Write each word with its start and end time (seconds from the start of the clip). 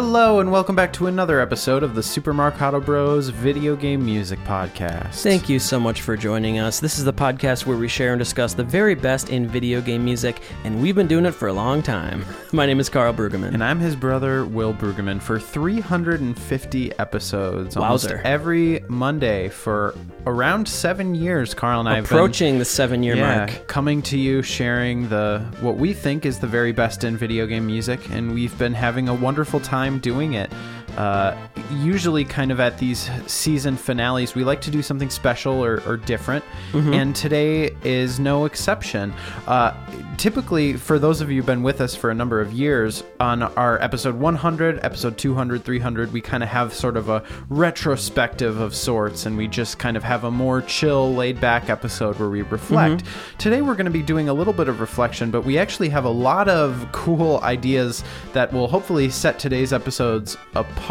Hello, 0.00 0.38
and 0.38 0.52
welcome 0.52 0.76
back 0.76 0.92
to 0.92 1.08
another 1.08 1.40
episode 1.40 1.82
of 1.82 1.96
the 1.96 2.04
Super 2.04 2.32
Marcato 2.32 2.82
Bros 2.82 3.30
Video 3.30 3.74
Game 3.74 4.04
Music 4.04 4.38
Podcast. 4.44 5.24
Thank 5.24 5.48
you 5.48 5.58
so 5.58 5.80
much 5.80 6.02
for 6.02 6.16
joining 6.16 6.60
us. 6.60 6.78
This 6.78 7.00
is 7.00 7.04
the 7.04 7.12
podcast 7.12 7.66
where 7.66 7.76
we 7.76 7.88
share 7.88 8.12
and 8.12 8.18
discuss 8.20 8.54
the 8.54 8.62
very 8.62 8.94
best 8.94 9.30
in 9.30 9.48
video 9.48 9.80
game 9.80 10.04
music, 10.04 10.40
and 10.62 10.80
we've 10.80 10.94
been 10.94 11.08
doing 11.08 11.26
it 11.26 11.32
for 11.32 11.48
a 11.48 11.52
long 11.52 11.82
time. 11.82 12.24
My 12.52 12.64
name 12.64 12.78
is 12.78 12.88
Karl 12.88 13.12
Brueggemann. 13.12 13.54
And 13.54 13.64
I'm 13.64 13.80
his 13.80 13.96
brother, 13.96 14.44
Will 14.46 14.72
Brueggemann, 14.72 15.20
for 15.20 15.40
350 15.40 16.96
episodes. 17.00 17.76
Almost 17.76 18.04
Wowzer. 18.04 18.22
every 18.24 18.84
Monday 18.88 19.48
for 19.48 19.96
around 20.28 20.68
seven 20.68 21.16
years, 21.16 21.54
Karl 21.54 21.80
and 21.80 21.88
I 21.88 21.96
have 21.96 22.04
been 22.04 22.16
Approaching 22.16 22.58
the 22.60 22.64
seven 22.64 23.02
year 23.02 23.16
yeah, 23.16 23.38
mark. 23.38 23.66
coming 23.66 24.02
to 24.02 24.16
you 24.16 24.42
sharing 24.42 25.08
the 25.08 25.44
what 25.60 25.76
we 25.76 25.92
think 25.92 26.24
is 26.24 26.38
the 26.38 26.46
very 26.46 26.70
best 26.70 27.02
in 27.02 27.16
video 27.16 27.48
game 27.48 27.66
music 27.66 28.08
and 28.10 28.32
we've 28.32 28.56
been 28.58 28.74
having 28.74 29.08
a 29.08 29.14
wonderful 29.14 29.58
time 29.58 29.87
doing 29.96 30.34
it 30.34 30.52
uh, 30.98 31.36
usually 31.70 32.24
kind 32.24 32.50
of 32.50 32.58
at 32.58 32.76
these 32.76 33.08
season 33.28 33.76
finales 33.76 34.34
we 34.34 34.42
like 34.42 34.60
to 34.60 34.70
do 34.70 34.82
something 34.82 35.08
special 35.08 35.64
or, 35.64 35.80
or 35.86 35.96
different. 35.96 36.44
Mm-hmm. 36.72 36.92
and 36.92 37.16
today 37.16 37.70
is 37.84 38.18
no 38.18 38.46
exception. 38.46 39.14
Uh, 39.46 39.72
typically 40.16 40.72
for 40.72 40.98
those 40.98 41.20
of 41.20 41.30
you 41.30 41.36
who've 41.36 41.46
been 41.46 41.62
with 41.62 41.80
us 41.80 41.94
for 41.94 42.10
a 42.10 42.14
number 42.14 42.40
of 42.40 42.52
years 42.52 43.04
on 43.20 43.42
our 43.42 43.80
episode 43.80 44.16
100 44.16 44.80
episode 44.82 45.16
200 45.16 45.64
300 45.64 46.12
we 46.12 46.20
kind 46.20 46.42
of 46.42 46.48
have 46.48 46.74
sort 46.74 46.96
of 46.96 47.08
a 47.08 47.22
retrospective 47.48 48.58
of 48.58 48.74
sorts 48.74 49.24
and 49.26 49.36
we 49.36 49.46
just 49.46 49.78
kind 49.78 49.96
of 49.96 50.02
have 50.02 50.24
a 50.24 50.30
more 50.30 50.60
chill 50.62 51.14
laid 51.14 51.40
back 51.40 51.70
episode 51.70 52.18
where 52.18 52.28
we 52.28 52.42
reflect. 52.42 53.04
Today 53.38 53.62
we're 53.62 53.76
going 53.76 53.84
to 53.84 53.92
be 53.92 54.02
doing 54.02 54.28
a 54.28 54.34
little 54.34 54.52
bit 54.52 54.68
of 54.68 54.80
reflection 54.80 55.30
but 55.30 55.42
we 55.42 55.58
actually 55.58 55.90
have 55.90 56.04
a 56.04 56.10
lot 56.10 56.48
of 56.48 56.88
cool 56.90 57.38
ideas 57.42 58.02
that 58.32 58.52
will 58.52 58.66
hopefully 58.66 59.08
set 59.10 59.38
today's 59.38 59.72
episodes 59.72 60.36
apart 60.56 60.87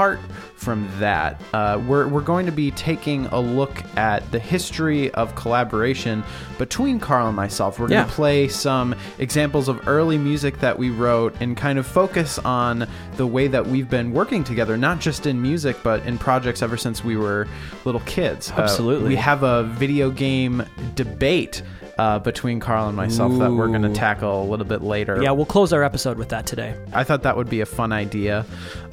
from 0.55 0.87
that 0.99 1.41
uh, 1.53 1.81
we're, 1.87 2.07
we're 2.07 2.21
going 2.21 2.45
to 2.45 2.51
be 2.51 2.71
taking 2.71 3.25
a 3.27 3.39
look 3.39 3.83
at 3.97 4.29
the 4.31 4.39
history 4.39 5.09
of 5.11 5.33
collaboration 5.35 6.23
between 6.57 6.99
Karl 6.99 7.27
and 7.27 7.35
myself 7.35 7.79
we're 7.79 7.87
going 7.87 8.03
to 8.03 8.09
Yeah. 8.09 8.15
play 8.15 8.47
some 8.47 8.93
examples 9.17 9.67
of 9.67 9.87
early 9.87 10.17
music 10.17 10.59
that 10.59 10.77
we 10.77 10.89
wrote 10.91 11.35
and 11.41 11.57
kind 11.57 11.79
of 11.79 11.87
focus 11.87 12.37
on 12.39 12.87
the 13.15 13.25
way 13.25 13.47
that 13.47 13.65
we've 13.65 13.89
been 13.89 14.11
working 14.11 14.43
together, 14.43 14.77
not 14.77 14.99
just 14.99 15.25
in 15.25 15.41
music, 15.41 15.75
but 15.83 16.05
in 16.05 16.17
projects 16.17 16.61
ever 16.61 16.77
since 16.77 17.03
we 17.03 17.17
were 17.17 17.47
little 17.85 18.01
kids. 18.01 18.51
Uh, 18.51 18.61
Absolutely. 18.61 19.09
we 19.09 19.15
have 19.15 19.41
a 19.43 19.63
video 19.63 20.11
game 20.11 20.63
debate 20.95 21.61
uh, 21.97 22.19
between 22.19 22.59
Karl 22.59 22.87
and 22.87 22.95
myself 22.95 23.37
that 23.39 23.51
we're 23.51 23.67
going 23.67 23.81
to 23.81 23.93
tackle 23.93 24.43
a 24.43 24.47
little 24.47 24.65
bit 24.65 24.81
later. 24.81 25.21
Yeah, 25.21 25.31
we'll 25.31 25.45
close 25.45 25.73
our 25.73 25.83
episode 25.83 26.17
with 26.17 26.29
that 26.29 26.45
today. 26.45 26.75
I 26.93 27.03
thought 27.03 27.23
that 27.23 27.35
would 27.35 27.49
be 27.49 27.61
a 27.61 27.65
fun 27.65 27.91
idea. 27.91 28.45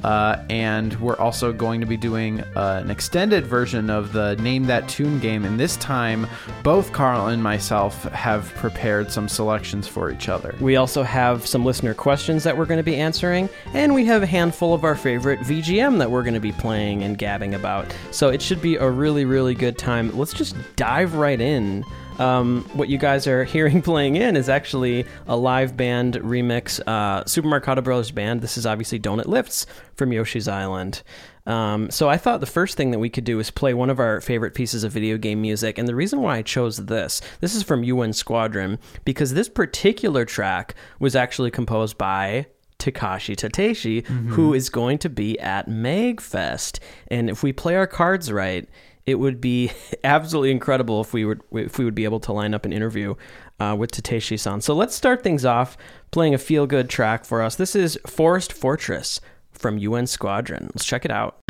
Uh, 0.03 0.43
and 0.51 0.93
we're 0.99 1.17
also 1.17 1.51
going 1.51 1.81
to 1.81 1.87
be 1.87 1.97
doing 1.97 2.41
uh, 2.41 2.81
an 2.83 2.91
extended 2.91 3.45
version 3.47 3.89
of 3.89 4.13
the 4.13 4.35
Name 4.35 4.65
That 4.65 4.87
Tune 4.87 5.19
game. 5.19 5.45
And 5.45 5.59
this 5.59 5.77
time, 5.77 6.27
both 6.63 6.93
Karl 6.93 7.27
and 7.27 7.41
myself 7.41 8.03
have 8.03 8.53
prepared 8.55 9.11
some 9.11 9.27
selections 9.27 9.87
for 9.87 10.11
each 10.11 10.29
other. 10.29 10.53
We 10.59 10.75
also 10.75 11.01
have 11.01 11.47
some 11.47 11.65
listener 11.65 11.95
questions 11.95 12.43
that 12.43 12.55
we're 12.55 12.65
going 12.65 12.77
to 12.77 12.83
be 12.83 12.95
answering, 12.95 13.49
and 13.73 13.95
we 13.95 14.05
have 14.05 14.21
a 14.21 14.27
handful 14.27 14.73
of 14.75 14.83
our 14.83 14.95
favorite 14.95 15.39
VGM 15.39 15.97
that 15.97 16.11
we're 16.11 16.23
going 16.23 16.35
to 16.35 16.39
be 16.39 16.51
playing 16.51 17.03
and 17.03 17.17
gabbing 17.17 17.55
about. 17.55 17.95
So 18.11 18.29
it 18.29 18.41
should 18.41 18.61
be 18.61 18.75
a 18.75 18.89
really, 18.89 19.25
really 19.25 19.55
good 19.55 19.77
time. 19.77 20.15
Let's 20.15 20.33
just 20.33 20.55
dive 20.75 21.15
right 21.15 21.41
in. 21.41 21.83
Um, 22.19 22.63
what 22.73 22.89
you 22.89 22.97
guys 22.97 23.27
are 23.27 23.43
hearing 23.55 23.81
playing 23.81 24.15
in 24.15 24.35
is 24.35 24.49
actually 24.49 25.05
a 25.27 25.35
live 25.35 25.75
band 25.75 26.15
remix, 26.15 26.79
uh, 26.87 27.25
Super 27.25 27.47
Marcato 27.47 27.83
Bros. 27.83 28.11
Band. 28.11 28.41
This 28.41 28.57
is 28.57 28.65
obviously 28.65 28.99
Donut 28.99 29.25
Lifts 29.25 29.65
from 29.95 30.11
Yoshi's 30.11 30.47
Island. 30.47 31.03
Um, 31.45 31.91
so 31.91 32.09
I 32.09 32.17
thought 32.17 32.39
the 32.39 32.45
first 32.47 32.75
thing 32.75 32.91
that 32.91 32.99
we 32.99 33.09
could 33.09 33.23
do 33.23 33.39
is 33.39 33.51
play 33.51 33.73
one 33.73 33.89
of 33.89 33.99
our 33.99 34.19
favorite 34.19 34.55
pieces 34.55 34.83
of 34.83 34.91
video 34.91 35.17
game 35.17 35.41
music, 35.41 35.77
and 35.77 35.87
the 35.87 35.95
reason 35.95 36.21
why 36.21 36.37
I 36.37 36.41
chose 36.41 36.77
this, 36.77 37.21
this 37.39 37.53
is 37.53 37.63
from 37.63 37.83
UN 37.83 38.13
Squadron, 38.13 38.79
because 39.03 39.33
this 39.33 39.49
particular 39.49 40.25
track 40.25 40.73
was 40.99 41.15
actually 41.15 41.51
composed 41.51 41.97
by 41.97 42.47
Takashi 42.79 43.35
Tateishi, 43.35 44.05
who 44.05 44.53
is 44.53 44.69
going 44.69 44.97
to 44.99 45.09
be 45.09 45.39
at 45.39 45.67
Magfest, 45.67 46.79
and 47.09 47.29
if 47.29 47.43
we 47.43 47.53
play 47.53 47.75
our 47.75 47.87
cards 47.87 48.31
right, 48.31 48.67
it 49.05 49.15
would 49.15 49.39
be 49.39 49.71
absolutely 50.03 50.51
incredible 50.51 51.01
if 51.01 51.13
we 51.13 51.25
would 51.25 51.41
if 51.51 51.77
we 51.77 51.85
would 51.85 51.95
be 51.95 52.03
able 52.03 52.19
to 52.21 52.33
line 52.33 52.53
up 52.53 52.65
an 52.65 52.73
interview 52.73 53.15
uh, 53.59 53.75
with 53.77 53.91
Tateishi-san. 53.91 54.61
So 54.61 54.73
let's 54.73 54.95
start 54.95 55.23
things 55.23 55.45
off 55.45 55.77
playing 56.11 56.33
a 56.33 56.37
feel-good 56.37 56.89
track 56.89 57.25
for 57.25 57.41
us. 57.41 57.55
This 57.55 57.75
is 57.75 57.97
Forest 58.05 58.51
Fortress 58.51 59.21
from 59.51 59.77
UN 59.77 60.07
Squadron. 60.07 60.71
Let's 60.73 60.85
check 60.85 61.05
it 61.05 61.11
out. 61.11 61.44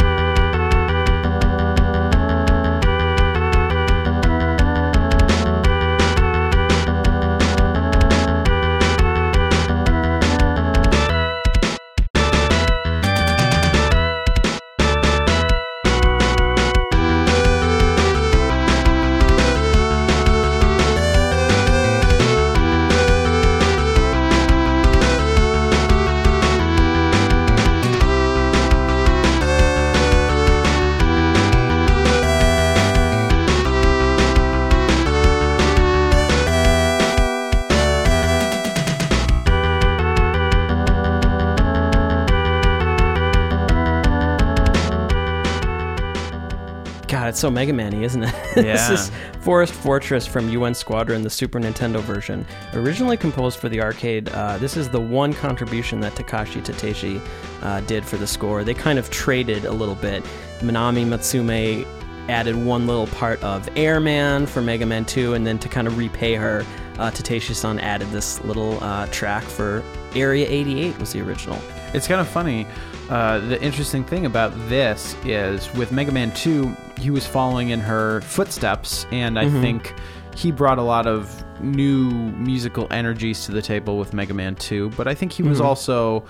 It's 47.35 47.41
so 47.41 47.51
Mega 47.51 47.73
Man-y, 47.73 48.01
isn't 48.01 48.23
it? 48.23 48.33
this 48.55 48.89
is 48.89 49.11
Forest 49.41 49.73
Fortress 49.73 50.25
from 50.25 50.47
UN 50.47 50.73
Squadron, 50.73 51.21
the 51.21 51.29
Super 51.29 51.59
Nintendo 51.59 51.99
version. 51.99 52.47
Originally 52.71 53.17
composed 53.17 53.59
for 53.59 53.67
the 53.67 53.81
arcade, 53.81 54.29
uh, 54.29 54.57
this 54.57 54.77
is 54.77 54.87
the 54.87 55.01
one 55.01 55.33
contribution 55.33 55.99
that 55.99 56.13
Takashi 56.13 56.63
Tateishi 56.63 57.21
uh, 57.61 57.81
did 57.81 58.05
for 58.05 58.15
the 58.15 58.25
score. 58.25 58.63
They 58.63 58.73
kind 58.73 58.97
of 58.97 59.09
traded 59.09 59.65
a 59.65 59.71
little 59.73 59.95
bit. 59.95 60.23
Manami 60.59 61.05
Matsumae 61.05 61.85
added 62.29 62.55
one 62.55 62.87
little 62.87 63.07
part 63.07 63.43
of 63.43 63.67
Airman 63.75 64.45
for 64.45 64.61
Mega 64.61 64.85
Man 64.85 65.03
2, 65.03 65.33
and 65.33 65.45
then 65.45 65.59
to 65.59 65.67
kind 65.67 65.87
of 65.87 65.97
repay 65.97 66.35
her, 66.35 66.65
uh, 66.99 67.11
Tateishi-san 67.11 67.81
added 67.81 68.09
this 68.11 68.41
little 68.45 68.81
uh, 68.81 69.07
track 69.07 69.43
for 69.43 69.83
Area 70.15 70.47
88 70.49 70.97
was 70.99 71.11
the 71.11 71.19
original. 71.19 71.59
It's 71.93 72.07
kind 72.07 72.21
of 72.21 72.29
funny. 72.29 72.65
Uh, 73.09 73.39
the 73.39 73.61
interesting 73.61 74.03
thing 74.03 74.25
about 74.25 74.51
this 74.67 75.15
is 75.25 75.71
with 75.75 75.91
Mega 75.91 76.11
Man 76.11 76.33
2, 76.33 76.75
he 76.99 77.11
was 77.11 77.25
following 77.27 77.69
in 77.69 77.79
her 77.79 78.21
footsteps, 78.21 79.05
and 79.11 79.37
I 79.37 79.47
think 79.61 79.93
he 80.35 80.51
brought 80.51 80.79
a 80.79 80.83
lot 80.83 81.05
of 81.05 81.43
new 81.61 82.09
musical 82.09 82.87
energies 82.91 83.45
to 83.45 83.51
the 83.51 83.61
table 83.61 83.97
with 83.97 84.13
Mega 84.13 84.33
Man 84.33 84.55
2, 84.55 84.89
but 84.91 85.07
I 85.07 85.13
think 85.13 85.31
he 85.31 85.43
was 85.43 85.61
also 85.61 86.25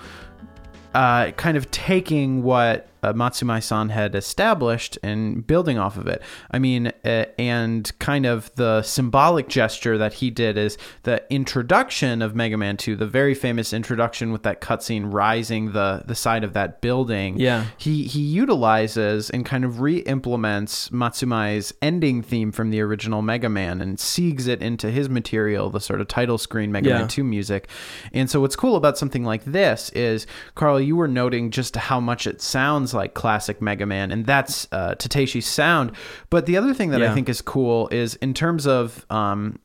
uh, 0.94 1.30
kind 1.32 1.56
of 1.56 1.70
taking 1.70 2.42
what 2.42 2.88
uh, 3.06 3.12
Matsumae 3.12 3.62
san 3.62 3.90
had 3.90 4.14
established 4.14 4.98
and 5.02 5.46
building 5.46 5.78
off 5.78 5.96
of 5.96 6.06
it. 6.06 6.22
I 6.50 6.58
mean, 6.58 6.88
uh, 7.04 7.26
and 7.38 7.90
kind 7.98 8.26
of 8.26 8.52
the 8.56 8.82
symbolic 8.82 9.48
gesture 9.48 9.96
that 9.98 10.14
he 10.14 10.30
did 10.30 10.58
is 10.58 10.76
the 11.04 11.22
introduction 11.32 12.20
of 12.20 12.34
Mega 12.34 12.56
Man 12.56 12.76
2, 12.76 12.96
the 12.96 13.06
very 13.06 13.34
famous 13.34 13.72
introduction 13.72 14.32
with 14.32 14.42
that 14.42 14.60
cutscene 14.60 15.12
rising 15.12 15.72
the, 15.72 16.02
the 16.06 16.14
side 16.14 16.42
of 16.42 16.52
that 16.54 16.80
building. 16.80 17.38
Yeah. 17.38 17.66
He, 17.76 18.04
he 18.04 18.20
utilizes 18.20 19.30
and 19.30 19.46
kind 19.46 19.64
of 19.64 19.80
re 19.80 19.98
implements 19.98 20.88
Matsumae's 20.88 21.72
ending 21.80 22.22
theme 22.22 22.50
from 22.50 22.70
the 22.70 22.80
original 22.80 23.22
Mega 23.22 23.48
Man 23.48 23.80
and 23.80 24.00
seeks 24.00 24.46
it 24.46 24.62
into 24.62 24.90
his 24.90 25.08
material, 25.08 25.70
the 25.70 25.80
sort 25.80 26.00
of 26.00 26.08
title 26.08 26.38
screen 26.38 26.72
Mega 26.72 26.88
Yeah. 26.88 26.98
Man 26.98 27.08
2 27.08 27.22
music. 27.22 27.68
And 28.12 28.28
so 28.28 28.40
what's 28.40 28.56
cool 28.56 28.74
about 28.74 28.98
something 28.98 29.24
like 29.24 29.44
this 29.44 29.90
is, 29.90 30.26
Karl, 30.54 30.80
you 30.80 30.96
were 30.96 31.08
noting 31.08 31.50
just 31.50 31.76
how 31.76 32.00
much 32.00 32.26
it 32.26 32.40
sounds 32.42 32.92
like 32.96 33.14
classic 33.14 33.62
Mega 33.62 33.86
Man, 33.86 34.10
and 34.10 34.26
that's 34.26 34.66
uh, 34.72 34.94
Tateishi's 34.96 35.46
sound. 35.46 35.92
But 36.30 36.46
the 36.46 36.56
other 36.56 36.74
thing 36.74 36.90
that 36.90 37.02
I 37.02 37.14
think 37.14 37.28
is 37.28 37.40
cool 37.40 37.88
is 37.88 38.16
in 38.16 38.34
terms 38.34 38.66
of 38.66 39.06
um, 39.10 39.60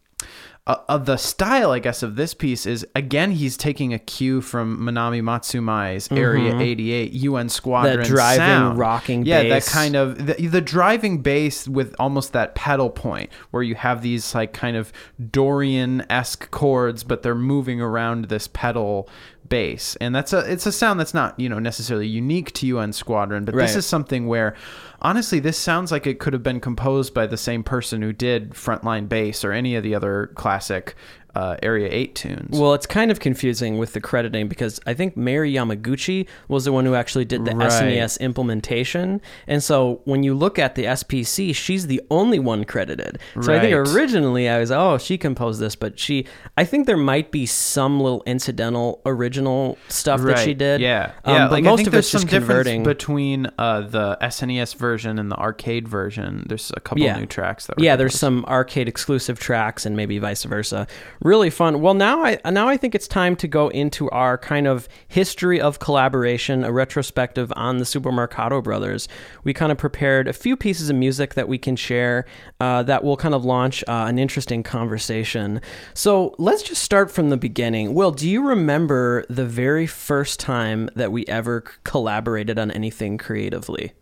uh, 0.68 0.76
uh, 0.88 0.98
the 1.00 1.18
style, 1.18 1.72
I 1.72 1.80
guess, 1.80 2.04
of 2.04 2.16
this 2.16 2.36
piece 2.36 2.68
is 2.68 2.86
again 2.96 3.32
he's 3.32 3.58
taking 3.58 3.96
a 3.96 4.00
cue 4.00 4.42
from 4.42 4.78
Manami 4.78 5.20
Matsumae's 5.22 6.12
Area 6.12 6.56
88 6.56 7.12
UN 7.14 7.50
Squadron 7.50 7.94
Mm-hmm. 7.94 8.04
That 8.04 8.08
driving, 8.08 8.38
sound. 8.38 8.78
rocking 8.78 9.26
yeah, 9.26 9.42
bass. 9.42 9.66
that 9.66 9.72
kind 9.72 9.96
of 9.96 10.28
the, 10.28 10.48
the 10.48 10.62
driving 10.62 11.24
bass 11.24 11.68
with 11.68 11.96
almost 11.98 12.34
that 12.34 12.54
pedal 12.54 12.92
point 12.92 13.32
where 13.50 13.64
you 13.64 13.74
have 13.74 14.04
these 14.04 14.36
like 14.36 14.54
kind 14.54 14.78
of 14.78 14.94
Dorian 15.32 16.06
esque 16.12 16.52
chords, 16.52 17.04
but 17.04 17.24
they're 17.24 17.34
moving 17.34 17.82
around 17.82 18.26
this 18.26 18.48
pedal 18.48 19.10
bass, 19.48 19.96
and 20.02 20.16
that's 20.16 20.34
a 20.34 20.40
it's 20.40 20.66
a 20.66 20.72
sound 20.72 21.00
that's 21.00 21.14
not 21.14 21.40
you 21.40 21.50
know 21.50 21.60
necessarily 21.60 22.08
unique 22.08 22.52
to 22.54 22.68
UN 22.68 22.94
Squadron, 22.94 23.46
but 23.46 23.56
this 23.56 23.76
is 23.76 23.86
something 23.86 24.28
where 24.28 24.56
honestly 25.02 25.40
this 25.40 25.58
sounds 25.58 25.92
like 25.92 26.08
it 26.08 26.20
could 26.20 26.34
have 26.34 26.44
been 26.44 26.60
composed 26.60 27.14
by 27.14 27.28
the 27.28 27.38
same 27.38 27.64
person 27.64 28.02
who 28.02 28.14
did 28.14 28.52
Frontline 28.52 29.10
Bass 29.10 29.44
or 29.44 29.52
any 29.52 29.76
of 29.76 29.84
the 29.84 29.96
other 29.96 30.32
classic 30.36 30.96
uh, 31.36 31.56
Area 31.64 31.88
8 31.92 32.16
tunes. 32.16 32.60
Well, 32.60 32.74
it's 32.74 32.86
kind 32.86 33.12
of 33.12 33.20
confusing 33.20 33.78
with 33.78 33.94
the 33.94 34.02
crediting 34.02 34.48
because 34.48 34.80
I 34.86 34.94
think 34.94 35.16
Mari 35.16 35.54
Yamaguchi 35.54 36.28
was 36.48 36.66
the 36.66 36.72
one 36.72 36.86
who 36.86 36.96
actually 36.96 37.26
did 37.26 37.46
the 37.46 37.56
Right. 37.56 37.70
SNES 37.72 38.20
implementation. 38.20 39.22
And 39.48 39.64
so 39.64 40.02
when 40.06 40.24
you 40.24 40.34
look 40.34 40.60
at 40.60 40.76
the 40.76 40.84
SPC, 40.86 41.56
she's 41.56 41.88
the 41.88 42.02
only 42.10 42.40
one 42.40 42.64
credited. 42.66 43.20
So 43.42 43.54
I 43.54 43.60
think 43.60 43.74
originally 43.74 44.50
I 44.50 44.60
was, 44.60 44.72
oh, 44.72 44.98
she 44.98 45.18
composed 45.18 45.60
this, 45.62 45.76
but 45.76 45.98
she, 46.00 46.26
I 46.58 46.66
think 46.66 46.86
there 46.88 46.98
might 46.98 47.32
be 47.32 47.46
some 47.46 48.00
little 48.00 48.24
incidental 48.26 49.02
original 49.06 49.78
stuff 49.88 50.22
that 50.24 50.40
she 50.40 50.54
did. 50.54 50.82
Yeah, 50.82 51.12
Um, 51.26 51.34
yeah. 51.36 51.46
but 51.46 51.52
like, 51.54 51.64
most 51.64 51.74
I 51.74 51.76
think 51.78 51.88
of 51.90 51.94
it's 51.96 52.12
just 52.12 52.28
converting. 52.28 52.84
between 52.84 53.48
uh, 53.58 53.82
the 53.82 54.18
SNES 54.22 54.76
version 54.76 55.18
and 55.20 55.32
the 55.32 55.38
arcade 55.38 55.88
version. 55.88 56.46
There's 56.48 56.72
a 56.76 56.80
couple 56.80 57.04
Yeah. 57.04 57.18
new 57.18 57.26
tracks 57.26 57.68
that. 57.68 57.78
Were 57.78 57.84
yeah, 57.84 57.96
there's 57.96 58.18
some 58.18 58.46
arcade 58.46 58.88
exclusive 58.88 59.40
tracks 59.40 59.86
and 59.86 59.96
maybe 59.96 60.18
vice 60.20 60.44
versa. 60.44 60.88
Really 61.24 61.52
fun. 61.52 61.82
Well, 61.82 61.94
now 61.94 62.24
I 62.24 62.40
now 62.50 62.68
I 62.68 62.78
think 62.78 62.96
it's 62.96 63.08
time 63.08 63.36
to 63.38 63.48
go 63.48 63.68
into 63.70 64.10
our 64.10 64.40
kind 64.40 64.66
of 64.66 64.90
history 65.08 65.62
of 65.62 65.78
collaboration, 65.78 66.64
a 66.64 66.72
retrospective 66.72 67.54
on 67.56 67.78
the 67.78 67.86
Super 67.86 68.12
Marcato 68.12 68.64
Brothers. 68.64 69.08
We 69.44 69.54
kind 69.54 69.72
of 69.72 69.78
prepared 69.78 70.28
a 70.28 70.34
few 70.34 70.58
pieces 70.58 70.90
of 70.90 70.96
music 70.96 71.36
that 71.36 71.48
we 71.48 71.60
can 71.60 71.76
share 71.76 72.26
uh, 72.60 72.82
that 72.84 73.04
will 73.04 73.18
kind 73.18 73.36
of 73.36 73.46
launch 73.46 73.84
uh, 73.88 74.06
an 74.08 74.18
interesting 74.18 74.64
conversation. 74.64 75.62
So 75.94 76.34
let's 76.40 76.64
just 76.64 76.82
start 76.82 77.12
from 77.12 77.30
the 77.30 77.38
beginning. 77.38 77.94
Will, 77.94 78.12
do 78.12 78.28
you 78.28 78.42
remember 78.42 79.24
the 79.30 79.46
very 79.46 79.86
first 79.86 80.40
time 80.40 80.90
that 80.96 81.12
we 81.12 81.28
ever 81.28 81.62
collaborated 81.84 82.58
on 82.58 82.72
anything 82.72 83.20
creatively? 83.20 83.94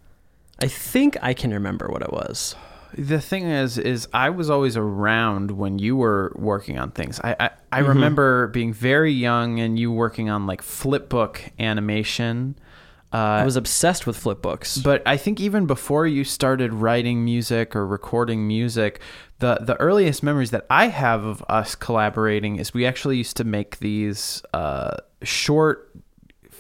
I 0.62 0.68
think 0.68 1.18
I 1.22 1.34
can 1.34 1.52
remember 1.52 1.90
what 1.90 2.02
it 2.02 2.14
was. 2.14 2.56
The 2.98 3.22
thing 3.22 3.46
is, 3.46 3.78
is 3.78 4.08
I 4.14 4.30
was 4.30 4.50
always 4.50 4.76
around 4.78 5.52
when 5.52 5.80
you 5.80 5.96
were 5.96 6.34
working 6.36 6.80
on 6.80 6.92
things. 6.92 7.20
I 7.24 7.36
I, 7.40 7.50
I 7.72 7.80
Mm-hmm. 7.82 7.90
remember 7.90 8.48
being 8.48 8.74
very 8.74 9.14
young 9.14 9.60
and 9.60 9.78
you 9.78 9.92
working 9.92 10.30
on 10.30 10.48
like 10.48 10.62
flipbook 10.62 11.40
animation. 11.60 12.56
Uh, 13.12 13.18
I 13.42 13.46
was 13.46 13.56
obsessed 13.56 14.06
with 14.06 14.18
flip 14.18 14.42
books. 14.42 14.78
But 14.78 15.02
I 15.06 15.18
think 15.18 15.40
even 15.40 15.66
before 15.66 16.06
you 16.06 16.24
started 16.24 16.74
writing 16.74 17.26
music 17.26 17.76
or 17.76 17.86
recording 17.88 18.48
music, 18.48 19.00
the 19.40 19.58
the 19.62 19.76
earliest 19.78 20.22
memories 20.24 20.52
that 20.52 20.66
I 20.70 20.88
have 20.88 21.24
of 21.26 21.44
us 21.50 21.74
collaborating 21.76 22.58
is 22.58 22.74
we 22.74 22.86
actually 22.86 23.18
used 23.18 23.36
to 23.38 23.44
make 23.44 23.80
these 23.80 24.44
uh, 24.54 24.98
short 25.24 25.92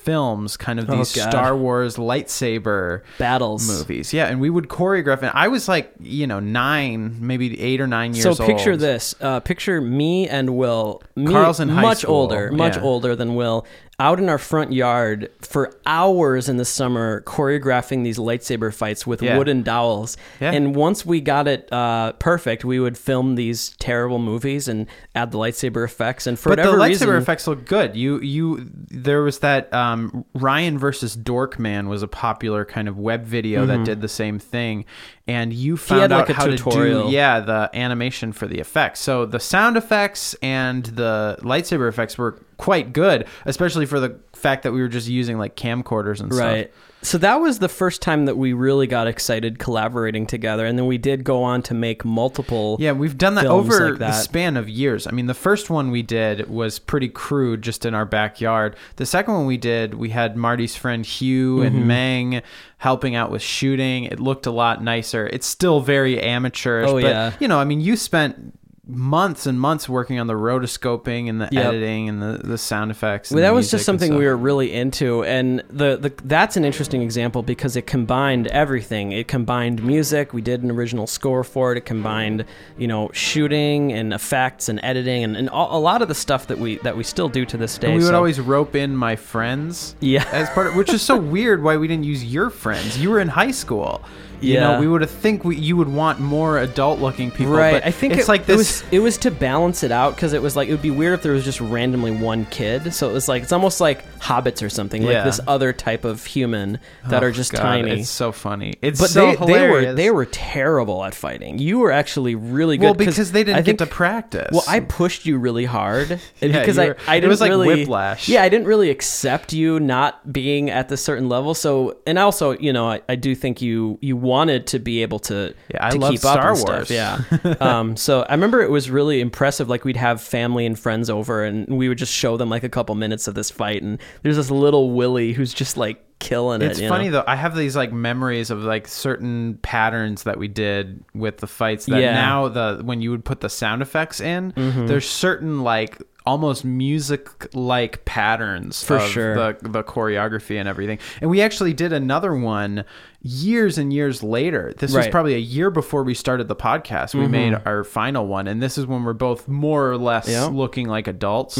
films, 0.09 0.57
kind 0.57 0.79
of 0.79 0.89
Oh, 0.89 0.97
these 0.97 1.15
God. 1.15 1.29
Star 1.29 1.55
Wars 1.55 1.97
lightsaber 1.97 3.01
Battles. 3.17 3.67
movies. 3.67 4.11
Yeah, 4.13 4.25
and 4.27 4.39
we 4.41 4.49
would 4.49 4.67
choreograph. 4.67 5.21
And 5.21 5.31
I 5.33 5.47
was 5.49 5.67
like, 5.67 5.93
you 5.99 6.25
know, 6.25 6.39
nine, 6.39 7.17
maybe 7.19 7.59
eight 7.61 7.79
or 7.79 7.87
nine 7.87 8.13
years 8.13 8.23
So 8.23 8.29
old. 8.43 8.49
picture 8.49 8.75
this. 8.75 9.13
Uh, 9.21 9.39
picture 9.39 9.79
me 9.81 10.27
and 10.27 10.55
Will. 10.57 11.01
Me, 11.15 11.31
Karl's 11.31 11.59
in 11.59 11.69
high 11.69 11.81
much 11.81 11.99
school, 11.99 12.15
older, 12.15 12.51
much 12.51 12.75
yeah. 12.75 12.81
older 12.81 13.15
than 13.15 13.35
Will, 13.35 13.65
out 13.99 14.17
in 14.19 14.29
our 14.29 14.37
front 14.37 14.71
yard 14.71 15.29
for 15.41 15.73
hours 15.85 16.47
in 16.47 16.55
the 16.57 16.63
summer 16.65 17.21
choreographing 17.27 18.03
these 18.03 18.17
lightsaber 18.17 18.73
fights 18.73 19.05
with 19.05 19.21
Yeah. 19.21 19.37
wooden 19.37 19.61
dowels. 19.61 20.15
Yeah. 20.39 20.51
And 20.53 20.73
once 20.75 21.05
we 21.05 21.19
got 21.19 21.47
it 21.47 21.67
uh, 21.71 22.13
perfect, 22.13 22.63
we 22.63 22.79
would 22.79 22.97
film 22.97 23.35
these 23.35 23.75
terrible 23.79 24.19
movies 24.19 24.67
and 24.69 24.87
add 25.15 25.31
the 25.31 25.37
lightsaber 25.37 25.83
effects. 25.83 26.27
And 26.27 26.39
for 26.39 26.49
But 26.49 26.63
the 26.63 26.71
whatever 26.71 26.77
lightsaber 26.77 26.89
reason, 27.13 27.15
effects 27.17 27.47
look 27.47 27.65
good. 27.65 27.95
You 27.95 28.21
you 28.21 28.69
there 28.89 29.21
was 29.21 29.39
that 29.39 29.73
um, 29.73 30.23
Ryan 30.33 30.77
versus 30.79 31.17
Dorkman 31.17 31.87
was 31.89 32.01
a 32.01 32.07
popular 32.07 32.63
kind 32.65 32.87
of 32.87 32.97
web 32.97 33.25
video 33.25 33.65
that 33.65 33.83
did 33.83 34.01
the 34.01 34.07
same 34.07 34.39
thing, 34.39 34.85
and 35.29 35.53
you 35.53 35.77
found 35.77 36.11
out 36.11 36.27
like, 36.27 36.29
a 36.29 36.33
how 36.33 36.47
to 36.47 36.57
do 36.57 37.07
yeah 37.09 37.39
the 37.39 37.69
animation 37.73 38.31
for 38.31 38.47
the 38.47 38.59
effects. 38.59 38.99
So 38.99 39.25
the 39.25 39.39
sound 39.39 39.77
effects 39.77 40.33
and 40.41 40.83
the 40.85 41.37
lightsaber 41.41 41.87
effects 41.87 42.17
were 42.17 42.39
quite 42.57 42.93
good, 42.93 43.27
especially 43.45 43.85
for 43.85 43.99
the 43.99 44.19
fact 44.33 44.63
that 44.63 44.71
we 44.71 44.81
were 44.81 44.87
just 44.87 45.07
using 45.07 45.37
like 45.37 45.55
camcorders 45.55 46.19
and 46.19 46.33
stuff. 46.33 46.45
Right. 46.45 46.73
So 47.01 47.17
that 47.19 47.35
was 47.39 47.59
the 47.59 47.69
first 47.69 48.01
time 48.01 48.25
that 48.25 48.35
we 48.37 48.51
really 48.51 48.85
got 48.85 49.07
excited 49.07 49.57
collaborating 49.57 50.27
together, 50.27 50.65
and 50.65 50.77
then 50.77 50.85
we 50.85 50.97
did 50.97 51.23
go 51.23 51.43
on 51.43 51.61
to 51.63 51.73
make 51.73 52.03
multiple. 52.03 52.75
Yeah, 52.79 52.91
we've 52.91 53.17
done 53.17 53.35
that 53.35 53.45
over 53.45 53.91
like 53.91 53.99
the 53.99 54.11
span 54.11 54.57
of 54.57 54.67
years. 54.67 55.07
I 55.07 55.11
mean, 55.11 55.27
the 55.27 55.33
first 55.33 55.69
one 55.69 55.91
we 55.91 56.01
did 56.01 56.49
was 56.49 56.77
pretty 56.77 57.07
crude, 57.07 57.61
just 57.61 57.85
in 57.85 57.93
our 57.93 58.05
backyard. 58.05 58.75
The 58.97 59.05
second 59.05 59.33
one 59.33 59.45
we 59.45 59.55
did, 59.57 59.93
we 59.93 60.09
had 60.09 60.35
Marty's 60.35 60.75
friend 60.75 61.05
Hugh 61.05 61.57
Mm-hmm. 61.59 61.75
and 61.77 61.87
Meng 61.87 62.41
helping 62.79 63.15
out 63.15 63.31
with 63.31 63.41
shooting. 63.41 64.03
It 64.03 64.19
looked 64.19 64.45
a 64.45 64.51
lot 64.51 64.83
nicer. 64.83 65.27
It's 65.27 65.47
still 65.47 65.79
very 65.79 66.21
amateurish, 66.21 66.89
Oh, 66.89 66.93
but 66.95 67.03
yeah. 67.03 67.31
you 67.39 67.47
know, 67.47 67.59
I 67.59 67.63
mean, 67.63 67.79
you 67.81 67.95
spent 67.95 68.58
months 68.89 69.45
and 69.45 69.59
months 69.59 69.87
working 69.87 70.19
on 70.19 70.27
the 70.27 70.33
rotoscoping 70.33 71.29
and 71.29 71.39
the 71.39 71.47
Yep. 71.51 71.65
editing 71.65 72.09
and 72.09 72.21
the, 72.21 72.39
the 72.43 72.57
sound 72.57 72.91
effects. 72.91 73.31
Well, 73.31 73.41
that 73.41 73.53
was 73.53 73.69
just 73.71 73.85
something 73.85 74.15
we 74.15 74.25
were 74.25 74.35
really 74.35 74.73
into, 74.73 75.23
and 75.23 75.63
the, 75.69 75.97
the 75.97 76.11
that's 76.25 76.57
an 76.57 76.65
interesting 76.65 77.01
example 77.01 77.43
because 77.43 77.75
it 77.75 77.85
combined 77.87 78.47
everything. 78.47 79.11
It 79.11 79.27
combined 79.27 79.83
music. 79.83 80.33
We 80.33 80.41
did 80.41 80.63
an 80.63 80.71
original 80.71 81.07
score 81.07 81.43
for 81.43 81.71
it. 81.71 81.77
It 81.77 81.85
combined, 81.85 82.45
you 82.77 82.87
know, 82.87 83.09
shooting 83.13 83.93
and 83.93 84.13
effects 84.13 84.69
and 84.69 84.79
editing 84.83 85.23
and, 85.23 85.37
and 85.37 85.49
all, 85.49 85.77
a 85.77 85.81
lot 85.81 86.01
of 86.01 86.07
the 86.07 86.15
stuff 86.15 86.47
that 86.47 86.57
we 86.57 86.77
that 86.79 86.97
we 86.97 87.03
still 87.03 87.29
do 87.29 87.45
to 87.45 87.57
this 87.57 87.77
day. 87.77 87.87
And 87.89 87.97
we 87.97 88.03
would 88.03 88.09
so- 88.09 88.15
always 88.15 88.39
rope 88.39 88.75
in 88.75 88.95
my 88.95 89.15
friends. 89.15 89.95
Yeah. 89.99 90.27
As 90.31 90.49
part 90.49 90.67
of, 90.67 90.75
which 90.75 90.91
is 90.91 91.01
so 91.01 91.15
weird 91.35 91.61
why 91.63 91.77
we 91.77 91.87
didn't 91.87 92.05
use 92.05 92.23
your 92.23 92.49
friends. 92.49 92.97
You 92.97 93.09
were 93.11 93.19
in 93.19 93.27
high 93.29 93.51
school. 93.51 94.01
You 94.41 94.53
Yeah. 94.55 94.59
know, 94.75 94.79
we 94.79 94.87
would 94.87 95.07
think 95.09 95.43
we, 95.43 95.55
you 95.55 95.75
would 95.77 95.87
want 95.89 96.19
more 96.19 96.59
adult 96.59 96.99
looking 96.99 97.31
people. 97.31 97.53
Right. 97.53 97.73
But 97.73 97.85
I 97.85 97.91
think 97.91 98.13
it's 98.13 98.23
it, 98.23 98.27
like 98.29 98.41
it 98.41 98.47
this. 98.47 98.57
was 98.57 98.83
it 98.91 98.99
was 98.99 99.17
to 99.19 99.31
balance 99.31 99.83
it 99.83 99.91
out 99.91 100.15
because 100.15 100.33
it 100.33 100.41
was 100.41 100.55
like 100.55 100.67
it 100.69 100.71
would 100.71 100.81
be 100.81 100.91
weird 100.91 101.13
if 101.13 101.23
there 101.23 101.33
was 101.33 101.43
just 101.43 101.59
randomly 101.61 102.11
one 102.11 102.45
kid. 102.45 102.93
So 102.93 103.09
it 103.09 103.13
was 103.13 103.27
like 103.27 103.43
it's 103.43 103.51
almost 103.51 103.81
like 103.81 104.05
hobbits 104.19 104.65
or 104.65 104.69
something, 104.69 105.03
like 105.03 105.23
this 105.23 105.39
other 105.47 105.73
type 105.73 106.05
of 106.05 106.25
human 106.25 106.79
that 107.07 107.23
Oh, 107.23 107.27
are 107.27 107.31
just 107.31 107.51
God, 107.53 107.61
tiny. 107.61 107.99
It's 108.01 108.09
so 108.09 108.31
funny. 108.31 108.75
It's 108.81 108.99
but 108.99 109.09
so 109.09 109.27
they, 109.27 109.35
they 109.35 109.37
were 109.37 109.47
hilarious. 109.47 109.95
they 109.95 110.11
were 110.11 110.25
terrible 110.25 111.03
at 111.03 111.13
fighting. 111.15 111.57
You 111.59 111.79
were 111.79 111.91
actually 111.91 112.35
really 112.35 112.77
good. 112.77 112.85
well 112.85 112.93
because 112.93 113.31
they 113.31 113.43
didn't 113.43 113.57
I 113.59 113.61
get 113.61 113.77
to 113.79 113.85
practice. 113.87 114.49
Well, 114.51 114.63
I 114.67 114.79
pushed 114.79 115.25
you 115.25 115.37
really 115.37 115.65
hard 115.65 116.09
Yeah, 116.41 116.59
because 116.59 116.77
I 116.77 116.87
were- 116.89 116.97
I 117.07 117.15
it 117.15 117.21
didn't 117.21 117.29
was 117.29 117.41
like 117.41 117.49
really 117.49 117.67
whiplash. 117.67 118.29
Yeah, 118.29 118.43
I 118.43 118.49
didn't 118.49 118.67
really 118.67 118.89
accept 118.89 119.53
you 119.53 119.79
not 119.79 120.31
being 120.31 120.69
at 120.69 120.89
the 120.89 120.97
certain 120.97 121.27
level. 121.29 121.53
So 121.53 121.97
and 122.07 122.17
also 122.19 122.51
you 122.57 122.71
know 122.73 122.89
I, 122.89 123.01
I 123.09 123.15
do 123.15 123.35
think 123.35 123.61
you 123.61 123.97
you 124.01 124.15
wanted 124.29 124.67
to 124.67 124.79
be 124.79 125.01
able 125.01 125.19
to 125.19 125.53
Yeah, 125.73 125.87
I 125.87 125.89
to 125.91 125.97
love 125.97 126.11
keep 126.11 126.25
up 126.25 126.33
Star 126.39 126.49
and 126.49 126.57
stuff. 126.57 126.89
Wars. 126.89 126.91
Yeah. 126.91 127.21
um. 127.59 127.97
So 127.97 128.21
I 128.23 128.33
remember 128.33 128.61
it 128.61 128.69
was 128.71 128.89
really 128.89 129.19
impressive. 129.21 129.67
Like 129.69 129.83
we'd 129.85 129.97
have 129.97 130.21
family 130.21 130.65
and 130.65 130.77
friends 130.77 131.09
over 131.09 131.43
and 131.43 131.67
we 131.67 131.89
would 131.89 131.97
just 131.97 132.13
show 132.13 132.37
them 132.37 132.49
like 132.49 132.63
a 132.63 132.69
couple 132.69 132.95
minutes 132.95 133.27
of 133.27 133.35
this 133.35 133.49
fight 133.51 133.81
and 133.81 133.99
there's 134.23 134.35
this 134.37 134.51
little 134.51 134.91
Willy 134.91 135.33
who's 135.33 135.53
just 135.53 135.75
like 135.77 136.03
killing 136.19 136.61
it. 136.61 136.71
It's 136.71 136.79
funny 136.81 137.05
know? 137.05 137.11
though. 137.11 137.23
I 137.27 137.35
have 137.37 137.55
these 137.55 137.75
like 137.77 137.93
memories 137.93 138.49
of 138.51 138.59
like 138.63 138.87
certain 138.87 139.57
patterns 139.61 140.23
that 140.23 140.37
we 140.37 140.47
did 140.49 141.03
with 141.13 141.37
the 141.37 141.47
fights. 141.47 141.85
That 141.85 142.01
Yeah. 142.01 142.07
Mm-hmm. 142.13 142.15
now 142.15 142.47
the 142.77 142.83
when 142.83 143.01
you 143.01 143.11
would 143.11 143.23
put 143.25 143.39
the 143.41 143.49
sound 143.49 143.81
effects 143.81 144.19
in, 144.19 144.53
there's 144.55 145.09
certain 145.09 145.63
like 145.63 145.97
almost 146.29 146.63
music 146.63 147.53
like 147.55 148.05
patterns 148.05 148.83
For 148.83 148.97
of 148.97 149.03
sure. 149.09 149.35
the 149.35 149.69
the 149.69 149.83
choreography 149.83 150.59
and 150.59 150.67
everything. 150.69 150.99
And 151.21 151.29
we 151.29 151.41
actually 151.41 151.73
did 151.73 151.91
another 151.93 152.33
one 152.35 152.85
years 153.21 153.77
and 153.77 153.91
years 153.91 154.21
later. 154.23 154.73
This 154.77 154.89
was 154.91 154.95
Right. 154.95 155.03
Mm-hmm. 155.05 155.11
probably 155.11 155.33
a 155.35 155.45
year 155.57 155.69
before 155.71 156.03
we 156.03 156.13
started 156.13 156.47
the 156.47 156.55
podcast. 156.55 157.15
We 157.15 157.27
made 157.27 157.53
our 157.65 157.83
final 157.83 158.27
one, 158.27 158.47
and 158.47 158.61
this 158.61 158.77
is 158.77 158.85
when 158.85 159.03
we're 159.03 159.13
both 159.13 159.47
more 159.47 159.89
or 159.89 159.97
less 159.97 160.27
Yeah. 160.29 160.45
Mm-hmm. 160.45 160.55
looking 160.57 160.87
like 160.87 161.07
adults. 161.07 161.57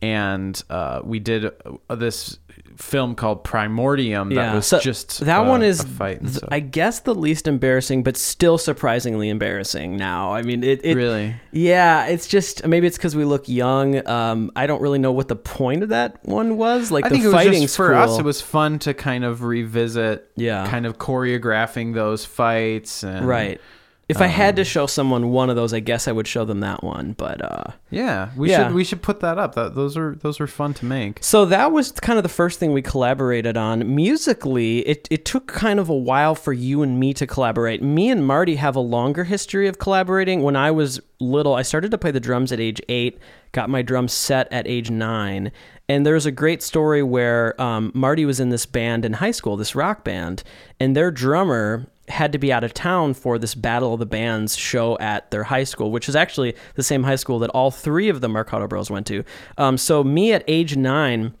And 0.00 0.62
uh, 0.70 1.00
we 1.02 1.18
did 1.18 1.44
uh, 1.90 1.94
this 1.96 2.38
film 2.78 3.14
called 3.16 3.42
Primordium 3.42 4.32
that 4.34 4.54
was 4.54 4.66
so 4.66 4.78
just 4.78 5.20
that 5.20 5.40
uh, 5.40 5.44
one 5.48 5.62
is 5.62 5.80
a 5.80 5.86
fight. 5.86 6.20
th- 6.20 6.34
stuff. 6.34 6.48
I 6.52 6.60
guess 6.60 7.00
the 7.00 7.14
least 7.14 7.48
embarrassing, 7.48 8.04
but 8.04 8.16
still 8.16 8.56
surprisingly 8.56 9.28
embarrassing. 9.28 9.96
Now, 9.96 10.32
I 10.32 10.42
mean, 10.42 10.62
it, 10.62 10.80
it 10.84 10.94
really. 10.94 11.34
Yeah, 11.50 12.06
it's 12.06 12.26
just 12.28 12.66
maybe 12.66 12.86
it's 12.86 12.96
because 12.96 13.16
we 13.16 13.24
look 13.24 13.48
young. 13.48 14.06
Um, 14.06 14.52
I 14.54 14.66
don't 14.66 14.80
really 14.80 14.98
know 15.00 15.12
what 15.12 15.28
the 15.28 15.36
point 15.36 15.82
of 15.82 15.88
that 15.90 16.24
one 16.24 16.56
was. 16.56 16.90
Like 16.90 17.04
I 17.04 17.08
the 17.08 17.14
think 17.16 17.24
it 17.24 17.28
was 17.34 17.60
just 17.62 17.76
for 17.76 17.88
cool. 17.88 17.98
us. 17.98 18.18
It 18.18 18.24
was 18.24 18.40
fun 18.40 18.78
to 18.80 18.94
kind 18.94 19.24
of 19.24 19.42
revisit, 19.42 20.30
Yeah. 20.36 20.66
kind 20.68 20.86
of 20.86 20.98
choreographing 20.98 21.94
those 21.94 22.24
fights, 22.24 23.02
and 23.02 23.26
right. 23.26 23.60
If 24.08 24.22
I 24.22 24.26
had 24.26 24.56
to 24.56 24.64
show 24.64 24.86
someone 24.86 25.32
one 25.32 25.50
of 25.50 25.56
those, 25.56 25.74
I 25.74 25.80
guess 25.80 26.08
I 26.08 26.12
would 26.12 26.26
show 26.26 26.46
them 26.46 26.60
that 26.60 26.82
one. 26.82 27.12
But 27.18 27.44
uh, 27.44 27.72
Yeah, 27.90 28.30
we 28.36 28.50
Yeah. 28.50 28.68
should 28.68 28.74
we 28.74 28.82
should 28.82 29.02
put 29.02 29.20
that 29.20 29.36
up. 29.36 29.54
That, 29.54 29.74
those 29.74 29.98
are 29.98 30.16
those 30.22 30.40
are 30.40 30.46
fun 30.46 30.72
to 30.74 30.86
make. 30.86 31.18
So 31.22 31.44
that 31.44 31.72
was 31.72 31.92
kind 31.92 32.18
of 32.18 32.22
the 32.22 32.30
first 32.30 32.58
thing 32.58 32.72
we 32.72 32.80
collaborated 32.80 33.58
on. 33.58 33.94
Musically, 33.94 34.78
it, 34.88 35.06
it 35.10 35.26
took 35.26 35.46
kind 35.46 35.78
of 35.78 35.90
a 35.90 35.94
while 35.94 36.34
for 36.34 36.54
you 36.54 36.82
and 36.82 36.98
me 36.98 37.12
to 37.14 37.26
collaborate. 37.26 37.82
Me 37.82 38.08
and 38.10 38.26
Marty 38.26 38.56
have 38.56 38.76
a 38.76 38.80
longer 38.80 39.24
history 39.24 39.68
of 39.68 39.78
collaborating. 39.78 40.42
When 40.42 40.56
I 40.56 40.70
was 40.70 41.00
little, 41.20 41.54
I 41.54 41.62
started 41.62 41.90
to 41.90 41.98
play 41.98 42.10
the 42.10 42.20
drums 42.20 42.50
at 42.50 42.60
age 42.60 42.80
eight, 42.88 43.18
got 43.52 43.68
my 43.68 43.82
drums 43.82 44.14
set 44.14 44.50
at 44.50 44.66
age 44.66 44.90
nine. 44.90 45.52
And 45.90 46.06
there's 46.06 46.26
a 46.26 46.30
great 46.32 46.62
story 46.62 47.02
where 47.02 47.60
um, 47.60 47.92
Marty 47.94 48.24
was 48.24 48.40
in 48.40 48.48
this 48.48 48.64
band 48.66 49.04
in 49.04 49.14
high 49.14 49.30
school, 49.32 49.56
this 49.56 49.74
rock 49.74 50.02
band, 50.04 50.42
and 50.80 50.96
their 50.96 51.10
drummer 51.10 51.86
had 52.08 52.32
to 52.32 52.38
be 52.38 52.52
out 52.52 52.64
of 52.64 52.74
town 52.74 53.14
for 53.14 53.38
this 53.38 53.54
Battle 53.54 53.94
of 53.94 54.00
the 54.00 54.06
Bands 54.06 54.56
show 54.56 54.98
at 54.98 55.30
their 55.30 55.44
high 55.44 55.64
school, 55.64 55.90
which 55.90 56.08
is 56.08 56.16
actually 56.16 56.54
the 56.74 56.82
same 56.82 57.02
high 57.02 57.16
school 57.16 57.38
that 57.40 57.50
all 57.50 57.70
three 57.70 58.08
of 58.08 58.20
the 58.20 58.28
Marcato 58.28 58.68
Bros 58.68 58.90
went 58.90 59.06
to. 59.06 59.24
Um, 59.56 59.78
so, 59.78 60.02
me 60.04 60.32
at 60.32 60.44
age 60.48 60.76
nine, 60.76 61.34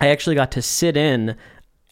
I 0.00 0.08
actually 0.08 0.34
got 0.34 0.52
to 0.52 0.62
sit 0.62 0.96
in 0.96 1.36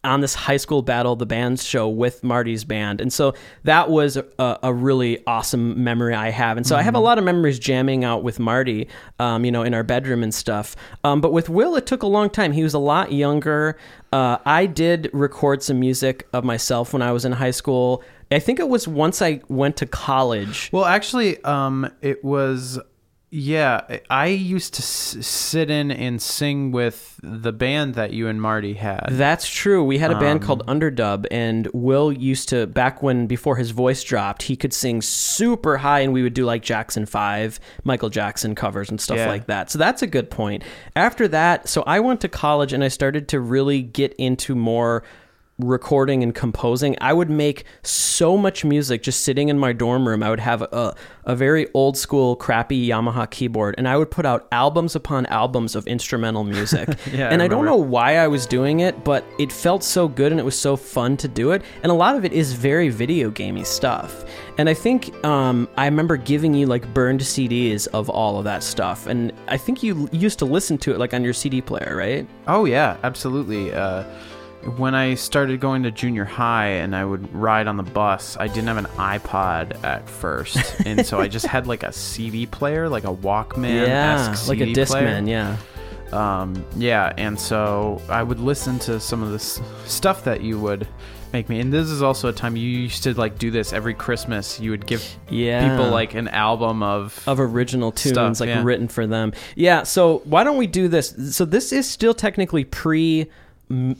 on 0.03 0.19
this 0.19 0.33
high 0.33 0.57
school 0.57 0.81
battle 0.81 1.13
of 1.13 1.19
the 1.19 1.25
bands 1.25 1.63
show 1.63 1.87
with 1.87 2.23
Marty's 2.23 2.65
band. 2.65 2.99
And 2.99 3.11
so 3.11 3.33
that 3.63 3.89
was 3.89 4.17
a, 4.17 4.59
a 4.61 4.73
really 4.73 5.25
awesome 5.25 5.81
memory 5.81 6.13
I 6.13 6.29
have. 6.29 6.57
And 6.57 6.67
so 6.67 6.75
I 6.75 6.81
have 6.81 6.95
a 6.95 6.99
lot 6.99 7.17
of 7.17 7.23
memories 7.23 7.57
jamming 7.57 8.03
out 8.03 8.21
with 8.21 8.37
Marty, 8.37 8.89
um, 9.19 9.45
you 9.45 9.51
know, 9.51 9.63
in 9.63 9.73
our 9.73 9.83
bedroom 9.83 10.21
and 10.21 10.33
stuff. 10.33 10.75
Um, 11.05 11.21
but 11.21 11.31
with 11.31 11.47
Will, 11.47 11.75
it 11.77 11.85
took 11.85 12.03
a 12.03 12.07
long 12.07 12.29
time. 12.29 12.51
He 12.51 12.63
was 12.63 12.73
a 12.73 12.79
lot 12.79 13.13
younger. 13.13 13.77
Uh, 14.11 14.39
I 14.45 14.65
did 14.65 15.09
record 15.13 15.63
some 15.63 15.79
music 15.79 16.27
of 16.33 16.43
myself 16.43 16.91
when 16.91 17.01
I 17.01 17.13
was 17.13 17.23
in 17.23 17.31
high 17.31 17.51
school. 17.51 18.03
I 18.33 18.39
think 18.39 18.59
it 18.59 18.67
was 18.69 18.87
once 18.87 19.21
I 19.21 19.41
went 19.47 19.77
to 19.77 19.85
college. 19.85 20.69
Well, 20.71 20.85
actually, 20.85 21.43
um, 21.43 21.89
it 22.01 22.23
was. 22.23 22.79
Yeah, 23.35 23.97
I 24.11 24.27
used 24.27 24.75
to 24.75 24.83
s- 24.83 25.17
sit 25.25 25.71
in 25.71 25.89
and 25.89 26.21
sing 26.21 26.71
with 26.71 27.19
the 27.23 27.51
band 27.51 27.95
that 27.95 28.13
you 28.13 28.27
and 28.27 28.39
Marty 28.39 28.75
had. 28.75 29.07
That's 29.09 29.49
true. 29.49 29.83
We 29.83 29.97
had 29.97 30.11
a 30.11 30.19
band 30.19 30.43
called 30.43 30.63
Underdub, 30.67 31.25
and 31.31 31.67
Will 31.73 32.11
used 32.13 32.49
to 32.49 32.67
back 32.67 33.01
when 33.01 33.25
before 33.25 33.55
his 33.55 33.71
voice 33.71 34.03
dropped, 34.03 34.43
he 34.43 34.55
could 34.55 34.71
sing 34.71 35.01
super 35.01 35.77
high, 35.77 36.01
and 36.01 36.13
we 36.13 36.21
would 36.21 36.35
do 36.35 36.45
like 36.45 36.61
Jackson 36.61 37.07
Five, 37.07 37.59
Michael 37.83 38.09
Jackson 38.11 38.53
covers 38.53 38.91
and 38.91 39.01
stuff 39.01 39.17
Yeah. 39.17 39.29
like 39.29 39.47
that. 39.47 39.71
So 39.71 39.79
that's 39.79 40.03
a 40.03 40.07
good 40.07 40.29
point. 40.29 40.61
After 40.95 41.27
that, 41.29 41.67
so 41.67 41.81
I 41.87 42.01
went 42.01 42.21
to 42.21 42.29
college 42.29 42.71
and 42.71 42.83
I 42.83 42.87
started 42.89 43.27
to 43.29 43.39
really 43.39 43.81
get 43.81 44.13
into 44.19 44.53
more 44.53 45.01
recording 45.59 46.23
and 46.23 46.33
composing. 46.33 46.95
I 46.99 47.13
would 47.13 47.29
make 47.29 47.65
so 47.83 48.37
much 48.37 48.65
music 48.65 49.03
just 49.03 49.21
sitting 49.21 49.49
in 49.49 49.59
my 49.59 49.73
dorm 49.73 50.07
room. 50.07 50.23
I 50.23 50.29
would 50.29 50.39
have 50.39 50.61
a, 50.63 50.95
a 51.25 51.35
very 51.35 51.67
old 51.73 51.97
school, 51.97 52.35
crappy 52.35 52.87
Yamaha 52.87 53.29
keyboard, 53.29 53.75
and 53.77 53.87
I 53.87 53.97
would 53.97 54.09
put 54.09 54.25
out 54.25 54.47
albums 54.51 54.95
upon 54.95 55.25
albums 55.27 55.75
of 55.75 55.87
instrumental 55.87 56.43
music. 56.43 56.89
Yeah, 57.13 57.29
and 57.29 57.43
I 57.43 57.47
don't 57.47 57.65
know 57.65 57.75
why 57.75 58.17
I 58.17 58.27
was 58.27 58.47
doing 58.47 58.79
it, 58.79 59.03
but 59.03 59.23
it 59.37 59.51
felt 59.51 59.83
so 59.83 60.07
good 60.07 60.31
and 60.31 60.39
it 60.39 60.43
was 60.43 60.57
so 60.57 60.75
fun 60.75 61.15
to 61.17 61.27
do 61.27 61.51
it. 61.51 61.61
And 61.83 61.91
a 61.91 61.95
lot 61.95 62.15
of 62.15 62.25
it 62.25 62.33
is 62.33 62.53
very 62.53 62.89
video 62.89 63.29
gamey 63.29 63.63
stuff. 63.63 64.25
And 64.57 64.67
I 64.67 64.73
think 64.73 65.13
um, 65.23 65.67
I 65.77 65.85
remember 65.85 66.17
giving 66.17 66.55
you 66.55 66.65
like 66.65 66.91
burned 66.93 67.19
CDs 67.21 67.87
of 67.87 68.09
all 68.09 68.39
of 68.39 68.45
that 68.45 68.63
stuff. 68.63 69.05
And 69.05 69.31
I 69.47 69.57
think 69.57 69.83
you 69.83 70.09
used 70.11 70.39
to 70.39 70.45
listen 70.45 70.77
to 70.79 70.93
it 70.93 70.97
like 70.97 71.13
on 71.13 71.23
your 71.23 71.33
CD 71.33 71.61
player, 71.61 71.95
right? 71.95 72.27
Oh 72.47 72.65
yeah, 72.65 72.97
absolutely. 73.03 73.73
Uh, 73.73 74.03
when 74.77 74.95
I 74.95 75.15
started 75.15 75.59
going 75.59 75.83
to 75.83 75.91
junior 75.91 76.25
high 76.25 76.67
and 76.67 76.95
I 76.95 77.03
would 77.05 77.33
ride 77.33 77.67
on 77.67 77.77
the 77.77 77.83
bus, 77.83 78.37
I 78.39 78.47
didn't 78.47 78.67
have 78.67 78.77
an 78.77 78.85
iPod 78.97 79.83
at 79.83 80.07
first, 80.09 80.57
and 80.85 81.05
so 81.05 81.19
I 81.19 81.27
just 81.27 81.45
had 81.45 81.67
like 81.67 81.83
a 81.83 81.91
CD 81.91 82.45
player, 82.45 82.89
like 82.89 83.03
a 83.03 83.13
Walkman, 83.13 83.87
yeah, 83.87 84.35
like 84.47 84.59
a 84.59 84.73
Discman, 84.73 85.27
yeah. 85.27 85.57
Um, 86.11 86.63
yeah, 86.75 87.11
and 87.17 87.39
so 87.39 88.01
I 88.07 88.21
would 88.21 88.39
listen 88.39 88.77
to 88.79 88.99
some 88.99 89.23
of 89.23 89.31
this 89.31 89.59
stuff 89.85 90.23
that 90.25 90.41
you 90.41 90.59
would 90.59 90.87
make 91.33 91.49
me. 91.49 91.59
And 91.59 91.73
this 91.73 91.89
is 91.89 92.03
also 92.03 92.29
a 92.29 92.33
time 92.33 92.55
you 92.55 92.69
used 92.69 93.01
to 93.03 93.13
like 93.15 93.39
do 93.39 93.49
this 93.49 93.73
every 93.73 93.95
Christmas. 93.95 94.59
You 94.59 94.69
would 94.71 94.85
give 94.85 95.03
Yeah. 95.29 95.67
people 95.67 95.89
like 95.89 96.13
an 96.13 96.27
album 96.27 96.83
of 96.83 97.21
of 97.27 97.39
original 97.39 97.91
tunes 97.91 98.13
Stuff, 98.13 98.39
like 98.39 98.49
yeah. 98.49 98.63
written 98.63 98.87
for 98.87 99.07
them. 99.07 99.33
Yeah, 99.55 99.83
so 99.83 100.21
why 100.25 100.43
don't 100.43 100.57
we 100.57 100.67
do 100.67 100.87
this? 100.87 101.35
So 101.35 101.43
this 101.45 101.71
is 101.73 101.89
still 101.89 102.13
technically 102.13 102.63
pre 102.63 103.29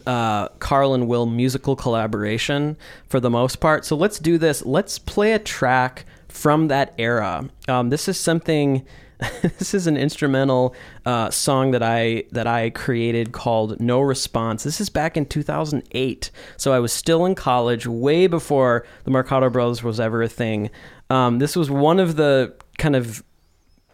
uh, 0.05 0.49
Karl 0.59 0.93
and 0.93 1.07
Will 1.07 1.25
musical 1.25 1.75
collaboration 1.75 2.77
for 3.07 3.19
the 3.19 3.29
most 3.29 3.59
part. 3.59 3.85
So 3.85 3.95
let's 3.95 4.19
do 4.19 4.37
this. 4.37 4.65
Let's 4.65 4.99
play 4.99 5.33
a 5.33 5.39
track 5.39 6.05
from 6.27 6.67
that 6.67 6.93
era. 6.97 7.49
Um, 7.67 7.89
this 7.89 8.07
is 8.07 8.19
something. 8.19 8.85
this 9.41 9.73
is 9.73 9.87
an 9.87 9.95
instrumental 9.95 10.75
uh, 11.05 11.29
song 11.29 11.71
that 11.71 11.83
I 11.83 12.23
that 12.31 12.45
I 12.45 12.71
created 12.71 13.31
called 13.31 13.79
"No 13.79 14.01
Response." 14.01 14.63
This 14.63 14.81
is 14.81 14.89
back 14.89 15.15
in 15.15 15.25
2008, 15.25 16.31
so 16.57 16.73
I 16.73 16.79
was 16.79 16.91
still 16.91 17.25
in 17.25 17.35
college, 17.35 17.87
way 17.87 18.27
before 18.27 18.85
the 19.05 19.11
Marcato 19.11 19.51
Brothers 19.51 19.81
was 19.81 19.99
ever 19.99 20.23
a 20.23 20.27
thing. 20.27 20.69
Um, 21.09 21.39
this 21.39 21.55
was 21.55 21.69
one 21.69 21.99
of 21.99 22.17
the 22.17 22.53
kind 22.77 22.95
of 22.95 23.23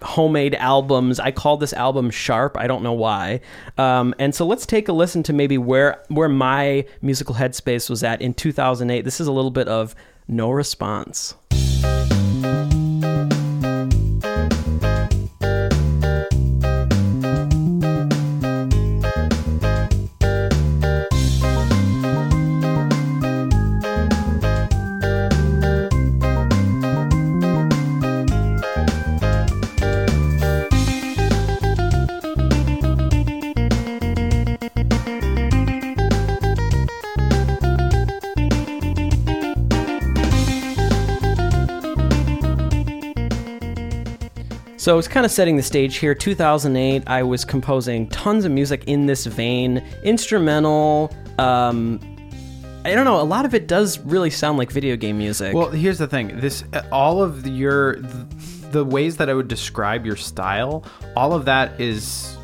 homemade 0.01 0.55
albums. 0.55 1.19
I 1.19 1.31
called 1.31 1.59
this 1.59 1.73
album 1.73 2.09
Sharp. 2.09 2.57
I 2.57 2.67
don't 2.67 2.83
know 2.83 2.93
why. 2.93 3.41
Um, 3.77 4.13
and 4.19 4.33
so 4.33 4.45
let's 4.45 4.65
take 4.65 4.87
a 4.87 4.93
listen 4.93 5.23
to 5.23 5.33
maybe 5.33 5.57
where 5.57 6.03
where 6.07 6.29
my 6.29 6.85
musical 7.01 7.35
headspace 7.35 7.89
was 7.89 8.03
at 8.03 8.21
in 8.21 8.33
2008. 8.33 9.01
This 9.03 9.19
is 9.19 9.27
a 9.27 9.31
little 9.31 9.51
bit 9.51 9.67
of 9.67 9.95
No 10.27 10.49
Response. 10.51 11.35
So 44.79 44.97
it's 44.97 45.09
kind 45.09 45.25
of 45.25 45.31
setting 45.33 45.57
the 45.57 45.61
stage 45.61 45.97
here. 45.97 46.15
2008, 46.15 47.03
I 47.05 47.21
was 47.21 47.43
composing 47.43 48.07
tons 48.07 48.45
of 48.45 48.53
music 48.53 48.85
in 48.87 49.07
this 49.07 49.25
vein, 49.25 49.85
instrumental. 50.03 51.13
Um, 51.37 51.99
I 52.85 52.95
don't 52.95 53.03
know. 53.03 53.19
A 53.19 53.23
lot 53.23 53.43
of 53.43 53.53
it 53.53 53.67
does 53.67 53.99
really 53.99 54.29
sound 54.29 54.57
like 54.57 54.71
video 54.71 54.95
game 54.95 55.17
music. 55.17 55.53
Well, 55.53 55.69
here's 55.69 55.97
the 55.97 56.07
thing. 56.07 56.39
This 56.39 56.63
all 56.93 57.21
of 57.21 57.45
your 57.45 57.97
the, 57.97 58.27
the 58.71 58.85
ways 58.85 59.17
that 59.17 59.29
I 59.29 59.33
would 59.33 59.49
describe 59.49 60.05
your 60.05 60.15
style, 60.15 60.85
all 61.13 61.33
of 61.33 61.43
that 61.43 61.81
is 61.81 62.37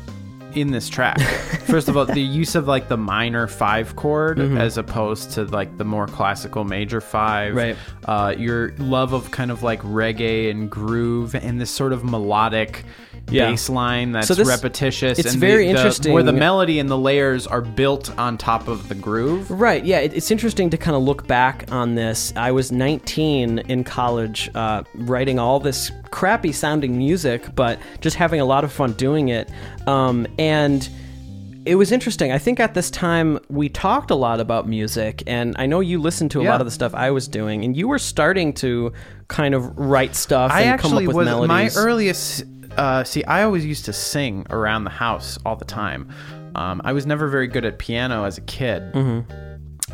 in 0.56 0.70
this 0.72 0.88
track. 0.88 1.20
First 1.66 1.88
of 1.88 1.96
all, 1.96 2.06
the 2.06 2.20
use 2.20 2.54
of 2.54 2.66
like 2.66 2.88
the 2.88 2.96
minor 2.96 3.46
five 3.46 3.94
chord 3.96 4.38
Mm-hmm. 4.38 4.56
as 4.58 4.76
opposed 4.78 5.32
to 5.32 5.44
like 5.44 5.76
the 5.78 5.84
more 5.84 6.06
classical 6.06 6.64
major 6.64 7.00
five. 7.00 7.54
Right. 7.54 7.76
Uh, 8.04 8.34
your 8.36 8.72
love 8.78 9.12
of 9.12 9.30
kind 9.30 9.50
of 9.50 9.62
like 9.62 9.80
reggae 9.82 10.50
and 10.50 10.70
groove 10.70 11.34
and 11.34 11.60
this 11.60 11.70
sort 11.70 11.92
of 11.92 12.04
melodic 12.04 12.84
Yeah. 13.28 13.50
bass 13.50 13.68
line 13.68 14.12
that's 14.12 14.28
So 14.28 14.34
this- 14.34 14.46
repetitious. 14.46 15.18
it's 15.18 15.32
and 15.32 15.40
very 15.40 15.66
the, 15.66 15.72
the- 15.72 15.78
interesting- 15.78 16.12
where 16.12 16.22
the 16.22 16.32
melody 16.32 16.78
and 16.78 16.88
the 16.88 16.96
layers 16.98 17.46
are 17.46 17.60
built 17.60 18.16
on 18.18 18.38
top 18.38 18.68
of 18.68 18.88
the 18.88 18.94
groove. 18.94 19.50
Right. 19.50 19.84
Yeah. 19.84 19.98
It, 19.98 20.14
it's 20.14 20.30
interesting 20.30 20.70
to 20.70 20.76
kind 20.76 20.96
of 20.96 21.02
look 21.02 21.26
back 21.26 21.64
on 21.72 21.96
this. 21.96 22.32
I 22.36 22.52
was 22.52 22.70
19 22.70 23.58
in 23.60 23.82
college, 23.84 24.48
uh, 24.54 24.84
writing 24.94 25.38
all 25.38 25.58
this 25.60 25.90
crappy 26.10 26.52
sounding 26.52 26.96
music, 26.96 27.54
but 27.56 27.78
just 28.00 28.16
having 28.16 28.40
a 28.40 28.44
lot 28.44 28.62
of 28.64 28.72
fun 28.72 28.92
doing 28.92 29.28
it. 29.28 29.50
Um, 29.88 30.26
and 30.38 30.88
it 31.64 31.74
was 31.74 31.90
interesting. 31.90 32.30
I 32.30 32.38
think 32.38 32.60
at 32.60 32.74
this 32.74 32.92
time 32.92 33.40
we 33.50 33.68
talked 33.68 34.12
a 34.12 34.14
lot 34.14 34.38
about 34.38 34.68
music, 34.68 35.24
and 35.26 35.56
I 35.58 35.66
know 35.66 35.80
you 35.80 35.98
listened 36.00 36.30
to 36.30 36.40
a 36.40 36.44
Yeah. 36.44 36.50
lot 36.52 36.60
of 36.60 36.66
the 36.68 36.70
stuff 36.70 36.94
I 36.94 37.10
was 37.10 37.26
doing, 37.26 37.64
and 37.64 37.76
you 37.76 37.88
were 37.88 37.98
starting 37.98 38.52
to 38.54 38.92
kind 39.26 39.52
of 39.52 39.76
write 39.76 40.14
stuff 40.14 40.52
I 40.52 40.60
and 40.62 40.80
come 40.80 40.92
up 40.94 41.02
with 41.02 41.16
was 41.16 41.24
melodies. 41.26 41.48
my 41.74 41.82
earliest. 41.82 42.44
Uh, 42.76 43.04
see, 43.04 43.24
I 43.24 43.42
always 43.42 43.64
used 43.64 43.84
to 43.86 43.92
sing 43.92 44.46
around 44.50 44.84
the 44.84 44.90
house 44.90 45.38
all 45.44 45.56
the 45.56 45.64
time. 45.64 46.10
Um, 46.54 46.80
I 46.84 46.92
was 46.92 47.06
never 47.06 47.28
very 47.28 47.48
good 47.48 47.64
at 47.64 47.78
piano 47.78 48.24
as 48.24 48.38
a 48.38 48.42
kid. 48.42 48.92
Mm-hmm. 48.92 49.46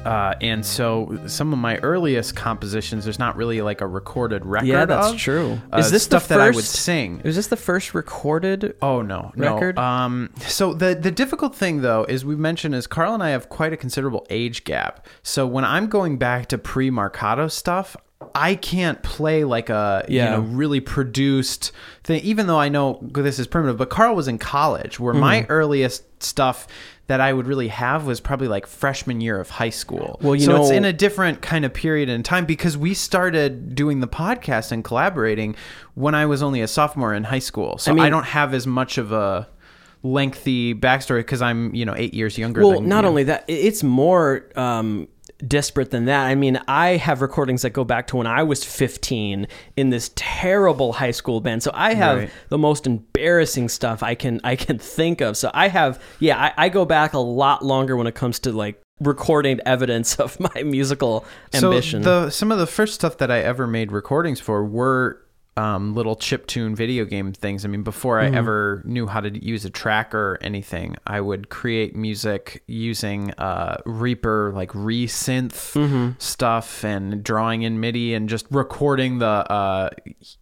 Uh, 0.04 0.34
and 0.40 0.64
so 0.64 1.16
some 1.26 1.52
of 1.52 1.58
my 1.58 1.76
earliest 1.78 2.34
compositions, 2.34 3.04
there's 3.04 3.18
not 3.18 3.36
really 3.36 3.60
like 3.60 3.80
a 3.80 3.86
recorded 3.86 4.44
record. 4.44 4.66
yeah, 4.66 4.84
that's 4.84 5.12
of, 5.12 5.18
true. 5.18 5.60
uh, 5.72 5.78
Is 5.78 5.90
this 5.90 6.02
stuff 6.02 6.28
the 6.28 6.36
that 6.36 6.40
I 6.40 6.50
would 6.50 6.64
sing? 6.64 7.20
Is 7.24 7.36
this 7.36 7.48
the 7.48 7.56
first 7.56 7.94
recorded? 7.94 8.74
Oh 8.82 9.02
no, 9.02 9.32
record? 9.36 9.76
no. 9.76 9.82
Um, 9.82 10.30
so 10.40 10.74
the 10.74 10.94
the 10.94 11.10
difficult 11.10 11.54
thing 11.54 11.82
though 11.82 12.04
is 12.04 12.24
we 12.24 12.34
mentioned 12.36 12.74
is 12.74 12.86
Karl 12.86 13.14
and 13.14 13.22
I 13.22 13.30
have 13.30 13.48
quite 13.48 13.72
a 13.72 13.76
considerable 13.76 14.26
age 14.30 14.64
gap. 14.64 15.06
So 15.22 15.46
when 15.46 15.64
I'm 15.64 15.86
going 15.86 16.18
back 16.18 16.46
to 16.48 16.58
pre 16.58 16.90
Marcato 16.90 17.50
stuff, 17.50 17.96
I 18.34 18.54
can't 18.54 19.02
play 19.02 19.44
like 19.44 19.70
a 19.70 20.04
Yeah. 20.08 20.24
you 20.24 20.30
know 20.30 20.40
really 20.48 20.80
produced 20.80 21.72
thing. 22.04 22.20
Even 22.22 22.46
though 22.46 22.58
I 22.58 22.68
know 22.68 22.98
this 23.02 23.38
is 23.38 23.46
primitive, 23.46 23.76
but 23.78 23.90
Karl 23.90 24.14
was 24.14 24.28
in 24.28 24.38
college, 24.38 24.98
where 25.00 25.14
my 25.14 25.42
Mm-hmm. 25.42 25.52
earliest 25.52 26.04
stuff 26.22 26.66
that 27.08 27.20
I 27.20 27.32
would 27.32 27.46
really 27.46 27.68
have 27.68 28.06
was 28.06 28.20
probably 28.20 28.46
like 28.48 28.66
freshman 28.66 29.20
year 29.20 29.38
of 29.40 29.50
high 29.50 29.70
school. 29.70 30.18
Well, 30.22 30.34
you 30.36 30.42
so 30.46 30.56
it's 30.62 30.70
in 30.70 30.84
a 30.84 30.92
different 30.92 31.42
kind 31.42 31.64
of 31.64 31.74
period 31.74 32.08
in 32.08 32.22
time 32.22 32.46
because 32.46 32.76
we 32.78 32.94
started 32.94 33.74
doing 33.74 34.00
the 34.00 34.06
podcast 34.08 34.70
and 34.72 34.82
collaborating 34.84 35.56
when 35.94 36.14
I 36.14 36.26
was 36.26 36.42
only 36.42 36.60
a 36.62 36.68
sophomore 36.68 37.12
in 37.12 37.24
high 37.24 37.40
school. 37.40 37.76
So 37.78 37.90
I, 37.90 37.94
mean- 37.94 38.10
don't 38.10 38.24
have 38.26 38.54
as 38.54 38.66
much 38.66 38.98
of 38.98 39.10
a 39.12 39.48
lengthy 40.04 40.74
backstory 40.74 41.20
because 41.20 41.42
I'm 41.42 41.74
you 41.74 41.84
know 41.84 41.94
eight 41.96 42.14
years 42.14 42.38
younger. 42.38 42.62
Well, 42.62 42.80
than 42.80 42.88
not 42.88 43.04
you. 43.04 43.08
only 43.10 43.24
that, 43.24 43.44
it's 43.48 43.82
more 43.82 44.46
um, 44.56 45.08
disparate 45.46 45.90
than 45.90 46.04
that. 46.06 46.26
I 46.26 46.34
mean, 46.34 46.61
I 46.68 46.96
have 46.96 47.20
recordings 47.22 47.62
that 47.62 47.70
go 47.70 47.84
back 47.84 48.06
to 48.08 48.16
when 48.16 48.26
I 48.26 48.42
was 48.42 48.64
15 48.64 49.46
in 49.76 49.90
this 49.90 50.11
terrible 50.14 50.92
high 50.94 51.11
school 51.11 51.40
band. 51.40 51.62
So 51.62 51.70
I 51.75 51.94
have 51.94 52.18
Right. 52.18 52.30
the 52.49 52.58
most 52.58 52.87
embarrassing 52.87 53.68
stuff 53.68 54.02
I 54.02 54.14
can 54.14 54.40
I 54.44 54.56
can 54.56 54.78
think 54.78 55.20
of. 55.20 55.37
So 55.37 55.50
I 55.54 55.68
have, 55.68 56.00
yeah, 56.20 56.38
I, 56.56 56.66
I 56.66 56.68
go 56.68 56.84
back 56.84 57.12
a 57.14 57.18
lot 57.18 57.64
longer 57.64 57.96
when 57.96 58.06
it 58.06 58.14
comes 58.14 58.38
to 58.40 58.52
like 58.52 58.80
recording 59.00 59.61
evidence 59.66 60.14
of 60.20 60.38
my 60.38 60.62
musical 60.62 61.25
ambition. 61.54 62.02
So 62.04 62.25
the 62.26 62.30
some 62.30 62.52
of 62.52 62.58
the 62.58 62.66
first 62.66 62.94
stuff 62.94 63.18
that 63.18 63.30
I 63.30 63.40
ever 63.40 63.66
made 63.66 63.90
recordings 63.92 64.40
for 64.40 64.64
were 64.64 65.21
um, 65.56 65.94
little 65.94 66.16
chip 66.16 66.47
tune 66.47 66.75
video 66.75 67.04
game 67.04 67.32
things. 67.32 67.64
I 67.64 67.68
mean, 67.68 67.82
before. 67.82 68.21
I 68.21 68.26
ever 68.30 68.82
knew 68.85 69.06
how 69.06 69.21
to 69.21 69.44
use 69.44 69.64
a 69.64 69.71
tracker 69.71 70.32
or 70.32 70.38
anything, 70.42 70.97
I 71.06 71.21
would 71.21 71.49
create 71.50 71.94
music 71.97 72.62
using 72.66 73.32
uh, 73.32 73.76
Reaper 73.85 74.52
like 74.54 74.71
resynth 74.73 75.52
Mm-hmm. 75.73 76.11
stuff 76.18 76.85
and 76.85 77.23
drawing 77.25 77.62
in 77.62 77.80
MIDI 77.80 78.14
and 78.14 78.28
just 78.28 78.47
recording 78.50 79.18
the 79.18 79.26
uh, 79.26 79.90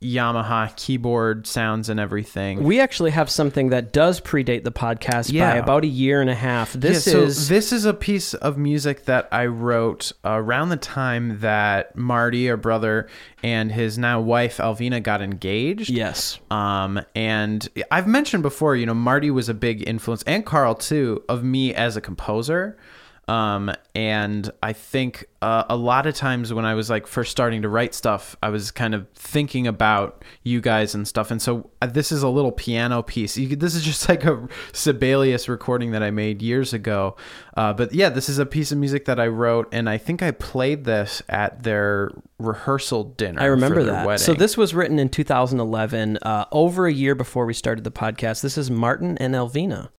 Yamaha 0.02 0.74
keyboard 0.76 1.46
sounds 1.46 1.88
and 1.88 2.00
everything. 2.00 2.62
we 2.62 2.80
actually 2.80 3.10
have 3.10 3.30
something 3.30 3.70
that 3.70 3.92
does 3.92 4.20
predate 4.20 4.64
the 4.64 4.72
podcast 4.72 5.32
by 5.38 5.56
about 5.56 5.84
a 5.84 5.88
year 5.88 6.20
and 6.20 6.30
a 6.30 6.34
half. 6.34 6.72
This 6.72 7.06
Yeah, 7.06 7.12
so 7.12 7.22
is 7.22 7.48
this 7.48 7.72
is 7.72 7.84
a 7.84 7.94
piece 7.94 8.34
of 8.34 8.56
music 8.58 9.04
that 9.06 9.28
I 9.32 9.46
wrote 9.46 10.12
around 10.24 10.68
the 10.70 10.76
time 10.76 11.40
that 11.40 11.96
Marty, 11.96 12.48
our 12.50 12.56
brother, 12.56 13.08
and 13.42 13.72
his 13.72 13.98
now 13.98 14.20
wife 14.20 14.58
Alvina 14.58 15.02
got 15.02 15.22
engaged. 15.22 15.90
yes. 15.90 16.38
Um, 16.50 17.00
and 17.14 17.68
I've 17.90 18.06
mentioned 18.06 18.42
before, 18.42 18.76
you 18.76 18.86
know, 18.86 18.94
Marty 18.94 19.30
was 19.30 19.48
a 19.48 19.54
big 19.54 19.86
influence, 19.88 20.22
and 20.24 20.44
Karl 20.44 20.74
too, 20.74 21.22
of 21.28 21.42
me 21.42 21.74
as 21.74 21.96
a 21.96 22.00
composer. 22.00 22.76
Um, 23.30 23.70
and 23.94 24.50
I 24.60 24.72
think 24.72 25.26
uh, 25.40 25.62
a 25.68 25.76
lot 25.76 26.08
of 26.08 26.16
times 26.16 26.52
when 26.52 26.64
I 26.64 26.74
was 26.74 26.90
like 26.90 27.06
first 27.06 27.30
starting 27.30 27.62
to 27.62 27.68
write 27.68 27.94
stuff, 27.94 28.34
I 28.42 28.48
was 28.48 28.72
kind 28.72 28.92
of 28.92 29.08
thinking 29.10 29.68
about 29.68 30.24
you 30.42 30.60
guys 30.60 30.96
and 30.96 31.06
stuff. 31.06 31.30
And 31.30 31.40
so 31.40 31.70
uh, 31.80 31.86
this 31.86 32.10
is 32.10 32.24
a 32.24 32.28
little 32.28 32.50
piano 32.50 33.04
piece. 33.04 33.36
You 33.36 33.54
this 33.54 33.76
is 33.76 33.84
just 33.84 34.08
like 34.08 34.24
a 34.24 34.48
Sibelius 34.72 35.48
recording 35.48 35.92
that 35.92 36.02
I 36.02 36.10
made 36.10 36.42
years 36.42 36.72
ago. 36.72 37.14
Uh, 37.56 37.72
but 37.72 37.94
yeah, 37.94 38.08
this 38.08 38.28
is 38.28 38.40
a 38.40 38.46
piece 38.46 38.72
of 38.72 38.78
music 38.78 39.04
that 39.04 39.20
I 39.20 39.28
wrote, 39.28 39.68
and 39.70 39.88
I 39.88 39.96
think 39.96 40.24
I 40.24 40.32
played 40.32 40.82
this 40.82 41.22
at 41.28 41.62
their 41.62 42.10
rehearsal 42.40 43.04
dinner. 43.04 43.40
I 43.40 43.44
remember 43.44 43.84
that. 43.84 44.04
Wedding. 44.08 44.24
So 44.24 44.34
this 44.34 44.56
was 44.56 44.74
written 44.74 44.98
in 44.98 45.08
2011, 45.08 46.18
uh, 46.22 46.46
over 46.50 46.88
a 46.88 46.92
year 46.92 47.14
before 47.14 47.46
we 47.46 47.54
started 47.54 47.84
the 47.84 47.92
podcast. 47.92 48.40
This 48.40 48.58
is 48.58 48.72
Martin 48.72 49.16
and 49.18 49.36
Elvina. 49.36 49.90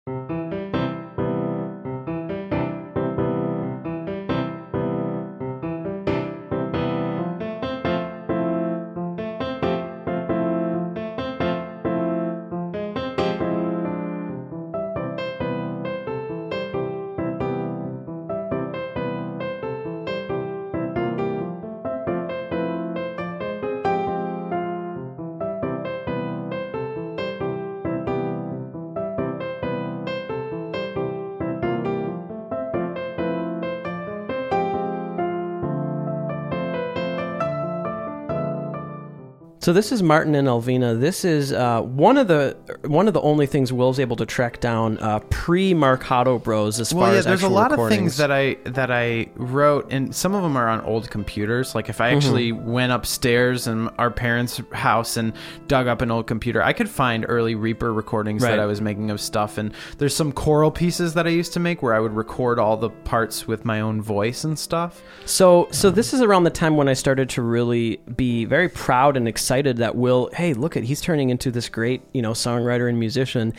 So 39.62 39.74
this 39.74 39.92
is 39.92 40.02
Martin 40.02 40.34
and 40.34 40.48
Elvina. 40.48 41.00
This 41.00 41.24
is 41.24 41.54
uh, 41.54 41.84
one 41.84 42.18
of 42.18 42.28
the 42.28 42.58
one 42.88 43.08
of 43.08 43.14
the 43.14 43.22
only 43.22 43.46
things 43.46 43.72
Will's 43.72 44.00
able 44.00 44.16
to 44.16 44.26
track 44.26 44.60
down 44.60 44.98
uh, 44.98 45.20
pre 45.30 45.76
Marcato 45.76 46.42
Bros. 46.42 46.80
As 46.80 46.92
well, 46.92 47.06
far 47.06 47.14
yeah, 47.14 47.20
as 47.20 47.26
there's 47.26 47.44
a 47.44 47.48
lot 47.48 47.72
of 47.72 47.88
things 47.88 48.18
that 48.18 48.32
I 48.32 48.56
that 48.64 48.90
I 48.90 49.30
wrote, 49.36 49.92
and 49.92 50.16
some 50.16 50.34
of 50.34 50.42
them 50.42 50.58
are 50.58 50.68
on 50.68 50.82
old 50.82 51.12
computers. 51.12 51.76
Like 51.76 51.90
if 51.90 52.02
I 52.02 52.10
actually 52.10 52.52
went 52.52 52.92
upstairs 52.92 53.68
in 53.68 53.90
our 54.00 54.10
parents' 54.10 54.60
house 54.72 55.16
and 55.16 55.32
dug 55.68 55.86
up 55.86 56.02
an 56.02 56.10
old 56.10 56.26
computer, 56.26 56.64
I 56.64 56.74
could 56.74 56.90
find 56.90 57.24
early 57.30 57.54
Reaper 57.54 57.94
recordings 57.94 58.42
Right. 58.42 58.50
that 58.50 58.60
I 58.60 58.66
was 58.66 58.82
making 58.82 59.12
of 59.12 59.22
stuff. 59.22 59.60
And 59.60 59.76
there's 60.00 60.16
some 60.16 60.32
choral 60.32 60.72
pieces 60.72 61.14
that 61.14 61.28
I 61.28 61.30
used 61.30 61.54
to 61.54 61.60
make 61.60 61.84
where 61.84 61.94
I 61.94 62.00
would 62.00 62.14
record 62.14 62.58
all 62.58 62.78
the 62.78 62.90
parts 62.90 63.48
with 63.48 63.64
my 63.64 63.82
own 63.82 64.02
voice 64.02 64.44
and 64.44 64.58
stuff. 64.58 65.04
So, 65.26 65.68
so 65.70 65.92
this 65.92 66.16
is 66.16 66.22
around 66.22 66.46
the 66.46 66.50
time 66.50 66.78
when 66.78 66.90
I 66.90 66.94
started 66.94 67.30
to 67.30 67.44
really 67.44 67.98
be 68.16 68.46
very 68.46 68.68
proud 68.68 69.18
and 69.18 69.28
excited 69.28 69.51
that 69.78 69.96
Will, 69.96 70.30
hey, 70.34 70.54
look 70.54 70.78
at 70.78 70.84
he's 70.84 71.02
turning 71.02 71.30
into 71.30 71.52
this 71.52 71.68
great, 71.68 72.02
you 72.14 72.22
know, 72.22 72.32
songwriter 72.32 72.88
and 72.88 72.98
musician. 73.00 73.54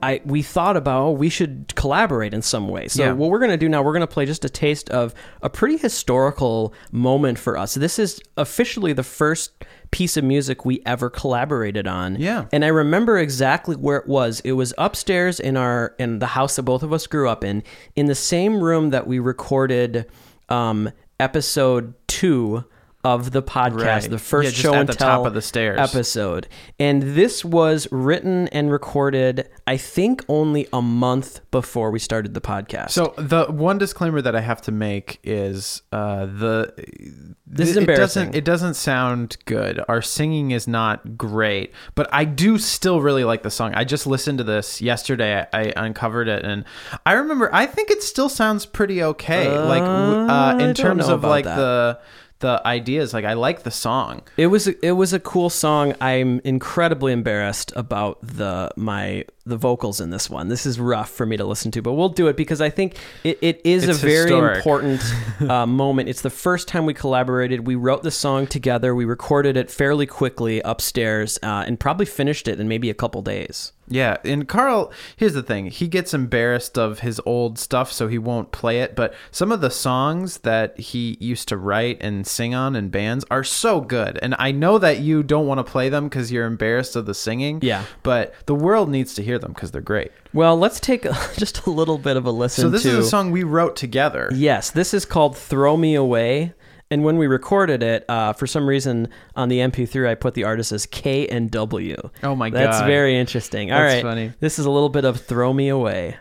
I 0.00 0.20
we 0.24 0.42
thought 0.42 0.76
about 0.76 1.02
oh, 1.02 1.10
we 1.10 1.28
should 1.28 1.72
collaborate 1.74 2.32
in 2.32 2.40
some 2.42 2.68
way. 2.68 2.86
So 2.88 3.02
Yeah. 3.02 3.12
what 3.12 3.30
we're 3.30 3.38
going 3.40 3.50
to 3.50 3.56
do 3.56 3.68
now, 3.68 3.82
we're 3.82 3.92
going 3.92 4.00
to 4.00 4.06
play 4.06 4.26
just 4.26 4.44
a 4.44 4.48
taste 4.48 4.88
of 4.90 5.12
a 5.42 5.50
pretty 5.50 5.76
historical 5.76 6.72
moment 6.92 7.38
for 7.38 7.56
us. 7.58 7.74
This 7.74 7.98
is 7.98 8.20
officially 8.36 8.92
the 8.92 9.02
first 9.02 9.64
piece 9.90 10.16
of 10.16 10.22
music 10.22 10.64
we 10.64 10.82
ever 10.86 11.10
collaborated 11.10 11.88
on. 11.88 12.14
Yeah. 12.16 12.44
And 12.52 12.64
I 12.64 12.68
remember 12.68 13.18
exactly 13.18 13.74
where 13.74 13.96
it 13.96 14.06
was. 14.06 14.40
It 14.44 14.52
was 14.52 14.72
upstairs 14.78 15.40
in 15.40 15.56
our 15.56 15.94
in 15.98 16.20
the 16.20 16.26
house 16.26 16.56
that 16.56 16.62
both 16.62 16.82
of 16.84 16.92
us 16.92 17.06
grew 17.08 17.28
up 17.28 17.42
in, 17.42 17.62
in 17.96 18.06
the 18.06 18.14
same 18.14 18.60
room 18.62 18.90
that 18.90 19.06
we 19.08 19.18
recorded 19.18 20.06
um, 20.48 20.90
episode 21.18 21.94
two 22.06 22.64
of 23.04 23.30
the 23.30 23.40
podcast, 23.42 23.84
Right. 24.02 24.10
the 24.10 24.18
first 24.18 24.56
Yeah, 24.56 24.62
show 24.62 24.74
at 24.74 24.80
and 24.80 24.88
the 24.88 24.92
tell 24.94 25.18
top 25.18 25.26
of 25.26 25.34
the 25.34 25.40
stairs. 25.40 25.78
episode. 25.78 26.48
And 26.80 27.02
this 27.14 27.44
was 27.44 27.86
written 27.92 28.48
and 28.48 28.72
recorded, 28.72 29.48
I 29.68 29.76
think, 29.76 30.24
only 30.28 30.66
a 30.72 30.82
month 30.82 31.40
before 31.52 31.92
we 31.92 32.00
started 32.00 32.34
the 32.34 32.40
podcast. 32.40 32.90
So 32.90 33.14
the 33.16 33.46
one 33.46 33.78
disclaimer 33.78 34.20
that 34.22 34.34
I 34.34 34.40
have 34.40 34.60
to 34.62 34.72
make 34.72 35.20
is 35.22 35.82
uh, 35.92 36.26
the 36.26 36.72
This 37.46 37.70
is 37.70 37.76
it 37.76 37.80
embarrassing. 37.80 38.24
doesn't 38.26 38.34
it 38.34 38.44
doesn't 38.44 38.74
sound 38.74 39.36
good. 39.44 39.80
Our 39.88 40.02
singing 40.02 40.50
is 40.50 40.66
not 40.66 41.16
great, 41.16 41.72
but 41.94 42.08
I 42.12 42.24
do 42.24 42.58
still 42.58 43.00
really 43.00 43.22
like 43.24 43.44
the 43.44 43.50
song. 43.50 43.72
I 43.74 43.84
just 43.84 44.08
listened 44.08 44.38
to 44.38 44.44
this 44.44 44.80
yesterday. 44.82 45.46
I, 45.52 45.72
I 45.76 45.84
uncovered 45.86 46.26
it, 46.28 46.44
and 46.44 46.64
I 47.06 47.12
remember. 47.12 47.48
I 47.54 47.66
think 47.66 47.90
it 47.92 48.02
still 48.02 48.28
sounds 48.28 48.66
pretty 48.66 49.02
okay. 49.04 49.56
like 49.56 49.82
Uh, 49.82 49.86
uh, 49.86 50.56
I 50.58 50.62
in 50.64 50.74
terms 50.74 51.08
of 51.08 51.22
like 51.22 51.44
that. 51.44 51.56
the 51.56 51.98
the 52.40 52.60
ideas. 52.66 53.12
Like 53.12 53.24
I 53.24 53.34
like 53.34 53.62
the 53.62 53.70
song. 53.70 54.22
It 54.36 54.48
was 54.48 54.68
a, 54.68 54.86
it 54.86 54.92
was 54.92 55.12
a 55.12 55.20
cool 55.20 55.50
song. 55.50 55.94
I'm 56.00 56.40
incredibly 56.44 57.12
embarrassed 57.12 57.72
about 57.76 58.18
the 58.22 58.70
my 58.76 59.24
the 59.48 59.56
vocals 59.56 60.00
in 60.00 60.10
this 60.10 60.28
one. 60.30 60.48
This 60.48 60.66
is 60.66 60.78
rough 60.78 61.10
for 61.10 61.26
me 61.26 61.36
to 61.36 61.44
listen 61.44 61.70
to, 61.72 61.82
but 61.82 61.94
we'll 61.94 62.08
do 62.08 62.28
it 62.28 62.36
because 62.36 62.60
I 62.60 62.70
think 62.70 62.96
it, 63.24 63.38
it 63.42 63.60
is 63.64 63.88
It's 63.88 63.98
a 64.02 64.06
very 64.06 64.22
historic. 64.30 64.56
important 64.58 65.02
uh, 65.50 65.66
moment. 65.66 66.08
It's 66.08 66.22
the 66.22 66.30
first 66.30 66.68
time 66.68 66.86
we 66.86 66.94
collaborated. 66.94 67.66
We 67.66 67.74
wrote 67.74 68.02
the 68.02 68.10
song 68.10 68.46
together. 68.46 68.94
We 68.94 69.04
recorded 69.04 69.56
it 69.56 69.70
fairly 69.70 70.06
quickly 70.06 70.60
upstairs 70.64 71.38
uh, 71.42 71.64
and 71.66 71.78
probably 71.80 72.06
finished 72.06 72.48
it 72.48 72.60
in 72.60 72.68
maybe 72.68 72.90
a 72.90 72.94
couple 72.94 73.22
days. 73.22 73.72
Yeah, 73.90 74.18
and 74.22 74.46
Karl, 74.46 74.92
here's 75.16 75.32
the 75.32 75.42
thing. 75.42 75.70
He 75.70 75.88
gets 75.88 76.12
embarrassed 76.12 76.76
of 76.76 76.98
his 76.98 77.22
old 77.24 77.58
stuff, 77.58 77.90
so 77.90 78.06
he 78.06 78.18
won't 78.18 78.52
play 78.52 78.80
it. 78.82 78.94
But 78.94 79.14
some 79.30 79.50
of 79.50 79.62
the 79.62 79.70
songs 79.70 80.40
that 80.40 80.78
he 80.78 81.16
used 81.20 81.48
to 81.48 81.56
write 81.56 81.96
and 82.02 82.26
sing 82.26 82.54
on 82.54 82.76
in 82.76 82.90
bands 82.90 83.24
are 83.30 83.42
so 83.42 83.80
good. 83.80 84.18
And 84.20 84.34
I 84.38 84.52
know 84.52 84.76
that 84.76 84.98
you 85.00 85.22
don't 85.22 85.46
want 85.46 85.56
to 85.58 85.64
play 85.64 85.88
them 85.88 86.04
because 86.04 86.30
you're 86.30 86.44
embarrassed 86.44 86.96
of 86.96 87.06
the 87.06 87.14
singing. 87.14 87.60
Yeah. 87.62 87.84
But 88.02 88.34
the 88.44 88.54
world 88.54 88.90
needs 88.90 89.14
to 89.14 89.22
hear 89.22 89.37
them 89.38 89.52
because 89.52 89.70
they're 89.70 89.80
great. 89.80 90.10
Well, 90.32 90.56
let's 90.56 90.80
take 90.80 91.04
a, 91.04 91.12
just 91.36 91.66
a 91.66 91.70
little 91.70 91.98
bit 91.98 92.16
of 92.16 92.26
a 92.26 92.30
listen 92.30 92.62
So 92.62 92.70
this 92.70 92.82
to 92.82 92.90
is 92.90 93.06
a 93.06 93.08
song 93.08 93.30
we 93.30 93.44
wrote 93.44 93.76
together. 93.76 94.30
Yes, 94.34 94.70
this 94.70 94.92
is 94.94 95.04
called 95.04 95.36
"Throw 95.36 95.76
Me 95.76 95.94
Away." 95.94 96.54
And 96.90 97.04
when 97.04 97.18
we 97.18 97.26
recorded 97.26 97.82
it, 97.82 98.06
uh, 98.08 98.32
for 98.32 98.46
some 98.46 98.66
reason 98.66 99.08
on 99.36 99.50
the 99.50 99.58
MP3, 99.58 100.08
I 100.08 100.14
put 100.14 100.32
the 100.32 100.44
artist 100.44 100.72
as 100.72 100.86
K 100.86 101.26
and 101.26 101.50
W. 101.50 101.96
Oh 102.22 102.34
my 102.34 102.48
god, 102.48 102.58
That's 102.58 102.80
very 102.80 103.14
interesting. 103.18 103.70
All 103.70 103.80
right, 103.82 103.90
That's 103.90 104.02
funny. 104.02 104.32
This 104.40 104.58
is 104.58 104.64
a 104.64 104.70
little 104.70 104.88
bit 104.88 105.04
of 105.04 105.20
"Throw 105.20 105.52
Me 105.52 105.68
Away." 105.68 106.16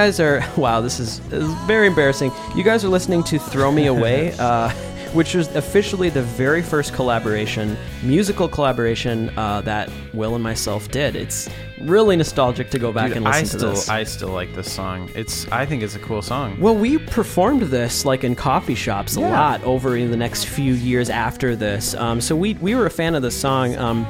Guys 0.00 0.18
are 0.18 0.42
wow. 0.56 0.80
This 0.80 0.98
is, 0.98 1.20
this 1.28 1.42
is 1.44 1.52
very 1.66 1.86
embarrassing. 1.86 2.32
You 2.56 2.64
guys 2.64 2.84
are 2.84 2.88
listening 2.88 3.22
to 3.24 3.38
"Throw 3.38 3.70
Me 3.70 3.86
Away." 3.86 4.34
Uh, 4.40 4.70
which 5.12 5.34
was 5.34 5.48
officially 5.56 6.08
the 6.08 6.22
very 6.22 6.62
first 6.62 6.92
collaboration, 6.94 7.76
musical 8.00 8.46
collaboration 8.48 9.28
uh, 9.36 9.60
that 9.62 9.90
Will 10.14 10.36
and 10.36 10.42
myself 10.42 10.88
did. 10.88 11.16
It's 11.16 11.48
really 11.82 12.14
nostalgic 12.14 12.70
to 12.70 12.78
go 12.78 12.92
back 12.92 13.08
Dude, 13.08 13.16
and 13.16 13.26
listen 13.26 13.38
I 13.38 13.40
to 13.42 13.58
still, 13.58 13.70
this. 13.70 13.88
I 13.88 14.04
still 14.04 14.28
like 14.28 14.54
this 14.54 14.72
song. 14.72 15.10
It's, 15.16 15.50
I 15.50 15.66
think 15.66 15.82
it's 15.82 15.96
a 15.96 15.98
cool 15.98 16.22
song. 16.22 16.60
well, 16.60 16.76
we 16.76 16.98
performed 16.98 17.62
this 17.62 18.04
like 18.04 18.22
in 18.22 18.36
coffee 18.36 18.76
shops 18.76 19.16
a 19.16 19.20
Yeah. 19.20 19.30
lot 19.32 19.64
over 19.64 19.96
in 19.96 20.12
the 20.12 20.16
next 20.16 20.44
few 20.44 20.74
years 20.74 21.10
after 21.10 21.56
this. 21.56 21.94
Um, 21.96 22.20
so 22.20 22.36
we 22.36 22.54
we 22.54 22.76
were 22.76 22.86
a 22.86 22.90
fan 22.90 23.16
of 23.16 23.22
the 23.22 23.32
song. 23.32 23.76
Um, 23.76 24.06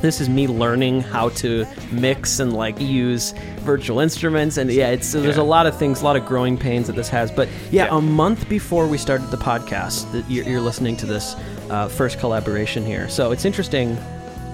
this 0.00 0.20
is 0.20 0.28
me 0.28 0.46
learning 0.46 1.00
how 1.02 1.28
to 1.30 1.66
mix 1.92 2.40
and 2.40 2.52
like 2.54 2.80
use 2.80 3.32
virtual 3.60 4.00
instruments 4.00 4.56
and 4.56 4.70
yeah 4.72 4.88
it's 4.88 5.12
there's 5.12 5.36
a 5.36 5.42
lot 5.42 5.66
of 5.66 5.76
things 5.76 6.00
a 6.00 6.04
lot 6.04 6.16
of 6.16 6.24
growing 6.26 6.56
pains 6.56 6.86
that 6.86 6.96
this 6.96 7.08
has 7.08 7.30
but 7.30 7.48
yeah, 7.70 7.84
Yeah. 7.84 7.96
a 7.98 8.00
month 8.00 8.48
before 8.48 8.86
we 8.86 8.96
started 8.98 9.30
the 9.30 9.36
podcast 9.36 10.10
that 10.12 10.28
you're, 10.30 10.44
you're 10.46 10.60
listening 10.60 10.96
to 10.98 11.06
this 11.06 11.36
uh, 11.70 11.88
first 11.88 12.18
collaboration 12.18 12.84
here 12.84 13.08
so 13.08 13.30
it's 13.32 13.44
interesting 13.44 13.96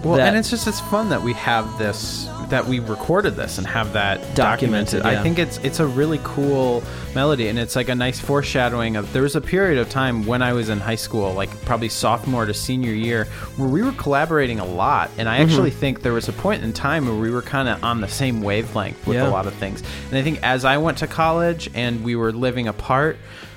Well, 0.05 0.21
and 0.21 0.37
it's 0.37 0.51
just 0.51 0.67
it's 0.67 0.81
fun 0.81 1.09
that 1.11 1.23
we 1.23 1.33
have 1.35 1.79
this 1.79 2.29
that 2.51 2.65
we 2.67 2.79
recorded 2.79 3.35
this 3.37 3.59
and 3.59 3.67
have 3.67 3.93
that 3.95 4.19
Documented, 4.35 5.03
documented. 5.03 5.03
I 5.07 5.23
think 5.23 5.39
it's 5.39 5.59
it's 5.59 5.81
a 5.81 5.87
really 5.87 6.21
cool 6.23 6.83
melody 7.15 7.49
and 7.49 7.59
it's 7.59 7.75
like 7.77 7.89
a 7.89 7.95
nice 7.95 8.21
foreshadowing 8.21 8.97
of 8.97 9.13
there 9.13 9.23
was 9.23 9.35
a 9.37 9.41
period 9.41 9.79
of 9.79 9.89
time 9.91 10.25
when 10.27 10.43
I 10.43 10.53
was 10.53 10.69
in 10.69 10.79
high 10.79 10.95
school, 10.97 11.33
like 11.33 11.51
probably 11.65 11.89
sophomore 11.89 12.47
to 12.47 12.55
senior 12.55 12.93
year, 12.93 13.25
where 13.57 13.69
we 13.69 13.83
were 13.83 13.93
collaborating 13.93 14.61
a 14.61 14.65
lot. 14.65 15.11
And 15.19 15.29
I 15.29 15.39
actually 15.39 15.71
Mm-hmm. 15.71 15.81
think 15.81 16.03
there 16.03 16.13
was 16.13 16.29
a 16.29 16.33
point 16.33 16.63
in 16.63 16.73
time 16.73 17.07
where 17.07 17.15
we 17.17 17.31
were 17.31 17.43
kind 17.43 17.69
of 17.69 17.83
on 17.83 18.01
the 18.01 18.09
same 18.09 18.43
wavelength 18.43 19.07
with 19.07 19.17
Yeah. 19.17 19.29
a 19.29 19.31
lot 19.31 19.47
of 19.47 19.55
things. 19.55 19.83
And 20.11 20.19
I 20.19 20.23
think 20.23 20.39
as 20.43 20.65
I 20.65 20.77
went 20.79 20.99
to 20.99 21.07
college 21.07 21.69
and 21.75 22.05
we 22.05 22.15
were 22.17 22.33
living 22.33 22.69
apart, 22.69 23.17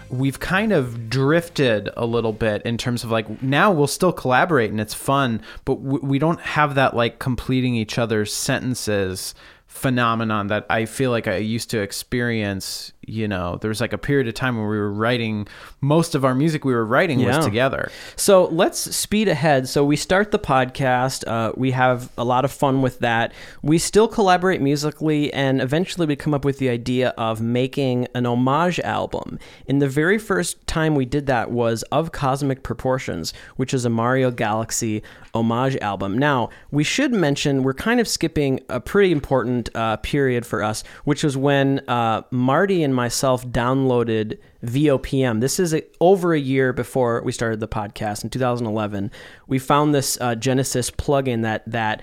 we've 0.10 0.40
kind 0.40 0.72
of 0.72 1.10
drifted 1.10 1.90
a 1.96 2.06
little 2.06 2.34
bit 2.34 2.62
in 2.64 2.78
terms 2.78 3.04
of 3.04 3.12
like 3.12 3.42
now 3.42 3.72
we'll 3.72 3.88
still 3.88 4.12
collaborate 4.12 4.72
and 4.72 4.82
it's 4.82 4.94
fun, 4.94 5.42
but 5.66 5.76
we 5.76 6.20
don't 6.20 6.42
have 6.42 6.76
that 6.76 6.96
like 6.96 7.20
completing 7.20 7.76
each 7.76 7.98
other's 7.98 8.34
sentences 8.34 9.36
phenomenon 9.68 10.48
that 10.48 10.66
I 10.70 10.86
feel 10.86 11.12
like 11.12 11.28
I 11.28 11.38
used 11.38 11.70
to 11.72 11.80
experience. 11.80 12.92
You 13.10 13.28
know, 13.28 13.58
there 13.62 13.70
was 13.70 13.82
like 13.82 13.94
a 13.94 13.98
period 13.98 14.28
of 14.28 14.34
time 14.34 14.58
where 14.58 14.68
we 14.70 14.78
were 14.78 14.92
writing 14.94 15.48
most 15.82 16.16
of 16.16 16.24
our 16.24 16.36
music 16.36 16.64
we 16.66 16.74
were 16.74 16.86
writing 16.86 17.20
Yeah. 17.20 17.38
was 17.38 17.46
together. 17.46 17.92
So 18.16 18.46
let's 18.46 18.80
speed 18.96 19.28
ahead. 19.28 19.68
So 19.68 19.84
we 19.84 19.96
start 19.96 20.32
the 20.32 20.40
podcast. 20.40 21.28
Uh, 21.28 21.52
we 21.56 21.72
have 21.72 22.10
a 22.18 22.24
lot 22.24 22.46
of 22.46 22.52
fun 22.52 22.82
with 22.82 23.00
that. 23.00 23.34
We 23.62 23.78
still 23.78 24.08
collaborate 24.08 24.62
musically, 24.62 25.34
and 25.34 25.62
eventually 25.62 26.06
we 26.06 26.16
come 26.16 26.34
up 26.34 26.46
with 26.46 26.60
the 26.60 26.70
idea 26.70 27.10
of 27.18 27.42
making 27.42 28.08
an 28.14 28.26
homage 28.26 28.80
album. 28.82 29.40
And 29.68 29.82
the 29.82 29.90
very 29.90 30.18
first 30.18 30.66
time 30.68 30.96
we 30.96 31.06
did 31.06 31.26
that 31.28 31.52
was 31.52 31.84
of 31.92 32.12
Cosmic 32.12 32.64
Proportions, 32.64 33.34
which 33.56 33.74
is 33.74 33.86
a 33.86 33.90
Mario 33.90 34.32
Galaxy 34.32 35.02
homage 35.34 35.78
album. 35.78 36.18
Now 36.18 36.50
we 36.72 36.84
should 36.84 37.14
mention 37.14 37.64
we're 37.64 37.74
kind 37.74 38.00
of 38.00 38.08
skipping 38.08 38.60
a 38.70 38.80
pretty 38.80 39.12
important 39.12 39.70
uh, 39.76 39.98
period 39.98 40.46
for 40.46 40.64
us, 40.64 40.84
which 41.06 41.24
was 41.24 41.38
when 41.38 41.80
uh, 41.88 42.22
Marty 42.32 42.84
and 42.84 42.96
myself 43.00 43.48
downloaded 43.48 44.38
VOPM. 44.62 45.40
This 45.40 45.58
is 45.58 45.74
a, 45.74 45.84
over 46.02 46.34
a 46.34 46.40
year 46.40 46.74
before 46.74 47.22
we 47.24 47.32
started 47.32 47.62
the 47.62 47.68
podcast 47.68 48.26
in 48.26 48.30
2011. 48.30 49.10
We 49.48 49.58
found 49.58 49.96
this 49.96 50.20
uh, 50.20 50.36
Genesis 50.36 50.92
plugin 50.92 51.42
that 51.44 51.64
that 51.66 52.02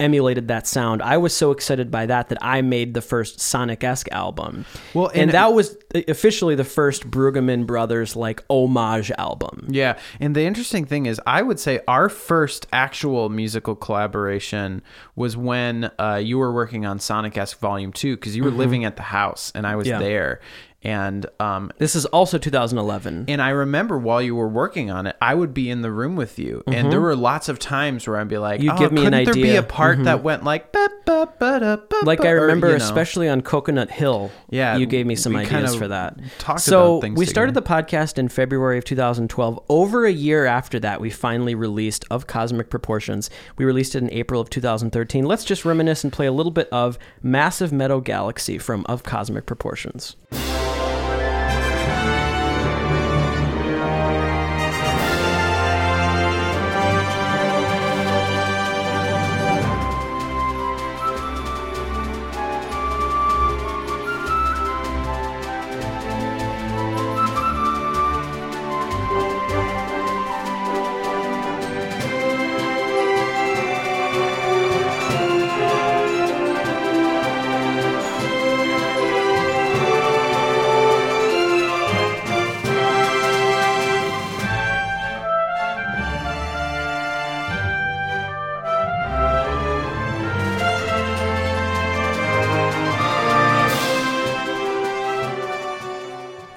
emulated 0.00 0.48
that 0.48 0.66
sound. 0.66 1.00
I 1.02 1.16
was 1.18 1.34
so 1.34 1.50
excited 1.52 1.90
by 1.90 2.06
that 2.06 2.28
that 2.30 2.38
I 2.42 2.62
made 2.62 2.94
the 2.94 3.00
first 3.00 3.40
Sonic 3.40 3.84
esque 3.84 4.08
album. 4.10 4.64
Well, 4.92 5.06
and, 5.08 5.22
and- 5.22 5.30
that 5.32 5.52
was 5.54 5.76
officially 6.08 6.54
the 6.56 6.64
first 6.64 7.08
Brueggemann 7.10 7.66
Brothers 7.66 8.16
like 8.16 8.42
homage 8.50 9.10
album. 9.18 9.66
Yeah, 9.70 9.98
and 10.18 10.34
the 10.34 10.42
interesting 10.42 10.84
thing 10.84 11.06
is, 11.06 11.20
I 11.26 11.42
would 11.42 11.60
say 11.60 11.80
our 11.86 12.08
first 12.08 12.66
actual 12.72 13.28
musical 13.28 13.76
collaboration 13.76 14.82
was 15.14 15.36
when 15.36 15.90
uh, 15.98 16.20
you 16.22 16.38
were 16.38 16.52
working 16.52 16.84
on 16.86 16.98
Sonic 16.98 17.38
esque 17.38 17.58
Volume 17.60 17.92
Two 17.92 18.16
because 18.16 18.34
you 18.36 18.42
were 18.44 18.50
living 18.50 18.84
at 18.84 18.96
the 18.96 19.02
house 19.02 19.52
and 19.54 19.66
I 19.66 19.76
was 19.76 19.84
Mm-hmm. 19.86 20.00
Yeah. 20.00 20.08
there, 20.08 20.40
and 20.84 21.26
um, 21.40 21.70
This 21.78 21.96
is 21.96 22.04
also 22.06 22.38
2011. 22.38 23.24
and 23.28 23.40
I 23.42 23.50
remember 23.50 23.98
while 23.98 24.20
you 24.22 24.34
were 24.36 24.48
working 24.48 24.90
on 24.90 25.06
it, 25.06 25.16
I 25.20 25.34
would 25.34 25.54
be 25.54 25.70
in 25.70 25.82
the 25.82 25.90
room 25.90 26.16
with 26.16 26.38
you, 26.38 26.62
and 26.66 26.92
there 26.92 27.00
were 27.00 27.16
lots 27.16 27.48
of 27.48 27.58
times 27.58 28.06
where 28.06 28.18
I'd 28.18 28.28
be 28.28 28.38
like, 28.38 28.60
Mm-hmm. 28.60 28.64
You'd 28.64 28.72
oh, 28.72 28.78
give 28.78 28.92
me 28.92 29.00
an 29.06 29.12
couldn't 29.12 29.24
there 29.24 29.34
be 29.34 29.56
a 29.56 29.62
part 29.62 30.04
that 30.04 30.22
went 30.22 30.44
like, 30.44 30.72
like 30.74 32.20
ba," 32.20 32.26
I 32.28 32.30
or, 32.30 32.42
remember, 32.42 32.68
you 32.68 32.78
know. 32.78 32.84
especially 32.84 33.28
on 33.28 33.42
Coconut 33.42 33.90
Hill. 33.90 34.30
Yeah, 34.50 34.76
you 34.76 34.86
gave 34.86 35.06
me 35.06 35.16
some 35.16 35.34
ideas 35.36 35.50
kinda 35.72 35.78
for 35.78 35.88
that. 35.88 36.18
so 36.58 36.92
about 36.96 37.02
things 37.02 37.18
we 37.18 37.26
started 37.26 37.54
together. 37.54 37.82
the 37.82 37.90
podcast 37.92 38.18
in 38.18 38.28
February 38.28 38.78
of 38.78 38.84
2012. 38.84 39.60
Over 39.68 40.06
a 40.06 40.12
year 40.12 40.46
after 40.46 40.78
that, 40.80 41.00
we 41.00 41.10
finally 41.10 41.54
released 41.54 42.04
of 42.10 42.26
Cosmic 42.26 42.70
Proportions. 42.70 43.30
We 43.56 43.64
released 43.64 43.94
it 43.94 44.02
in 44.02 44.10
April 44.12 44.40
of 44.40 44.50
2013. 44.50 45.24
Let's 45.24 45.44
just 45.44 45.64
reminisce 45.64 46.04
and 46.04 46.12
play 46.12 46.26
a 46.26 46.32
little 46.32 46.52
bit 46.52 46.68
of 46.70 46.98
Massive 47.22 47.72
Meadow 47.72 48.00
Galaxy 48.00 48.58
from 48.58 48.84
Of 48.86 49.02
Cosmic 49.02 49.46
Proportions. 49.46 50.16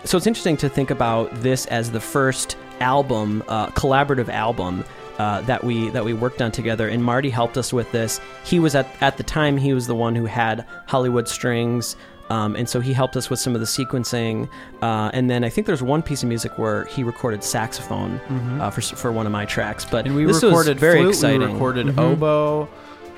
So 0.08 0.18
it's 0.18 0.28
interesting 0.28 0.58
to 0.58 0.70
think 0.70 0.90
about 0.92 1.34
this 1.42 1.66
as 1.68 1.92
the 1.92 2.00
first 2.00 2.58
album, 2.80 3.44
uh, 3.48 3.68
collaborative 3.68 4.30
album 4.30 4.84
uh, 5.18 5.42
that 5.42 5.64
we 5.64 5.90
that 5.90 6.06
we 6.06 6.14
worked 6.14 6.42
on 6.42 6.52
together. 6.52 6.88
And 6.88 7.04
Marty 7.04 7.30
helped 7.30 7.58
us 7.58 7.74
with 7.74 7.92
this. 7.92 8.22
He 8.44 8.60
was 8.60 8.76
at 8.76 8.88
at 9.02 9.18
the 9.18 9.24
time 9.24 9.58
he 9.58 9.74
was 9.74 9.88
the 9.88 9.96
one 9.96 10.16
who 10.16 10.26
had 10.26 10.66
Hollywood 10.88 11.28
Strings. 11.28 11.96
Um, 12.30 12.58
and 12.58 12.68
so 12.68 12.82
he 12.82 12.92
helped 12.92 13.16
us 13.16 13.30
with 13.30 13.40
some 13.40 13.56
of 13.56 13.62
the 13.62 13.66
sequencing, 13.66 14.50
uh, 14.82 15.10
and 15.14 15.30
then 15.30 15.46
I 15.46 15.50
think 15.50 15.66
there's 15.66 15.82
one 15.82 16.02
piece 16.02 16.24
of 16.24 16.28
music 16.28 16.58
where 16.58 16.84
he 16.88 17.02
recorded 17.06 17.42
saxophone 17.42 18.20
uh, 18.60 18.70
for 18.70 18.82
for 18.82 19.14
one 19.14 19.26
of 19.26 19.32
my 19.32 19.46
tracks. 19.46 19.86
But 19.86 20.06
and 20.06 20.14
we 20.14 20.26
this 20.26 20.44
recorded 20.44 20.74
was 20.76 20.82
very 20.82 21.00
flute, 21.00 21.10
exciting. 21.12 21.40
We 21.40 21.54
recorded 21.54 21.88
Mhm. 21.88 21.98
oboe. 22.00 22.68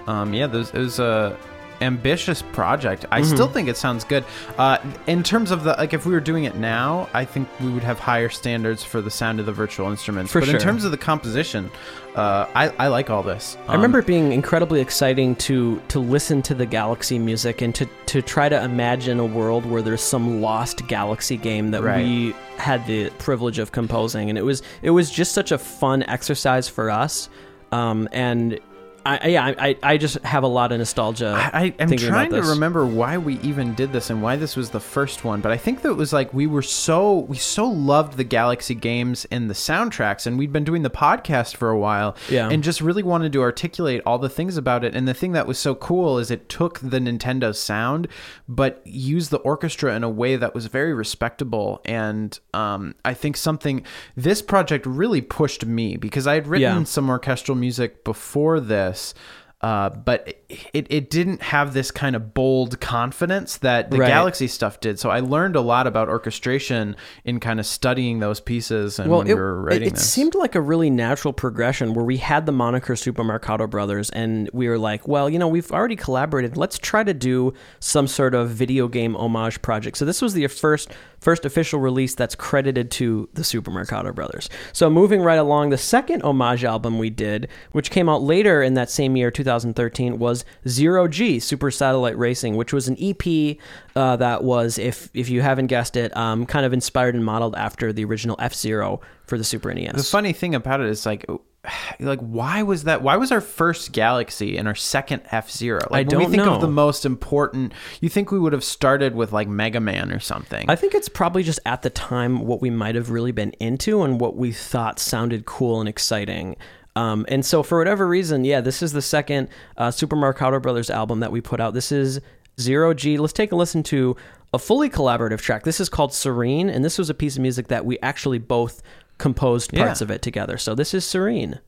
Um, 0.06 0.32
yeah, 0.36 0.46
it 0.46 0.74
was 0.74 1.00
a 1.00 1.36
ambitious 1.82 2.42
project. 2.42 3.06
I 3.12 3.22
Mm-hmm. 3.22 3.34
still 3.36 3.48
think 3.48 3.70
it 3.70 3.78
sounds 3.78 4.04
good. 4.04 4.24
Uh, 4.58 4.78
in 5.08 5.24
terms 5.24 5.52
of 5.52 5.64
the 5.64 5.72
like, 5.78 5.94
if 5.94 6.06
we 6.06 6.12
were 6.14 6.20
doing 6.20 6.44
it 6.46 6.56
now, 6.56 7.08
I 7.14 7.26
think 7.26 7.48
we 7.60 7.70
would 7.72 7.84
have 7.84 8.00
higher 8.00 8.30
standards 8.30 8.84
for 8.84 9.02
the 9.02 9.12
sound 9.12 9.40
of 9.40 9.46
the 9.46 9.52
virtual 9.52 9.90
instruments. 9.90 10.32
For 10.32 10.40
but 10.40 10.48
sure. 10.48 10.56
in 10.56 10.62
terms 10.62 10.86
of 10.86 10.92
the 10.92 10.98
composition, 10.98 11.70
uh, 12.16 12.48
I, 12.56 12.70
I 12.80 12.88
like 12.88 13.10
all 13.10 13.24
this. 13.24 13.58
I 13.68 13.74
remember 13.76 14.00
it 14.00 14.08
being 14.08 14.32
incredibly 14.32 14.82
exciting 14.82 15.36
to 15.38 15.82
to 15.90 16.00
listen 16.00 16.42
to 16.44 16.54
the 16.54 16.66
Galaxy 16.66 17.20
music 17.20 17.62
and 17.62 17.74
to 17.76 17.86
to 18.08 18.22
try 18.22 18.50
to 18.50 18.62
imagine 18.64 19.20
a 19.20 19.26
world 19.26 19.66
where 19.66 19.82
there's 19.82 20.02
some 20.02 20.42
lost 20.42 20.88
Galaxy 20.88 21.38
game 21.38 21.72
that 21.72 21.84
Right. 21.84 22.04
we 22.04 22.36
had 22.58 22.86
the 22.88 23.10
privilege 23.20 23.60
of 23.60 23.72
composing, 23.72 24.30
and 24.30 24.38
it 24.38 24.44
was 24.44 24.62
it 24.82 24.90
was 24.92 25.10
just 25.12 25.34
such 25.34 25.52
a 25.52 25.58
fun 25.58 26.04
exercise 26.04 26.68
for 26.68 26.90
us. 26.90 27.30
Um, 27.72 28.10
and 28.12 28.60
I, 29.06 29.28
yeah, 29.30 29.54
I, 29.58 29.78
I 29.82 29.98
just 29.98 30.20
have 30.24 30.44
a 30.44 30.48
lot 30.48 30.72
of 30.72 30.78
nostalgia. 30.78 31.34
I, 31.54 31.66
I 31.66 31.74
am 31.80 31.92
trying 31.98 32.32
to 32.32 32.42
remember 32.42 32.86
why 32.86 33.18
we 33.18 33.40
even 33.40 33.74
did 33.74 33.92
this 33.92 34.10
and 34.10 34.22
why 34.22 34.36
this 34.36 34.56
was 34.56 34.70
the 34.70 34.80
first 34.80 35.24
one, 35.24 35.42
but 35.42 35.52
I 35.52 35.58
think 35.58 35.82
that 35.82 35.90
it 35.90 35.98
was 35.98 36.12
like 36.14 36.34
we 36.34 36.48
were 36.48 36.62
so 36.62 37.20
we 37.20 37.38
so 37.38 37.66
loved 37.68 38.18
the 38.18 38.24
Galaxy 38.24 38.76
games 38.76 39.26
and 39.32 39.50
the 39.50 39.54
soundtracks, 39.54 40.28
and 40.28 40.38
we'd 40.38 40.54
been 40.54 40.64
doing 40.64 40.84
the 40.84 40.90
podcast 40.90 41.56
for 41.56 41.70
a 41.70 41.78
while, 41.80 42.16
Yeah. 42.30 42.50
and 42.50 42.64
just 42.64 42.82
really 42.82 43.04
wanted 43.04 43.34
to 43.34 43.42
articulate 43.42 44.02
all 44.06 44.18
the 44.20 44.30
things 44.30 44.58
about 44.58 44.84
it. 44.84 44.96
And 44.96 45.08
the 45.08 45.14
thing 45.14 45.32
that 45.34 45.48
was 45.48 45.58
so 45.58 45.76
cool 45.76 46.18
is 46.20 46.30
it 46.32 46.50
took 46.50 46.80
the 46.80 47.00
Nintendo 47.00 47.56
sound, 47.56 48.08
but 48.48 48.82
used 48.86 49.32
the 49.32 49.38
orchestra 49.40 49.96
in 49.96 50.04
a 50.04 50.10
way 50.10 50.36
that 50.36 50.54
was 50.54 50.66
very 50.68 50.94
respectable. 50.94 51.82
And 51.86 52.38
um, 52.54 52.96
I 53.06 53.14
think 53.14 53.38
something 53.38 53.84
this 54.16 54.42
project 54.42 54.86
really 54.86 55.22
pushed 55.22 55.66
me 55.66 55.96
because 55.98 56.28
I 56.28 56.36
had 56.36 56.48
written 56.48 56.78
Yeah. 56.80 56.84
some 56.84 57.10
orchestral 57.10 57.56
music 57.56 58.04
before 58.04 58.60
this 58.60 58.89
process 58.90 59.14
uh, 59.62 59.90
but 59.90 60.40
it, 60.74 60.88
it 60.90 61.10
didn't 61.10 61.42
have 61.42 61.74
this 61.74 61.92
kind 61.92 62.16
of 62.16 62.34
bold 62.34 62.80
confidence 62.80 63.58
that 63.58 63.92
the 63.92 63.98
Right. 63.98 64.08
Galaxy 64.08 64.48
stuff 64.48 64.80
did. 64.80 65.00
So 65.00 65.10
I 65.10 65.20
learned 65.20 65.58
a 65.58 65.62
lot 65.62 65.86
about 65.86 66.08
orchestration 66.08 66.96
in 67.26 67.42
kind 67.42 67.60
of 67.60 67.66
studying 67.66 68.20
those 68.20 68.40
pieces 68.40 69.00
and 69.00 69.10
well, 69.10 69.20
when 69.20 69.28
it, 69.28 69.34
we 69.34 69.40
were 69.40 69.62
writing 69.62 69.88
it, 69.88 69.94
it 69.94 69.98
seemed 69.98 70.34
like 70.34 70.56
a 70.56 70.62
really 70.62 70.90
natural 70.90 71.34
progression 71.34 71.94
where 71.94 72.06
we 72.06 72.18
had 72.18 72.46
the 72.46 72.54
moniker 72.54 72.96
Super 72.96 73.24
Marcato 73.24 73.70
Brothers, 73.70 74.10
and 74.12 74.50
we 74.54 74.70
were 74.70 74.78
like, 74.78 75.08
well, 75.08 75.30
you 75.30 75.38
know, 75.38 75.48
we've 75.48 75.72
already 75.72 75.98
collaborated. 75.98 76.56
Let's 76.56 76.80
try 76.80 77.04
to 77.04 77.14
do 77.14 77.54
some 77.82 78.08
sort 78.08 78.34
of 78.34 78.50
video 78.50 78.88
game 78.88 79.16
homage 79.16 79.62
project. 79.62 79.98
So 79.98 80.06
this 80.06 80.22
was 80.22 80.34
the 80.34 80.48
first 80.48 80.92
first 81.20 81.44
official 81.44 81.82
release 81.82 82.16
that's 82.16 82.34
credited 82.34 82.90
to 82.92 83.28
the 83.34 83.44
Super 83.44 83.72
Marcato 83.72 84.16
Brothers. 84.16 84.50
So 84.72 84.90
moving 84.90 85.22
right 85.22 85.38
along, 85.38 85.70
the 85.70 85.78
second 85.78 86.24
homage 86.24 86.64
album 86.64 86.98
we 86.98 87.10
did, 87.10 87.50
which 87.74 87.92
came 87.92 88.08
out 88.08 88.22
later 88.22 88.64
in 88.64 88.76
that 88.76 88.90
same 88.90 89.18
year, 89.18 89.30
2013, 89.50 90.20
was 90.20 90.46
Zero 90.68 91.08
G 91.08 91.40
Super 91.40 91.72
Satellite 91.72 92.18
Racing, 92.18 92.56
which 92.56 92.74
was 92.74 92.88
an 92.88 92.98
EP 93.00 93.58
uh, 93.96 94.16
that 94.18 94.44
was, 94.44 94.78
if 94.78 95.10
if 95.14 95.30
you 95.30 95.42
haven't 95.42 95.68
guessed 95.68 95.96
it, 95.96 96.16
um, 96.16 96.46
kind 96.46 96.66
of 96.66 96.74
inspired 96.74 97.16
and 97.16 97.26
modeled 97.26 97.56
after 97.56 97.92
the 97.92 98.06
original 98.06 98.36
F 98.40 98.54
Zero 98.54 99.02
for 99.26 99.38
the 99.38 99.44
Super 99.44 99.74
NES. 99.74 99.96
The 99.96 100.04
funny 100.04 100.34
thing 100.34 100.56
about 100.56 100.82
it 100.82 100.88
is 100.88 101.06
like, 101.06 101.26
like 102.00 102.20
why 102.20 102.64
was 102.64 102.84
that? 102.86 103.02
Why 103.02 103.18
was 103.18 103.32
our 103.32 103.42
first 103.42 103.92
Galaxy 103.92 104.58
and 104.58 104.68
our 104.68 104.76
second 104.76 105.24
F 105.32 105.50
Zero? 105.50 105.80
Like 105.90 106.08
I 106.08 106.10
when 106.10 106.18
we 106.18 106.24
don't 106.24 106.32
think 106.32 106.46
know. 106.46 106.56
of 106.56 106.62
the 106.62 106.68
most 106.68 107.06
important, 107.06 107.74
you 108.02 108.10
think 108.10 108.32
we 108.32 108.40
would 108.40 108.54
have 108.54 108.64
started 108.64 109.16
with 109.16 109.32
like 109.32 109.48
Mega 109.48 109.80
Man 109.80 110.12
or 110.12 110.20
something. 110.20 110.70
I 110.70 110.76
think 110.76 110.94
it's 110.94 111.10
probably 111.10 111.44
just 111.44 111.60
at 111.66 111.82
the 111.82 111.90
time 111.90 112.46
what 112.46 112.62
we 112.62 112.70
might 112.70 112.96
have 112.96 113.10
really 113.10 113.32
been 113.32 113.52
into 113.60 114.04
and 114.04 114.20
what 114.20 114.36
we 114.36 114.52
thought 114.52 115.00
sounded 115.00 115.46
cool 115.46 115.80
and 115.80 115.90
exciting. 115.90 116.56
Um, 117.00 117.26
and 117.30 117.46
so, 117.46 117.64
for 117.64 117.78
whatever 117.78 118.08
reason, 118.08 118.44
yeah, 118.44 118.62
this 118.62 118.82
is 118.84 118.92
the 118.92 119.02
second 119.02 119.48
uh, 119.78 119.90
Super 119.92 120.16
Marcato 120.18 120.62
Brothers 120.62 120.90
album 120.90 121.22
that 121.22 121.32
we 121.32 121.40
put 121.42 121.60
out. 121.62 121.74
This 121.74 121.92
is 121.92 122.20
Zero 122.60 122.94
G. 122.94 123.18
Let's 123.18 123.32
take 123.34 123.52
a 123.52 123.56
listen 123.56 123.84
to 123.84 124.16
a 124.54 124.60
fully 124.60 124.90
collaborative 124.90 125.40
track. 125.40 125.64
This 125.64 125.80
is 125.80 125.88
called 125.88 126.14
Serene, 126.14 126.70
and 126.70 126.84
this 126.84 126.98
was 126.98 127.10
a 127.10 127.14
piece 127.14 127.36
of 127.38 127.42
music 127.42 127.68
that 127.70 127.86
we 127.86 127.98
actually 128.00 128.40
both 128.40 128.82
composed 129.18 129.72
parts 129.74 130.02
Yeah. 130.02 130.06
of 130.06 130.12
it 130.12 130.22
together. 130.22 130.58
So, 130.58 130.76
this 130.76 130.94
is 130.94 131.06
Serene. 131.06 131.60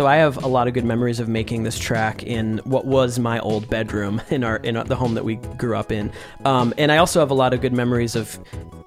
So 0.00 0.06
I 0.06 0.16
have 0.16 0.42
a 0.42 0.46
lot 0.46 0.66
of 0.66 0.72
good 0.72 0.86
memories 0.86 1.20
of 1.20 1.28
making 1.28 1.64
this 1.64 1.78
track 1.78 2.22
in 2.22 2.56
what 2.64 2.86
was 2.86 3.18
my 3.18 3.38
old 3.40 3.68
bedroom 3.68 4.22
in 4.30 4.44
our 4.44 4.56
in 4.56 4.82
the 4.86 4.96
home 4.96 5.12
that 5.12 5.26
we 5.26 5.34
grew 5.34 5.76
up 5.76 5.92
in, 5.92 6.10
um, 6.46 6.72
and 6.78 6.90
I 6.90 6.96
also 6.96 7.20
have 7.20 7.30
a 7.30 7.34
lot 7.34 7.52
of 7.52 7.60
good 7.60 7.74
memories 7.74 8.16
of 8.16 8.38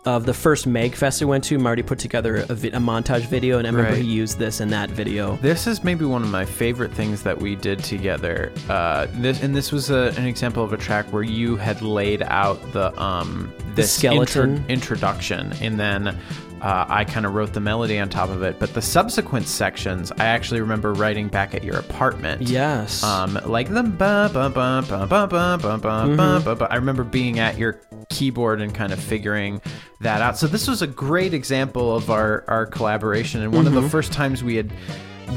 of 0.06 0.26
the 0.26 0.34
first 0.34 0.68
Magfest 0.68 1.22
we 1.22 1.28
went 1.28 1.44
to. 1.44 1.60
Marty 1.60 1.84
put 1.84 2.00
together 2.00 2.38
a, 2.50 2.56
vi- 2.56 2.70
a 2.70 2.80
montage 2.80 3.28
video, 3.28 3.60
and 3.60 3.68
I 3.68 3.70
remember 3.70 3.92
Right. 3.92 4.02
he 4.02 4.08
used 4.10 4.40
this 4.40 4.60
in 4.60 4.70
that 4.72 4.90
video. 4.90 5.36
This 5.36 5.68
is 5.68 5.84
maybe 5.84 6.04
one 6.04 6.24
of 6.24 6.30
my 6.30 6.46
favorite 6.46 6.92
things 6.92 7.22
that 7.22 7.38
we 7.40 7.56
did 7.58 7.84
together. 7.84 8.52
Uh, 8.68 9.06
this 9.12 9.44
and 9.44 9.56
this 9.56 9.72
was 9.72 9.92
a, 9.92 10.16
an 10.18 10.26
example 10.26 10.64
of 10.64 10.74
a 10.74 10.78
track 10.78 11.06
where 11.14 11.22
you 11.22 11.58
had 11.58 11.84
laid 11.84 12.24
out 12.24 12.60
the 12.74 13.00
um 13.00 13.54
this 13.76 13.94
skeleton. 13.94 14.66
introduction, 14.68 15.54
and 15.62 15.80
then 15.80 16.18
uh, 16.64 16.86
I 16.88 17.04
kind 17.04 17.26
of 17.26 17.34
wrote 17.34 17.52
the 17.54 17.60
melody 17.60 18.00
on 18.00 18.08
top 18.10 18.30
of 18.30 18.42
it. 18.42 18.58
But 18.58 18.74
the 18.74 18.82
subsequent 18.82 19.48
sections, 19.48 20.12
I 20.14 20.26
actually 20.26 20.62
remember 20.62 20.94
writing 20.94 21.28
back 21.28 21.54
at 21.54 21.64
your 21.64 21.78
apartment. 21.78 22.42
Yes. 22.44 23.04
Um, 23.04 23.38
like 23.46 23.68
the 23.68 23.84
ba 23.84 24.30
ba 24.34 24.50
ba 24.50 24.82
ba 24.88 25.06
ba 25.06 25.28
ba 25.28 25.58
ba 25.62 25.78
ba 25.78 26.40
ba 26.42 26.56
ba. 26.56 26.68
I 26.72 26.76
remember 26.78 27.04
being 27.04 27.38
at 27.40 27.58
your 27.58 27.82
keyboard 28.10 28.62
and 28.62 28.74
kind 28.74 28.94
of 28.94 29.00
figuring 29.00 29.62
that 30.00 30.22
out. 30.22 30.38
So 30.38 30.48
this 30.48 30.68
was 30.68 30.82
a 30.82 30.88
great 30.88 31.34
example 31.34 31.96
of 31.96 32.10
our 32.10 32.46
our 32.48 32.66
collaboration 32.66 33.42
and 33.42 33.54
one 33.54 33.68
of 33.68 33.74
the 33.74 33.88
first 33.90 34.14
times 34.14 34.42
we 34.44 34.56
had 34.56 34.72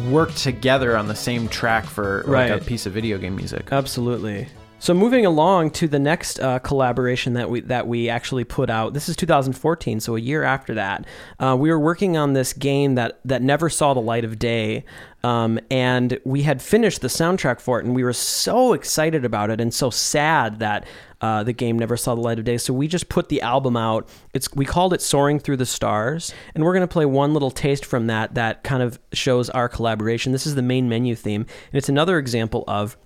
worked 0.08 0.36
together 0.36 0.96
on 0.96 1.08
the 1.08 1.14
same 1.14 1.48
track 1.48 1.86
for 1.86 2.18
like 2.26 2.50
Right. 2.50 2.62
a 2.62 2.64
piece 2.64 2.86
of 2.86 2.92
video 2.92 3.18
game 3.18 3.34
music. 3.36 3.68
Absolutely. 3.72 4.46
So 4.78 4.92
moving 4.92 5.24
along 5.24 5.70
to 5.72 5.88
the 5.88 5.98
next 5.98 6.38
uh, 6.38 6.58
collaboration 6.58 7.32
that 7.32 7.48
we 7.48 7.60
that 7.62 7.88
we 7.88 8.10
actually 8.10 8.44
put 8.44 8.68
out. 8.68 8.92
This 8.92 9.08
is 9.08 9.16
2014, 9.16 10.00
so 10.00 10.16
a 10.16 10.20
year 10.20 10.42
after 10.42 10.74
that. 10.74 11.06
Uh, 11.40 11.56
we 11.58 11.70
were 11.70 11.80
working 11.80 12.16
on 12.18 12.34
this 12.34 12.52
game 12.52 12.94
that 12.96 13.18
that 13.24 13.40
never 13.40 13.70
saw 13.70 13.94
the 13.94 14.00
light 14.00 14.24
of 14.24 14.38
day, 14.38 14.84
um, 15.24 15.58
and 15.70 16.20
we 16.24 16.42
had 16.42 16.60
finished 16.60 17.00
the 17.00 17.08
soundtrack 17.08 17.58
for 17.58 17.80
it, 17.80 17.86
and 17.86 17.94
we 17.94 18.04
were 18.04 18.12
so 18.12 18.74
excited 18.74 19.24
about 19.24 19.50
it 19.50 19.60
and 19.60 19.72
so 19.72 19.90
sad 19.90 20.58
that. 20.60 20.86
Uh, 21.22 21.42
the 21.42 21.52
game 21.54 21.78
never 21.78 21.96
saw 21.96 22.14
the 22.14 22.20
light 22.20 22.38
of 22.38 22.44
day, 22.44 22.58
so 22.58 22.74
we 22.74 22.86
just 22.86 23.08
put 23.08 23.30
the 23.30 23.40
album 23.40 23.74
out. 23.74 24.06
It's 24.34 24.52
we 24.54 24.66
called 24.66 24.92
it 24.92 25.00
"Soaring 25.00 25.38
Through 25.38 25.56
the 25.56 25.64
Stars," 25.64 26.34
and 26.54 26.62
we're 26.62 26.74
gonna 26.74 26.86
play 26.86 27.06
one 27.06 27.32
little 27.32 27.50
taste 27.50 27.86
from 27.86 28.08
that 28.08 28.34
that 28.34 28.62
kind 28.62 28.82
of 28.82 28.98
shows 29.14 29.48
our 29.48 29.66
collaboration. 29.66 30.32
This 30.32 30.46
is 30.46 30.56
the 30.56 30.62
main 30.62 30.90
menu 30.90 31.14
theme, 31.14 31.40
and 31.40 31.78
it's 31.78 31.88
another 31.88 32.18
example 32.18 32.64
of 32.68 32.98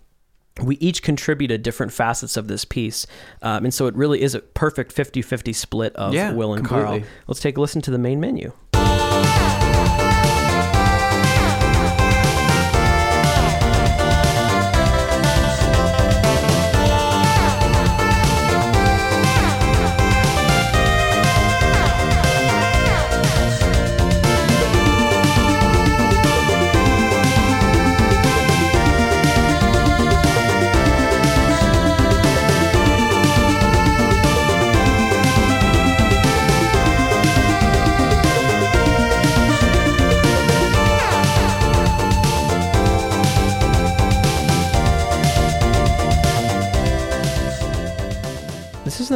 we 0.63 0.77
each 0.77 1.03
contributed 1.03 1.63
different 1.63 1.93
facets 1.93 2.37
of 2.37 2.49
this 2.49 2.65
piece. 2.65 3.07
Um, 3.43 3.65
and 3.65 3.75
so 3.75 3.87
it 3.87 3.95
really 3.95 4.21
is 4.21 4.35
a 4.35 4.41
perfect 4.41 4.93
50 4.93 5.23
50 5.23 5.53
split 5.53 5.95
of 5.97 6.15
Yeah, 6.15 6.33
Will 6.33 6.55
and 6.55 6.65
Karl. 6.65 7.03
Let's 7.27 7.41
take 7.41 7.57
a 7.57 7.61
listen 7.61 7.83
to 7.83 7.91
the 7.91 7.99
main 7.99 8.21
menu. 8.21 8.53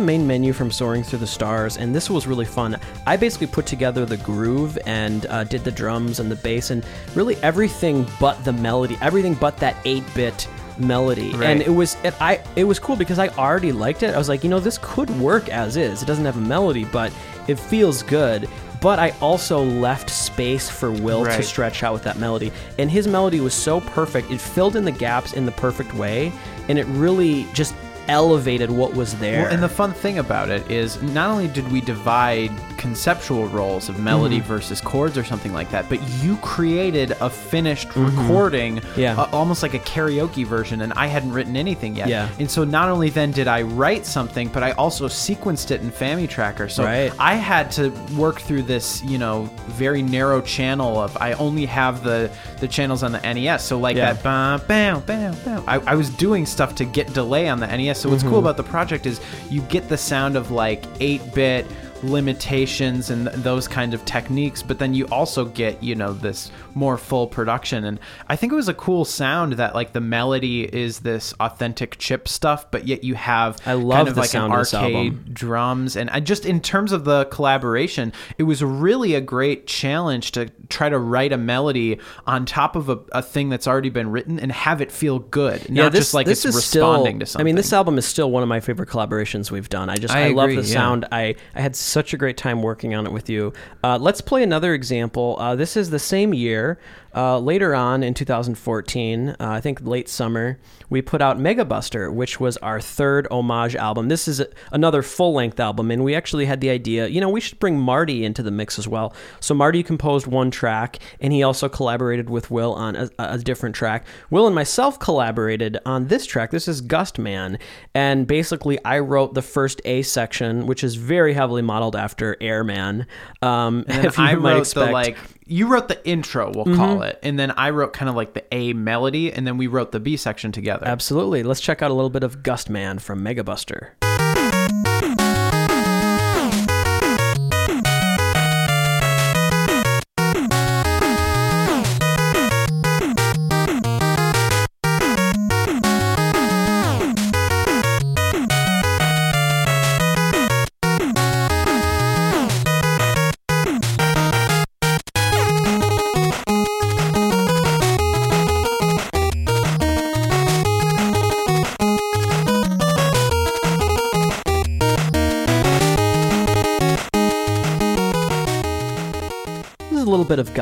Main 0.04 0.26
menu 0.26 0.52
from 0.52 0.70
Soaring 0.70 1.02
Through 1.02 1.20
the 1.20 1.26
Stars, 1.26 1.76
and 1.76 1.94
this 1.94 2.08
was 2.08 2.26
really 2.26 2.44
fun. 2.44 2.78
I 3.06 3.16
basically 3.16 3.46
put 3.48 3.66
together 3.66 4.06
the 4.06 4.16
groove 4.18 4.78
and 4.86 5.26
uh, 5.26 5.44
did 5.44 5.64
the 5.64 5.72
drums 5.72 6.20
and 6.20 6.30
the 6.30 6.36
bass 6.36 6.70
and 6.70 6.84
really 7.14 7.36
everything 7.36 8.06
but 8.20 8.42
the 8.44 8.52
melody, 8.52 8.96
everything 9.00 9.34
but 9.34 9.56
that 9.58 9.82
8-bit 9.84 10.48
melody. 10.78 11.32
Right. 11.32 11.50
And 11.50 11.62
it 11.62 11.70
was 11.70 11.96
it, 12.04 12.14
I 12.20 12.42
it 12.56 12.64
was 12.64 12.78
cool 12.78 12.96
because 12.96 13.18
I 13.18 13.28
already 13.28 13.72
liked 13.72 14.02
it. 14.02 14.14
I 14.14 14.18
was 14.18 14.28
like, 14.28 14.44
you 14.44 14.50
know, 14.50 14.60
this 14.60 14.78
could 14.82 15.10
work 15.20 15.48
as 15.48 15.76
is. 15.76 16.02
It 16.02 16.06
doesn't 16.06 16.24
have 16.24 16.36
a 16.36 16.40
melody, 16.40 16.84
but 16.84 17.12
it 17.48 17.58
feels 17.58 18.02
good. 18.02 18.48
But 18.80 18.98
I 18.98 19.14
also 19.22 19.62
left 19.62 20.10
space 20.10 20.68
for 20.68 20.92
Will 20.92 21.24
to 21.24 21.42
stretch 21.42 21.82
out 21.82 21.94
with 21.94 22.02
that 22.02 22.18
melody. 22.18 22.52
And 22.78 22.90
his 22.90 23.08
melody 23.08 23.40
was 23.40 23.54
so 23.54 23.80
perfect. 23.80 24.30
It 24.30 24.38
filled 24.38 24.76
in 24.76 24.84
the 24.84 24.92
gaps 24.92 25.32
in 25.32 25.46
the 25.46 25.52
perfect 25.52 25.94
way. 25.94 26.30
And 26.68 26.78
it 26.78 26.84
really 26.88 27.46
just 27.54 27.74
elevated 28.08 28.70
what 28.70 28.94
was 28.94 29.14
there. 29.18 29.42
Well, 29.42 29.52
and 29.52 29.62
the 29.62 29.68
fun 29.68 29.92
thing 29.92 30.18
about 30.18 30.50
it 30.50 30.70
is 30.70 31.00
not 31.02 31.30
only 31.30 31.48
did 31.48 31.70
we 31.72 31.80
divide 31.80 32.50
conceptual 32.76 33.46
roles 33.48 33.88
of 33.88 33.98
melody 33.98 34.38
Mm-hmm. 34.38 34.48
versus 34.48 34.80
chords 34.80 35.16
or 35.16 35.24
something 35.24 35.52
like 35.52 35.70
that, 35.70 35.88
but 35.88 36.00
you 36.22 36.36
created 36.38 37.12
a 37.20 37.30
finished 37.30 37.88
recording, 37.96 38.76
Mm-hmm. 38.76 39.00
Yeah. 39.00 39.18
uh, 39.20 39.28
almost 39.32 39.62
like 39.62 39.74
a 39.74 39.78
karaoke 39.78 40.44
version, 40.46 40.82
and 40.82 40.92
I 40.94 41.06
hadn't 41.06 41.32
written 41.32 41.56
anything 41.56 41.96
yet. 41.96 42.08
Yeah. 42.08 42.28
And 42.38 42.50
so 42.50 42.64
not 42.64 42.88
only 42.88 43.10
then 43.10 43.30
did 43.32 43.48
I 43.48 43.62
write 43.62 44.04
something, 44.06 44.48
but 44.48 44.62
I 44.62 44.72
also 44.72 45.06
sequenced 45.08 45.70
it 45.70 45.80
in 45.80 45.90
FamiTracker. 45.90 46.70
So 46.70 46.84
Right. 46.84 47.12
I 47.18 47.34
had 47.34 47.70
to 47.72 47.90
work 48.16 48.40
through 48.40 48.62
this, 48.62 49.02
you 49.04 49.18
know, 49.18 49.44
very 49.68 50.02
narrow 50.02 50.40
channel 50.42 50.98
of 51.00 51.16
I 51.16 51.32
only 51.34 51.66
have 51.66 52.04
the 52.04 52.30
the 52.60 52.68
channels 52.68 53.02
on 53.02 53.12
the 53.12 53.20
NES. 53.20 53.64
So 53.64 53.78
like 53.78 53.96
Yeah. 53.96 54.12
that 54.12 54.22
bam 54.22 54.60
bam 54.66 55.00
bam 55.00 55.34
bam. 55.44 55.64
I, 55.66 55.78
I 55.86 55.94
was 55.94 56.08
doing 56.10 56.46
stuff 56.46 56.74
to 56.76 56.84
get 56.84 57.12
delay 57.12 57.48
on 57.48 57.60
the 57.60 57.66
NES. 57.66 57.93
So 57.94 58.08
what's 58.10 58.22
Mm-hmm. 58.22 58.30
cool 58.30 58.38
about 58.40 58.56
the 58.56 58.62
project 58.64 59.06
is 59.06 59.20
you 59.50 59.60
get 59.62 59.88
the 59.88 59.96
sound 59.98 60.36
of 60.36 60.50
like 60.50 60.82
8-bit 60.98 61.66
limitations 62.10 63.10
and 63.10 63.28
th- 63.28 63.36
those 63.42 63.68
kind 63.68 63.94
of 63.94 64.04
techniques 64.04 64.62
but 64.62 64.78
then 64.78 64.94
you 64.94 65.06
also 65.06 65.44
get 65.44 65.82
you 65.82 65.94
know 65.94 66.12
this 66.12 66.50
more 66.74 66.98
full 66.98 67.26
production 67.26 67.84
and 67.84 68.00
i 68.28 68.36
think 68.36 68.52
it 68.52 68.56
was 68.56 68.68
a 68.68 68.74
cool 68.74 69.04
sound 69.04 69.54
that 69.54 69.74
like 69.74 69.92
the 69.92 70.00
melody 70.00 70.64
is 70.64 71.00
this 71.00 71.32
authentic 71.40 71.96
chip 71.98 72.26
stuff 72.26 72.70
but 72.70 72.86
yet 72.86 73.04
you 73.04 73.14
have 73.14 73.60
I 73.66 73.74
love 73.74 73.96
kind 73.98 74.08
of 74.08 74.14
the 74.14 74.20
like 74.22 74.30
sound 74.30 74.52
an 74.52 74.58
arcade 74.58 74.94
album. 74.94 75.24
drums 75.32 75.96
and 75.96 76.10
I 76.10 76.20
just 76.20 76.44
in 76.44 76.60
terms 76.60 76.92
of 76.92 77.04
the 77.04 77.26
collaboration 77.26 78.12
it 78.38 78.42
was 78.44 78.62
really 78.62 79.14
a 79.14 79.20
great 79.20 79.66
challenge 79.66 80.32
to 80.32 80.50
try 80.68 80.88
to 80.88 80.98
write 80.98 81.32
a 81.32 81.38
melody 81.38 81.98
on 82.26 82.46
top 82.46 82.76
of 82.76 82.88
a, 82.88 82.98
a 83.12 83.22
thing 83.22 83.48
that's 83.48 83.66
already 83.66 83.90
been 83.90 84.10
written 84.10 84.38
and 84.40 84.50
have 84.50 84.80
it 84.80 84.90
feel 84.90 85.18
good 85.18 85.70
not 85.70 85.92
this, 85.92 86.00
just 86.00 86.14
like 86.14 86.26
this 86.26 86.44
it's 86.44 86.56
is 86.56 86.64
still, 86.64 86.90
responding 86.90 87.20
to 87.20 87.26
something 87.26 87.44
I 87.44 87.44
mean, 87.44 87.56
this 87.56 87.72
album 87.72 87.98
is 87.98 88.06
still 88.06 88.30
one 88.30 88.42
of 88.42 88.48
my 88.48 88.60
favorite 88.60 88.88
collaborations 88.88 89.50
we've 89.50 89.68
done. 89.68 89.90
I 89.90 89.96
just 89.96 90.14
I 90.14 90.26
I, 90.26 90.28
love 90.30 90.50
the 90.50 90.56
yeah. 90.56 90.62
sound. 90.62 91.06
I 91.12 91.34
I 91.54 91.60
had 91.60 91.76
such 91.94 92.12
a 92.12 92.18
great 92.18 92.36
time 92.36 92.60
working 92.60 92.94
on 92.94 93.06
it 93.06 93.12
with 93.12 93.30
you. 93.30 93.52
Uh, 93.82 93.96
let's 93.96 94.20
play 94.20 94.42
another 94.42 94.74
example. 94.74 95.36
Uh, 95.38 95.54
this 95.56 95.76
is 95.76 95.88
the 95.88 95.98
same 95.98 96.34
year. 96.34 96.78
Uh, 97.14 97.38
later 97.38 97.74
on 97.74 98.02
in 98.02 98.14
2014, 98.14 99.28
uh, 99.28 99.34
I 99.38 99.60
think 99.60 99.80
late 99.82 100.08
summer, 100.08 100.58
we 100.90 101.00
put 101.00 101.22
out 101.22 101.38
Mega 101.38 101.64
Buster, 101.64 102.10
which 102.10 102.40
was 102.40 102.56
our 102.58 102.80
third 102.80 103.26
homage 103.30 103.76
album. 103.76 104.08
This 104.08 104.26
is 104.26 104.40
a, 104.40 104.48
another 104.72 105.02
full 105.02 105.32
length 105.32 105.60
album, 105.60 105.90
and 105.90 106.02
we 106.02 106.14
actually 106.14 106.46
had 106.46 106.60
the 106.60 106.70
idea, 106.70 107.06
you 107.06 107.20
know, 107.20 107.28
we 107.28 107.40
should 107.40 107.58
bring 107.58 107.78
Marty 107.78 108.24
into 108.24 108.42
the 108.42 108.50
mix 108.50 108.78
as 108.78 108.88
well. 108.88 109.14
So 109.40 109.54
Marty 109.54 109.82
composed 109.82 110.26
one 110.26 110.50
track, 110.50 110.98
and 111.20 111.32
he 111.32 111.42
also 111.42 111.68
collaborated 111.68 112.28
with 112.30 112.50
Will 112.50 112.74
on 112.74 112.96
a, 112.96 113.10
a 113.18 113.38
different 113.38 113.76
track. 113.76 114.06
Will 114.30 114.46
and 114.46 114.54
myself 114.54 114.98
collaborated 114.98 115.78
on 115.86 116.08
this 116.08 116.26
track. 116.26 116.50
This 116.50 116.66
is 116.66 116.80
Gust 116.80 117.18
Man, 117.18 117.58
and 117.94 118.26
basically 118.26 118.78
I 118.84 118.98
wrote 118.98 119.34
the 119.34 119.42
first 119.42 119.80
A 119.84 120.02
section, 120.02 120.66
which 120.66 120.82
is 120.82 120.96
very 120.96 121.34
heavily 121.34 121.62
modeled 121.62 121.96
after 121.96 122.36
Airman. 122.40 123.06
Um, 123.40 123.84
and 123.88 124.04
if 124.06 124.18
you 124.18 124.24
I 124.24 124.34
might 124.34 124.54
wrote 124.54 124.58
expect. 124.60 124.86
the 124.86 124.92
like 124.92 125.16
you 125.46 125.66
wrote 125.66 125.88
the 125.88 126.06
intro 126.08 126.50
we'll 126.54 126.76
call 126.76 126.96
mm-hmm. 126.96 127.02
it 127.02 127.18
and 127.22 127.38
then 127.38 127.50
i 127.52 127.70
wrote 127.70 127.92
kind 127.92 128.08
of 128.08 128.14
like 128.14 128.32
the 128.32 128.44
a 128.54 128.72
melody 128.72 129.32
and 129.32 129.46
then 129.46 129.58
we 129.58 129.66
wrote 129.66 129.92
the 129.92 130.00
b 130.00 130.16
section 130.16 130.52
together 130.52 130.86
Absolutely. 130.94 131.42
Let's 131.42 131.60
check 131.60 131.82
out 131.82 131.90
a 131.90 131.94
little 131.94 132.08
bit 132.08 132.22
of 132.22 132.42
Gust 132.42 132.70
Man 132.70 132.98
from 132.98 133.24
Megabuster. 133.24 133.90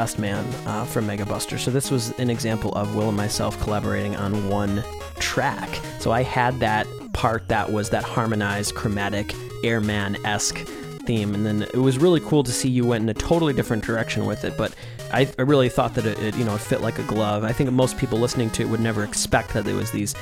Little 0.02 0.14
bit 0.14 0.14
of 0.14 0.18
Man 0.18 0.66
uh, 0.66 0.84
from 0.84 1.06
Megabuster. 1.06 1.58
So 1.58 1.70
this 1.70 1.90
was 1.90 2.10
an 2.18 2.30
example 2.30 2.72
of 2.72 2.94
Will 2.94 3.08
and 3.08 3.16
myself 3.16 3.60
collaborating 3.62 4.16
on 4.16 4.48
one 4.48 4.82
track. 5.18 5.68
So 6.00 6.10
I 6.12 6.22
had 6.22 6.58
that 6.60 6.86
part 7.12 7.48
that 7.48 7.70
was 7.72 7.90
that 7.90 8.02
harmonized, 8.04 8.74
chromatic, 8.74 9.34
Airman-esque 9.64 10.58
theme, 11.06 11.34
and 11.34 11.44
then 11.46 11.62
it 11.62 11.76
was 11.76 11.98
really 11.98 12.20
cool 12.20 12.42
to 12.44 12.52
see 12.52 12.68
you 12.68 12.84
went 12.84 13.02
in 13.02 13.08
a 13.08 13.14
totally 13.14 13.52
different 13.52 13.84
direction 13.84 14.24
with 14.26 14.44
it. 14.44 14.56
But 14.56 14.74
I, 15.12 15.28
I 15.38 15.42
really 15.42 15.68
thought 15.68 15.94
that 15.94 16.06
it, 16.06 16.18
it, 16.20 16.36
you 16.36 16.44
know, 16.44 16.54
it 16.54 16.60
fit 16.60 16.80
like 16.80 16.98
a 16.98 17.02
glove. 17.04 17.44
I 17.44 17.52
think 17.52 17.70
most 17.70 17.96
people 17.98 18.18
listening 18.18 18.50
to 18.50 18.62
it 18.62 18.68
would 18.68 18.80
never 18.80 19.04
expect 19.04 19.52
that 19.54 19.64
there 19.64 19.74
was 19.76 19.90
these 19.92 20.14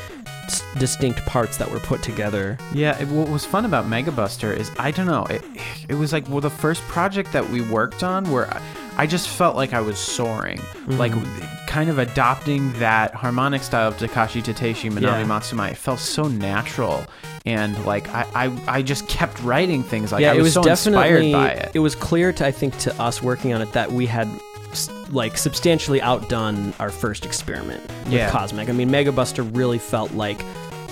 s- 0.46 0.62
distinct 0.78 1.20
parts 1.26 1.56
that 1.58 1.70
were 1.70 1.78
put 1.80 2.02
together. 2.02 2.58
yeah 2.74 2.98
it, 3.00 3.08
what 3.08 3.28
was 3.28 3.44
fun 3.46 3.64
about 3.64 3.84
megabuster 3.86 4.54
is 4.56 4.70
i 4.78 4.90
don't 4.90 5.06
know 5.06 5.24
it, 5.26 5.42
it 5.88 5.94
was 5.94 6.12
like 6.12 6.28
well 6.28 6.40
the 6.40 6.50
first 6.50 6.82
project 6.82 7.32
that 7.32 7.48
we 7.50 7.60
worked 7.62 8.02
on 8.02 8.28
where 8.32 8.52
I, 8.52 8.60
I 9.00 9.06
just 9.06 9.28
felt 9.28 9.56
like 9.56 9.72
i 9.72 9.80
was 9.80 9.98
soaring 9.98 10.58
mm-hmm. 10.58 10.98
like 10.98 11.12
kind 11.66 11.88
of 11.88 11.98
adopting 11.98 12.72
that 12.80 13.14
harmonic 13.14 13.62
style 13.62 13.88
of 13.88 13.96
Takashi 13.96 14.42
Tateishi 14.42 14.90
Manami 14.90 15.02
Yeah. 15.02 15.24
Matsumae 15.24 15.70
it 15.70 15.76
felt 15.76 16.00
so 16.00 16.24
natural 16.28 17.04
and 17.46 17.72
like 17.86 18.08
I, 18.14 18.26
I 18.34 18.76
i 18.76 18.82
just 18.82 19.08
kept 19.08 19.40
writing 19.42 19.82
things 19.82 20.12
like 20.12 20.20
yeah, 20.20 20.32
i 20.32 20.34
it 20.34 20.42
was, 20.42 20.54
was 20.54 20.54
so 20.54 20.62
definitely. 20.62 21.28
inspired 21.30 21.32
by 21.32 21.62
it 21.62 21.70
It 21.74 21.78
was 21.78 21.94
clear 21.94 22.32
to 22.34 22.46
I 22.46 22.50
think 22.52 22.76
to 22.78 22.94
us 23.00 23.22
working 23.22 23.54
on 23.54 23.62
it 23.62 23.72
that 23.72 23.90
we 23.90 24.04
had 24.06 24.28
like 25.10 25.36
substantially 25.38 26.00
outdone 26.02 26.72
our 26.78 26.90
first 26.90 27.24
experiment 27.24 27.82
with 28.04 28.12
Yeah. 28.12 28.30
Cosmic. 28.30 28.68
I 28.68 28.72
mean, 28.72 28.88
Megabuster 28.90 29.44
really 29.56 29.78
felt 29.78 30.12
like 30.12 30.40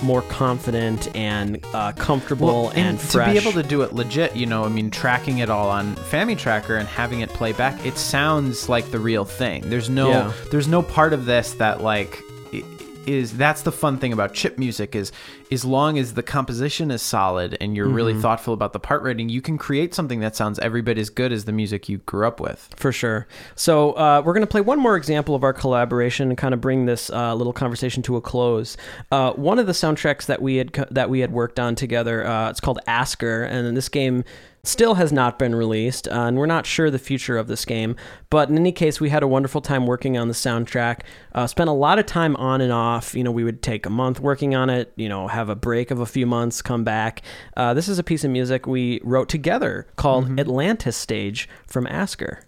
more 0.03 0.21
confident 0.23 1.13
and 1.15 1.59
uh, 1.73 1.91
comfortable 1.93 2.69
and, 2.75 2.99
to 2.99 3.05
fresh. 3.05 3.31
be 3.33 3.37
able 3.39 3.51
to 3.53 3.63
do 3.67 3.81
it 3.81 3.93
legit, 3.93 4.35
you 4.35 4.45
know, 4.45 4.63
I 4.63 4.69
mean, 4.69 4.89
tracking 4.91 5.39
it 5.39 5.49
all 5.49 5.69
on 5.69 5.95
FamiTracker 5.95 6.77
and 6.79 6.87
having 6.87 7.21
it 7.21 7.29
play 7.29 7.51
back, 7.53 7.85
it 7.85 7.97
sounds 7.97 8.69
like 8.69 8.91
the 8.91 8.99
real 8.99 9.25
thing. 9.25 9.63
There's 9.69 9.89
no, 9.89 10.09
Yeah. 10.09 10.33
there's 10.51 10.67
no 10.67 10.81
part 10.81 11.13
of 11.13 11.25
this 11.25 11.53
that 11.55 11.81
like 11.81 12.21
is 13.13 13.37
that's 13.37 13.61
the 13.63 13.71
fun 13.71 13.97
thing 13.97 14.13
about 14.13 14.33
chip 14.33 14.57
music 14.57 14.95
is 14.95 15.11
as 15.51 15.65
long 15.65 15.97
as 15.97 16.13
the 16.13 16.23
composition 16.23 16.91
is 16.91 17.01
solid 17.01 17.57
and 17.59 17.75
you're 17.75 17.87
really 17.87 18.09
Mm-hmm. 18.13 18.21
thoughtful 18.21 18.53
about 18.53 18.73
the 18.73 18.79
part 18.79 19.03
writing, 19.03 19.29
you 19.29 19.41
can 19.41 19.57
create 19.57 19.93
something 19.93 20.19
that 20.21 20.35
sounds 20.35 20.57
every 20.59 20.81
bit 20.81 20.97
as 20.97 21.09
good 21.09 21.31
as 21.31 21.45
the 21.45 21.51
music 21.51 21.87
you 21.87 21.99
grew 21.99 22.27
up 22.27 22.39
with. 22.39 22.69
For 22.75 22.91
sure. 22.91 23.27
So 23.55 23.91
uh, 23.93 24.21
we're 24.25 24.33
going 24.33 24.41
to 24.41 24.47
play 24.47 24.61
one 24.61 24.79
more 24.79 24.95
example 24.97 25.35
of 25.35 25.43
our 25.43 25.53
collaboration 25.53 26.29
and 26.29 26.37
kind 26.37 26.53
of 26.53 26.61
bring 26.61 26.85
this 26.85 27.09
uh, 27.09 27.35
little 27.35 27.53
conversation 27.53 28.01
to 28.03 28.15
a 28.17 28.21
close. 28.21 28.77
Uh, 29.11 29.33
one 29.33 29.59
of 29.59 29.67
the 29.67 29.73
soundtracks 29.73 30.25
that 30.25 30.41
we 30.41 30.55
had 30.55 30.73
co- 30.73 30.85
that 30.91 31.09
we 31.09 31.19
had 31.19 31.31
worked 31.31 31.59
on 31.59 31.75
together, 31.75 32.25
uh, 32.25 32.49
it's 32.49 32.59
called 32.59 32.79
Asker, 32.87 33.43
and 33.43 33.75
this 33.77 33.89
game 33.89 34.23
still 34.63 34.95
has 34.95 35.11
not 35.11 35.39
been 35.39 35.55
released, 35.55 36.07
uh, 36.07 36.11
and 36.11 36.37
we're 36.37 36.45
not 36.45 36.65
sure 36.65 36.91
the 36.91 36.99
future 36.99 37.37
of 37.37 37.47
this 37.47 37.65
game. 37.65 37.95
But 38.29 38.49
in 38.49 38.57
any 38.57 38.71
case, 38.71 38.99
we 38.99 39.09
had 39.09 39.23
a 39.23 39.27
wonderful 39.27 39.61
time 39.61 39.85
working 39.87 40.17
on 40.17 40.27
the 40.27 40.33
soundtrack. 40.33 41.01
Uh, 41.33 41.47
spent 41.47 41.69
a 41.69 41.73
lot 41.73 41.99
of 41.99 42.05
time 42.05 42.35
on 42.35 42.61
and 42.61 42.71
off. 42.71 43.15
You 43.15 43.23
know, 43.23 43.31
we 43.31 43.43
would 43.43 43.61
take 43.61 43.85
a 43.85 43.89
month 43.89 44.19
working 44.19 44.55
on 44.55 44.69
it. 44.69 44.91
You 44.95 45.09
know, 45.09 45.27
have 45.27 45.49
a 45.49 45.55
break 45.55 45.91
of 45.91 45.99
a 45.99 46.05
few 46.05 46.25
months, 46.25 46.61
come 46.61 46.83
back. 46.83 47.21
Uh, 47.55 47.73
this 47.73 47.87
is 47.87 47.99
a 47.99 48.03
piece 48.03 48.23
of 48.23 48.31
music 48.31 48.67
we 48.67 48.99
wrote 49.03 49.29
together 49.29 49.87
called 49.95 50.39
Atlantis 50.39 50.97
Stage 50.97 51.47
from 51.65 51.87
Asker. 51.87 52.43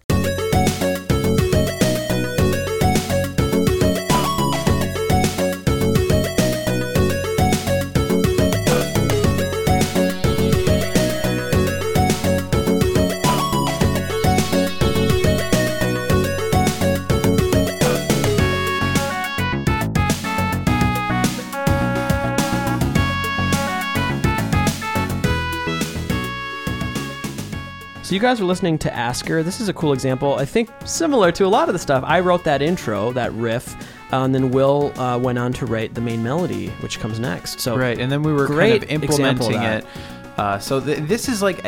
So 28.12 28.16
you 28.16 28.20
guys 28.20 28.42
are 28.42 28.44
listening 28.44 28.76
to 28.80 28.94
Asker. 28.94 29.42
This 29.42 29.58
is 29.58 29.70
a 29.70 29.72
cool 29.72 29.94
example. 29.94 30.34
I 30.34 30.44
think 30.44 30.68
similar 30.84 31.32
to 31.32 31.46
a 31.46 31.48
lot 31.48 31.70
of 31.70 31.72
the 31.72 31.78
stuff. 31.78 32.04
I 32.06 32.20
wrote 32.20 32.44
that 32.44 32.60
intro, 32.60 33.10
that 33.12 33.32
riff, 33.32 33.74
uh, 34.12 34.18
and 34.24 34.34
then 34.34 34.50
Will 34.50 34.92
uh, 35.00 35.18
went 35.18 35.38
on 35.38 35.54
to 35.54 35.64
write 35.64 35.94
the 35.94 36.02
main 36.02 36.22
melody, 36.22 36.68
which 36.80 37.00
comes 37.00 37.18
next. 37.18 37.60
So 37.60 37.74
Right, 37.74 37.98
and 37.98 38.12
then 38.12 38.22
we 38.22 38.34
were 38.34 38.48
kind 38.48 38.74
of 38.74 38.82
example 38.82 39.14
of 39.14 39.20
implementing 39.22 39.62
it. 39.62 39.86
Uh, 40.36 40.58
so 40.58 40.78
th- 40.78 40.98
this 41.08 41.26
is 41.26 41.40
like, 41.40 41.64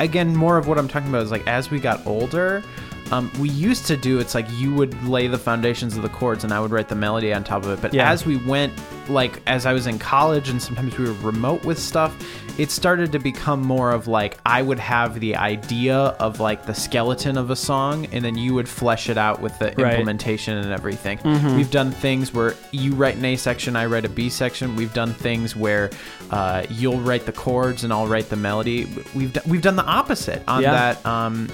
again, 0.00 0.34
more 0.34 0.58
of 0.58 0.66
what 0.66 0.78
I'm 0.78 0.88
talking 0.88 1.10
about 1.10 1.22
is 1.22 1.30
like 1.30 1.46
as 1.46 1.70
we 1.70 1.78
got 1.78 2.04
older, 2.08 2.64
um, 3.12 3.30
we 3.38 3.48
used 3.50 3.86
to 3.86 3.96
do 3.96 4.18
it's 4.18 4.34
like 4.34 4.50
you 4.50 4.74
would 4.74 5.00
lay 5.06 5.28
the 5.28 5.38
foundations 5.38 5.96
of 5.96 6.02
the 6.02 6.08
chords 6.08 6.42
and 6.42 6.52
I 6.52 6.58
would 6.58 6.72
write 6.72 6.88
the 6.88 6.96
melody 6.96 7.32
on 7.32 7.44
top 7.44 7.62
of 7.62 7.70
it. 7.70 7.80
But 7.80 7.94
Yeah. 7.94 8.10
as 8.10 8.26
we 8.26 8.38
went 8.38 8.72
like 9.08 9.40
as 9.46 9.66
I 9.66 9.72
was 9.72 9.86
in 9.86 9.98
college 9.98 10.48
and 10.48 10.60
sometimes 10.62 10.96
we 10.98 11.04
were 11.06 11.12
remote 11.20 11.64
with 11.64 11.78
stuff, 11.78 12.14
it 12.58 12.70
started 12.70 13.10
to 13.12 13.18
become 13.18 13.60
more 13.62 13.90
of 13.90 14.06
like 14.06 14.38
I 14.46 14.62
would 14.62 14.78
have 14.78 15.18
the 15.20 15.34
idea 15.36 15.96
of 15.96 16.38
like 16.40 16.66
the 16.66 16.74
skeleton 16.74 17.36
of 17.36 17.50
a 17.50 17.56
song 17.56 18.06
and 18.12 18.24
then 18.24 18.36
you 18.38 18.54
would 18.54 18.68
flesh 18.68 19.08
it 19.08 19.18
out 19.18 19.40
with 19.40 19.58
the 19.58 19.64
Right. 19.64 19.76
Mm-hmm. 19.76 19.90
implementation 19.90 20.58
and 20.58 20.72
everything. 20.72 21.18
We've 21.56 21.70
done 21.70 21.90
things 21.90 22.32
where 22.32 22.54
you 22.70 22.94
write 22.94 23.16
an 23.16 23.24
A 23.24 23.36
section, 23.36 23.76
I 23.76 23.86
write 23.86 24.04
a 24.04 24.08
B 24.08 24.28
section. 24.28 24.76
We've 24.76 24.92
done 24.94 25.12
things 25.12 25.56
where 25.56 25.90
uh, 26.30 26.64
you'll 26.70 27.00
write 27.00 27.26
the 27.26 27.32
chords 27.32 27.82
and 27.84 27.92
I'll 27.92 28.06
write 28.06 28.28
the 28.30 28.36
melody. 28.36 28.86
We've 29.14 29.32
done, 29.32 29.42
we've 29.48 29.62
done 29.62 29.76
the 29.76 29.84
opposite 29.84 30.42
on 30.48 30.62
Yeah. 30.62 30.70
that. 30.72 31.06
Um, 31.06 31.48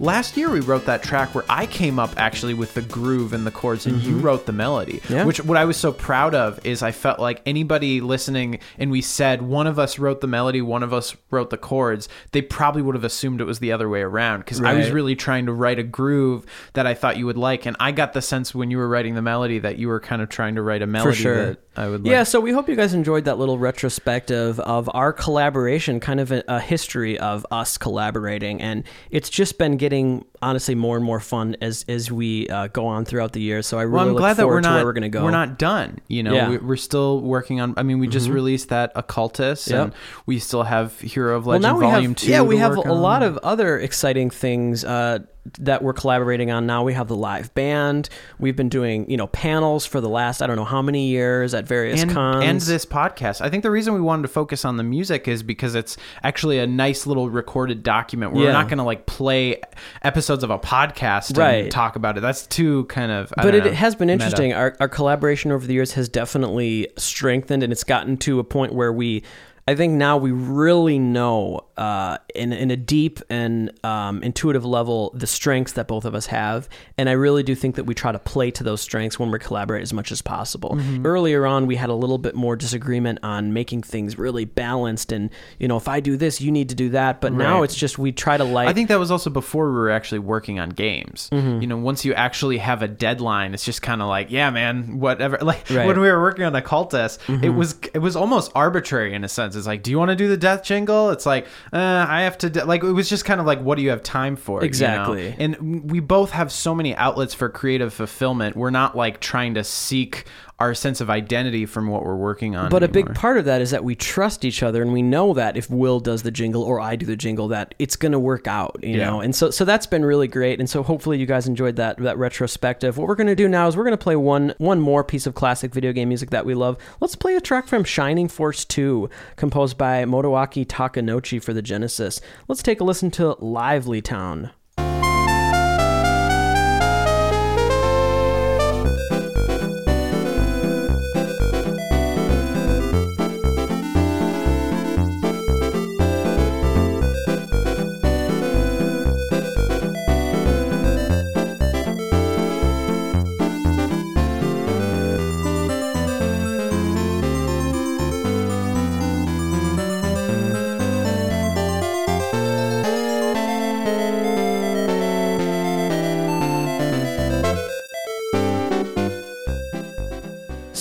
last 0.00 0.36
year 0.36 0.50
we 0.50 0.60
wrote 0.60 0.86
that 0.86 1.02
track 1.02 1.34
where 1.34 1.44
I 1.48 1.66
came 1.66 1.98
up 1.98 2.10
actually 2.16 2.54
with 2.54 2.74
the 2.74 2.82
groove 2.82 3.32
and 3.32 3.46
the 3.46 3.50
chords 3.50 3.86
and 3.86 4.00
you 4.02 4.18
wrote 4.18 4.46
the 4.46 4.52
melody. 4.52 4.98
Mm-hmm. 5.00 5.12
Yeah. 5.12 5.24
Which 5.24 5.42
what 5.44 5.56
I 5.56 5.64
was 5.64 5.76
so 5.76 5.92
proud 5.92 6.34
of 6.34 6.64
is 6.64 6.77
I 6.82 6.92
felt 6.92 7.18
like 7.18 7.42
anybody 7.46 8.00
listening 8.00 8.60
and 8.78 8.90
we 8.90 9.00
said 9.00 9.42
one 9.42 9.66
of 9.66 9.78
us 9.78 9.98
wrote 9.98 10.20
the 10.20 10.26
melody, 10.26 10.62
one 10.62 10.82
of 10.82 10.92
us 10.92 11.16
wrote 11.30 11.50
the 11.50 11.56
chords, 11.56 12.08
they 12.32 12.42
probably 12.42 12.82
would 12.82 12.94
have 12.94 13.04
assumed 13.04 13.40
it 13.40 13.44
was 13.44 13.58
the 13.58 13.72
other 13.72 13.88
way 13.88 14.00
around 14.00 14.40
because 14.40 14.60
I 14.60 14.74
was 14.74 14.90
really 14.90 15.16
trying 15.16 15.46
to 15.46 15.52
write 15.52 15.78
a 15.78 15.82
groove 15.82 16.46
that 16.74 16.86
I 16.86 16.94
thought 16.94 17.16
you 17.16 17.26
would 17.26 17.36
like, 17.36 17.66
and 17.66 17.76
I 17.80 17.92
got 17.92 18.12
the 18.12 18.22
sense 18.22 18.54
when 18.54 18.70
you 18.70 18.78
were 18.78 18.88
writing 18.88 19.14
the 19.14 19.22
melody 19.22 19.58
that 19.58 19.78
you 19.78 19.88
were 19.88 20.00
kind 20.00 20.22
of 20.22 20.28
trying 20.28 20.54
to 20.54 20.62
write 20.62 20.82
a 20.82 20.86
melody 20.86 21.10
For 21.10 21.22
sure. 21.22 21.46
that 21.46 21.58
I 21.76 21.88
would 21.88 22.04
like. 22.04 22.10
Yeah, 22.10 22.24
so 22.24 22.40
we 22.40 22.52
hope 22.52 22.68
you 22.68 22.76
guys 22.76 22.94
enjoyed 22.94 23.24
that 23.24 23.38
little 23.38 23.58
retrospective 23.58 24.58
of 24.60 24.90
our 24.94 25.12
collaboration, 25.12 26.00
kind 26.00 26.20
of 26.20 26.32
a, 26.32 26.42
a 26.48 26.60
history 26.60 27.18
of 27.18 27.46
us 27.50 27.78
collaborating, 27.78 28.60
and 28.60 28.84
it's 29.10 29.30
just 29.30 29.58
been 29.58 29.76
getting 29.76 30.24
honestly 30.40 30.74
more 30.74 30.96
and 30.96 31.04
more 31.04 31.20
fun 31.20 31.56
as 31.60 31.84
as 31.88 32.10
we 32.10 32.48
uh, 32.48 32.68
go 32.68 32.86
on 32.86 33.04
throughout 33.04 33.32
the 33.32 33.40
year. 33.40 33.62
So 33.62 33.78
I 33.78 33.82
really 33.82 33.94
Well, 33.94 34.02
I'm 34.02 34.08
look 34.14 34.18
glad 34.18 34.36
that 34.36 34.46
we're 34.46 34.60
to 34.60 34.68
not 34.68 34.74
where 34.76 34.84
we're 34.84 34.92
going 34.92 35.02
to 35.02 35.08
go. 35.08 35.24
we're 35.24 35.30
not 35.30 35.58
done. 35.58 35.98
You 36.08 36.22
know, 36.22 36.34
Yeah. 36.34 36.42
Mm-hmm. 36.44 36.50
we, 36.52 36.58
we're 36.58 36.76
still 36.76 37.20
working 37.20 37.60
on. 37.60 37.74
I 37.76 37.82
mean, 37.82 37.98
we 37.98 38.08
just 38.08 38.28
released 38.28 38.68
that 38.70 38.92
Occultist, 38.94 39.70
and 39.70 39.92
we 40.26 40.38
still 40.38 40.62
have 40.62 40.98
Hero 41.00 41.36
of 41.36 41.46
Legend 41.46 41.62
now 41.62 41.78
we 41.78 41.84
Volume 41.86 42.10
have 42.12 42.16
Two. 42.16 42.30
yeah, 42.30 42.42
we 42.42 42.56
have 42.58 42.76
a 42.76 42.92
lot 42.92 43.22
of 43.22 43.38
other 43.38 43.78
exciting 43.78 44.30
things. 44.30 44.84
Uh, 44.84 45.20
that 45.58 45.82
we're 45.82 45.92
collaborating 45.92 46.50
on 46.50 46.66
now. 46.66 46.82
We 46.84 46.94
have 46.94 47.08
the 47.08 47.16
live 47.16 47.54
band. 47.54 48.08
We've 48.38 48.56
been 48.56 48.68
doing, 48.68 49.10
you 49.10 49.16
know, 49.16 49.26
panels 49.28 49.86
for 49.86 50.00
the 50.00 50.08
last 50.08 50.42
I 50.42 50.46
don't 50.46 50.56
know 50.56 50.64
how 50.64 50.82
many 50.82 51.08
years 51.08 51.54
at 51.54 51.66
various 51.66 52.02
and, 52.02 52.10
cons. 52.10 52.44
and 52.44 52.60
this 52.60 52.84
podcast. 52.86 53.40
I 53.40 53.48
think 53.50 53.62
the 53.62 53.70
reason 53.70 53.94
we 53.94 54.00
wanted 54.00 54.22
to 54.22 54.28
focus 54.28 54.64
on 54.64 54.76
the 54.76 54.82
music 54.82 55.28
is 55.28 55.42
because 55.42 55.74
it's 55.74 55.96
actually 56.22 56.58
a 56.58 56.66
nice 56.66 57.06
little 57.06 57.30
recorded 57.30 57.82
document. 57.82 58.32
Where 58.32 58.42
Yeah. 58.44 58.48
We're 58.48 58.52
not 58.54 58.68
going 58.68 58.78
to 58.78 58.84
like 58.84 59.06
play 59.06 59.60
episodes 60.02 60.42
of 60.44 60.50
a 60.50 60.58
podcast 60.58 61.30
and 61.30 61.38
Right. 61.38 61.70
talk 61.70 61.96
about 61.96 62.16
it. 62.18 62.20
That's 62.20 62.46
too 62.46 62.84
kind 62.86 63.10
of. 63.12 63.32
I 63.36 63.42
but 63.42 63.54
it 63.54 63.64
know, 63.64 63.72
has 63.72 63.94
been 63.94 64.08
meta. 64.08 64.14
interesting. 64.24 64.52
Our, 64.52 64.76
our 64.80 64.88
collaboration 64.88 65.52
over 65.52 65.66
the 65.66 65.74
years 65.74 65.92
has 65.92 66.08
definitely 66.08 66.88
strengthened, 66.96 67.62
and 67.62 67.72
it's 67.72 67.84
gotten 67.84 68.16
to 68.18 68.38
a 68.38 68.44
point 68.44 68.72
where 68.74 68.92
we, 68.92 69.22
I 69.68 69.74
think 69.74 69.92
now 69.92 70.16
we 70.16 70.30
really 70.30 70.98
know 70.98 71.66
uh, 71.76 72.16
in 72.34 72.54
in 72.54 72.70
a 72.70 72.76
deep 72.76 73.20
and 73.28 73.70
um, 73.84 74.22
intuitive 74.22 74.64
level 74.64 75.10
the 75.14 75.26
strengths 75.26 75.72
that 75.72 75.86
both 75.86 76.06
of 76.06 76.14
us 76.14 76.24
have, 76.26 76.70
and 76.96 77.06
I 77.06 77.12
really 77.12 77.42
do 77.42 77.54
think 77.54 77.76
that 77.76 77.84
we 77.84 77.94
try 77.94 78.10
to 78.10 78.18
play 78.18 78.50
to 78.52 78.64
those 78.64 78.80
strengths 78.80 79.18
when 79.18 79.30
we 79.30 79.38
collaborate 79.38 79.82
as 79.82 79.92
much 79.92 80.10
as 80.10 80.22
possible. 80.22 80.70
Mm-hmm. 80.70 81.04
Earlier 81.04 81.44
on, 81.44 81.66
we 81.66 81.76
had 81.76 81.90
a 81.90 81.94
little 81.94 82.16
bit 82.16 82.34
more 82.34 82.56
disagreement 82.56 83.18
on 83.22 83.52
making 83.52 83.82
things 83.82 84.16
really 84.16 84.46
balanced, 84.46 85.12
and 85.12 85.28
you 85.58 85.68
know, 85.68 85.76
if 85.76 85.86
I 85.86 86.00
do 86.00 86.16
this, 86.16 86.40
you 86.40 86.50
need 86.50 86.70
to 86.70 86.74
do 86.74 86.88
that. 86.90 87.20
But 87.20 87.34
now 87.34 87.62
it's 87.62 87.74
just 87.74 87.98
we 87.98 88.10
try 88.10 88.38
to 88.38 88.44
like. 88.44 88.68
I 88.68 88.72
think 88.72 88.88
that 88.88 88.98
was 88.98 89.10
also 89.10 89.28
before 89.28 89.66
we 89.66 89.76
were 89.76 89.90
actually 89.90 90.20
working 90.20 90.58
on 90.58 90.70
games. 90.70 91.28
Mm-hmm. 91.30 91.60
You 91.60 91.66
know, 91.66 91.76
once 91.76 92.06
you 92.06 92.14
actually 92.14 92.56
have 92.56 92.80
a 92.80 92.88
deadline, 92.88 93.52
it's 93.52 93.66
just 93.66 93.82
kind 93.82 94.00
of 94.00 94.08
like, 94.08 94.30
yeah, 94.30 94.48
man, 94.48 94.98
whatever. 94.98 95.36
Like 95.48 95.58
Right. 95.58 95.78
Mm-hmm. 95.78 95.88
when 95.88 96.00
we 96.00 96.10
were 96.10 96.20
working 96.22 96.44
on 96.44 96.54
Occultist, 96.54 97.20
it 97.28 97.50
was 97.50 97.78
it 97.92 97.98
was 97.98 98.16
almost 98.16 98.50
arbitrary 98.54 99.12
in 99.12 99.24
a 99.24 99.28
sense. 99.28 99.56
It's 99.58 99.66
like, 99.66 99.82
do 99.82 99.90
you 99.90 99.98
want 99.98 100.10
to 100.10 100.16
do 100.16 100.28
the 100.28 100.36
death 100.36 100.62
jingle? 100.62 101.10
It's 101.10 101.26
like, 101.26 101.46
uh, 101.72 102.06
I 102.08 102.22
have 102.22 102.38
to. 102.38 102.48
De-. 102.50 102.64
Like 102.64 102.82
it 102.82 102.92
was 102.92 103.08
just 103.08 103.24
kind 103.24 103.40
of 103.40 103.46
like, 103.46 103.60
what 103.60 103.76
do 103.76 103.82
you 103.82 103.90
have 103.90 104.02
time 104.02 104.36
for? 104.36 104.58
you 104.58 104.60
know? 104.60 104.66
Exactly. 104.66 105.34
And 105.38 105.90
we 105.90 106.00
both 106.00 106.30
have 106.30 106.50
so 106.50 106.74
many 106.74 106.94
outlets 106.96 107.34
for 107.34 107.48
creative 107.48 107.92
fulfillment. 107.92 108.56
We're 108.56 108.70
not 108.70 108.96
like 108.96 109.20
trying 109.20 109.54
to 109.54 109.64
seek 109.64 110.26
our 110.60 110.74
sense 110.74 111.00
of 111.00 111.08
identity 111.08 111.64
from 111.66 111.86
what 111.86 112.02
we're 112.04 112.16
working 112.16 112.56
on. 112.56 112.68
But 112.68 112.82
a 112.82 112.88
big 112.88 113.14
part 113.14 113.36
of 113.36 113.44
that 113.44 113.60
is 113.60 113.70
that 113.70 113.84
we 113.84 113.94
trust 113.94 114.44
each 114.44 114.60
other 114.60 114.82
and 114.82 114.92
we 114.92 115.02
know 115.02 115.32
that 115.34 115.56
if 115.56 115.70
Will 115.70 116.00
does 116.00 116.24
the 116.24 116.32
jingle 116.32 116.64
or 116.64 116.80
I 116.80 116.96
do 116.96 117.06
the 117.06 117.14
jingle 117.14 117.46
that 117.48 117.76
it's 117.78 117.94
going 117.94 118.10
to 118.10 118.18
work 118.18 118.48
out, 118.48 118.76
you 118.82 118.96
Yeah. 118.98 119.04
know. 119.10 119.20
And 119.20 119.36
so 119.36 119.50
so 119.50 119.64
that's 119.64 119.86
been 119.86 120.04
really 120.04 120.26
great 120.26 120.58
and 120.58 120.68
so 120.68 120.82
hopefully 120.82 121.16
you 121.18 121.26
guys 121.26 121.46
enjoyed 121.46 121.76
that 121.76 121.98
that 121.98 122.18
retrospective. 122.18 122.98
What 122.98 123.06
we're 123.06 123.14
going 123.14 123.28
to 123.28 123.36
do 123.36 123.46
now 123.48 123.68
is 123.68 123.76
we're 123.76 123.84
going 123.84 123.96
to 123.96 124.02
play 124.02 124.16
one 124.16 124.52
one 124.58 124.80
more 124.80 125.04
piece 125.04 125.28
of 125.28 125.36
classic 125.36 125.72
video 125.72 125.92
game 125.92 126.08
music 126.08 126.30
that 126.30 126.44
we 126.44 126.54
love. 126.54 126.76
Let's 126.98 127.14
play 127.14 127.36
a 127.36 127.40
track 127.40 127.68
from 127.68 127.84
Shining 127.84 128.26
Force 128.26 128.64
2 128.64 129.08
composed 129.48 129.78
by 129.78 130.04
Motoaki 130.04 130.66
Takenouchi 130.66 131.42
for 131.42 131.54
the 131.54 131.62
Genesis. 131.62 132.20
Let's 132.48 132.62
take 132.62 132.82
a 132.82 132.84
listen 132.84 133.10
to 133.12 133.34
Lively 133.40 134.02
Town. 134.02 134.50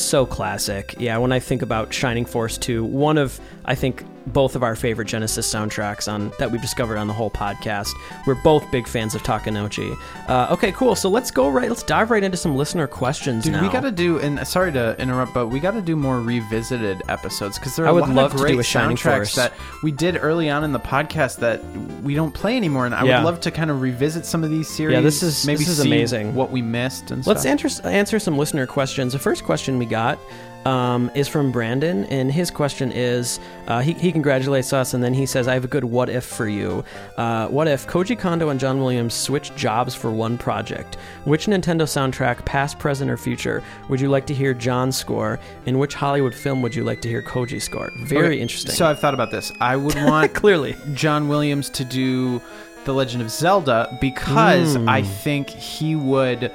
So 0.07 0.25
classic. 0.25 0.95
Yeah, 0.97 1.17
when 1.17 1.31
I 1.31 1.39
think 1.39 1.61
about 1.61 1.93
Shining 1.93 2.25
Force 2.25 2.57
2, 2.57 2.83
one 2.83 3.17
of 3.17 3.39
I 3.69 3.75
think 3.75 4.03
both 4.27 4.55
of 4.55 4.63
our 4.63 4.75
favorite 4.75 5.07
Genesis 5.07 5.49
soundtracks 5.53 6.11
on 6.11 6.31
that 6.39 6.51
we've 6.51 6.61
discovered 6.61 6.97
on 6.97 7.07
the 7.07 7.13
whole 7.13 7.29
podcast. 7.31 7.89
We're 8.25 8.35
both 8.35 8.69
big 8.71 8.87
fans 8.87 9.13
of 9.15 9.23
Takenouchi. 9.23 9.97
Uh, 10.27 10.47
okay, 10.51 10.71
cool. 10.73 10.95
So 10.95 11.09
let's 11.09 11.31
go 11.31 11.47
right. 11.49 11.69
Let's 11.69 11.83
dive 11.83 12.11
right 12.11 12.23
into 12.23 12.37
some 12.37 12.55
listener 12.55 12.87
questions 12.87 13.43
Dude, 13.45 13.53
now. 13.53 13.61
we 13.61 13.69
got 13.69 13.81
to 13.81 13.91
do, 13.91 14.19
and 14.19 14.45
sorry 14.47 14.71
to 14.73 14.99
interrupt, 15.01 15.33
but 15.33 15.47
we 15.47 15.59
got 15.59 15.71
to 15.71 15.81
do 15.81 15.95
more 15.95 16.19
revisited 16.19 17.03
episodes 17.09 17.57
because 17.57 17.75
there 17.75 17.85
are 17.85 17.89
I 17.89 17.91
a 17.91 17.93
would 17.95 18.01
lot 18.07 18.15
love 18.15 18.25
of 18.31 18.37
to 18.37 18.43
great 18.43 18.53
do 18.53 18.59
a 18.59 18.63
Shining 18.63 18.97
soundtracks 18.97 19.15
Force. 19.15 19.35
that 19.35 19.53
we 19.83 19.91
did 19.91 20.17
early 20.17 20.49
on 20.49 20.63
in 20.63 20.71
the 20.73 20.79
podcast 20.79 21.37
that 21.39 21.63
we 22.03 22.15
don't 22.15 22.33
play 22.33 22.55
anymore, 22.57 22.85
and 22.85 22.95
I 22.95 23.03
Yeah. 23.05 23.19
would 23.19 23.25
love 23.25 23.41
to 23.41 23.51
kind 23.51 23.69
of 23.71 23.81
revisit 23.81 24.25
some 24.25 24.43
of 24.43 24.49
these 24.49 24.67
series. 24.69 24.93
Yeah, 24.95 25.01
this 25.01 25.23
is- 25.23 25.45
maybe 25.45 25.59
this 25.59 25.69
is 25.69 25.79
see 25.81 25.87
amazing. 25.87 26.35
What 26.35 26.51
we 26.51 26.61
missed 26.61 27.11
and 27.11 27.23
stuff. 27.23 27.27
Let's 27.27 27.41
stuff. 27.41 27.51
answer 27.85 27.87
answer 27.87 28.19
some 28.19 28.37
listener 28.37 28.65
questions. 28.65 29.13
The 29.13 29.19
first 29.19 29.43
question 29.45 29.77
we 29.79 29.85
got 29.85 30.19
um, 30.67 31.09
is 31.15 31.27
from 31.27 31.51
Brandon, 31.51 32.03
and 32.05 32.31
his 32.31 32.51
question 32.51 32.91
is 32.91 33.39
uh, 33.67 33.79
he, 33.79 33.93
he 33.93 34.11
congratulates 34.11 34.73
us, 34.73 34.93
and 34.93 35.01
then 35.03 35.13
he 35.13 35.25
says, 35.25 35.47
I 35.47 35.53
have 35.53 35.63
a 35.63 35.67
good 35.67 35.85
what 35.85 36.09
if 36.09 36.25
for 36.25 36.47
you. 36.47 36.83
Uh, 37.15 37.47
what 37.47 37.67
if 37.67 37.87
Koji 37.87 38.19
Kondo 38.19 38.49
and 38.49 38.59
John 38.59 38.79
Williams 38.81 39.13
switched 39.13 39.55
jobs 39.55 39.95
for 39.95 40.11
one 40.11 40.37
project? 40.37 40.95
Which 41.23 41.45
Nintendo 41.45 41.83
soundtrack, 41.83 42.43
past, 42.45 42.79
present, 42.79 43.09
or 43.09 43.15
future, 43.17 43.63
would 43.87 44.01
you 44.01 44.09
like 44.09 44.25
to 44.27 44.33
hear 44.33 44.53
John 44.53 44.91
score? 44.91 45.39
In 45.65 45.79
which 45.79 45.93
Hollywood 45.93 46.35
film 46.35 46.61
would 46.63 46.75
you 46.75 46.83
like 46.83 46.99
to 47.01 47.07
hear 47.07 47.21
Koji 47.21 47.61
score? 47.61 47.91
Very 47.99 48.27
Okay, 48.33 48.39
interesting. 48.41 48.73
So 48.73 48.85
I've 48.87 48.99
thought 48.99 49.13
about 49.13 49.31
this. 49.31 49.53
I 49.61 49.77
would 49.77 49.95
want 50.03 50.33
Clearly. 50.33 50.75
John 50.93 51.27
Williams 51.29 51.69
to 51.69 51.85
do 51.85 52.41
The 52.85 52.93
Legend 52.93 53.21
of 53.21 53.29
Zelda 53.31 53.97
because 54.01 54.75
Mm. 54.75 54.89
I 54.89 55.01
think 55.01 55.49
he 55.49 55.95
would 55.95 56.51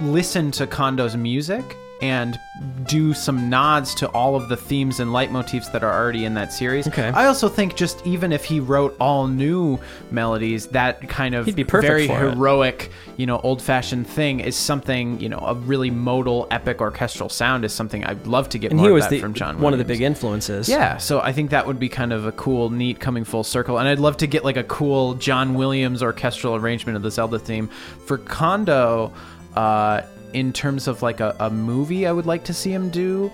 listen 0.00 0.50
to 0.52 0.66
Kondo's 0.66 1.16
music 1.16 1.76
and 2.02 2.38
do 2.86 3.14
some 3.14 3.48
nods 3.48 3.94
to 3.94 4.08
all 4.10 4.36
of 4.36 4.48
the 4.48 4.56
themes 4.56 5.00
and 5.00 5.10
leitmotifs 5.10 5.72
that 5.72 5.82
are 5.82 5.92
already 5.92 6.24
in 6.24 6.34
that 6.34 6.52
series. 6.52 6.86
Okay. 6.86 7.08
I 7.08 7.26
also 7.26 7.48
think 7.48 7.74
just 7.74 8.06
even 8.06 8.32
if 8.32 8.44
he 8.44 8.60
wrote 8.60 8.94
all 9.00 9.26
new 9.26 9.78
melodies, 10.10 10.66
that 10.68 11.08
kind 11.08 11.34
of 11.34 11.46
be 11.54 11.62
very 11.62 12.06
for 12.06 12.26
it. 12.26 12.34
heroic, 12.34 12.90
you 13.16 13.24
know, 13.24 13.38
old-fashioned 13.38 14.06
thing 14.06 14.40
is 14.40 14.56
something, 14.56 15.18
you 15.20 15.28
know, 15.28 15.38
a 15.38 15.54
really 15.54 15.90
modal, 15.90 16.46
epic 16.50 16.80
orchestral 16.80 17.28
sound 17.28 17.64
is 17.64 17.72
something 17.72 18.04
I'd 18.04 18.26
love 18.26 18.50
to 18.50 18.58
get 18.58 18.72
And 18.72 18.80
more 18.80 18.90
he 18.90 18.96
of 18.96 19.00
that 19.02 19.10
the, 19.10 19.20
from 19.20 19.32
John 19.32 19.60
one 19.60 19.72
of 19.72 19.78
the 19.78 19.84
big 19.84 20.02
influences. 20.02 20.68
Yeah, 20.68 20.98
so 20.98 21.20
I 21.20 21.32
think 21.32 21.50
that 21.50 21.66
would 21.66 21.78
be 21.78 21.88
kind 21.88 22.12
of 22.12 22.26
a 22.26 22.32
cool, 22.32 22.68
neat 22.68 23.00
coming 23.00 23.24
full 23.24 23.44
circle. 23.44 23.78
And 23.78 23.88
I'd 23.88 24.00
love 24.00 24.18
to 24.18 24.26
get 24.26 24.44
like 24.44 24.56
a 24.56 24.64
cool 24.64 25.14
John 25.14 25.54
Williams 25.54 26.02
orchestral 26.02 26.56
arrangement 26.56 26.96
of 26.96 27.02
the 27.02 27.10
Zelda 27.10 27.38
theme. 27.38 27.68
For 28.04 28.18
Kondo, 28.18 29.12
uh, 29.54 30.02
in 30.36 30.52
terms 30.52 30.86
of 30.86 31.00
like 31.00 31.20
a, 31.20 31.34
a 31.40 31.48
movie, 31.48 32.06
I 32.06 32.12
would 32.12 32.26
like 32.26 32.44
to 32.44 32.52
see 32.52 32.70
him 32.70 32.90
do. 32.90 33.32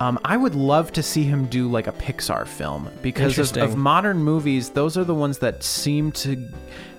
Um, 0.00 0.18
I 0.22 0.36
would 0.36 0.54
love 0.54 0.92
to 0.92 1.02
see 1.02 1.22
him 1.22 1.46
do 1.46 1.66
like 1.66 1.86
a 1.86 1.92
Pixar 1.92 2.46
film 2.46 2.90
because 3.00 3.38
of, 3.38 3.56
of 3.56 3.74
modern 3.74 4.18
movies. 4.18 4.68
Those 4.68 4.98
are 4.98 5.04
the 5.04 5.14
ones 5.14 5.38
that 5.38 5.62
seem 5.62 6.12
to 6.12 6.46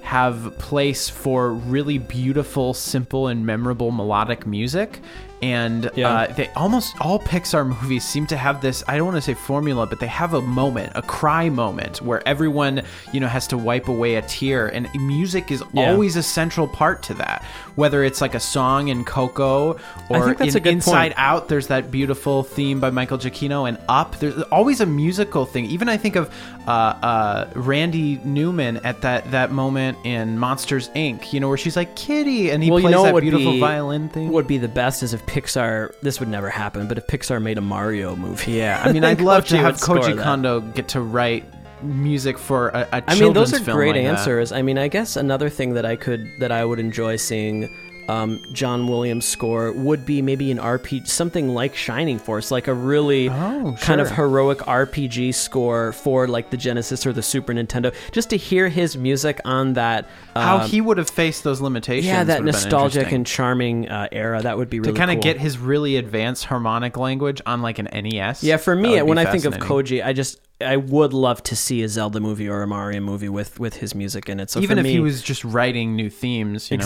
have 0.01 0.57
place 0.57 1.07
for 1.07 1.53
really 1.53 1.99
beautiful, 1.99 2.73
simple, 2.73 3.27
and 3.27 3.45
memorable 3.45 3.91
melodic 3.91 4.47
music. 4.47 5.01
And 5.43 5.91
Yeah. 5.93 6.09
uh, 6.09 6.27
they 6.33 6.47
almost 6.55 6.95
all 7.01 7.19
Pixar 7.19 7.67
movies 7.67 8.05
seem 8.05 8.25
to 8.27 8.37
have 8.37 8.61
this. 8.61 8.81
I 8.87 8.95
don't 8.95 9.07
want 9.07 9.17
to 9.17 9.21
say 9.21 9.33
formula, 9.33 9.85
but 9.85 9.99
they 9.99 10.07
have 10.07 10.33
a 10.33 10.41
moment, 10.41 10.93
a 10.95 11.01
cry 11.01 11.49
moment, 11.49 12.01
where 12.01 12.25
everyone, 12.25 12.81
you 13.11 13.19
know, 13.19 13.27
has 13.27 13.45
to 13.47 13.57
wipe 13.57 13.89
away 13.89 14.15
a 14.15 14.21
tear, 14.21 14.67
and 14.67 14.87
music 14.95 15.51
is 15.51 15.61
Yeah. 15.73 15.91
always 15.91 16.15
a 16.15 16.23
central 16.23 16.65
part 16.67 17.03
to 17.03 17.13
that. 17.15 17.43
Whether 17.75 18.03
it's 18.05 18.21
like 18.21 18.35
a 18.35 18.39
song 18.39 18.87
in 18.87 19.03
Coco 19.03 19.77
or 20.09 20.31
in 20.31 20.57
Inside 20.65 20.91
point. 20.93 21.13
Out, 21.17 21.49
there's 21.49 21.67
that 21.67 21.91
beautiful 21.91 22.43
theme 22.43 22.79
by 22.79 22.89
Michael 22.91 23.17
Giacchino, 23.17 23.67
and 23.67 23.77
Up. 23.89 24.17
There's 24.19 24.41
always 24.43 24.79
a 24.79 24.85
musical 24.85 25.45
thing. 25.45 25.65
Even 25.65 25.89
I 25.89 25.97
think 25.97 26.15
of 26.15 26.29
uh, 26.67 26.71
uh, 26.71 27.49
Randy 27.55 28.21
Newman 28.23 28.77
at 28.85 29.01
that 29.01 29.29
that 29.31 29.51
moment 29.51 29.97
in 30.05 30.39
Monsters 30.39 30.89
Inc. 30.95 31.33
You 31.33 31.39
know, 31.41 31.49
where 31.49 31.57
she's 31.57 31.75
like 31.75 31.95
Kitty, 31.95 32.51
and 32.51 32.63
he 32.63 32.71
well, 32.71 32.79
plays 32.79 32.91
you 32.91 32.97
know 32.97 33.03
that 33.11 33.19
beautiful 33.21 33.51
be 33.53 33.59
violin 33.59 34.07
thing. 34.07 34.31
Would 34.31 34.47
be 34.47 34.57
the 34.57 34.69
best 34.69 35.03
is 35.03 35.13
if 35.13 35.25
Pixar. 35.33 35.93
This 36.01 36.19
would 36.19 36.29
never 36.29 36.49
happen, 36.49 36.87
but 36.87 36.97
if 36.99 37.07
Pixar 37.07 37.41
made 37.41 37.57
a 37.57 37.61
Mario 37.61 38.15
movie. 38.15 38.51
Yeah, 38.51 38.81
I 38.85 38.91
mean, 38.93 39.03
I'd 39.03 39.19
love 39.21 39.45
to 39.47 39.57
have 39.57 39.75
Koji 39.77 40.15
that. 40.15 40.23
Kondo 40.23 40.61
get 40.61 40.87
to 40.89 41.01
write 41.01 41.43
music 41.81 42.37
for 42.37 42.69
a, 42.69 42.87
a 42.93 43.03
I 43.07 43.19
mean, 43.19 43.33
those 43.33 43.51
are 43.53 43.59
great 43.73 43.95
like 43.95 44.03
that. 44.05 44.19
answers. 44.19 44.51
I 44.51 44.61
mean, 44.61 44.77
I 44.77 44.87
guess 44.87 45.15
another 45.15 45.49
thing 45.49 45.73
that 45.73 45.85
I 45.85 45.95
could 45.95 46.31
that 46.39 46.51
I 46.51 46.63
would 46.63 46.79
enjoy 46.79 47.15
seeing 47.15 47.69
um, 48.09 48.43
John 48.51 48.87
Williams 48.87 49.25
score 49.25 49.71
would 49.71 50.05
be 50.05 50.21
maybe 50.21 50.51
an 50.51 50.57
RPG, 50.57 51.07
something 51.07 51.49
like 51.49 51.75
Shining 51.75 52.19
Force, 52.19 52.51
like 52.51 52.67
a 52.67 52.73
really 52.73 53.29
Oh, 53.29 53.75
kind 53.81 54.01
of 54.01 54.11
heroic 54.11 54.59
RPG 54.59 55.33
score 55.33 55.93
for 55.93 56.27
like 56.27 56.49
the 56.49 56.57
Genesis 56.57 57.05
or 57.05 57.13
the 57.13 57.21
Super 57.21 57.53
Nintendo, 57.53 57.93
just 58.11 58.29
to 58.31 58.37
hear 58.37 58.69
his 58.69 58.97
music 58.97 59.39
on 59.45 59.73
that. 59.73 60.07
How 60.35 60.59
um, 60.59 60.69
he 60.69 60.81
would 60.81 60.97
have 60.97 61.09
faced 61.09 61.43
those 61.43 61.61
limitations. 61.61 62.05
yeah, 62.05 62.23
that 62.23 62.39
would 62.39 62.47
have 62.47 62.61
been 62.61 62.63
nostalgic 62.63 63.11
and 63.11 63.25
charming 63.25 63.87
uh, 63.89 64.07
era. 64.11 64.41
That 64.41 64.57
would 64.57 64.69
be 64.69 64.79
to 64.79 64.93
kind 64.93 65.11
of 65.11 65.15
cool. 65.15 65.23
get 65.23 65.39
his 65.39 65.57
really 65.57 65.97
advanced 65.97 66.45
harmonic 66.45 66.97
language 66.97 67.41
on 67.45 67.61
like 67.61 67.79
an 67.79 67.87
NES. 67.93 68.43
Yeah, 68.43 68.57
for 68.57 68.75
me, 68.75 69.01
when 69.01 69.17
I 69.17 69.31
think 69.31 69.45
of. 69.45 69.53
Koji, 69.53 70.03
I 70.03 70.13
just 70.13 70.39
I 70.61 70.77
would 70.77 71.13
love 71.13 71.43
to 71.43 71.55
see 71.55 71.83
a 71.83 71.89
Zelda 71.89 72.19
movie 72.19 72.49
or 72.49 72.61
a 72.61 72.67
Mario 72.67 72.99
movie 73.01 73.29
with 73.29 73.59
with 73.59 73.75
his 73.75 73.95
music 73.95 74.29
in 74.29 74.39
it. 74.39 74.49
So 74.49 74.59
even 74.59 74.77
if 74.77 74.83
me, 74.83 74.91
he 74.91 74.99
was 74.99 75.21
just 75.21 75.43
writing 75.43 75.95
new 75.95 76.09
themes, 76.09 76.69
you 76.71 76.77
know? 76.77 76.83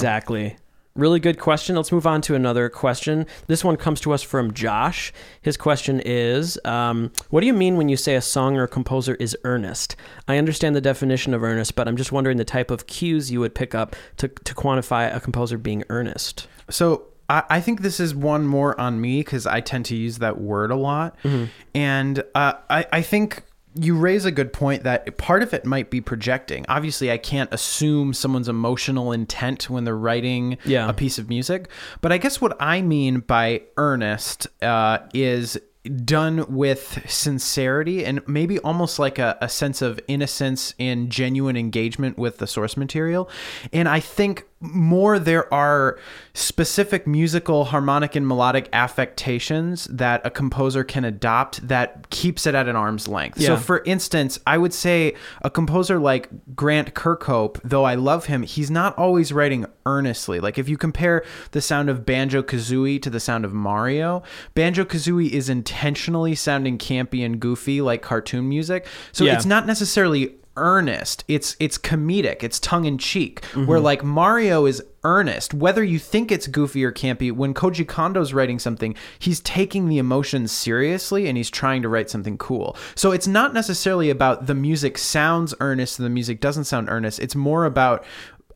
Really 0.98 1.20
good 1.20 1.40
question. 1.40 1.76
Let's 1.76 1.92
move 1.92 2.08
on 2.08 2.22
to 2.24 2.34
another 2.36 2.70
question. 2.70 3.28
This 3.46 3.64
one 3.64 3.78
comes 3.78 4.02
to 4.02 4.12
us 4.14 4.24
from 4.24 4.54
Josh. 4.54 5.14
His 5.42 5.56
question 5.56 6.02
is 6.04 6.60
um, 6.66 7.12
What 7.30 7.42
do 7.42 7.48
you 7.48 7.54
mean 7.54 7.78
when 7.78 7.88
you 7.88 7.96
say 7.98 8.16
a 8.16 8.22
song 8.22 8.58
or 8.58 8.64
a 8.64 8.68
composer 8.68 9.14
is 9.16 9.38
earnest? 9.44 9.96
I 10.28 10.38
understand 10.38 10.76
the 10.76 10.82
definition 10.82 11.34
of 11.36 11.44
earnest, 11.44 11.76
but 11.76 11.88
I'm 11.88 11.98
just 11.98 12.12
wondering 12.12 12.38
the 12.38 12.46
type 12.46 12.72
of 12.72 12.88
cues 12.88 13.32
you 13.32 13.40
would 13.40 13.54
pick 13.54 13.76
up 13.76 13.96
to, 14.18 14.28
to 14.28 14.56
quantify 14.56 15.16
a 15.16 15.20
composer 15.20 15.58
being 15.60 15.84
earnest. 15.90 16.48
So 16.70 17.06
I, 17.30 17.44
I 17.50 17.62
think 17.62 17.82
this 17.82 18.00
is 18.00 18.16
one 18.16 18.48
more 18.48 18.80
on 18.82 19.00
me 19.00 19.20
because 19.20 19.46
I 19.46 19.62
tend 19.62 19.86
to 19.86 19.96
use 19.96 20.18
that 20.18 20.40
word 20.40 20.72
a 20.72 20.76
lot, 20.76 21.16
Mm-hmm. 21.24 21.46
and 21.76 22.24
uh, 22.34 22.54
I 22.70 22.86
I 22.92 23.02
think. 23.04 23.44
You 23.80 23.98
raise 23.98 24.26
a 24.26 24.32
good 24.32 24.52
point 24.54 24.84
that 24.84 25.18
part 25.18 25.44
of 25.44 25.54
it 25.54 25.66
might 25.66 25.90
be 25.90 26.02
projecting. 26.02 26.66
Obviously, 26.68 27.12
I 27.12 27.18
can't 27.18 27.52
assume 27.54 28.14
someone's 28.14 28.50
emotional 28.50 29.12
intent 29.12 29.70
when 29.70 29.84
they're 29.84 29.96
writing 29.98 30.58
Yeah. 30.66 30.90
a 30.90 30.94
piece 30.94 31.18
of 31.20 31.30
music. 31.30 31.70
But 32.02 32.12
I 32.12 32.18
guess 32.18 32.42
what 32.42 32.58
I 32.60 32.82
mean 32.82 33.20
by 33.20 33.62
earnest 33.78 34.48
uh, 34.64 35.00
is 35.14 35.58
done 36.04 36.46
with 36.54 37.02
sincerity 37.08 38.04
and 38.04 38.22
maybe 38.28 38.60
almost 38.60 39.00
like 39.00 39.18
a, 39.20 39.38
a 39.40 39.48
sense 39.48 39.82
of 39.82 40.00
innocence 40.10 40.74
and 40.80 41.10
genuine 41.10 41.56
engagement 41.56 42.18
with 42.18 42.40
the 42.40 42.48
source 42.48 42.76
material. 42.76 43.30
And 43.72 43.88
I 43.88 44.02
think 44.02 44.46
more 44.60 45.20
there 45.20 45.52
are 45.54 46.00
specific 46.34 47.06
musical, 47.06 47.66
harmonic, 47.66 48.16
and 48.16 48.28
melodic 48.28 48.70
affectations 48.74 49.86
that 49.86 50.22
a 50.26 50.30
composer 50.30 50.84
can 50.84 51.06
adopt 51.06 51.68
that 51.68 52.10
keeps 52.10 52.48
it 52.48 52.56
at 52.56 52.68
an 52.68 52.76
arm's 52.76 53.08
length. 53.08 53.40
So, 53.42 53.56
for 53.58 53.84
instance, 53.86 54.40
I 54.48 54.58
would 54.58 54.74
say 54.74 55.14
a 55.44 55.50
composer 55.50 56.00
like 56.00 56.30
Grant 56.56 56.94
Kirkhope, 56.96 57.60
though 57.64 57.84
I 57.84 57.96
love 57.96 58.26
him, 58.26 58.42
he's 58.44 58.72
not 58.72 58.98
always 58.98 59.32
writing 59.32 59.66
earnestly. 59.86 60.40
Like 60.40 60.58
if 60.58 60.68
you 60.68 60.78
compare 60.78 61.24
the 61.52 61.62
sound 61.62 61.90
of 61.90 62.06
Banjo 62.06 62.42
Kazooie 62.42 63.02
to 63.02 63.10
the 63.10 63.20
sound 63.20 63.46
of 63.46 63.54
Mario, 63.54 64.24
Banjo 64.54 64.86
Kazooie 64.86 65.30
is 65.30 65.50
intentionally 65.50 66.36
sounding 66.36 66.78
campy 66.78 67.24
and 67.26 67.40
goofy 67.40 67.80
like 67.82 68.02
cartoon 68.02 68.50
music. 68.50 68.86
So 69.12 69.24
Yeah. 69.24 69.36
it's 69.36 69.46
not 69.46 69.66
necessarily 69.68 70.36
earnest. 70.58 71.24
It's 71.28 71.56
it's 71.60 71.78
comedic. 71.78 72.44
It's 72.44 72.60
tongue 72.60 72.86
in 72.86 72.98
cheek. 72.98 73.42
Mm-hmm. 73.42 73.66
Where 73.66 73.80
like 73.80 74.04
Mario 74.04 74.66
is 74.66 74.84
earnest, 75.04 75.54
whether 75.54 75.84
you 75.84 75.98
think 75.98 76.32
it's 76.32 76.48
goofy 76.48 76.84
or 76.84 76.92
campy. 76.92 77.32
When 77.32 77.54
Koji 77.54 77.86
Kondo's 77.86 78.34
writing 78.34 78.60
something, 78.60 78.94
he's 79.20 79.40
taking 79.40 79.88
the 79.88 80.00
emotions 80.00 80.52
seriously 80.52 81.28
and 81.28 81.38
he's 81.38 81.50
trying 81.50 81.82
to 81.84 81.90
write 81.90 82.10
something 82.10 82.38
cool. 82.38 82.76
So 82.96 83.12
it's 83.12 83.28
not 83.28 83.54
necessarily 83.54 84.10
about 84.10 84.48
the 84.48 84.56
music 84.56 84.98
sounds 84.98 85.54
earnest 85.62 85.98
and 85.98 86.06
the 86.06 86.10
music 86.10 86.42
doesn't 86.42 86.66
sound 86.66 86.90
earnest. 86.90 87.20
It's 87.20 87.36
more 87.36 87.64
about 87.64 88.04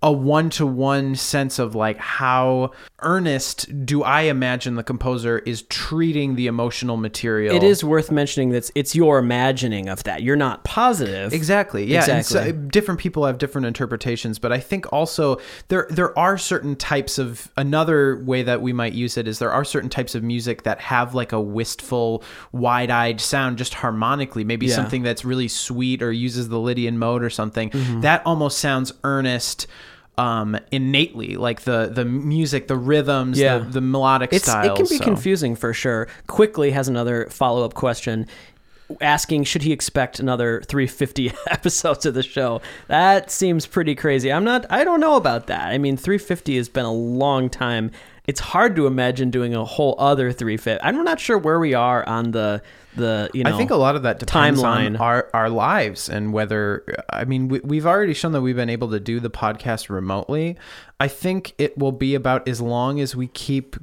a 0.04 0.12
one-to-one 0.12 1.16
sense 1.16 1.60
of 1.60 1.76
like 1.76 1.97
how 1.97 2.72
earnest 3.04 3.86
do 3.86 4.02
I 4.02 4.22
imagine 4.24 4.76
the 4.76 4.84
composer 4.84 5.39
is 5.39 5.62
treating 5.64 6.36
the 6.36 6.47
emotional 6.47 6.97
material. 6.97 7.56
It 7.56 7.62
is 7.62 7.84
worth 7.84 8.10
mentioning 8.10 8.49
that 8.49 8.72
it's, 8.74 8.95
your 8.95 9.20
imagining 9.20 9.88
of 9.89 10.04
that. 10.04 10.22
You're 10.24 10.36
not 10.36 10.64
positive. 10.64 11.34
Exactly. 11.34 11.86
Yeah. 11.86 12.06
And 12.10 12.26
so 12.26 12.52
different 12.52 12.99
people 12.99 13.26
have 13.26 13.38
different 13.38 13.68
interpretations, 13.68 14.38
but 14.39 14.52
I 14.52 14.60
think 14.60 14.91
also 14.91 15.39
there 15.70 15.88
there 15.89 16.18
are 16.18 16.38
certain 16.38 16.76
types 16.76 17.18
of 17.18 17.52
another 17.56 18.22
way 18.24 18.43
that 18.43 18.62
we 18.62 18.74
might 18.74 18.93
use 18.93 19.18
it 19.18 19.28
is 19.28 19.39
there 19.39 19.52
are 19.52 19.64
certain 19.64 19.89
types 19.89 20.14
of 20.16 20.24
music 20.24 20.64
that 20.64 20.80
have 20.82 21.16
like 21.16 21.32
a 21.32 21.39
wistful, 21.39 22.24
wide-eyed 22.52 23.22
sound 23.22 23.58
just 23.58 23.76
harmonically. 23.76 24.43
Maybe 24.43 24.66
Yeah. 24.66 24.76
something 24.76 25.04
that's 25.04 25.24
really 25.24 25.47
sweet 25.47 26.02
or 26.02 26.12
uses 26.12 26.49
the 26.49 26.60
Lydian 26.60 26.97
mode 26.97 27.24
or 27.24 27.30
something. 27.30 27.70
Mm-hmm. 27.70 28.02
That 28.02 28.22
almost 28.26 28.58
sounds 28.60 28.91
earnest 29.04 29.68
um 30.18 30.57
innately 30.72 31.36
like 31.38 31.62
the 31.62 31.89
the 31.93 32.03
music 32.05 32.68
the 32.68 32.76
rhythms 32.76 33.39
Yeah. 33.39 33.59
the, 33.59 33.66
the 33.66 33.82
melodic 33.82 34.34
It's, 34.34 34.43
styles 34.45 34.68
it 34.68 34.76
can 34.76 34.86
be 34.89 34.97
so. 34.97 35.03
confusing 35.03 35.55
for 35.55 35.74
sure. 35.74 36.07
Quickly 36.28 36.72
has 36.72 36.88
another 36.88 37.28
follow 37.30 37.64
up 37.64 37.74
question 37.74 38.28
asking 38.99 39.45
should 39.45 39.62
he 39.64 39.72
expect 39.72 40.20
another 40.20 40.62
350 40.68 41.32
episodes 41.49 42.05
of 42.05 42.14
the 42.14 42.22
show 42.22 42.62
that 42.89 43.32
seems 43.32 43.66
pretty 43.66 43.95
crazy 43.95 44.30
i'm 44.34 44.43
not 44.43 44.66
i 44.70 44.84
don't 44.84 44.99
know 44.99 45.16
about 45.16 45.47
that 45.47 45.68
i 45.72 45.78
mean 45.78 45.95
350 45.95 46.57
has 46.57 46.68
been 46.68 46.84
a 46.84 46.91
long 46.91 47.49
time 47.49 47.89
it's 48.28 48.41
hard 48.41 48.76
to 48.76 48.88
imagine 48.88 49.32
doing 49.32 49.55
a 49.55 49.64
whole 49.64 49.95
other 49.97 50.34
350 50.34 50.84
i'm 50.84 51.05
not 51.05 51.22
sure 51.22 51.38
where 51.38 51.57
we 51.57 51.74
are 51.74 52.05
on 52.05 52.32
the 52.32 52.62
the 52.96 53.30
you 53.34 53.44
know 53.44 53.54
I 53.54 53.58
think 53.58 53.72
a 53.72 53.76
lot 53.76 53.96
of 53.96 54.04
that 54.04 54.20
depends 54.20 54.62
on 54.62 54.78
timeline. 54.78 55.00
our, 55.00 55.30
our 55.34 55.50
lives 55.50 56.10
and 56.10 56.34
whether 56.34 56.84
I 57.10 57.26
mean 57.26 57.48
we, 57.48 57.60
we've 57.62 57.86
already 57.86 58.14
shown 58.14 58.32
that 58.34 58.42
we've 58.42 58.56
been 58.56 58.70
able 58.70 58.92
to 58.92 59.00
do 59.00 59.20
the 59.20 59.30
podcast 59.30 59.89
remotely. 59.89 60.58
I 61.00 61.08
think 61.08 61.54
it 61.58 61.78
will 61.78 61.92
be 61.92 62.16
about 62.16 62.48
as 62.48 62.62
long 62.62 63.00
as 63.00 63.16
we 63.16 63.28
keep 63.28 63.76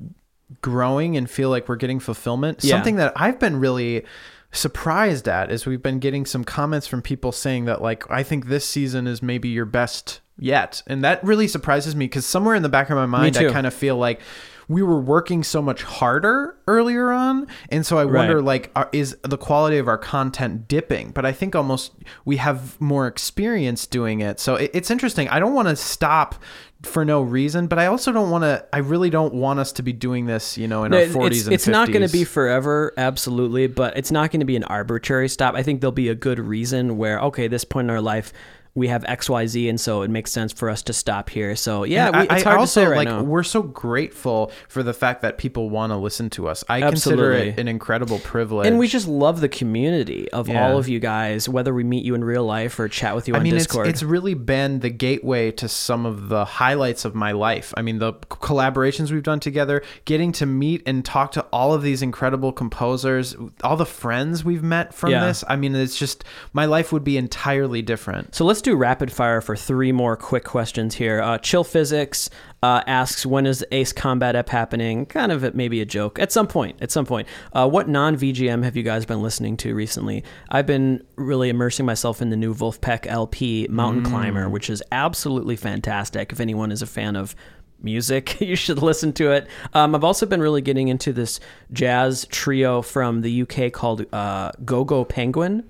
growing 0.63 1.17
and 1.17 1.29
feel 1.29 1.51
like 1.51 1.69
we're 1.69 1.77
getting 1.77 2.01
fulfillment. 2.01 2.63
Yeah. 2.63 2.77
Something 2.77 2.97
that 2.97 3.13
I've 3.17 3.39
been 3.39 3.61
really 3.61 4.05
surprised 4.53 5.29
at 5.29 5.51
is 5.51 5.67
we've 5.67 5.83
been 5.83 5.99
getting 5.99 6.25
some 6.25 6.45
comments 6.45 6.87
from 6.87 7.03
people 7.03 7.33
saying 7.33 7.67
that 7.67 7.83
like 7.83 8.11
I 8.11 8.23
think 8.23 8.47
this 8.47 8.67
season 8.67 9.07
is 9.07 9.23
maybe 9.23 9.49
your 9.49 9.67
best 9.67 10.21
yet. 10.39 10.83
And 10.87 11.05
that 11.05 11.23
really 11.23 11.49
surprises 11.49 11.95
me 11.95 12.07
because 12.07 12.25
somewhere 12.25 12.55
in 12.55 12.63
the 12.63 12.69
back 12.69 12.91
of 12.91 12.97
my 12.97 13.07
mind 13.07 13.37
I 13.37 13.51
kind 13.51 13.67
of 13.67 13.75
feel 13.75 13.97
like 13.97 14.21
we 14.69 14.83
were 14.83 15.01
working 15.01 15.43
so 15.43 15.63
much 15.63 15.83
harder 15.83 16.55
earlier 16.67 17.11
on. 17.11 17.47
And 17.71 17.87
so 17.87 17.97
i 17.99 18.05
wonder 18.05 18.37
Right. 18.37 18.45
like 18.45 18.71
are, 18.77 18.89
is 18.93 19.17
the 19.23 19.39
quality 19.39 19.79
of 19.79 19.89
our 19.89 19.99
content 19.99 20.69
dipping? 20.69 21.11
But 21.11 21.25
i 21.25 21.33
think 21.33 21.57
almost 21.57 21.93
we 22.25 22.37
have 22.37 22.79
more 22.81 23.07
experience 23.07 23.87
doing 23.87 24.21
it. 24.21 24.39
So 24.41 24.57
it, 24.57 24.71
it's 24.75 24.91
interesting. 24.91 25.29
I 25.29 25.39
don't 25.41 25.55
want 25.55 25.69
to 25.69 25.77
stop 25.77 26.37
for 26.83 27.05
no 27.05 27.21
reason 27.23 27.67
but 27.67 27.77
i 27.77 27.87
also 27.87 28.13
don't 28.13 28.31
want 28.31 28.45
to 28.45 28.65
i 28.73 28.79
really 28.79 29.11
don't 29.11 29.35
want 29.35 29.59
us 29.59 29.73
to 29.73 29.83
be 29.83 29.93
doing 29.93 30.27
this 30.27 30.57
you 30.57 30.69
know 30.69 30.85
in 30.85 30.93
No, 30.93 30.99
our 30.99 31.07
40s 31.07 31.27
it's, 31.33 31.45
and 31.47 31.53
it's 31.55 31.67
not 31.67 31.91
going 31.91 32.07
to 32.07 32.13
be 32.13 32.23
forever 32.23 32.95
absolutely 32.97 33.67
but 33.67 33.97
it's 33.99 34.13
not 34.13 34.31
going 34.31 34.39
to 34.39 34.47
be 34.47 34.55
an 34.55 34.63
arbitrary 34.63 35.29
stop. 35.29 35.57
I 35.57 35.65
think 35.65 35.81
there'll 35.81 35.91
be 35.91 36.09
a 36.09 36.15
good 36.15 36.39
reason 36.39 36.97
where 36.97 37.19
okay 37.23 37.49
this 37.49 37.65
point 37.65 37.87
in 37.87 37.91
our 37.91 38.01
life 38.01 38.33
we 38.79 38.89
have 38.89 39.03
xyz 39.05 39.69
and 39.69 39.81
so 39.81 40.03
it 40.03 40.09
makes 40.11 40.31
sense 40.33 40.53
for 40.53 40.71
us 40.71 40.83
to 40.83 40.93
stop 40.93 41.29
here 41.29 41.55
so 41.55 41.85
yeah 41.85 42.11
we, 42.11 42.25
it's 42.25 42.33
I, 42.33 42.41
hard 42.43 42.59
I 42.59 42.61
to 42.63 42.67
say 42.67 42.87
right 42.87 42.97
like 42.97 43.09
now 43.09 43.23
we're 43.23 43.43
so 43.43 43.63
grateful 43.63 44.51
for 44.69 44.83
the 44.83 44.95
fact 44.95 45.23
that 45.23 45.37
people 45.37 45.69
want 45.69 45.91
to 45.91 45.97
listen 45.97 46.31
to 46.31 46.49
us 46.49 46.65
i 46.69 46.81
consider 46.81 47.33
it 47.33 47.59
an 47.59 47.69
incredible 47.69 48.19
privilege 48.21 48.67
and 48.67 48.79
we 48.79 48.89
just 48.89 49.07
love 49.07 49.41
the 49.41 49.49
community 49.49 50.31
of 50.31 50.49
Yeah. 50.49 50.67
all 50.71 50.79
of 50.79 50.89
you 50.89 50.99
guys 51.01 51.49
whether 51.49 51.75
we 51.75 51.85
meet 51.85 52.05
you 52.05 52.15
in 52.15 52.25
real 52.25 52.45
life 52.45 52.79
or 52.81 52.89
chat 52.89 53.15
with 53.15 53.29
you 53.29 53.35
I 53.35 53.39
on 53.39 53.43
mean, 53.43 53.53
discord 53.55 53.87
it's 53.89 53.99
it's 53.99 54.03
really 54.05 54.35
been 54.35 54.79
the 54.79 54.91
gateway 54.91 55.51
to 55.51 55.69
some 55.69 56.07
of 56.07 56.29
the 56.29 56.45
highlights 56.45 57.05
of 57.05 57.15
my 57.17 57.33
life. 57.33 57.75
I 57.77 57.83
mean, 57.83 57.99
the 57.99 58.13
collaborations 58.49 59.11
we've 59.11 59.23
done 59.25 59.41
together, 59.41 59.83
getting 60.05 60.31
to 60.33 60.47
meet 60.47 60.83
and 60.87 61.05
talk 61.05 61.33
to 61.33 61.43
all 61.53 61.75
of 61.75 61.83
these 61.83 62.01
incredible 62.01 62.53
composers, 62.53 63.35
all 63.65 63.77
the 63.77 63.85
friends 63.87 64.45
we've 64.45 64.63
met 64.63 64.95
from 64.95 65.11
Yeah. 65.11 65.27
this. 65.27 65.43
I 65.49 65.57
mean, 65.57 65.75
it's 65.75 65.99
just 65.99 66.25
my 66.53 66.65
life 66.65 66.93
would 66.93 67.05
be 67.05 67.17
entirely 67.17 67.83
different. 67.83 68.35
so 68.35 68.45
let's 68.45 68.63
do 68.63 68.68
rapid 68.77 69.13
fire 69.13 69.41
for 69.41 69.57
three 69.57 69.93
more 69.93 70.17
quick 70.17 70.45
questions 70.45 70.95
here. 70.95 71.21
Uh, 71.21 71.39
Chill 71.39 71.65
Physics 71.65 72.31
uh, 72.63 72.83
asks, 72.87 73.25
"When 73.27 73.47
is 73.47 73.65
Ace 73.73 73.93
Combat 73.93 74.37
Ep 74.37 74.49
happening?" 74.49 75.07
Kind 75.07 75.33
of 75.33 75.55
maybe 75.55 75.81
a 75.81 75.85
joke. 75.85 76.19
At 76.19 76.33
some 76.33 76.47
point. 76.47 76.81
At 76.81 76.91
some 76.91 77.07
point. 77.07 77.29
Uh, 77.53 77.69
what 77.69 77.89
non 77.89 78.17
VGM 78.17 78.65
have 78.65 78.77
you 78.77 78.83
guys 78.83 79.07
been 79.07 79.23
listening 79.23 79.57
to 79.59 79.75
recently? 79.75 80.25
I've 80.49 80.67
been 80.67 81.05
really 81.17 81.49
immersing 81.49 81.87
myself 81.87 82.23
in 82.23 82.31
the 82.31 82.37
new 82.37 82.55
Vulfpeck 82.55 83.07
LP 83.07 83.67
Mountain 83.71 84.05
Climber, 84.05 84.49
which 84.49 84.71
is 84.71 84.83
absolutely 84.93 85.57
fantastic. 85.57 86.33
If 86.33 86.41
anyone 86.41 86.73
is 86.73 86.83
a 86.83 86.87
fan 86.87 87.17
of 87.17 87.35
music, 87.81 88.41
you 88.41 88.57
should 88.57 88.83
listen 88.83 89.13
to 89.15 89.33
it. 89.33 89.47
Um, 89.75 89.95
I've 89.95 90.05
also 90.05 90.27
been 90.27 90.41
really 90.41 90.63
getting 90.63 90.89
into 90.89 91.13
this 91.13 91.41
jazz 91.73 92.27
trio 92.31 92.83
from 92.83 93.23
the 93.23 93.43
UK 93.43 93.73
called 93.73 94.07
uh, 94.13 94.53
Go 94.65 94.85
Go 94.85 95.05
Penguin. 95.05 95.69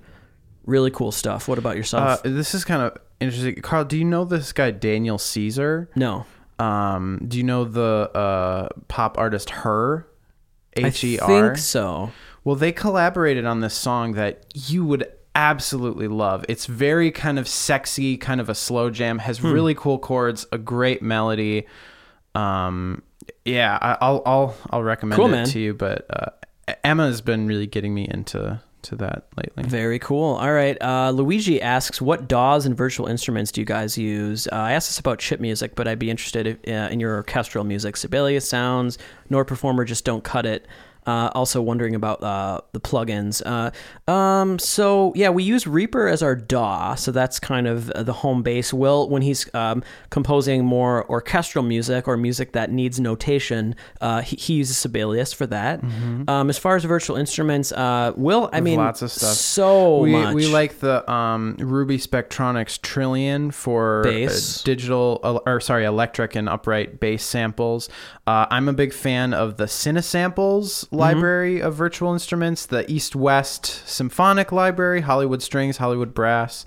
Really 0.69 0.91
cool 0.91 1.11
stuff. 1.11 1.47
What 1.47 1.57
about 1.57 1.73
Uh, 1.73 1.77
yourself? 1.77 2.23
this 2.23 2.53
is 2.53 2.63
kind 2.63 2.81
of 2.81 2.97
interesting. 3.19 3.55
Karl, 3.55 3.83
do 3.85 3.97
you 3.97 4.05
know 4.05 4.23
this 4.25 4.53
guy 4.53 4.71
Daniel 4.71 5.17
Caesar? 5.17 5.89
no. 5.95 6.25
Um, 6.59 7.23
do 7.25 7.37
you 7.37 7.43
know 7.45 7.63
the 7.63 8.11
uh, 8.13 8.67
pop 8.89 9.17
artist 9.17 9.49
Her? 9.49 10.05
I 10.77 10.87
H 10.87 11.03
E 11.05 11.17
R. 11.19 11.27
think 11.27 11.57
so. 11.57 12.11
Well, 12.43 12.57
they 12.57 12.71
collaborated 12.73 13.45
on 13.45 13.61
this 13.61 13.73
song 13.73 14.11
that 14.13 14.43
you 14.53 14.83
would 14.85 15.07
absolutely 15.35 16.09
love. 16.09 16.43
It's 16.49 16.65
very 16.65 17.11
kind 17.11 17.39
of 17.39 17.47
sexy, 17.47 18.17
kind 18.17 18.41
of 18.41 18.49
a 18.49 18.55
slow 18.55 18.89
jam. 18.89 19.19
Has 19.19 19.37
Hmm. 19.37 19.53
really 19.53 19.73
cool 19.73 19.99
chords, 19.99 20.45
a 20.51 20.57
great 20.57 21.01
melody. 21.01 21.65
Um, 22.35 23.03
yeah, 23.45 23.77
I, 23.81 23.97
I'll 24.01 24.21
I'll 24.25 24.55
I'll 24.69 24.83
recommend 24.83 25.15
Cool, 25.17 25.27
it 25.27 25.31
man. 25.31 25.45
to 25.47 25.59
you. 25.59 25.73
But 25.73 26.05
uh, 26.09 26.73
Emma's 26.83 27.21
been 27.21 27.47
really 27.47 27.67
getting 27.67 27.93
me 27.93 28.05
into 28.09 28.61
to 28.83 28.95
that 28.97 29.27
lately. 29.37 29.63
Very 29.63 29.99
cool. 29.99 30.35
All 30.35 30.53
right. 30.53 30.77
Uh, 30.81 31.11
Luigi 31.11 31.61
asks, 31.61 32.01
"What 32.01 32.27
DAWs 32.27 32.65
and 32.65 32.75
virtual 32.75 33.07
instruments 33.07 33.51
do 33.51 33.61
you 33.61 33.65
guys 33.65 33.97
use?" 33.97 34.47
Uh, 34.47 34.55
I 34.55 34.71
asked 34.73 34.89
this 34.89 34.99
about 34.99 35.19
chip 35.19 35.39
music, 35.39 35.75
but 35.75 35.87
I'd 35.87 35.99
be 35.99 36.09
interested 36.09 36.47
if, 36.47 36.57
uh, 36.67 36.91
in 36.91 36.99
your 36.99 37.15
orchestral 37.15 37.63
music. 37.63 37.97
Sibelius 37.97 38.47
sounds, 38.47 38.97
nor 39.29 39.45
performer 39.45 39.85
just 39.85 40.05
don't 40.05 40.23
cut 40.23 40.45
it. 40.45 40.67
Uh, 41.05 41.29
also 41.33 41.61
wondering 41.61 41.95
about 41.95 42.21
uh, 42.21 42.61
the 42.73 42.79
plugins. 42.79 43.41
Uh, 43.45 44.11
um, 44.11 44.59
so 44.59 45.11
yeah, 45.15 45.29
we 45.29 45.43
use 45.43 45.65
Reaper 45.65 46.07
as 46.07 46.21
our 46.21 46.35
DAW, 46.35 46.93
so 46.95 47.11
that's 47.11 47.39
kind 47.39 47.67
of 47.67 47.89
uh, 47.91 48.03
the 48.03 48.13
home 48.13 48.43
base. 48.43 48.71
Will, 48.73 49.09
when 49.09 49.21
he's 49.21 49.51
um, 49.55 49.81
composing 50.11 50.65
more 50.65 51.09
orchestral 51.09 51.63
music 51.63 52.07
or 52.07 52.15
music 52.17 52.51
that 52.51 52.69
needs 52.71 52.99
notation, 52.99 53.75
uh, 54.01 54.21
he, 54.21 54.35
he 54.35 54.53
uses 54.55 54.77
Sibelius 54.77 55.33
for 55.33 55.47
that. 55.47 55.83
Um, 55.83 56.49
as 56.49 56.57
far 56.57 56.75
as 56.75 56.83
virtual 56.83 57.15
instruments, 57.15 57.71
uh, 57.71 58.13
Will, 58.15 58.49
I 58.53 58.61
mean, 58.61 58.77
lots 58.77 59.01
of 59.01 59.11
stuff. 59.11 59.33
So 59.33 59.99
we, 59.99 60.11
much. 60.11 60.35
we 60.35 60.47
like 60.47 60.79
the 60.79 61.09
um, 61.11 61.55
Ruby 61.59 61.97
Spectrasonics 61.97 62.79
Trilian 62.79 63.53
for 63.53 64.03
Bass. 64.03 64.61
digital, 64.63 65.41
or 65.45 65.59
sorry, 65.59 65.85
electric 65.85 66.35
and 66.35 66.47
upright 66.47 66.99
bass 66.99 67.23
samples. 67.23 67.89
Uh, 68.27 68.45
I'm 68.51 68.69
a 68.69 68.73
big 68.73 68.93
fan 68.93 69.33
of 69.33 69.57
the 69.57 69.65
Cinesamples 69.65 70.88
Mm-hmm. 70.89 70.99
library 70.99 71.61
of 71.61 71.75
virtual 71.75 72.13
instruments, 72.13 72.65
the 72.65 72.89
East 72.91 73.15
West 73.15 73.87
Symphonic 73.87 74.51
Library, 74.51 75.01
Hollywood 75.01 75.43
Strings, 75.43 75.77
Hollywood 75.77 76.15
Brass. 76.15 76.65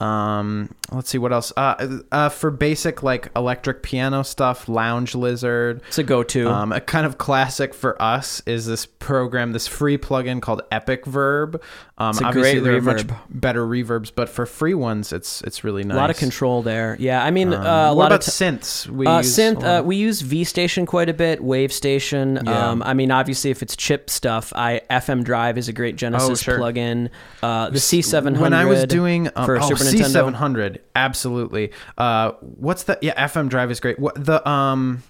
Um, 0.00 0.74
let's 0.90 1.08
see 1.08 1.18
what 1.18 1.32
else. 1.32 1.52
Uh, 1.56 1.98
uh, 2.10 2.28
for 2.28 2.50
basic 2.50 3.02
like 3.02 3.30
electric 3.36 3.82
piano 3.82 4.22
stuff, 4.24 4.68
Lounge 4.68 5.14
Lizard. 5.14 5.82
It's 5.88 5.98
a 5.98 6.02
go-to. 6.02 6.50
Um, 6.50 6.72
a 6.72 6.80
kind 6.80 7.06
of 7.06 7.16
classic 7.16 7.72
for 7.72 8.00
us 8.02 8.42
is 8.44 8.66
this 8.66 8.86
program, 8.86 9.52
this 9.52 9.66
free 9.68 9.96
plugin 9.96 10.42
called 10.42 10.62
Epic 10.72 11.06
Verb. 11.06 11.62
Um, 11.96 12.10
It's 12.10 12.20
a 12.20 12.24
obviously, 12.24 12.52
great 12.60 12.64
there 12.64 12.76
are 12.76 12.80
much 12.82 13.04
better 13.30 13.64
reverbs, 13.64 14.10
but 14.14 14.28
for 14.28 14.46
free 14.46 14.74
ones, 14.74 15.12
it's 15.12 15.42
it's 15.42 15.62
really 15.62 15.84
nice. 15.84 15.94
a 15.96 16.00
lot 16.00 16.10
of 16.10 16.16
control 16.16 16.62
there. 16.62 16.96
Yeah, 16.98 17.24
I 17.24 17.30
mean, 17.30 17.54
Um, 17.54 17.60
uh, 17.64 17.90
a 17.92 17.94
what 17.94 17.96
lot 18.02 18.06
about 18.06 18.26
of 18.26 18.34
t- 18.34 18.44
synths? 18.44 18.88
We 18.88 19.06
uh, 19.06 19.18
use 19.18 19.36
synth. 19.38 19.62
Uh, 19.62 19.82
we 19.84 19.94
use 19.96 20.20
V 20.20 20.42
Station 20.42 20.86
quite 20.86 21.08
a 21.08 21.14
bit. 21.14 21.42
Wave 21.42 21.72
Station. 21.72 22.40
Yeah. 22.44 22.70
Um, 22.70 22.82
I 22.82 22.94
mean, 22.94 23.12
obviously, 23.12 23.50
if 23.52 23.62
it's 23.62 23.76
chip 23.76 24.10
stuff, 24.10 24.52
I 24.56 24.80
FM 24.90 25.22
Drive 25.22 25.56
is 25.56 25.68
a 25.68 25.72
great 25.72 25.94
Genesis 25.94 26.30
Oh, 26.30 26.34
sure. 26.34 26.58
plugin. 26.58 27.10
Uh, 27.44 27.70
the 27.70 27.78
C700. 27.78 28.38
when 28.38 28.52
I 28.52 28.64
was 28.64 28.84
doing 28.86 29.28
um, 29.36 29.46
for 29.46 29.58
oh, 29.58 29.68
Super 29.68 29.83
Nintendo. 29.84 30.32
C700, 30.32 30.78
absolutely. 30.94 31.72
Uh, 31.98 32.32
what's 32.40 32.84
the 32.84 32.98
yeah? 33.02 33.26
FM 33.26 33.48
Drive 33.48 33.70
is 33.70 33.80
great. 33.80 33.98
What 33.98 34.14
the 34.22 34.46
um. 34.48 35.02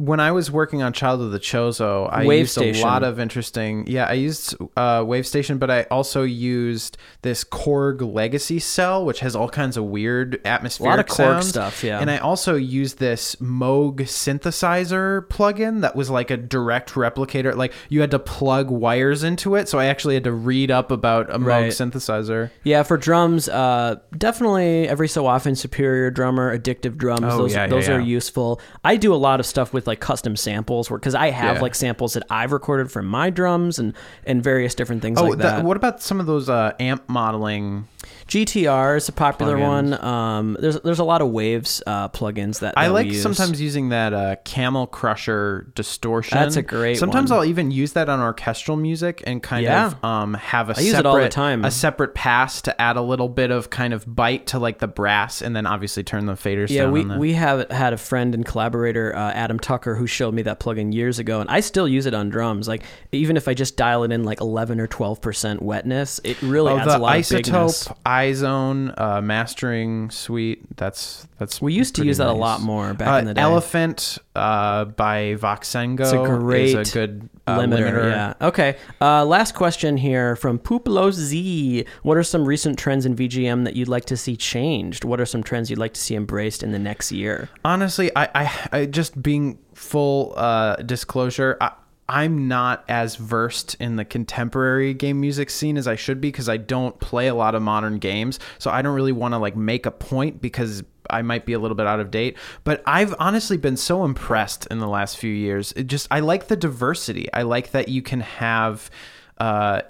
When 0.00 0.18
I 0.18 0.32
was 0.32 0.50
working 0.50 0.82
on 0.82 0.92
Child 0.92 1.20
of 1.20 1.30
the 1.30 1.38
Chozo, 1.38 2.08
I 2.10 2.24
Wave 2.26 2.40
used 2.40 2.52
Station. 2.52 2.82
a 2.82 2.86
lot 2.86 3.02
of 3.02 3.20
interesting. 3.20 3.86
Yeah, 3.86 4.06
I 4.06 4.14
used 4.14 4.56
uh, 4.76 5.04
Wave 5.06 5.26
Station, 5.26 5.58
but 5.58 5.70
I 5.70 5.82
also 5.90 6.22
used 6.22 6.96
this 7.22 7.44
Korg 7.44 8.00
Legacy 8.00 8.58
Cell, 8.58 9.04
which 9.04 9.20
has 9.20 9.36
all 9.36 9.48
kinds 9.48 9.76
of 9.76 9.84
weird 9.84 10.40
atmospheric 10.46 11.10
a 11.10 11.22
lot 11.22 11.30
of 11.34 11.40
Korg 11.40 11.42
stuff, 11.44 11.84
yeah. 11.84 12.00
And 12.00 12.10
I 12.10 12.18
also 12.18 12.54
used 12.54 12.98
this 12.98 13.34
Moog 13.36 14.00
synthesizer 14.00 15.26
plugin 15.28 15.82
that 15.82 15.94
was 15.94 16.10
like 16.10 16.30
a 16.30 16.36
direct 16.36 16.92
replicator. 16.94 17.54
Like 17.54 17.72
you 17.88 18.00
had 18.00 18.10
to 18.12 18.18
plug 18.18 18.70
wires 18.70 19.22
into 19.22 19.54
it, 19.54 19.68
so 19.68 19.78
I 19.78 19.86
actually 19.86 20.14
had 20.14 20.24
to 20.24 20.32
read 20.32 20.70
up 20.70 20.90
about 20.90 21.30
a 21.30 21.38
Moog 21.38 21.50
Right. 21.50 21.72
synthesizer. 21.72 22.50
Yeah, 22.62 22.84
for 22.84 22.96
drums, 22.96 23.48
uh, 23.48 23.96
definitely 24.16 24.88
every 24.88 25.08
so 25.08 25.26
often 25.26 25.56
Superior 25.56 26.10
Drummer, 26.10 26.56
Addictive 26.56 26.96
Drums. 26.96 27.22
Oh, 27.24 27.38
those 27.38 27.52
yeah, 27.52 27.62
yeah, 27.64 27.66
those 27.66 27.88
are 27.88 27.98
yeah. 27.98 28.06
useful. 28.06 28.60
I 28.84 28.96
do 28.96 29.12
a 29.12 29.16
lot 29.16 29.40
of 29.40 29.46
stuff 29.46 29.72
with 29.72 29.86
like 29.90 30.00
custom 30.00 30.36
samples, 30.36 30.88
because 30.88 31.14
I 31.14 31.30
have 31.30 31.56
Yeah. 31.56 31.62
like 31.62 31.74
samples 31.74 32.14
that 32.14 32.22
I've 32.30 32.52
recorded 32.52 32.90
from 32.90 33.06
my 33.06 33.28
drums 33.30 33.78
and 33.78 33.92
and 34.24 34.42
various 34.42 34.74
different 34.74 35.02
things 35.02 35.18
Oh, 35.18 35.24
like 35.24 35.38
that. 35.38 35.56
that, 35.56 35.64
what 35.64 35.76
about 35.76 36.00
some 36.00 36.20
of 36.20 36.26
those 36.26 36.48
uh, 36.48 36.72
amp 36.80 37.08
modeling? 37.08 37.86
GTR 38.30 38.96
is 38.96 39.08
a 39.08 39.12
popular 39.12 39.56
Plugins. 39.56 39.90
one. 40.00 40.04
Um, 40.04 40.56
there's 40.60 40.80
there's 40.82 41.00
a 41.00 41.04
lot 41.04 41.20
of 41.20 41.30
Waves 41.30 41.82
uh, 41.84 42.08
plugins 42.10 42.60
that, 42.60 42.74
I 42.76 42.86
that 42.86 42.94
we 42.94 43.10
like 43.10 43.14
sometimes 43.20 43.60
using 43.60 43.88
that 43.88 44.12
uh, 44.14 44.36
Camel 44.44 44.86
Crusher 44.86 45.72
distortion. 45.74 46.38
That's 46.38 46.54
a 46.54 46.62
great 46.62 46.96
Sometimes 46.98 47.30
one. 47.30 47.40
I'll 47.40 47.44
even 47.44 47.72
use 47.72 47.94
that 47.94 48.08
on 48.08 48.20
orchestral 48.20 48.76
music 48.76 49.24
and 49.26 49.42
kind 49.42 49.64
Yeah. 49.64 49.86
of 49.88 50.04
um, 50.04 50.34
have 50.34 50.70
a 50.70 50.74
I 50.78 50.80
use 50.82 50.94
it 50.94 51.04
all 51.06 51.16
the 51.18 51.28
time. 51.28 51.64
a 51.64 51.72
separate 51.72 52.14
pass 52.14 52.62
to 52.62 52.80
add 52.80 52.96
a 52.96 53.02
little 53.02 53.28
bit 53.28 53.50
of 53.50 53.68
kind 53.68 53.92
of 53.92 54.04
bite 54.14 54.46
to 54.48 54.60
like 54.60 54.78
the 54.78 54.86
brass, 54.88 55.42
and 55.42 55.56
then 55.56 55.66
obviously 55.66 56.04
turn 56.04 56.26
the 56.26 56.34
faders 56.34 56.68
Yeah, 56.70 56.82
down. 56.84 56.92
we, 56.92 57.04
we 57.18 57.32
have 57.32 57.68
had 57.72 57.92
a 57.92 57.98
friend 57.98 58.32
and 58.36 58.46
collaborator, 58.46 59.14
uh, 59.16 59.32
Adam 59.32 59.58
Tucker, 59.58 59.96
who 59.96 60.06
showed 60.06 60.34
me 60.34 60.42
that 60.42 60.60
plugin 60.60 60.94
years 60.94 61.18
ago, 61.18 61.40
and 61.40 61.50
I 61.50 61.58
still 61.58 61.88
use 61.88 62.06
it 62.06 62.14
on 62.14 62.28
drums. 62.30 62.68
Like 62.68 62.84
even 63.10 63.36
if 63.36 63.48
I 63.48 63.54
just 63.54 63.76
dial 63.76 64.04
it 64.04 64.12
in 64.12 64.22
like 64.22 64.40
eleven 64.40 64.78
or 64.78 64.86
twelve 64.86 65.20
percent 65.20 65.60
wetness, 65.62 66.20
it 66.22 66.40
really 66.42 66.72
Oh, 66.72 66.78
adds 66.78 66.94
a 66.94 66.98
lot 66.98 67.18
of 67.18 67.28
bigness. 67.28 67.88
iZotope 67.88 67.96
Ozone 68.28 68.92
uh, 68.96 69.20
mastering 69.22 70.10
suite. 70.10 70.76
That's 70.76 71.26
that's. 71.38 71.60
We 71.60 71.72
used 71.72 71.94
to 71.96 72.04
use 72.04 72.18
that 72.18 72.28
a 72.28 72.32
lot 72.32 72.60
more 72.60 72.94
back 72.94 73.08
Uh, 73.08 73.18
in 73.18 73.24
the 73.26 73.34
day. 73.34 73.40
Elephant 73.40 74.18
uh, 74.34 74.84
by 74.86 75.36
Voxengo 75.36 76.00
It's 76.00 76.12
a 76.12 76.18
great 76.18 76.76
is 76.76 76.90
a 76.90 76.92
good 76.92 77.28
uh, 77.46 77.58
limiter, 77.58 77.92
limiter. 77.92 78.10
Yeah. 78.10 78.46
Okay. 78.48 78.76
Uh, 79.00 79.24
last 79.24 79.54
question 79.54 79.96
here 79.96 80.36
from 80.36 80.58
Puplo 80.58 81.12
Z. 81.12 81.84
What 82.02 82.16
are 82.16 82.22
some 82.22 82.44
recent 82.44 82.78
trends 82.78 83.06
in 83.06 83.16
VGM 83.16 83.64
that 83.64 83.76
you'd 83.76 83.88
like 83.88 84.04
to 84.06 84.16
see 84.16 84.36
changed? 84.36 85.04
What 85.04 85.20
are 85.20 85.26
some 85.26 85.42
trends 85.42 85.70
you'd 85.70 85.78
like 85.78 85.94
to 85.94 86.00
see 86.00 86.14
embraced 86.14 86.62
in 86.62 86.72
the 86.72 86.78
next 86.78 87.12
year? 87.12 87.48
Honestly, 87.64 88.10
I, 88.16 88.28
I, 88.34 88.68
I 88.72 88.86
just 88.86 89.20
being 89.22 89.58
full 89.74 90.34
uh, 90.36 90.76
disclosure, 90.76 91.56
I, 91.60 91.72
I'm 92.10 92.48
not 92.48 92.84
as 92.88 93.14
versed 93.14 93.76
in 93.76 93.94
the 93.94 94.04
contemporary 94.04 94.94
game 94.94 95.20
music 95.20 95.48
scene 95.48 95.76
as 95.76 95.86
I 95.86 95.94
should 95.94 96.20
be 96.20 96.28
because 96.28 96.48
I 96.48 96.56
don't 96.56 96.98
play 96.98 97.28
a 97.28 97.34
lot 97.36 97.54
of 97.54 97.62
modern 97.62 97.98
games. 97.98 98.40
So 98.58 98.68
I 98.68 98.82
don't 98.82 98.96
really 98.96 99.12
want 99.12 99.32
to 99.32 99.38
like 99.38 99.54
make 99.54 99.86
a 99.86 99.92
point 99.92 100.42
because 100.42 100.82
I 101.08 101.22
might 101.22 101.46
be 101.46 101.52
a 101.52 101.60
little 101.60 101.76
bit 101.76 101.86
out 101.86 102.00
of 102.00 102.10
date. 102.10 102.36
But 102.64 102.82
I've 102.84 103.14
honestly 103.20 103.56
been 103.56 103.76
so 103.76 104.04
impressed 104.04 104.66
in 104.72 104.80
the 104.80 104.88
last 104.88 105.18
few 105.18 105.32
years. 105.32 105.72
It 105.76 105.86
just 105.86 106.08
I 106.10 106.18
like 106.18 106.48
the 106.48 106.56
diversity. 106.56 107.32
I 107.32 107.42
like 107.42 107.70
that 107.70 107.88
you 107.88 108.02
can 108.02 108.20
have. 108.20 108.90
Uh, 109.38 109.82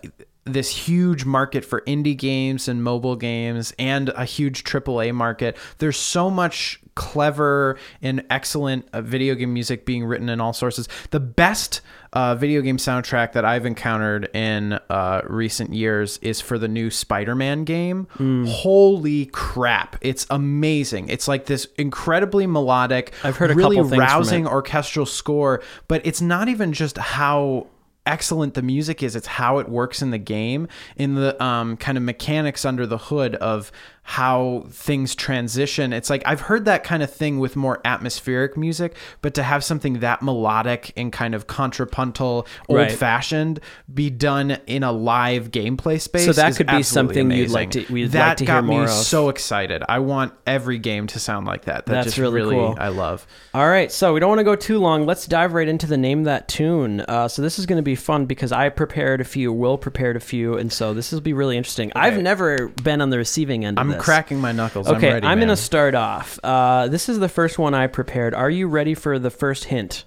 this 0.53 0.70
huge 0.70 1.24
market 1.24 1.64
for 1.64 1.80
indie 1.82 2.16
games 2.16 2.68
and 2.68 2.82
mobile 2.82 3.16
games 3.16 3.72
and 3.78 4.11
a 4.11 4.24
huge 4.24 4.64
AAA 4.64 5.14
market. 5.14 5.57
There's 5.78 5.96
so 5.96 6.30
much 6.30 6.80
clever 6.94 7.78
and 8.03 8.24
excellent 8.28 8.86
uh, 8.92 9.01
video 9.01 9.34
game 9.34 9.55
music 9.55 9.86
being 9.86 10.05
written 10.05 10.28
in 10.28 10.40
all 10.40 10.53
sources. 10.53 10.88
The 11.11 11.20
best 11.20 11.80
uh, 12.12 12.34
video 12.34 12.61
game 12.61 12.76
soundtrack 12.76 13.32
that 13.32 13.44
I've 13.44 13.64
encountered 13.64 14.28
in 14.34 14.74
uh, 14.90 15.22
recent 15.26 15.72
years 15.72 16.18
is 16.18 16.40
for 16.40 16.59
the 16.59 16.68
new 16.68 16.90
Spider-Man 16.90 17.64
game. 17.64 18.07
Holy 18.46 19.26
crap! 19.26 19.96
It's 20.01 20.26
amazing. 20.28 21.09
It's 21.09 21.28
like 21.28 21.46
this 21.46 21.68
incredibly 21.78 22.46
melodic, 22.46 23.14
I've 23.22 23.36
heard 23.36 23.53
a 23.53 23.55
really 23.55 23.76
couple 23.76 23.90
things 23.90 24.03
from 24.03 24.16
rousing 24.16 24.46
orchestral 24.46 25.07
score, 25.07 25.62
but 25.88 26.05
it's 26.05 26.20
not 26.20 26.48
even 26.48 26.72
just 26.72 26.98
how 26.98 27.68
excellent 28.07 28.55
the 28.55 28.62
music 28.62 29.03
is 29.03 29.14
it's 29.14 29.26
how 29.26 29.59
it 29.59 29.68
works 29.68 30.01
in 30.03 30.11
the 30.11 30.18
game 30.18 30.66
in 30.96 31.14
the 31.14 31.42
um, 31.42 31.76
kind 31.76 31.98
of 31.98 32.05
mechanics 32.05 32.64
under 32.64 32.86
the 32.86 32.98
hood 32.98 33.34
of 33.36 33.70
how 34.11 34.64
things 34.70 35.14
transition. 35.14 35.92
It's 35.92 36.11
like 36.11 36.24
I've 36.26 36.40
heard 36.40 36.64
that 36.64 36.82
kind 36.82 37.00
of 37.00 37.12
thing 37.12 37.38
with 37.38 37.54
more 37.54 37.80
atmospheric 37.84 38.56
music, 38.56 38.96
but 39.22 39.34
to 39.34 39.44
have 39.44 39.62
something 39.62 40.00
that 40.00 40.20
melodic 40.20 40.92
and 40.96 41.12
kind 41.12 41.32
of 41.32 41.46
contrapuntal, 41.46 42.44
Right. 42.68 42.90
old 42.90 42.98
fashioned 42.98 43.61
be 43.92 44.11
done 44.11 44.58
in 44.66 44.82
a 44.82 44.90
live 44.90 45.52
gameplay 45.52 46.00
space. 46.00 46.24
So 46.26 46.32
that 46.32 46.56
could 46.56 46.66
be 46.66 46.82
something 46.82 47.30
you'd 47.30 47.50
like 47.50 47.70
to- 47.70 47.86
we'd 47.88 48.11
that 48.11 48.28
like 48.30 48.36
to 48.38 48.44
hear 48.46 48.54
got 48.56 48.64
more 48.64 48.78
me 48.80 48.84
of. 48.86 48.90
so 48.90 49.28
excited. 49.28 49.84
I 49.88 50.00
want 50.00 50.32
every 50.44 50.78
game 50.78 51.06
to 51.08 51.20
sound 51.20 51.46
like 51.46 51.66
that. 51.66 51.86
That 51.86 52.04
That's 52.04 52.18
really 52.18 52.40
really, 52.40 52.56
cool. 52.56 52.76
I 52.80 52.88
love. 52.88 53.28
All 53.54 53.68
right, 53.68 53.92
so 53.92 54.12
we 54.12 54.18
don't 54.18 54.28
want 54.30 54.40
to 54.40 54.44
go 54.44 54.56
too 54.56 54.78
long. 54.80 55.06
Let's 55.06 55.26
dive 55.26 55.52
right 55.52 55.68
into 55.68 55.86
the 55.86 55.96
name 55.96 56.24
that 56.24 56.48
tune. 56.48 57.00
Uh, 57.02 57.28
so 57.28 57.42
this 57.42 57.61
is 57.61 57.66
going 57.66 57.76
to 57.78 57.82
be 57.82 57.94
fun 57.94 58.26
because 58.26 58.50
I 58.50 58.70
prepared 58.70 59.20
a 59.20 59.24
few, 59.24 59.52
Will 59.52 59.78
prepared 59.78 60.16
a 60.16 60.20
few, 60.20 60.56
and 60.56 60.72
so 60.72 60.94
this 60.94 61.12
will 61.12 61.20
be 61.20 61.32
really 61.32 61.56
interesting. 61.56 61.92
I've 61.94 62.20
never 62.20 62.68
been 62.82 63.00
on 63.00 63.11
the 63.11 63.18
receiving 63.18 63.64
end. 63.64 63.78
of 63.78 63.82
I'm 63.86 63.99
this. 64.01 64.05
cracking 64.07 64.40
my 64.40 64.53
knuckles. 64.53 64.88
Okay, 64.88 65.09
I'm 65.09 65.14
ready. 65.14 65.26
I'm 65.26 65.40
gonna 65.40 65.57
start 65.57 65.94
off. 65.94 66.38
Uh, 66.42 66.88
this 66.88 67.09
is 67.09 67.18
the 67.18 67.28
first 67.28 67.59
one 67.59 67.74
I 67.74 67.86
prepared. 67.86 68.34
Are 68.34 68.51
you 68.51 68.66
ready 68.66 68.94
for 68.94 69.18
the 69.18 69.30
first 69.30 69.64
hint? 69.64 70.05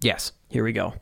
Yes. 0.00 0.32
Here 0.48 0.64
we 0.64 0.72
go. 0.72 0.94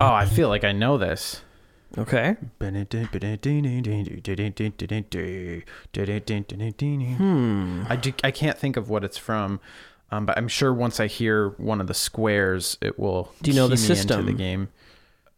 Oh, 0.00 0.12
I 0.12 0.26
feel 0.26 0.48
like 0.48 0.64
I 0.64 0.72
know 0.72 0.98
this. 0.98 1.42
Okay. 1.96 2.36
Hmm. 7.14 7.14
Hmm. 7.14 7.82
I, 7.88 7.96
do, 7.96 8.12
I 8.22 8.30
can't 8.30 8.58
think 8.58 8.76
of 8.76 8.90
what 8.90 9.02
it's 9.04 9.16
from, 9.16 9.60
um, 10.10 10.26
but 10.26 10.36
I'm 10.36 10.48
sure 10.48 10.72
once 10.72 11.00
I 11.00 11.06
hear 11.06 11.48
one 11.50 11.80
of 11.80 11.86
the 11.86 11.94
squares, 11.94 12.76
it 12.80 12.98
will. 12.98 13.32
Do 13.42 13.50
you 13.50 13.56
know 13.56 13.68
the 13.68 13.76
system? 13.76 14.26
the 14.26 14.32
game. 14.32 14.68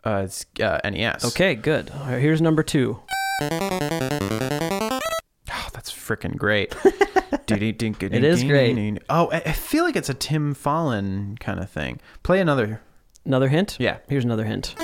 Uh, 0.04 0.22
it's 0.24 0.46
uh, 0.62 0.80
NES. 0.84 1.24
Okay, 1.26 1.54
good. 1.54 1.90
All 1.90 2.06
right, 2.06 2.20
here's 2.20 2.40
number 2.40 2.62
two. 2.62 2.98
Oh, 3.42 3.48
that's 5.72 5.92
freaking 5.92 6.36
great. 6.36 6.74
It 7.50 8.22
is 8.22 8.44
great. 8.44 8.98
Oh, 9.10 9.28
I 9.32 9.38
I 9.46 9.52
feel 9.52 9.82
like 9.82 9.96
it's 9.96 10.08
a 10.08 10.14
Tim 10.14 10.54
Follin 10.54 11.36
kind 11.40 11.58
of 11.58 11.68
thing. 11.68 12.00
Play 12.22 12.38
another. 12.40 12.80
Another 13.24 13.48
hint? 13.48 13.76
Yeah. 13.80 13.98
Here's 14.08 14.24
another 14.24 14.44
hint. 14.44 14.76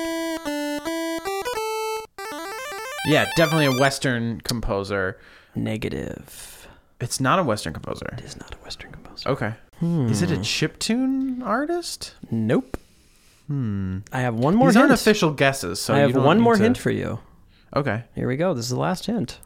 Yeah, 3.07 3.31
definitely 3.37 3.67
a 3.67 3.81
Western 3.81 4.41
composer. 4.41 5.17
Negative. 5.55 6.67
It's 7.01 7.21
not 7.21 7.39
a 7.39 7.45
Western 7.45 7.73
composer. 7.73 8.07
It 8.19 8.25
is 8.25 8.37
not 8.37 8.53
a 8.55 8.59
Western 8.65 8.91
composer. 8.91 9.29
Okay. 9.29 9.55
Is 9.81 10.23
it 10.23 10.33
a 10.33 10.37
chiptune 10.39 11.45
artist? 11.45 12.15
Nope. 12.33 12.79
Hmm. 13.47 13.99
I 14.13 14.21
have 14.21 14.35
one 14.35 14.55
more 14.57 14.69
These 14.69 14.75
hint. 14.77 14.83
aren't 14.91 14.95
official 15.01 15.31
guesses, 15.33 15.81
so 15.81 15.95
I 15.95 15.99
have 15.99 16.17
one 16.17 16.41
more 16.41 16.57
to- 16.57 16.63
hint 16.63 16.79
for 16.79 16.91
you. 16.91 17.21
Okay. 17.75 18.05
Here 18.15 18.27
we 18.29 18.37
go. 18.37 18.55
This 18.55 18.65
is 18.67 18.71
the 18.71 18.79
last 18.81 19.07
hint. 19.07 19.39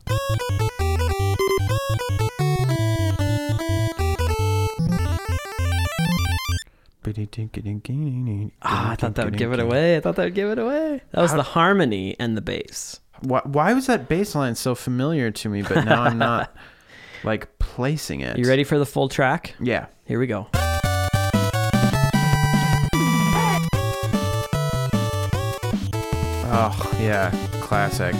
Ah, 8.63 8.91
I 8.91 8.95
thought 8.97 9.15
that 9.17 9.25
would 9.25 9.37
give 9.37 9.53
it 9.53 9.61
away. 9.61 9.97
I 9.97 10.01
thought 10.01 10.17
that 10.17 10.25
would 10.25 10.35
give 10.35 10.51
it 10.51 10.59
away. 10.59 11.01
That 11.13 11.21
was 11.21 11.31
How- 11.33 11.37
the 11.39 11.43
harmony 11.43 12.17
and 12.19 12.37
the 12.37 12.41
bass. 12.41 13.01
Why, 13.21 13.41
why 13.45 13.75
was 13.75 13.87
that 13.87 14.09
bass 14.09 14.35
line 14.35 14.55
so 14.55 14.75
familiar 14.75 15.31
to 15.31 15.49
me, 15.51 15.63
but 15.63 15.85
now 15.85 16.03
I'm 16.05 16.17
not 16.19 16.55
like 17.25 17.59
placing 17.59 18.21
it? 18.21 18.39
You 18.39 18.47
ready 18.49 18.65
for 18.65 18.79
the 18.79 18.87
full 18.87 19.09
track? 19.09 19.55
Yeah. 19.61 19.87
Here 20.07 20.19
we 20.19 20.27
go. 20.27 20.49
Oh, 26.53 26.99
yeah. 27.01 27.31
Classic. 27.61 28.15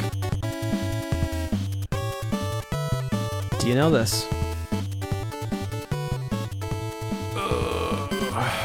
Do 3.59 3.69
you 3.69 3.75
know 3.75 3.91
this? 3.91 4.27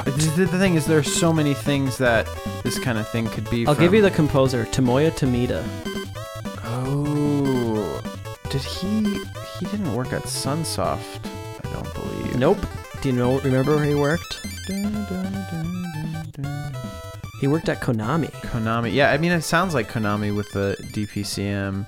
The, 0.06 0.48
the 0.50 0.60
thing 0.60 0.76
is, 0.76 0.86
there's 0.86 1.12
so 1.14 1.34
many 1.34 1.54
things 1.54 1.98
that 1.98 2.28
this 2.64 2.78
kind 2.80 2.98
of 2.98 3.08
thing 3.10 3.28
could 3.28 3.50
be. 3.50 3.66
I'll 3.68 3.74
from. 3.74 3.84
give 3.84 3.94
you 3.94 4.02
the 4.02 4.12
composer, 4.12 4.66
Tomoya 4.66 5.12
Tomita. 5.12 5.64
Oh, 6.64 8.02
did 8.50 8.62
he? 8.62 9.20
He 9.60 9.66
didn't 9.66 9.94
work 9.94 10.14
at 10.14 10.24
Sunsoft, 10.24 11.26
I 11.66 11.74
don't 11.74 11.94
believe. 11.94 12.36
Nope. 12.38 12.60
Do 13.02 13.10
you 13.10 13.16
know? 13.16 13.40
Remember 13.40 13.76
where 13.76 13.86
he 13.86 13.96
worked? 13.96 14.45
He 17.42 17.48
worked 17.48 17.70
at 17.70 17.82
Konami. 17.82 18.32
Konami. 18.32 18.94
Yeah, 18.94 19.12
I 19.12 19.18
mean, 19.18 19.32
it 19.32 19.42
sounds 19.42 19.74
like 19.74 19.90
Konami 19.92 20.36
with 20.36 20.52
the 20.52 20.76
DPCM. 20.94 21.86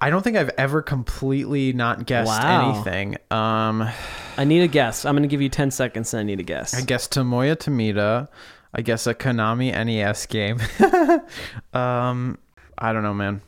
I 0.00 0.10
don't 0.10 0.22
think 0.22 0.36
I've 0.36 0.50
ever 0.58 0.82
completely 0.82 1.72
not 1.72 2.06
guessed 2.06 2.28
Wow. 2.28 2.74
anything. 2.74 3.16
Um, 3.30 3.88
I 4.36 4.44
need 4.44 4.62
a 4.62 4.68
guess. 4.68 5.04
I'm 5.04 5.14
gonna 5.14 5.28
give 5.28 5.40
you 5.40 5.48
10 5.48 5.70
seconds 5.70 6.12
and 6.12 6.20
I 6.20 6.24
need 6.24 6.40
a 6.40 6.42
guess. 6.42 6.74
I 6.74 6.80
guess 6.80 7.06
Tomoya 7.06 7.56
Tomita. 7.56 8.28
I 8.74 8.82
guess 8.82 9.06
a 9.06 9.14
Konami 9.14 9.70
NES 9.72 10.26
game. 10.26 10.58
um, 11.72 12.36
I 12.76 12.92
don't 12.92 13.02
know, 13.04 13.14
man. 13.14 13.40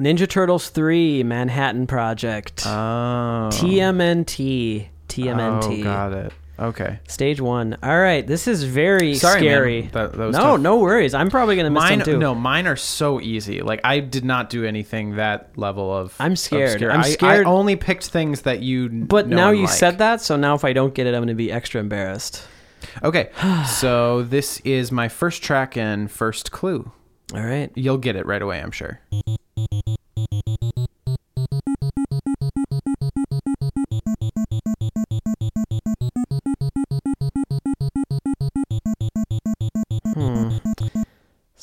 Ninja 0.00 0.28
Turtles 0.28 0.70
3 0.70 1.22
Manhattan 1.24 1.86
Project. 1.86 2.62
Oh. 2.66 3.50
TMNT. 3.52 4.88
TMNT. 5.08 5.80
Oh, 5.80 5.82
got 5.84 6.12
it. 6.12 6.32
Okay. 6.58 7.00
Stage 7.08 7.40
1. 7.40 7.78
All 7.82 7.98
right, 8.00 8.24
this 8.24 8.46
is 8.46 8.62
very 8.62 9.14
Sorry, 9.14 9.40
man. 9.40 9.50
scary. 9.50 9.80
That- 9.92 10.12
that 10.12 10.18
was 10.26 10.36
no, 10.36 10.42
tough. 10.42 10.60
no 10.60 10.78
worries. 10.78 11.12
I'm 11.12 11.28
probably 11.30 11.56
going 11.56 11.64
to 11.64 11.70
miss 11.70 11.82
Mine, 11.82 11.98
them 11.98 12.06
too. 12.06 12.18
no, 12.18 12.34
mine 12.34 12.66
are 12.68 12.76
so 12.76 13.20
easy. 13.20 13.60
Like 13.60 13.80
I 13.82 13.98
did 14.00 14.24
not 14.24 14.50
do 14.50 14.64
anything 14.64 15.16
that 15.16 15.50
level 15.56 15.92
of. 15.92 16.14
I'm 16.20 16.36
scared. 16.36 16.70
obscure. 16.72 16.92
I'm 16.92 17.00
I- 17.00 17.08
scared. 17.10 17.46
I, 17.46 17.50
only 17.50 17.74
picked 17.76 18.06
things 18.06 18.42
that 18.42 18.60
you. 18.60 18.88
But 18.88 19.26
now 19.28 19.50
you 19.50 19.62
like. 19.66 19.70
said 19.70 19.98
that, 19.98 20.20
so 20.20 20.36
now 20.36 20.54
if 20.54 20.64
I 20.64 20.72
don't 20.72 20.94
get 20.94 21.06
it, 21.06 21.14
I'm 21.14 21.20
going 21.20 21.28
to 21.28 21.34
be 21.34 21.50
extra 21.50 21.80
embarrassed. 21.80 22.46
Okay, 23.02 23.30
so 23.66 24.22
this 24.22 24.60
is 24.60 24.92
my 24.92 25.08
first 25.08 25.42
track 25.42 25.76
and 25.76 26.08
first 26.10 26.52
clue. 26.52 26.92
All 27.34 27.42
right. 27.42 27.72
You'll 27.74 27.98
get 27.98 28.14
it 28.16 28.26
right 28.26 28.42
away, 28.42 28.60
I'm 28.60 28.70
sure. 28.70 29.00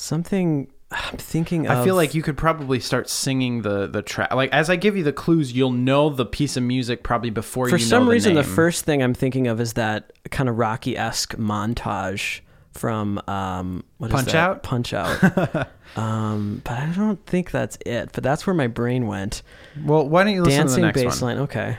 Something 0.02 0.68
I'm 0.89 1.18
thinking 1.18 1.68
of. 1.68 1.78
I 1.78 1.84
feel 1.84 1.93
like 1.93 2.16
you 2.16 2.24
could 2.24 2.36
probably 2.36 2.80
start 2.80 3.08
singing 3.08 3.62
the 3.62 3.86
the 3.86 4.02
track. 4.02 4.34
Like 4.34 4.52
as 4.52 4.68
I 4.68 4.76
give 4.76 4.97
you 4.97 5.04
the 5.04 5.14
clues, 5.14 5.54
you'll 5.54 5.72
know 5.72 6.10
the 6.10 6.26
piece 6.26 6.58
of 6.58 6.64
music 6.64 7.04
probably 7.04 7.30
before 7.30 7.70
For 7.70 7.78
you 7.78 7.86
some 7.86 8.06
the 8.06 8.12
reason, 8.12 8.34
the 8.34 8.43
first 8.43 8.84
thing 8.84 9.04
I'm 9.04 9.14
thinking 9.14 9.45
of 9.45 9.62
is 9.62 9.74
that 9.74 10.12
kind 10.32 10.49
of 10.49 10.58
Rocky 10.58 10.97
esque 10.97 11.36
montage 11.36 12.39
from 12.72 13.22
um, 13.28 13.84
what 13.99 14.08
is 14.08 14.16
Punch? 14.16 14.34
Out? 14.34 14.64
Punch 14.64 14.91
Out. 14.91 15.68
um, 15.95 16.62
but 16.64 16.74
I 16.80 16.91
don't 16.95 17.24
think 17.28 17.52
that's 17.52 17.78
it. 17.86 18.10
But 18.12 18.24
that's 18.24 18.47
where 18.47 18.56
my 18.56 18.68
brain 18.68 19.06
went. 19.06 19.43
Well, 19.86 20.10
why 20.10 20.24
don't 20.24 20.34
you 20.34 20.41
listen 20.41 20.62
Dancing 20.62 20.76
to 20.78 20.82
the 20.82 20.88
next 20.88 21.02
bass 21.04 21.22
one? 21.22 21.36
line. 21.38 21.43
Okay. 21.43 21.78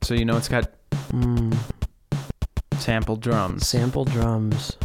So 0.00 0.14
you 0.14 0.24
know 0.24 0.38
it's 0.38 0.48
got 0.48 0.70
Mm, 1.10 1.54
sample 2.78 3.16
drums. 3.16 3.68
sample 3.68 4.06
drums. 4.06 4.78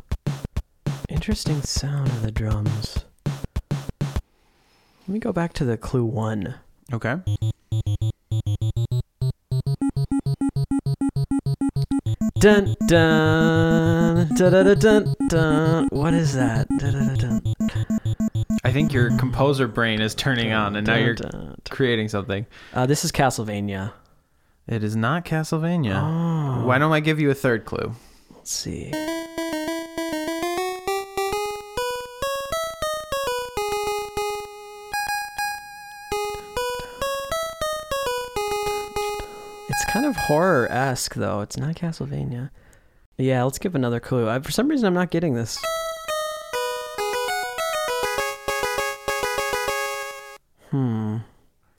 Interesting 1.09 1.61
sound 1.61 2.07
of 2.09 2.21
the 2.21 2.31
drums. 2.31 3.05
Let 3.25 5.07
me 5.07 5.19
go 5.19 5.31
back 5.31 5.53
to 5.53 5.65
the 5.65 5.77
clue 5.77 6.03
one. 6.03 6.55
Okay. 6.91 7.15
Dun 12.39 12.75
dun 12.87 14.27
dun 14.35 14.51
dun 14.51 14.65
dun 14.65 14.79
dun. 14.79 15.15
dun. 15.29 15.87
What 15.91 16.13
is 16.13 16.33
that? 16.35 16.67
Dun, 16.77 16.93
dun, 16.93 17.15
dun. 17.15 17.41
I 18.63 18.71
think 18.71 18.91
your 18.91 19.17
composer 19.17 19.67
brain 19.67 20.01
is 20.01 20.13
turning 20.13 20.51
on, 20.51 20.75
and 20.75 20.85
now 20.85 20.95
you're 20.97 21.15
creating 21.69 22.09
something. 22.09 22.45
Uh, 22.73 22.85
this 22.85 23.05
is 23.05 23.11
Castlevania. 23.11 23.93
It 24.67 24.83
is 24.83 24.95
not 24.95 25.23
Castlevania. 25.25 26.01
Oh, 26.01 26.65
Why 26.65 26.77
don't 26.77 26.91
I 26.91 26.99
give 26.99 27.19
you 27.19 27.31
a 27.31 27.35
third 27.35 27.63
clue? 27.65 27.95
let's 28.35 28.51
see. 28.51 28.91
Horror 40.28 40.67
esque, 40.71 41.15
though. 41.15 41.41
It's 41.41 41.57
not 41.57 41.75
Castlevania. 41.75 42.49
Yeah, 43.17 43.43
let's 43.43 43.57
give 43.59 43.75
another 43.75 43.99
clue. 43.99 44.30
I, 44.30 44.39
for 44.39 44.51
some 44.51 44.67
reason, 44.67 44.86
I'm 44.86 44.93
not 44.93 45.09
getting 45.09 45.34
this. 45.34 45.57
Hmm. 50.71 51.17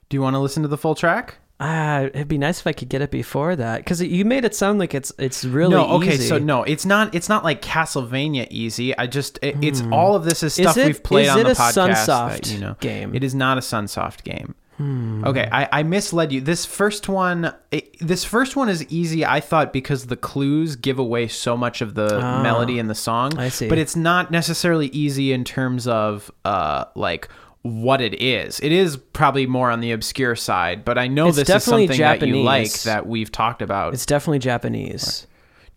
Do 0.09 0.17
you 0.17 0.21
want 0.21 0.33
to 0.35 0.39
listen 0.39 0.63
to 0.63 0.69
the 0.69 0.77
full 0.77 0.95
track? 0.95 1.37
Ah, 1.61 2.03
it'd 2.03 2.27
be 2.29 2.37
nice 2.37 2.61
if 2.61 2.67
I 2.67 2.71
could 2.71 2.87
get 2.89 3.01
it 3.01 3.11
before 3.11 3.55
that 3.57 3.79
because 3.79 4.01
you 4.01 4.23
made 4.23 4.45
it 4.45 4.55
sound 4.55 4.79
like 4.79 4.95
it's 4.95 5.11
it's 5.19 5.43
really 5.43 5.75
no, 5.75 5.87
okay, 5.97 6.13
easy. 6.13 6.27
so 6.27 6.37
no, 6.39 6.63
it's 6.63 6.85
not. 6.85 7.13
It's 7.13 7.27
not 7.27 7.43
like 7.43 7.61
Castlevania 7.61 8.47
easy. 8.49 8.97
I 8.97 9.07
just, 9.07 9.39
it, 9.41 9.57
it's 9.61 9.83
all 9.91 10.15
of 10.15 10.23
this 10.23 10.41
is 10.41 10.53
stuff 10.53 10.75
Hmm. 10.75 10.79
it- 10.81 10.85
we've 10.87 11.03
played 11.03 11.25
is 11.25 11.29
on 11.31 11.43
the 11.43 11.49
podcast. 11.49 12.05
Sunsoft 12.07 12.29
that, 12.29 12.51
you 12.51 12.59
know, 12.59 12.75
game? 12.79 13.13
It 13.13 13.23
is 13.25 13.35
not 13.35 13.57
a 13.57 13.61
Sunsoft 13.61 14.23
game. 14.23 14.55
Hmm. 14.79 15.25
Okay, 15.25 15.49
I, 15.51 15.67
I 15.79 15.83
misled 15.83 16.31
you. 16.31 16.39
This 16.39 16.65
first 16.65 17.09
one, 17.09 17.53
it, 17.69 17.99
this 17.99 18.23
first 18.23 18.55
one 18.55 18.69
is 18.69 18.87
easy. 18.87 19.25
I 19.25 19.41
thought 19.41 19.73
because 19.73 20.05
the 20.05 20.15
clues 20.15 20.77
give 20.77 20.97
away 20.97 21.27
so 21.27 21.57
much 21.57 21.81
of 21.81 21.95
the 21.95 22.17
melody 22.41 22.79
in 22.79 22.87
the 22.87 22.95
song. 22.95 23.33
Ah, 23.35 23.41
I 23.41 23.49
see. 23.49 23.67
but 23.67 23.77
it's 23.77 23.97
not 23.97 24.31
necessarily 24.31 24.87
easy 24.87 25.33
in 25.33 25.43
terms 25.43 25.85
of 25.85 26.31
uh 26.45 26.85
like 26.95 27.27
what 27.63 27.99
it 27.99 28.21
is. 28.21 28.61
It 28.61 28.71
is 28.71 28.95
probably 28.95 29.45
more 29.45 29.69
on 29.69 29.81
the 29.81 29.91
obscure 29.91 30.37
side, 30.37 30.85
but 30.85 30.97
I 30.97 31.07
know 31.07 31.27
It's 31.27 31.35
this 31.35 31.49
is 31.49 31.63
something 31.65 31.89
that 31.99 32.25
you 32.25 32.41
like 32.41 32.71
that 32.83 33.05
we've 33.05 33.31
talked 33.31 33.61
about. 33.61 33.93
It's 33.93 34.05
definitely 34.05 34.39
Japanese. 34.39 35.27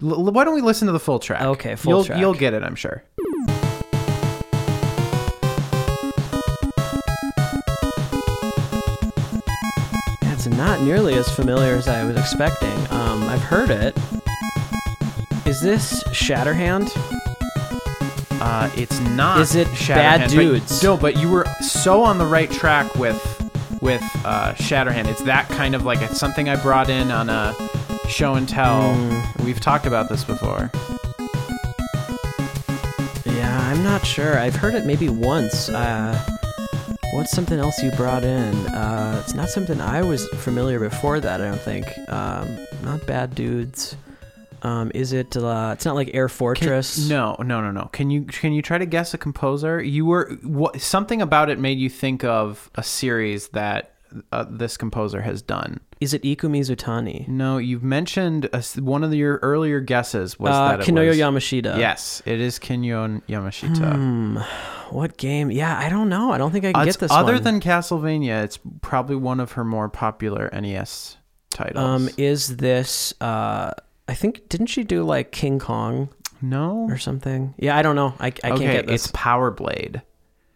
L- 0.01 0.31
why 0.31 0.45
don't 0.45 0.55
we 0.55 0.61
listen 0.61 0.87
to 0.87 0.93
the 0.93 1.01
full 1.01 1.19
track? 1.19 1.43
Okay, 1.43 1.75
full 1.75 1.91
you'll, 1.93 2.05
track. 2.05 2.21
You'll 2.21 2.35
get 2.35 2.55
it, 2.55 2.63
I'm 2.63 2.77
sure. 2.77 3.03
Not 10.57 10.81
nearly 10.83 11.15
as 11.15 11.29
familiar 11.35 11.73
as 11.75 11.89
I 11.89 12.05
was 12.05 12.17
expecting. 12.17 12.73
Um, 12.91 13.23
I've 13.25 13.43
heard 13.43 13.71
it. 13.71 13.97
Is 15.47 15.61
this 15.61 16.03
Shatterhand? 16.05 16.91
Uh, 18.41 18.71
it's 18.77 18.99
not. 19.01 19.41
Is 19.41 19.55
it 19.55 19.67
Shatterhand, 19.69 19.95
Bad 19.97 20.21
but- 20.21 20.31
Dudes? 20.31 20.83
no, 20.83 20.97
but 20.97 21.17
you 21.17 21.31
were 21.31 21.47
so 21.61 22.03
on 22.03 22.19
the 22.19 22.27
right 22.27 22.51
track 22.51 22.95
with 22.97 23.21
with 23.81 24.03
uh, 24.25 24.55
Shatterhand. 24.55 25.07
It's 25.09 25.23
that 25.23 25.49
kind 25.49 25.75
of 25.75 25.85
like 25.85 26.01
it's 26.03 26.19
something 26.19 26.49
I 26.49 26.57
brought 26.63 26.89
in 26.89 27.11
on 27.11 27.29
a 27.31 27.55
show 28.09 28.35
and 28.35 28.49
tell. 28.49 28.95
Hmm. 28.95 29.45
We've 29.45 29.61
talked 29.61 29.87
about 29.87 30.09
this 30.09 30.23
before. 30.25 30.71
Yeah, 33.25 33.59
I'm 33.71 33.83
not 33.83 34.07
sure. 34.07 34.39
I've 34.39 34.55
heard 34.57 34.75
it 34.75 34.87
maybe 34.87 35.09
once. 35.09 35.69
Uh, 35.69 36.17
what's 37.13 37.31
something 37.31 37.59
else 37.59 37.83
you 37.83 37.91
brought 37.93 38.25
in? 38.25 38.55
Uh, 38.69 39.21
it's 39.23 39.35
not 39.35 39.49
something 39.49 39.81
I 39.81 40.03
was 40.03 40.27
familiar 40.29 40.79
before 40.81 41.21
that. 41.21 41.41
I 41.41 41.45
don't 41.45 41.61
think. 41.61 41.87
Um, 42.09 42.59
not 42.83 43.07
Bad 43.07 43.35
Dudes. 43.35 43.97
Um, 44.63 44.93
is 44.95 45.13
it? 45.13 45.37
Uh, 45.37 45.71
it's 45.75 45.85
not 45.85 45.95
like 45.97 46.11
Air 46.15 46.29
Can- 46.29 46.37
Fortress. 46.37 47.09
no, 47.09 47.37
no, 47.41 47.61
no, 47.61 47.71
no. 47.73 47.89
Can 47.93 48.11
you 48.11 48.23
can 48.25 48.53
you 48.53 48.63
try 48.63 48.79
to 48.79 48.87
guess 48.87 49.13
a 49.13 49.19
composer? 49.19 49.83
You 49.83 50.07
were 50.07 50.31
what, 50.43 50.81
something 50.81 51.21
about 51.21 51.51
it 51.51 51.59
made 51.59 51.79
you 51.79 51.89
think 51.91 52.23
of 52.25 52.71
a 52.77 52.83
series 52.83 53.49
that 53.49 53.92
uh, 54.33 54.45
this 54.49 54.77
composer 54.77 55.21
has 55.23 55.43
done. 55.43 55.81
Is 56.01 56.13
it 56.15 56.25
Iku 56.25 56.49
Mizutani? 56.49 57.27
No, 57.29 57.59
you've 57.59 57.83
mentioned 57.85 58.49
a 58.53 58.63
one 58.81 59.05
of 59.05 59.13
your 59.15 59.39
earlier 59.43 59.81
guesses 59.81 60.39
was 60.39 60.51
Uh, 60.55 60.69
that 60.77 60.81
it 60.81 60.87
Kinuyo 60.93 61.09
was, 61.09 61.19
Yamashita. 61.19 61.79
Yes, 61.79 62.23
it 62.27 62.41
is 62.41 62.59
Kinuyo 62.59 63.23
Yamashita. 63.29 63.95
Hmm. 63.95 64.39
What 64.95 65.17
game? 65.17 65.51
Yeah, 65.51 65.79
I 65.79 65.89
don't 65.89 66.09
know. 66.09 66.33
I 66.33 66.39
don't 66.39 66.51
think 66.51 66.65
I 66.65 66.73
can 66.73 66.83
Uh, 66.83 66.85
get 66.85 66.99
this 66.99 67.11
other 67.13 67.35
one. 67.35 67.43
than 67.43 67.61
Castlevania, 67.61 68.43
it's 68.45 68.59
probably 68.81 69.17
one 69.17 69.41
of 69.41 69.53
her 69.53 69.65
more 69.65 69.89
popular 69.89 70.51
NES 70.53 71.17
titles. 71.51 71.79
um, 71.85 72.09
is 72.19 72.57
this? 72.57 73.15
Uh, 73.21 73.71
I 74.09 74.15
think 74.15 74.49
didn't 74.49 74.67
she 74.67 74.85
do 74.85 75.05
like 75.05 75.31
King 75.33 75.59
Kong 75.59 76.09
no. 76.43 76.87
or 76.91 76.99
something? 76.99 77.55
Yeah, 77.57 77.77
I 77.77 77.83
don't 77.83 77.95
know. 77.97 78.15
I, 78.19 78.27
I 78.27 78.31
can't 78.31 78.61
get 78.61 78.87
this. 78.87 79.05
it's 79.07 79.13
Power 79.15 79.51
Blade. 79.51 80.03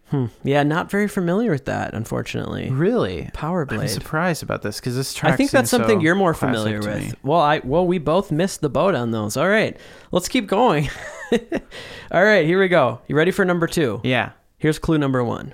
Hmm. 0.09 0.27
Yeah, 0.43 0.63
not 0.63 0.89
very 0.89 1.09
familiar 1.09 1.51
with 1.51 1.65
that, 1.65 1.93
unfortunately. 1.93 2.69
Really? 2.69 3.29
Power 3.33 3.65
Blade. 3.65 3.81
I'm 3.81 3.87
surprised 3.89 4.41
about 4.41 4.61
this 4.61 4.79
because 4.79 4.95
this 4.95 5.13
track. 5.13 5.33
I 5.33 5.35
think 5.35 5.51
that's 5.51 5.69
something 5.69 5.99
so 5.99 6.03
you're 6.03 6.15
more 6.15 6.33
familiar 6.33 6.79
with. 6.79 7.07
me. 7.07 7.11
Well, 7.23 7.41
I 7.41 7.59
well 7.63 7.85
we 7.85 7.97
both 7.97 8.31
missed 8.31 8.61
the 8.61 8.69
boat 8.69 8.95
on 8.95 9.11
those. 9.11 9.35
All 9.35 9.49
right, 9.49 9.77
let's 10.11 10.29
keep 10.29 10.47
going. 10.47 10.89
All 12.11 12.23
right, 12.23 12.45
here 12.45 12.59
we 12.59 12.69
go. 12.69 13.01
You 13.07 13.17
ready 13.17 13.31
for 13.31 13.43
number 13.43 13.67
two? 13.67 13.99
Yeah. 14.03 14.31
Here's 14.57 14.79
clue 14.79 14.97
number 14.97 15.23
one. 15.23 15.53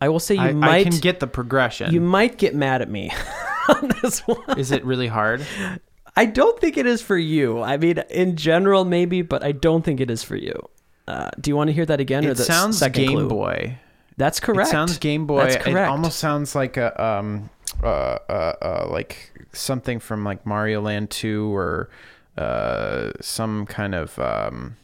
I 0.00 0.08
will 0.08 0.20
say 0.20 0.34
you 0.36 0.40
I, 0.40 0.48
I 0.48 0.52
might 0.52 0.86
can 0.86 0.98
get 0.98 1.20
the 1.20 1.26
progression. 1.26 1.92
you 1.92 2.00
might 2.00 2.38
get 2.38 2.54
mad 2.54 2.80
at 2.80 2.88
me 2.88 3.12
on 3.68 3.92
this 4.02 4.20
one. 4.20 4.58
is 4.58 4.70
it 4.70 4.84
really 4.84 5.08
hard? 5.08 5.44
I 6.16 6.26
don't 6.26 6.58
think 6.60 6.76
it 6.76 6.86
is 6.86 7.00
for 7.02 7.16
you. 7.16 7.60
I 7.62 7.76
mean, 7.76 7.98
in 8.10 8.36
general, 8.36 8.84
maybe, 8.84 9.22
but 9.22 9.42
I 9.44 9.52
don't 9.52 9.84
think 9.84 10.00
it 10.00 10.10
is 10.10 10.22
for 10.22 10.36
you. 10.36 10.68
Uh, 11.08 11.30
do 11.40 11.50
you 11.50 11.56
want 11.56 11.68
to 11.68 11.72
hear 11.72 11.86
that 11.86 12.00
again, 12.00 12.24
or 12.26 12.30
It 12.30 12.36
the 12.36 12.44
sounds 12.44 12.78
second 12.78 13.04
Game 13.04 13.12
clue? 13.16 13.28
Boy. 13.28 13.78
That's 14.16 14.38
correct. 14.40 14.68
It 14.68 14.72
sounds 14.72 14.98
Game 14.98 15.26
Boy. 15.26 15.38
That's 15.44 15.54
It 15.56 15.62
correct. 15.62 15.90
almost 15.90 16.18
sounds 16.18 16.54
like 16.54 16.76
a 16.76 17.02
um 17.02 17.48
uh, 17.82 17.86
uh 17.86 18.54
uh 18.62 18.88
like 18.90 19.32
something 19.52 19.98
from 19.98 20.24
like 20.24 20.44
Mario 20.44 20.82
Land 20.82 21.10
2 21.10 21.54
or 21.56 21.88
uh 22.36 23.12
some 23.20 23.66
kind 23.66 23.94
of 23.94 24.18
um 24.18 24.76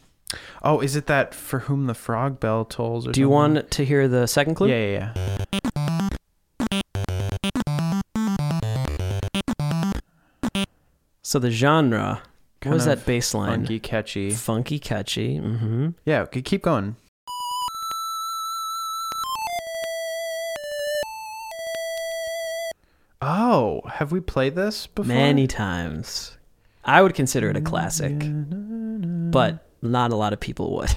Oh, 0.63 0.81
is 0.81 0.95
it 0.97 1.05
that 1.05 1.33
for 1.33 1.59
whom 1.59 1.85
the 1.85 1.93
frog 1.93 2.39
bell 2.39 2.65
tolls 2.65 3.07
or 3.07 3.11
Do 3.11 3.21
you 3.21 3.29
want 3.29 3.71
to 3.71 3.85
hear 3.85 4.07
the 4.09 4.27
second 4.27 4.55
clue? 4.55 4.67
Yeah, 4.69 4.85
yeah, 4.85 5.13
yeah. 5.53 5.59
So 11.27 11.39
the 11.39 11.51
genre. 11.51 12.21
What 12.63 12.73
was 12.73 12.85
that 12.85 13.05
bass 13.05 13.33
line? 13.33 13.59
Funky, 13.59 13.81
catchy. 13.81 14.31
Funky, 14.31 14.79
catchy. 14.79 15.41
Mm-hmm. 15.41 15.89
Yeah, 16.05 16.21
okay, 16.21 16.41
keep 16.41 16.61
going. 16.63 16.95
Oh, 23.21 23.81
have 23.91 24.13
we 24.13 24.21
played 24.21 24.55
this 24.55 24.87
before? 24.87 25.13
Many 25.13 25.47
times. 25.47 26.37
I 26.85 27.01
would 27.01 27.13
consider 27.13 27.49
it 27.49 27.57
a 27.57 27.61
classic, 27.61 28.13
but 28.17 29.67
not 29.81 30.13
a 30.13 30.15
lot 30.15 30.31
of 30.31 30.39
people 30.39 30.77
would. 30.77 30.95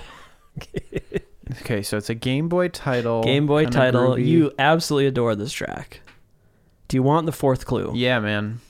Okay, 1.62 1.82
so 1.82 1.96
it's 1.96 2.08
a 2.08 2.14
Game 2.14 2.48
Boy 2.48 2.68
title. 2.68 3.24
Game 3.24 3.48
Boy 3.48 3.66
title. 3.66 4.10
groovy. 4.14 4.24
You 4.24 4.52
absolutely 4.56 5.08
adore 5.08 5.34
this 5.34 5.52
track. 5.52 6.00
Do 6.86 6.96
you 6.96 7.02
want 7.02 7.26
the 7.26 7.32
fourth 7.32 7.66
clue? 7.66 7.90
Yeah, 7.96 8.20
man. 8.20 8.60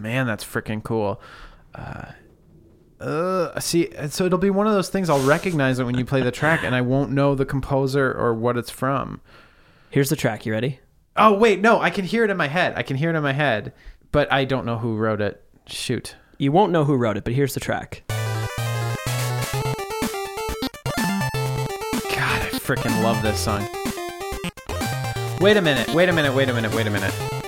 Man, 0.00 0.26
that's 0.26 0.44
freaking 0.44 0.82
cool. 0.82 1.20
Uh, 1.74 2.12
uh, 3.00 3.58
see, 3.60 3.90
so 4.08 4.26
it'll 4.26 4.38
be 4.38 4.50
one 4.50 4.66
of 4.66 4.74
those 4.74 4.90
things 4.90 5.08
I'll 5.08 5.24
recognize 5.26 5.78
it 5.78 5.84
when 5.84 5.96
you 5.96 6.04
play 6.04 6.22
the 6.22 6.30
track, 6.30 6.62
and 6.62 6.74
I 6.74 6.80
won't 6.82 7.10
know 7.10 7.34
the 7.34 7.46
composer 7.46 8.12
or 8.12 8.34
what 8.34 8.56
it's 8.56 8.70
from. 8.70 9.20
Here's 9.90 10.10
the 10.10 10.16
track. 10.16 10.44
You 10.44 10.52
ready? 10.52 10.80
Oh 11.16 11.32
wait, 11.32 11.60
no, 11.60 11.80
I 11.80 11.90
can 11.90 12.04
hear 12.04 12.24
it 12.24 12.30
in 12.30 12.36
my 12.36 12.48
head. 12.48 12.74
I 12.76 12.82
can 12.82 12.96
hear 12.96 13.10
it 13.10 13.16
in 13.16 13.22
my 13.22 13.32
head, 13.32 13.72
but 14.12 14.30
I 14.32 14.44
don't 14.44 14.66
know 14.66 14.78
who 14.78 14.96
wrote 14.96 15.20
it. 15.20 15.42
Shoot. 15.66 16.16
You 16.38 16.52
won't 16.52 16.72
know 16.72 16.84
who 16.84 16.94
wrote 16.96 17.16
it, 17.16 17.24
but 17.24 17.32
here's 17.32 17.54
the 17.54 17.60
track. 17.60 18.02
God, 18.08 18.18
I 22.12 22.50
freaking 22.52 23.02
love 23.02 23.20
this 23.22 23.40
song. 23.40 23.66
Wait 25.40 25.56
a 25.56 25.62
minute. 25.62 25.92
Wait 25.94 26.08
a 26.08 26.12
minute. 26.12 26.34
Wait 26.34 26.48
a 26.48 26.54
minute. 26.54 26.74
Wait 26.74 26.86
a 26.86 26.90
minute. 26.90 27.39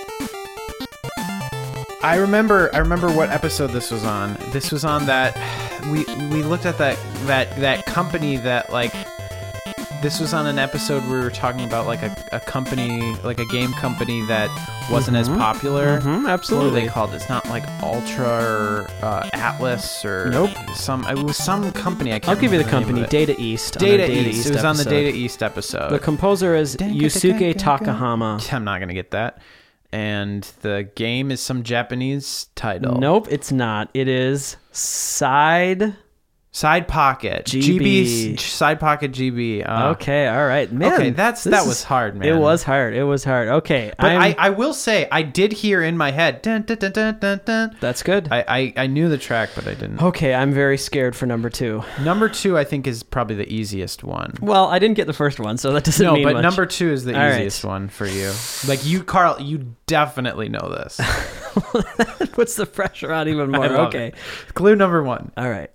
I 2.03 2.17
remember. 2.17 2.69
I 2.73 2.79
remember 2.79 3.07
what 3.09 3.29
episode 3.29 3.67
this 3.67 3.89
was 3.89 4.03
on. 4.03 4.33
This 4.51 4.73
was 4.73 4.83
on 4.83 5.05
that. 5.05 5.37
We 5.89 6.03
we 6.27 6.43
looked 6.43 6.65
at 6.65 6.77
that 6.77 6.97
that 7.27 7.55
that 7.57 7.85
company 7.85 8.35
that 8.37 8.71
like. 8.71 8.93
This 10.01 10.19
was 10.19 10.33
on 10.33 10.45
an 10.47 10.59
episode 10.59 11.01
where 11.03 11.19
we 11.19 11.23
were 11.23 11.31
talking 11.31 11.63
about 11.63 11.87
like 11.87 12.01
a, 12.01 12.13
a 12.33 12.41
company, 12.41 13.15
like 13.23 13.39
a 13.39 13.45
game 13.45 13.71
company 13.71 14.19
that 14.25 14.49
wasn't 14.91 15.15
as 15.15 15.29
popular. 15.29 16.01
Mm-hmm, 16.01 16.25
absolutely. 16.25 16.81
they 16.81 16.87
called? 16.89 17.13
It's 17.13 17.29
not 17.29 17.47
like 17.47 17.63
Ultra 17.81 18.27
or 18.27 18.87
uh, 19.01 19.29
Atlus 19.33 20.03
or 20.03 20.29
Nope. 20.29 20.49
Some 20.75 21.05
it 21.05 21.17
was 21.17 21.37
some 21.37 21.71
company. 21.71 22.11
I 22.11 22.19
can't. 22.19 22.35
I'll 22.35 22.41
give 22.41 22.51
you 22.51 22.57
the 22.57 22.65
name 22.65 22.83
company. 22.83 23.07
Data 23.07 23.33
East. 23.39 23.79
Data, 23.79 24.07
Data 24.07 24.29
East. 24.29 24.47
It 24.47 24.55
was 24.55 24.65
on 24.65 24.75
the. 24.75 24.83
Data 24.83 25.15
East 25.15 25.41
episode. 25.41 25.89
The 25.89 25.99
composer 25.99 26.53
is 26.53 26.75
Yusuke. 26.75 27.53
Takahama. 27.53 28.53
I'm 28.53 28.65
not 28.65 28.81
gonna 28.81 28.93
get 28.93 29.11
that. 29.11 29.39
And 29.93 30.43
the 30.61 30.89
game 30.95 31.29
is 31.29 31.39
some 31.39 31.61
Japanese 31.61 32.47
title. 32.55 32.97
Nope, 32.97 33.27
it's 33.29 33.51
not. 33.51 33.91
It 33.93 34.07
is 34.07 34.57
Side. 34.71 35.95
Side 36.55 36.87
Pocket. 36.87 37.45
GB. 37.45 38.39
Side 38.39 38.79
Pocket 38.79 39.11
GB. 39.11 39.67
Uh, 39.67 39.89
okay, 39.93 40.27
all 40.27 40.45
right, 40.45 40.71
man. 40.71 40.93
Okay, 40.93 41.09
that's 41.09 41.43
that 41.45 41.61
is- 41.63 41.67
was 41.67 41.83
hard, 41.83 42.15
man. 42.15 42.27
It 42.27 42.37
was 42.39 42.61
hard. 42.61 42.93
It 42.93 43.03
was 43.05 43.23
hard. 43.23 43.47
Okay, 43.49 43.91
But 43.97 44.11
I'm- 44.11 44.21
I, 44.21 44.35
I 44.37 44.49
will 44.51 44.75
say 44.75 45.07
I 45.11 45.23
did 45.23 45.51
hear 45.51 45.81
in 45.81 45.97
my 45.97 46.11
head. 46.11 46.43
Dun, 46.43 46.61
dun, 46.61 46.77
dun, 46.77 46.91
dun, 46.91 47.17
dun, 47.19 47.41
dun. 47.43 47.75
that's 47.79 48.03
good. 48.03 48.27
I, 48.31 48.45
I 48.47 48.73
I 48.77 48.85
knew 48.87 49.09
the 49.09 49.17
track, 49.17 49.49
but 49.55 49.65
I 49.67 49.73
didn't. 49.73 49.99
okay, 49.99 50.35
I'm 50.35 50.53
very 50.53 50.77
scared 50.77 51.15
for 51.15 51.25
number 51.25 51.49
two. 51.49 51.81
Number 52.03 52.29
two, 52.29 52.55
I 52.55 52.63
think, 52.65 52.85
is 52.85 53.01
probably 53.01 53.35
the 53.35 53.51
easiest 53.51 54.03
one. 54.03 54.35
Well, 54.39 54.67
I 54.67 54.77
didn't 54.77 54.95
get 54.95 55.07
the 55.07 55.13
first 55.13 55.39
one, 55.39 55.57
so 55.57 55.73
that 55.73 55.83
doesn't 55.85 56.05
mean. 56.05 56.13
No, 56.13 56.15
mean 56.17 56.23
but 56.25 56.33
much. 56.35 56.43
number 56.43 56.67
two 56.67 56.91
is 56.91 57.03
the 57.03 57.15
All 57.15 57.19
right. 57.19 57.33
easiest 57.37 57.65
one 57.65 57.89
for 57.89 58.05
you. 58.05 58.31
Like 58.67 58.85
you, 58.85 59.03
Carl, 59.03 59.41
you 59.41 59.75
definitely 59.87 60.49
know 60.49 60.69
this. 60.69 61.01
puts 62.33 62.55
the 62.55 62.67
pressure 62.67 63.11
on 63.11 63.27
even 63.27 63.49
more. 63.51 63.65
Okay, 63.65 64.07
it. 64.09 64.15
Clue 64.53 64.75
number 64.75 65.01
one. 65.01 65.31
all 65.35 65.49
right. 65.49 65.71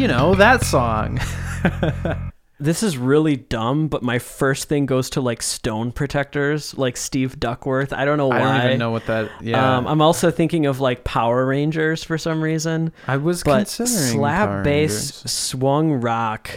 You 0.00 0.08
know 0.08 0.34
that 0.34 0.62
song. 0.64 1.20
This 2.62 2.82
is 2.82 2.98
really 2.98 3.36
dumb, 3.36 3.88
but 3.88 4.02
my 4.02 4.18
first 4.18 4.68
thing 4.68 4.84
goes 4.84 5.08
to 5.10 5.22
like 5.22 5.40
stone 5.42 5.92
protectors, 5.92 6.76
like 6.76 6.98
Steve 6.98 7.40
Duckworth. 7.40 7.90
I 7.94 8.04
don't 8.04 8.18
know 8.18 8.28
why. 8.28 8.36
I 8.42 8.58
don't 8.58 8.66
even 8.66 8.78
know 8.78 8.90
what 8.90 9.06
that. 9.06 9.30
Yeah, 9.40 9.78
Um, 9.78 9.86
I'm 9.86 10.02
also 10.02 10.30
thinking 10.30 10.66
of 10.66 10.78
like 10.78 11.02
Power 11.02 11.46
Rangers 11.46 12.04
for 12.04 12.18
some 12.18 12.42
reason. 12.42 12.92
I 13.06 13.16
was 13.16 13.42
But 13.42 13.60
considering 13.60 14.12
slap 14.18 14.48
Power 14.50 14.62
bass 14.62 14.90
Rangers. 14.92 15.30
swung 15.32 15.92
rock. 16.02 16.50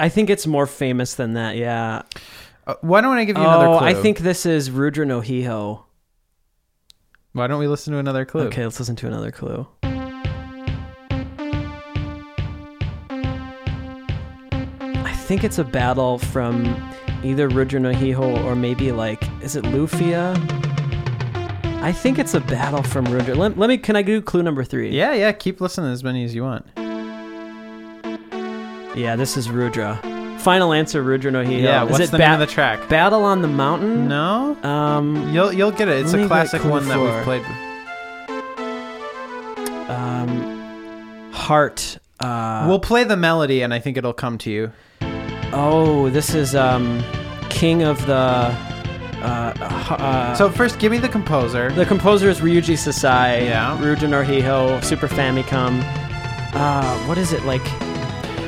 I 0.00 0.08
think 0.08 0.30
it's 0.30 0.46
more 0.46 0.66
famous 0.66 1.14
than 1.14 1.34
that. 1.34 1.56
Yeah. 1.56 2.00
Uh, 2.66 2.74
why 2.80 3.02
don't 3.02 3.18
I 3.18 3.24
give 3.26 3.36
you 3.36 3.42
another 3.42 3.66
Oh, 3.66 3.78
clue? 3.80 3.86
I 3.88 3.92
think 3.92 4.20
this 4.20 4.46
is 4.46 4.70
Rudra 4.70 5.04
no 5.04 5.20
Hiho. 5.20 5.82
Why 7.34 7.48
don't 7.48 7.58
we 7.60 7.68
listen 7.68 7.92
to 7.92 7.98
another 7.98 8.24
clue? 8.24 8.44
Okay, 8.46 8.64
let's 8.64 8.78
listen 8.80 8.96
to 8.96 9.06
another 9.06 9.30
clue. 9.30 9.66
Think 15.26 15.42
it's 15.44 15.58
a 15.58 15.64
battle 15.64 16.18
from 16.18 16.64
either 17.24 17.48
Rudra 17.48 17.80
no 17.80 17.92
Hiho 17.92 18.44
or 18.44 18.54
maybe 18.54 18.92
like, 18.92 19.22
is 19.42 19.56
it 19.56 19.64
Lufia? 19.64 20.36
I 21.82 21.92
think 21.92 22.18
it's 22.18 22.34
a 22.34 22.40
battle 22.40 22.82
from 22.82 23.04
Rudra. 23.06 23.34
Let, 23.34 23.58
let 23.58 23.68
me, 23.68 23.76
can 23.78 23.96
I 23.96 24.02
do 24.02 24.20
clue 24.22 24.42
number 24.42 24.64
three? 24.64 24.90
Yeah, 24.90 25.12
yeah. 25.14 25.32
Keep 25.32 25.60
listening 25.60 25.92
as 25.92 26.02
many 26.04 26.24
as 26.24 26.34
you 26.34 26.42
want. 26.42 26.64
Yeah, 28.96 29.14
this 29.16 29.36
is 29.36 29.50
Rudra. 29.50 29.98
Final 30.38 30.72
answer, 30.72 31.02
Rudra 31.02 31.30
no 31.30 31.44
Hiho. 31.44 31.60
Yeah. 31.62 31.84
is 31.84 31.90
What's 31.90 32.04
it 32.04 32.10
the 32.12 32.18
ba- 32.18 32.24
name 32.24 32.32
of 32.34 32.40
the 32.40 32.46
track? 32.46 32.88
Battle 32.88 33.24
on 33.24 33.42
the 33.42 33.48
Mountain? 33.48 34.08
No. 34.08 34.56
Um, 34.62 35.28
You'll 35.34 35.52
you'll 35.52 35.70
get 35.72 35.88
it. 35.88 36.00
It's 36.02 36.12
a 36.14 36.26
classic 36.26 36.64
one 36.64 36.86
that 36.88 36.98
we've 37.00 37.24
played. 37.24 37.44
um, 39.90 41.30
Heart. 41.32 41.98
Uh, 42.20 42.64
we'll 42.68 42.80
play 42.80 43.04
the 43.04 43.16
melody, 43.16 43.60
and 43.62 43.74
I 43.74 43.78
think 43.80 43.96
it'll 43.96 44.12
come 44.14 44.38
to 44.38 44.50
you. 44.50 44.72
Oh, 45.58 46.10
this 46.10 46.34
is 46.34 46.54
um, 46.54 47.02
King 47.48 47.82
of 47.82 48.04
the. 48.06 48.14
Uh, 49.22 49.54
uh, 49.58 50.34
So 50.34 50.50
first, 50.50 50.78
give 50.78 50.92
me 50.92 50.98
the 50.98 51.08
composer. 51.08 51.72
the 51.72 51.86
composer 51.86 52.28
is 52.28 52.40
Ryuji 52.40 52.74
Sasai. 52.76 53.44
Yeah. 53.46 53.76
Ryuji 53.78 54.06
Norhiho, 54.08 54.84
Super 54.84 55.08
Famicom. 55.08 55.80
Uh, 56.54 56.98
what 57.06 57.16
is 57.18 57.32
it 57.32 57.44
like? 57.44 57.64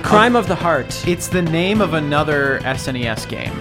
Crime 0.02 0.36
of 0.36 0.46
the 0.48 0.54
Heart. 0.54 1.06
It's 1.08 1.28
the 1.28 1.42
name 1.42 1.80
of 1.80 1.94
another 1.94 2.60
SNES 2.62 3.28
game. 3.28 3.52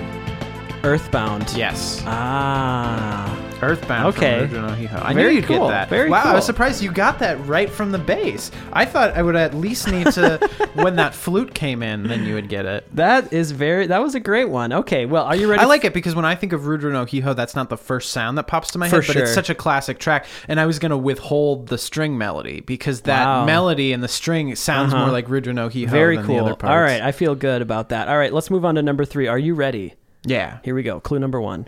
Earthbound. 0.83 1.53
Yes. 1.55 2.03
Ah. 2.05 3.46
Earthbound. 3.61 4.15
Okay. 4.15 4.47
From 4.47 4.65
Original 4.65 4.69
Hiho. 4.71 5.03
I 5.03 5.13
Very 5.13 5.29
knew 5.29 5.35
you'd 5.37 5.45
cool. 5.45 5.67
get 5.67 5.71
that. 5.73 5.89
Very 5.89 6.09
wow, 6.09 6.19
I 6.19 6.23
cool. 6.23 6.33
was 6.35 6.45
surprised 6.45 6.81
you 6.81 6.91
got 6.91 7.19
that 7.19 7.43
right 7.47 7.69
from 7.69 7.91
the 7.91 7.97
bass. 7.97 8.51
I 8.71 8.85
thought 8.85 9.15
I 9.17 9.21
would 9.21 9.35
at 9.35 9.53
least 9.53 9.87
need 9.89 10.07
to, 10.11 10.37
when 10.75 10.95
that 10.97 11.13
flute 11.15 11.53
came 11.53 11.81
in, 11.83 12.03
then 12.03 12.25
you 12.25 12.35
would 12.35 12.49
get 12.49 12.65
it. 12.65 12.85
That 12.95 13.33
is 13.33 13.51
very. 13.51 13.87
That 13.87 14.01
was 14.01 14.15
a 14.15 14.19
great 14.19 14.49
one. 14.49 14.71
Okay. 14.73 15.05
Well, 15.05 15.23
are 15.25 15.35
you 15.35 15.49
ready? 15.49 15.61
I 15.61 15.65
like 15.65 15.83
it 15.85 15.93
because 15.93 16.15
when 16.15 16.25
I 16.25 16.35
think 16.35 16.53
of 16.53 16.67
Rudra 16.67 16.91
no 16.91 17.05
Hiho, 17.05 17.35
that's 17.35 17.55
not 17.55 17.69
the 17.69 17.77
first 17.77 18.11
sound 18.11 18.37
that 18.37 18.47
pops 18.47 18.71
to 18.71 18.77
my 18.77 18.89
For 18.89 19.01
head, 19.01 19.07
but 19.07 19.17
it's 19.23 19.33
such 19.33 19.49
a 19.49 19.55
classic 19.55 19.99
track. 19.99 20.25
And 20.47 20.59
I 20.59 20.65
was 20.65 20.79
going 20.79 20.91
to 20.91 20.97
withhold 20.97 21.67
the 21.67 21.77
string 21.77 22.17
melody 22.17 22.61
because 22.61 23.01
that 23.01 23.25
Wow. 23.25 23.45
melody 23.45 23.93
and 23.93 24.03
the 24.03 24.07
string 24.07 24.55
sounds 24.55 24.93
Uh-huh. 24.93 25.03
more 25.05 25.11
like 25.11 25.27
Rudra 25.29 25.53
no 25.53 25.69
Hiho 25.69 25.87
Very 25.89 26.17
than 26.17 26.25
cool. 26.25 26.35
the 26.35 26.41
other 26.41 26.55
parts. 26.55 26.71
All 26.71 26.79
right. 26.81 27.01
I 27.01 27.11
feel 27.11 27.35
good 27.35 27.61
about 27.61 27.89
that. 27.89 28.07
All 28.07 28.17
right. 28.17 28.31
Let's 28.31 28.49
move 28.51 28.63
on 28.65 28.75
to 28.75 28.81
number 28.81 29.03
three. 29.05 29.27
Are 29.27 29.39
you 29.39 29.55
ready? 29.55 29.95
Yeah. 30.25 30.57
Here 30.63 30.75
we 30.75 30.83
go. 30.83 30.99
Clue 30.99 31.19
number 31.19 31.39
one. 31.41 31.67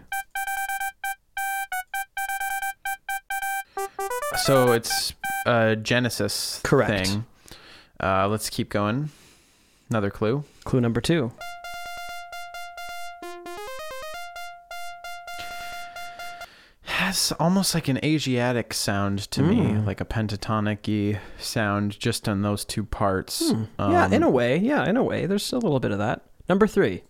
So 4.46 4.72
it's 4.72 5.14
a 5.46 5.76
Genesis 5.76 6.62
Correct. 6.64 7.08
thing. 7.08 7.26
Uh, 8.02 8.28
let's 8.28 8.50
keep 8.50 8.70
going. 8.70 9.10
Another 9.90 10.10
clue. 10.10 10.44
Clue 10.64 10.82
number 10.82 11.02
two. 11.02 11.32
has 16.84 17.32
almost 17.40 17.74
like 17.74 17.88
an 17.88 18.00
Asiatic 18.04 18.74
sound 18.74 19.20
to 19.32 19.42
me, 19.42 19.58
Mm. 19.58 19.86
like 19.86 20.02
a 20.02 20.06
pentatonic 20.06 21.18
sound 21.38 21.98
just 22.00 22.28
on 22.28 22.42
those 22.42 22.66
two 22.66 22.84
parts. 22.84 23.52
Hmm. 23.52 23.64
yeah, 23.80 24.06
Um, 24.06 24.14
in 24.14 24.24
a 24.24 24.30
way. 24.30 24.58
Yeah, 24.58 24.86
in 24.88 24.98
a 24.98 25.04
way. 25.04 25.26
There's 25.26 25.52
a 25.54 25.58
little 25.60 25.80
bit 25.80 25.92
of 25.92 26.00
that. 26.00 26.22
Number 26.48 26.68
three. 26.68 27.04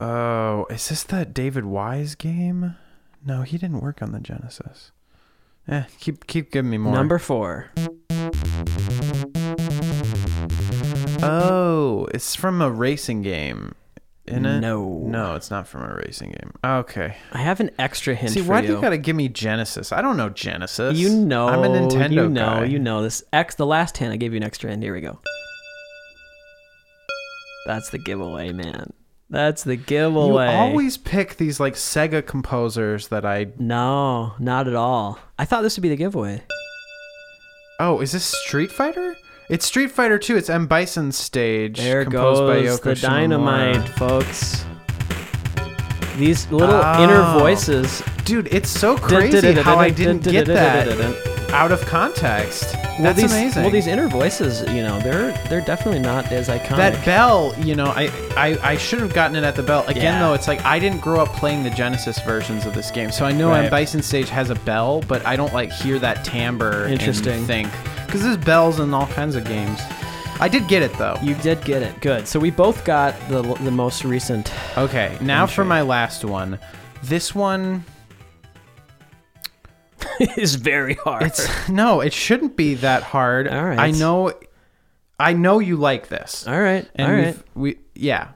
Oh, 0.00 0.66
is 0.70 0.88
this 0.88 1.02
that 1.04 1.34
David 1.34 1.64
Wise 1.64 2.14
game? 2.14 2.76
No, 3.24 3.42
he 3.42 3.58
didn't 3.58 3.80
work 3.80 4.00
on 4.02 4.12
the 4.12 4.20
Genesis. 4.20 4.92
Eh, 5.66 5.84
keep 6.00 6.26
keep 6.26 6.50
giving 6.50 6.70
me 6.70 6.78
more. 6.78 6.94
Number 6.94 7.18
four. 7.18 7.70
Oh, 11.22 12.06
it's 12.14 12.34
from 12.34 12.62
a 12.62 12.70
racing 12.70 13.22
game. 13.22 13.74
In 14.26 14.44
it? 14.44 14.60
No. 14.60 14.86
No, 15.06 15.34
it's 15.36 15.50
not 15.50 15.66
from 15.66 15.82
a 15.90 15.94
racing 16.04 16.30
game. 16.30 16.52
Okay. 16.62 17.16
I 17.32 17.38
have 17.38 17.60
an 17.60 17.70
extra 17.78 18.14
hint 18.14 18.32
See, 18.32 18.40
for 18.42 18.50
why 18.50 18.60
you. 18.60 18.66
do 18.68 18.72
you 18.74 18.80
gotta 18.80 18.98
give 18.98 19.16
me 19.16 19.28
Genesis? 19.28 19.90
I 19.90 20.02
don't 20.02 20.16
know 20.18 20.28
Genesis. 20.28 20.98
You 20.98 21.10
know, 21.16 21.48
I'm 21.48 21.64
a 21.64 21.68
Nintendo 21.68 22.12
You 22.12 22.28
know, 22.28 22.44
guy. 22.60 22.64
you 22.64 22.78
know 22.78 23.02
this. 23.02 23.22
X. 23.32 23.54
The 23.54 23.64
last 23.66 23.96
hint. 23.96 24.12
I 24.12 24.16
gave 24.16 24.32
you 24.32 24.36
an 24.38 24.42
extra 24.44 24.68
hint. 24.70 24.82
Here 24.82 24.92
we 24.94 25.00
go. 25.00 25.18
That's 27.66 27.90
the 27.90 27.98
giveaway, 27.98 28.52
man. 28.52 28.92
That's 29.30 29.62
the 29.62 29.76
giveaway. 29.76 30.46
You 30.46 30.50
always 30.58 30.96
pick 30.96 31.36
these 31.36 31.60
like 31.60 31.74
Sega 31.74 32.24
composers 32.26 33.08
that 33.08 33.26
I. 33.26 33.48
No, 33.58 34.32
not 34.38 34.66
at 34.66 34.74
all. 34.74 35.18
I 35.38 35.44
thought 35.44 35.62
this 35.62 35.76
would 35.76 35.82
be 35.82 35.90
the 35.90 35.96
giveaway. 35.96 36.42
Oh, 37.78 38.00
is 38.00 38.12
this 38.12 38.24
Street 38.24 38.72
Fighter? 38.72 39.16
It's 39.50 39.66
Street 39.66 39.90
Fighter 39.90 40.18
2. 40.18 40.36
It's 40.36 40.48
M 40.50 40.66
Bison's 40.66 41.16
stage. 41.16 41.78
There 41.78 42.04
composed 42.04 42.40
by 42.42 42.62
goes 42.62 42.80
Yoko 42.80 42.82
the 42.84 42.90
Shimomura. 42.94 43.00
dynamite, 43.02 43.88
folks. 43.90 44.64
These 46.16 46.50
little 46.50 46.80
Oh. 46.82 47.02
inner 47.04 47.38
voices. 47.38 48.02
Dude, 48.24 48.48
it's 48.50 48.68
so 48.70 48.96
crazy 48.96 49.52
how 49.52 49.76
I 49.76 49.90
didn't 49.90 50.24
get 50.24 50.46
that 50.46 50.88
out 51.50 51.72
of 51.72 51.80
context. 51.86 52.72
That's 53.00 53.20
these, 53.20 53.32
amazing. 53.32 53.62
Well, 53.62 53.70
these 53.70 53.86
inner 53.86 54.08
voices, 54.08 54.60
you 54.72 54.82
know, 54.82 54.98
they're 55.00 55.32
they're 55.48 55.60
definitely 55.60 56.00
not 56.00 56.26
as 56.32 56.48
iconic. 56.48 56.76
that 56.76 57.04
bell, 57.04 57.54
you 57.58 57.74
know, 57.74 57.86
I, 57.86 58.10
I, 58.36 58.58
I 58.72 58.76
should 58.76 59.00
have 59.00 59.14
gotten 59.14 59.36
it 59.36 59.44
at 59.44 59.54
the 59.56 59.62
bell. 59.62 59.84
Again, 59.86 60.02
Yeah. 60.14 60.20
though, 60.20 60.34
it's 60.34 60.48
like 60.48 60.64
I 60.64 60.78
didn't 60.78 61.00
grow 61.00 61.20
up 61.20 61.28
playing 61.34 61.62
the 61.62 61.70
Genesis 61.70 62.18
versions 62.20 62.66
of 62.66 62.74
this 62.74 62.90
game, 62.90 63.10
so 63.10 63.24
I 63.24 63.32
know 63.32 63.48
Right. 63.50 63.64
M 63.64 63.70
Bison 63.70 64.02
Stage 64.02 64.28
has 64.30 64.50
a 64.50 64.54
bell, 64.56 65.00
but 65.08 65.24
I 65.26 65.36
don't 65.36 65.52
like 65.54 65.70
hear 65.72 65.98
that 66.00 66.24
timbre. 66.24 66.86
Interesting. 66.88 67.38
And 67.38 67.46
think 67.46 67.68
because 68.06 68.22
there's 68.22 68.36
bells 68.36 68.80
in 68.80 68.92
all 68.92 69.06
kinds 69.06 69.34
of 69.36 69.44
games. 69.44 69.80
I 70.40 70.48
did 70.48 70.68
get 70.68 70.82
it 70.82 70.92
though. 70.94 71.16
you 71.22 71.34
did 71.36 71.64
get 71.64 71.82
it. 71.82 72.00
Good. 72.00 72.28
So 72.28 72.38
we 72.38 72.50
both 72.50 72.84
got 72.84 73.14
the 73.28 73.42
the 73.42 73.70
most 73.72 74.04
recent. 74.04 74.52
Okay, 74.76 75.16
now 75.20 75.46
for 75.46 75.64
my 75.64 75.82
last 75.82 76.24
one. 76.24 76.58
This 77.02 77.34
one, 77.34 77.84
is 80.36 80.54
very 80.56 80.94
hard. 80.94 81.22
it's 81.22 81.68
no, 81.68 82.00
it 82.00 82.12
shouldn't 82.12 82.56
be 82.56 82.74
that 82.76 83.02
hard. 83.02 83.48
All 83.48 83.64
right. 83.64 83.78
I 83.78 83.90
know, 83.92 84.32
I 85.18 85.32
know 85.32 85.58
you 85.58 85.76
like 85.76 86.08
this. 86.08 86.46
all 86.46 86.60
right. 86.60 86.88
And 86.94 87.10
all 87.10 87.18
right. 87.18 87.36
we, 87.54 87.78
yeah, 87.94 88.28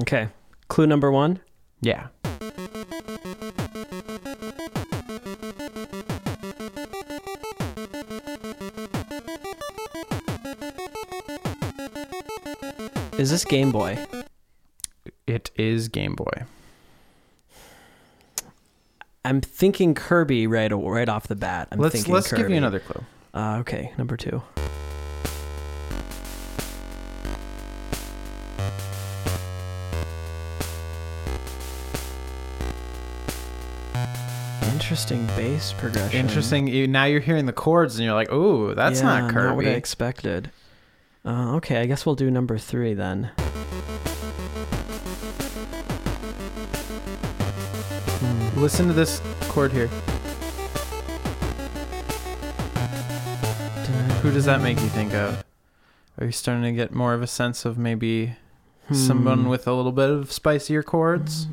Okay. 0.00 0.28
Clue 0.68 0.86
number 0.86 1.10
one. 1.10 1.40
yeah. 1.82 2.06
Is 13.18 13.30
this 13.30 13.44
Game 13.44 13.70
Boy? 13.70 13.98
It 15.26 15.50
is 15.56 15.88
Game 15.88 16.14
Boy. 16.14 16.44
I'm 19.24 19.40
thinking 19.40 19.94
Kirby 19.94 20.46
right 20.46 20.72
right 20.72 21.08
off 21.08 21.28
the 21.28 21.36
bat. 21.36 21.68
I'm 21.70 21.78
let's 21.78 21.94
thinking 21.94 22.14
let's 22.14 22.30
give 22.30 22.40
Kirby. 22.40 22.52
you 22.54 22.58
another 22.58 22.80
clue. 22.80 23.04
Uh, 23.34 23.58
okay, 23.60 23.92
number 23.98 24.16
two. 24.16 24.42
Interesting 34.72 35.26
bass 35.28 35.72
progression. 35.74 36.18
Interesting. 36.18 36.66
You, 36.66 36.86
now 36.86 37.04
you're 37.04 37.20
hearing 37.20 37.46
the 37.46 37.52
chords 37.52 37.96
and 37.96 38.04
you're 38.04 38.14
like, 38.14 38.32
"Ooh, 38.32 38.74
that's 38.74 39.00
Yeah, 39.00 39.06
not 39.06 39.34
Not 39.48 39.56
what 39.56 39.66
I 39.66 39.70
expected. 39.70 40.50
Uh, 41.24 41.56
okay, 41.56 41.80
I 41.80 41.86
guess 41.86 42.06
we'll 42.06 42.14
do 42.14 42.30
number 42.30 42.56
three 42.58 42.94
then. 42.94 43.30
Listen 48.60 48.86
to 48.88 48.92
this 48.92 49.22
chord 49.48 49.72
here. 49.72 49.86
Who 54.20 54.30
does 54.30 54.44
that 54.44 54.60
make 54.60 54.78
you 54.78 54.88
think 54.88 55.14
of? 55.14 55.42
Are 56.18 56.26
you 56.26 56.32
starting 56.32 56.64
to 56.64 56.72
get 56.72 56.92
more 56.92 57.14
of 57.14 57.22
a 57.22 57.26
sense 57.26 57.64
of 57.64 57.78
maybe 57.78 58.36
hmm. 58.86 58.94
someone 58.94 59.48
with 59.48 59.66
a 59.66 59.72
little 59.72 59.92
bit 59.92 60.10
of 60.10 60.30
spicier 60.30 60.82
chords? 60.82 61.46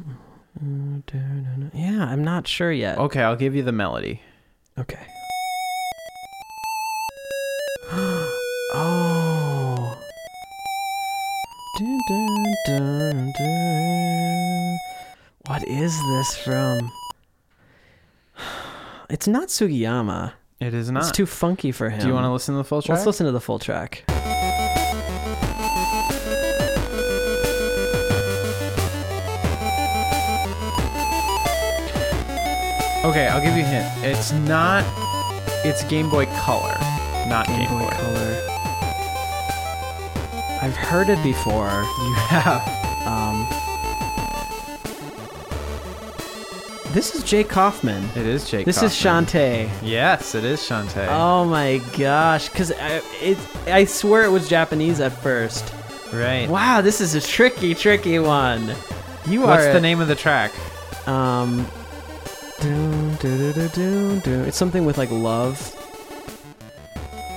Yeah, 1.73 2.07
I'm 2.09 2.25
not 2.25 2.45
sure 2.45 2.73
yet. 2.73 2.97
Okay, 2.97 3.21
I'll 3.21 3.37
give 3.37 3.55
you 3.55 3.63
the 3.63 3.71
melody. 3.71 4.21
Okay. 4.77 5.07
oh. 7.93 9.07
What 15.47 15.65
is 15.67 15.97
this 16.09 16.37
from? 16.37 16.91
It's 19.09 19.25
not 19.25 19.47
Sugiyama. 19.47 20.33
It 20.59 20.73
is 20.73 20.91
not. 20.91 21.03
It's 21.03 21.11
too 21.13 21.25
funky 21.25 21.71
for 21.71 21.89
him. 21.89 22.01
Do 22.01 22.07
you 22.07 22.13
want 22.13 22.25
to 22.25 22.31
listen 22.31 22.55
to 22.55 22.57
the 22.57 22.65
full 22.65 22.81
track? 22.81 22.97
Let's 22.97 23.05
listen 23.05 23.25
to 23.25 23.31
the 23.31 23.39
full 23.39 23.57
track. 23.57 24.03
Okay, 33.05 33.27
I'll 33.29 33.41
give 33.41 33.55
you 33.55 33.63
a 33.63 33.65
hint. 33.65 33.87
It's 34.03 34.33
not. 34.33 34.83
It's 35.63 35.85
Game 35.85 36.09
Boy 36.09 36.25
Color, 36.25 36.75
not 37.29 37.47
Game, 37.47 37.59
Game 37.59 37.79
Boy 37.79 37.87
Color. 37.89 38.41
I've 40.61 40.75
heard 40.75 41.07
it 41.07 41.23
before. 41.23 41.71
You 42.03 42.13
have. 42.27 43.07
Um, 43.07 43.47
this 46.93 47.15
is 47.15 47.23
Jake 47.23 47.49
Kaufman. 47.49 48.03
It 48.15 48.25
is 48.25 48.49
Jake. 48.49 48.65
This 48.65 48.81
is 48.81 48.93
Kaufman. 48.93 49.25
Shantae. 49.25 49.69
Yes, 49.83 50.35
it 50.35 50.43
is 50.43 50.59
Shantae. 50.61 51.07
Oh 51.09 51.45
my 51.45 51.79
gosh! 51.97 52.49
Because 52.49 52.71
it, 53.21 53.37
I 53.67 53.85
swear 53.85 54.23
it 54.23 54.29
was 54.29 54.47
Japanese 54.49 54.99
at 54.99 55.11
first. 55.11 55.73
right. 56.13 56.49
Wow, 56.49 56.81
this 56.81 57.01
is 57.01 57.15
a 57.15 57.21
tricky, 57.21 57.75
tricky 57.75 58.19
one. 58.19 58.73
You 59.27 59.43
are. 59.43 59.47
What's 59.47 59.65
the 59.67 59.81
name 59.81 59.99
of 59.99 60.07
the 60.07 60.15
track? 60.15 60.51
Um, 61.07 61.67
dun, 62.59 63.15
dun, 63.15 63.51
dun, 63.53 63.67
dun, 63.73 64.19
dun. 64.19 64.45
it's 64.45 64.57
something 64.57 64.85
with 64.85 64.97
like 64.97 65.11
love. 65.11 65.73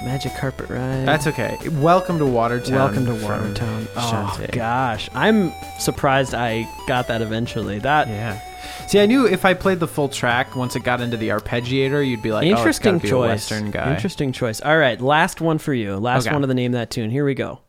Magic 0.04 0.34
carpet 0.36 0.70
ride. 0.70 1.04
That's 1.06 1.26
okay. 1.26 1.58
Welcome 1.72 2.18
to 2.20 2.24
Watertown. 2.26 2.74
Welcome 2.74 3.04
to 3.06 3.14
Watertown. 3.26 3.86
Oh 3.96 4.36
Shantae. 4.38 4.52
gosh, 4.52 5.10
I'm 5.12 5.52
surprised 5.78 6.32
I 6.34 6.66
got 6.86 7.08
that 7.08 7.20
eventually. 7.20 7.78
That 7.80 8.08
Yeah. 8.08 8.40
See, 8.86 9.00
I 9.00 9.06
knew 9.06 9.26
if 9.26 9.44
I 9.44 9.54
played 9.54 9.80
the 9.80 9.86
full 9.88 10.08
track, 10.08 10.56
once 10.56 10.76
it 10.76 10.82
got 10.82 11.00
into 11.00 11.16
the 11.16 11.28
arpeggiator, 11.28 12.06
you'd 12.06 12.22
be 12.22 12.32
like, 12.32 12.46
"Oh, 12.46 12.50
it's 12.50 12.58
interesting 12.60 12.98
be 12.98 13.08
choice. 13.08 13.14
a 13.14 13.28
Western 13.54 13.70
guy." 13.70 13.94
Interesting 13.94 14.32
choice. 14.32 14.60
All 14.60 14.76
right, 14.76 15.00
last 15.00 15.40
one 15.40 15.58
for 15.58 15.72
you. 15.72 15.96
Last 15.96 16.26
Okay. 16.26 16.34
one 16.34 16.42
of 16.42 16.48
the 16.48 16.54
name 16.54 16.74
of 16.74 16.80
that 16.80 16.90
tune. 16.90 17.10
Here 17.10 17.24
we 17.24 17.34
go. 17.34 17.60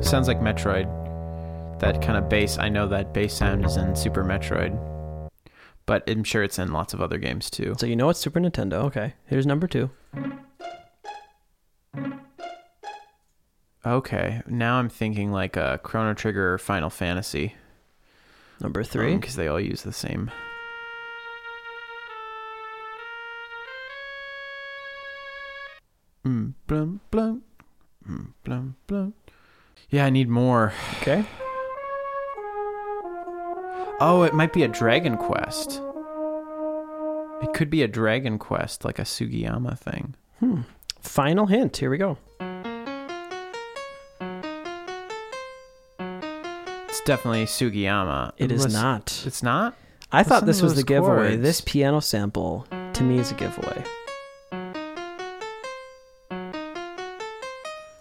Sounds 0.00 0.28
like 0.28 0.40
Metroid. 0.40 0.88
That 1.80 2.00
kind 2.00 2.16
of 2.16 2.28
bass. 2.28 2.58
I 2.58 2.68
know 2.68 2.86
that 2.88 3.12
bass 3.12 3.34
sound 3.34 3.64
is 3.64 3.76
in 3.76 3.96
Super 3.96 4.24
Metroid, 4.24 4.78
but 5.86 6.08
I'm 6.08 6.24
sure 6.24 6.42
it's 6.42 6.58
in 6.58 6.72
lots 6.72 6.94
of 6.94 7.00
other 7.00 7.18
games 7.18 7.50
too. 7.50 7.74
So 7.78 7.86
you 7.86 7.96
know 7.96 8.08
it's 8.10 8.20
Super 8.20 8.40
Nintendo. 8.40 8.74
Okay, 8.84 9.14
here's 9.26 9.46
number 9.46 9.66
two. 9.66 9.90
Okay, 13.86 14.40
now 14.46 14.76
I'm 14.78 14.88
thinking 14.88 15.30
like 15.30 15.56
a 15.58 15.78
Chrono 15.82 16.14
Trigger 16.14 16.54
or 16.54 16.58
Final 16.58 16.88
Fantasy. 16.88 17.54
Number 18.60 18.82
three. 18.84 19.16
because 19.16 19.36
they 19.36 19.48
all 19.48 19.60
use 19.60 19.82
the 19.82 19.92
same. 19.92 20.30
Mm, 26.26 26.54
blum, 26.66 27.00
blum. 27.10 27.42
Mm, 28.08 28.28
blum, 28.44 28.76
blum. 28.86 29.14
Yeah, 29.90 30.06
I 30.06 30.10
need 30.10 30.28
more. 30.28 30.72
Okay. 31.00 31.24
Oh, 34.00 34.22
it 34.26 34.34
might 34.34 34.52
be 34.52 34.62
a 34.62 34.68
Dragon 34.68 35.16
Quest. 35.16 35.80
It 37.42 37.52
could 37.54 37.68
be 37.70 37.82
a 37.82 37.88
Dragon 37.88 38.38
Quest, 38.38 38.84
like 38.84 38.98
a 38.98 39.02
Sugiyama 39.02 39.78
thing. 39.78 40.14
Hmm. 40.40 40.62
Final 41.00 41.46
hint. 41.46 41.76
Here 41.76 41.90
we 41.90 41.98
go. 41.98 42.16
Definitely 47.04 47.44
Sugiyama. 47.46 48.32
It 48.38 48.50
is 48.52 48.64
Listen- 48.64 48.80
not. 48.82 49.22
It's 49.26 49.42
not? 49.42 49.74
I 50.12 50.22
thought 50.22 50.44
Listen 50.44 50.46
this 50.46 50.58
to 50.58 50.64
was 50.64 50.72
the 50.74 50.76
those 50.82 50.84
giveaway. 50.84 51.28
chords. 51.30 51.42
This 51.42 51.60
piano 51.60 52.00
sample 52.00 52.66
to 52.92 53.02
me 53.02 53.18
is 53.18 53.32
a 53.32 53.34
giveaway. 53.34 53.82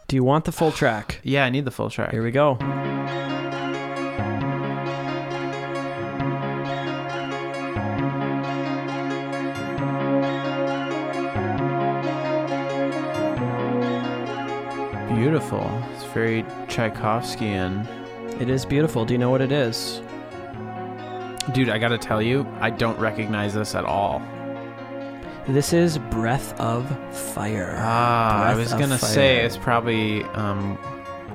Do 0.07 0.15
you 0.15 0.23
want 0.23 0.45
the 0.45 0.51
full 0.51 0.71
track? 0.71 1.19
Yeah, 1.23 1.43
I 1.43 1.49
need 1.49 1.65
the 1.65 1.71
full 1.71 1.89
track. 1.89 2.11
Here 2.11 2.21
we 2.23 2.29
go. 2.29 2.57
Beautiful. 15.15 15.69
It's 15.93 16.03
very 16.05 16.43
Tchaikovsky-and 16.67 17.87
It 18.39 18.49
is 18.49 18.65
beautiful. 18.65 19.05
Do 19.05 19.13
you 19.13 19.17
know 19.17 19.29
what 19.29 19.41
it 19.41 19.51
is? 19.51 20.01
Dude, 21.53 21.69
I 21.69 21.77
gotta 21.77 21.97
tell 21.97 22.21
you, 22.21 22.47
I 22.61 22.69
don't 22.69 22.97
recognize 22.99 23.53
this 23.53 23.75
at 23.75 23.85
all. 23.85 24.21
This 25.47 25.73
is 25.73 25.97
Breath 25.97 26.57
of 26.59 26.87
Fire. 27.13 27.75
Ah, 27.77 28.45
I 28.45 28.55
was 28.55 28.71
gonna 28.73 28.97
Fire. 28.97 29.09
say 29.09 29.37
it's 29.45 29.57
probably. 29.57 30.23
Um, 30.23 30.77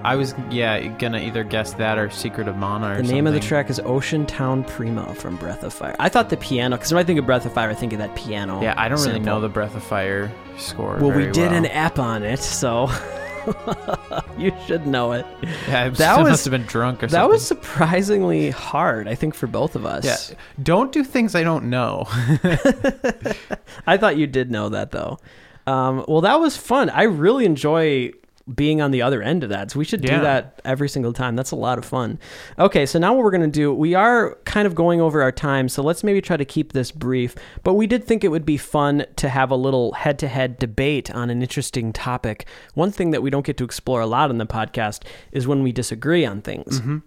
I 0.04 0.14
was 0.16 0.34
yeah 0.48 0.86
gonna 0.96 1.18
either 1.18 1.44
guess 1.44 1.74
that 1.74 1.98
or 1.98 2.08
Secret 2.08 2.48
of 2.48 2.56
Mana. 2.56 2.92
Or 2.92 2.96
The 3.02 3.12
name 3.12 3.26
of 3.26 3.34
the 3.34 3.40
track 3.40 3.68
is 3.68 3.80
Ocean 3.80 4.24
Town 4.24 4.64
Prima 4.64 5.14
from 5.14 5.36
Breath 5.36 5.62
of 5.62 5.74
Fire. 5.74 5.94
I 5.98 6.08
thought 6.08 6.30
the 6.30 6.36
piano, 6.38 6.76
because 6.76 6.92
when 6.92 7.00
I 7.02 7.04
think 7.04 7.18
of 7.18 7.26
Breath 7.26 7.44
of 7.44 7.52
Fire, 7.52 7.68
I 7.68 7.74
think 7.74 7.92
of 7.92 7.98
that 7.98 8.14
piano. 8.14 8.62
Yeah, 8.62 8.74
I 8.76 8.88
don't 8.88 9.00
really 9.04 9.18
know 9.20 9.40
the 9.40 9.48
Breath 9.48 9.74
of 9.76 9.82
Fire 9.82 10.30
score. 10.56 10.96
Well, 11.00 11.10
we 11.10 11.24
did 11.26 11.50
well. 11.50 11.54
an 11.54 11.66
app 11.66 11.98
on 11.98 12.22
it, 12.22 12.38
so 12.40 12.86
you 14.38 14.52
should 14.66 14.86
know 14.86 15.12
it. 15.12 15.26
Yeah, 15.68 15.88
that 15.90 16.18
was- 16.18 16.28
must 16.30 16.44
have 16.44 16.52
been 16.52 16.64
drunk 16.64 17.02
or 17.02 17.08
something. 17.08 17.20
That 17.20 17.28
was 17.28 17.46
surprisingly 17.46 18.50
hard, 18.50 19.08
I 19.08 19.14
think, 19.14 19.34
for 19.34 19.46
both 19.46 19.76
of 19.76 19.84
us. 19.86 20.04
Yeah, 20.04 20.36
don't 20.62 20.92
do 20.92 21.02
things 21.04 21.34
I 21.34 21.42
don't 21.42 21.64
know. 21.70 22.06
I 23.86 23.96
thought 23.96 24.16
you 24.16 24.26
did 24.26 24.50
know 24.50 24.68
that 24.70 24.90
though. 24.90 25.18
Um, 25.66 26.04
well, 26.08 26.22
that 26.22 26.40
was 26.40 26.56
fun. 26.56 26.88
I 26.90 27.02
really 27.02 27.44
enjoy 27.44 28.12
being 28.54 28.80
on 28.80 28.90
the 28.90 29.02
other 29.02 29.22
end 29.22 29.42
of 29.42 29.50
that. 29.50 29.70
So 29.70 29.78
we 29.78 29.84
should 29.84 30.00
do 30.00 30.08
that 30.08 30.60
every 30.64 30.88
single 30.88 31.12
time. 31.12 31.36
That's 31.36 31.50
a 31.50 31.56
lot 31.56 31.78
of 31.78 31.84
fun. 31.84 32.18
Okay, 32.58 32.86
so 32.86 32.98
now 32.98 33.14
what 33.14 33.24
we're 33.24 33.30
going 33.30 33.42
to 33.42 33.46
do, 33.48 33.72
we 33.72 33.94
are 33.94 34.36
kind 34.44 34.66
of 34.66 34.74
going 34.74 35.00
over 35.00 35.22
our 35.22 35.32
time, 35.32 35.68
so 35.68 35.82
let's 35.82 36.02
maybe 36.02 36.20
try 36.20 36.36
to 36.36 36.44
keep 36.44 36.72
this 36.72 36.90
brief. 36.90 37.34
But 37.62 37.74
we 37.74 37.86
did 37.86 38.04
think 38.04 38.24
it 38.24 38.28
would 38.28 38.46
be 38.46 38.56
fun 38.56 39.06
to 39.16 39.28
have 39.28 39.50
a 39.50 39.56
little 39.56 39.92
head 39.92 40.18
to 40.20 40.28
head 40.28 40.58
debate 40.58 41.10
on 41.10 41.30
an 41.30 41.42
interesting 41.42 41.92
topic. 41.92 42.46
One 42.74 42.90
thing 42.90 43.10
that 43.10 43.22
we 43.22 43.30
don't 43.30 43.44
get 43.44 43.56
to 43.58 43.64
explore 43.64 44.00
a 44.00 44.06
lot 44.06 44.30
in 44.30 44.38
the 44.38 44.46
podcast 44.46 45.02
is 45.32 45.46
when 45.46 45.62
we 45.62 45.72
disagree 45.72 46.24
on 46.24 46.40
things. 46.42 46.80
Mm-hmm. 46.80 46.98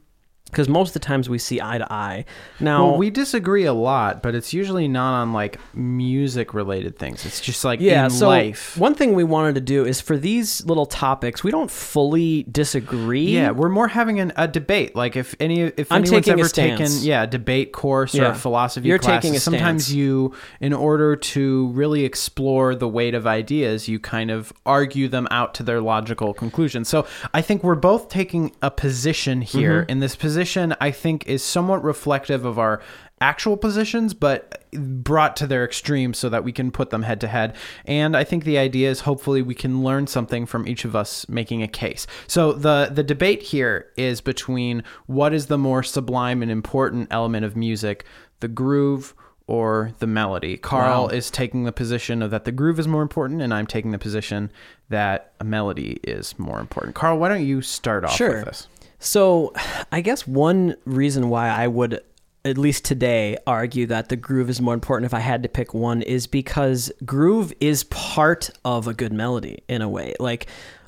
Because 0.51 0.67
most 0.69 0.89
of 0.89 0.93
the 0.93 0.99
times 0.99 1.29
we 1.29 1.37
see 1.37 1.59
eye 1.61 1.77
to 1.77 1.91
eye. 1.91 2.25
Now, 2.59 2.89
well, 2.89 2.97
we 2.97 3.09
disagree 3.09 3.63
a 3.65 3.73
lot, 3.73 4.21
but 4.21 4.35
it's 4.35 4.53
usually 4.53 4.87
not 4.87 5.13
on 5.21 5.31
like 5.33 5.57
music 5.73 6.53
related 6.53 6.97
things. 6.99 7.25
It's 7.25 7.39
just 7.41 7.63
like 7.63 7.79
yeah, 7.79 8.03
in 8.05 8.09
so 8.09 8.27
life. 8.27 8.77
one 8.77 8.93
thing 8.93 9.13
we 9.13 9.23
wanted 9.23 9.55
to 9.55 9.61
do 9.61 9.85
is 9.85 10.01
for 10.01 10.17
these 10.17 10.63
little 10.65 10.85
topics, 10.85 11.43
we 11.43 11.51
don't 11.51 11.71
fully 11.71 12.43
disagree. 12.43 13.29
Yeah, 13.35 13.51
we're 13.51 13.69
more 13.69 13.87
having 13.87 14.19
an, 14.19 14.33
a 14.35 14.47
debate. 14.47 14.95
Like 14.95 15.15
if 15.15 15.35
any, 15.39 15.61
if 15.61 15.91
I'm 15.91 16.03
anyone's 16.03 16.27
ever 16.27 16.47
taken, 16.49 16.87
yeah, 16.99 17.23
a 17.23 17.27
debate 17.27 17.71
course 17.71 18.13
Yeah. 18.13 18.23
or 18.23 18.31
a 18.31 18.35
philosophy 18.35 18.87
You're 18.87 18.99
class, 18.99 19.23
taking 19.23 19.39
sometimes 19.39 19.93
you, 19.93 20.33
in 20.59 20.73
order 20.73 21.15
to 21.15 21.67
really 21.69 22.03
explore 22.03 22.75
the 22.75 22.87
weight 22.89 23.15
of 23.15 23.25
ideas, 23.25 23.87
you 23.87 23.99
kind 23.99 24.29
of 24.31 24.51
argue 24.65 25.07
them 25.07 25.27
out 25.31 25.53
to 25.55 25.63
their 25.63 25.79
logical 25.79 26.33
conclusion. 26.33 26.83
So 26.83 27.07
I 27.33 27.41
think 27.41 27.63
we're 27.63 27.75
both 27.75 28.09
taking 28.09 28.51
a 28.61 28.69
position 28.69 29.41
here, 29.41 29.61
Mm-hmm. 29.61 29.91
and 29.91 30.01
this 30.03 30.15
position 30.15 30.40
I 30.81 30.91
think 30.91 31.27
is 31.27 31.43
somewhat 31.43 31.83
reflective 31.83 32.45
of 32.45 32.57
our 32.59 32.81
actual 33.19 33.55
positions, 33.55 34.13
but 34.15 34.63
brought 34.73 35.35
to 35.37 35.45
their 35.45 35.63
extremes 35.63 36.17
so 36.17 36.27
that 36.29 36.43
we 36.43 36.51
can 36.51 36.71
put 36.71 36.89
them 36.89 37.03
head 37.03 37.21
to 37.21 37.27
head. 37.27 37.55
And 37.85 38.17
I 38.17 38.23
think 38.23 38.43
the 38.45 38.57
idea 38.57 38.89
is 38.89 39.01
hopefully 39.01 39.41
we 39.43 39.53
can 39.53 39.83
learn 39.83 40.07
something 40.07 40.45
from 40.47 40.67
each 40.67 40.85
of 40.85 40.95
us 40.95 41.27
making 41.29 41.61
a 41.61 41.67
case. 41.67 42.07
So 42.27 42.53
the 42.53 42.89
the 42.91 43.03
debate 43.03 43.43
here 43.43 43.87
is 43.95 44.21
between 44.21 44.83
what 45.05 45.33
is 45.33 45.47
the 45.47 45.57
more 45.57 45.83
sublime 45.83 46.41
and 46.41 46.49
important 46.49 47.09
element 47.11 47.45
of 47.45 47.55
music, 47.55 48.05
the 48.39 48.47
groove 48.47 49.13
or 49.45 49.91
the 49.99 50.07
melody. 50.07 50.55
Karl 50.57 51.03
Wow. 51.03 51.07
is 51.09 51.29
taking 51.29 51.65
the 51.65 51.71
position 51.73 52.21
of 52.23 52.31
that 52.31 52.45
the 52.45 52.51
groove 52.51 52.79
is 52.79 52.87
more 52.87 53.01
important, 53.03 53.41
and 53.41 53.53
I'm 53.53 53.67
taking 53.67 53.91
the 53.91 53.99
position 53.99 54.49
that 54.89 55.33
a 55.39 55.43
melody 55.43 55.99
is 56.03 56.39
more 56.39 56.59
important. 56.59 56.95
Karl, 56.95 57.17
why 57.19 57.29
don't 57.29 57.45
you 57.45 57.61
start 57.61 58.03
off 58.05 58.15
Sure. 58.15 58.37
with 58.37 58.45
this? 58.45 58.67
So, 59.03 59.51
I 59.91 60.01
guess 60.01 60.27
one 60.27 60.75
reason 60.85 61.29
why 61.29 61.49
I 61.49 61.67
would, 61.67 62.03
at 62.45 62.57
least 62.59 62.85
today, 62.85 63.35
argue 63.47 63.87
that 63.87 64.09
the 64.09 64.15
groove 64.15 64.47
is 64.47 64.61
more 64.61 64.75
important 64.75 65.07
if 65.07 65.13
I 65.15 65.19
had 65.19 65.41
to 65.41 65.49
pick 65.49 65.73
one 65.73 66.03
is 66.03 66.27
because 66.27 66.91
groove 67.03 67.51
is 67.59 67.83
part 67.85 68.51
of 68.63 68.87
a 68.87 68.93
good 68.93 69.11
melody 69.11 69.63
in 69.67 69.81
a 69.81 69.89
way. 69.89 70.13
Like, 70.19 70.45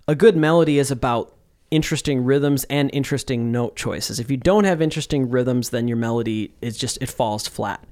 a 0.08 0.14
good 0.14 0.38
melody 0.38 0.78
is 0.78 0.92
about 0.92 1.36
interesting 1.72 2.24
rhythms 2.24 2.66
and 2.66 2.92
interesting 2.94 3.52
note 3.52 3.76
choices. 3.76 4.20
If 4.20 4.30
you 4.30 4.38
don't 4.38 4.66
have 4.66 4.80
interesting 4.80 5.32
rhythms, 5.32 5.72
then 5.72 5.88
your 5.88 5.98
melody 5.98 6.54
is 6.62 6.78
just, 6.78 7.02
it 7.02 7.10
falls 7.10 7.48
flat. 7.48 7.84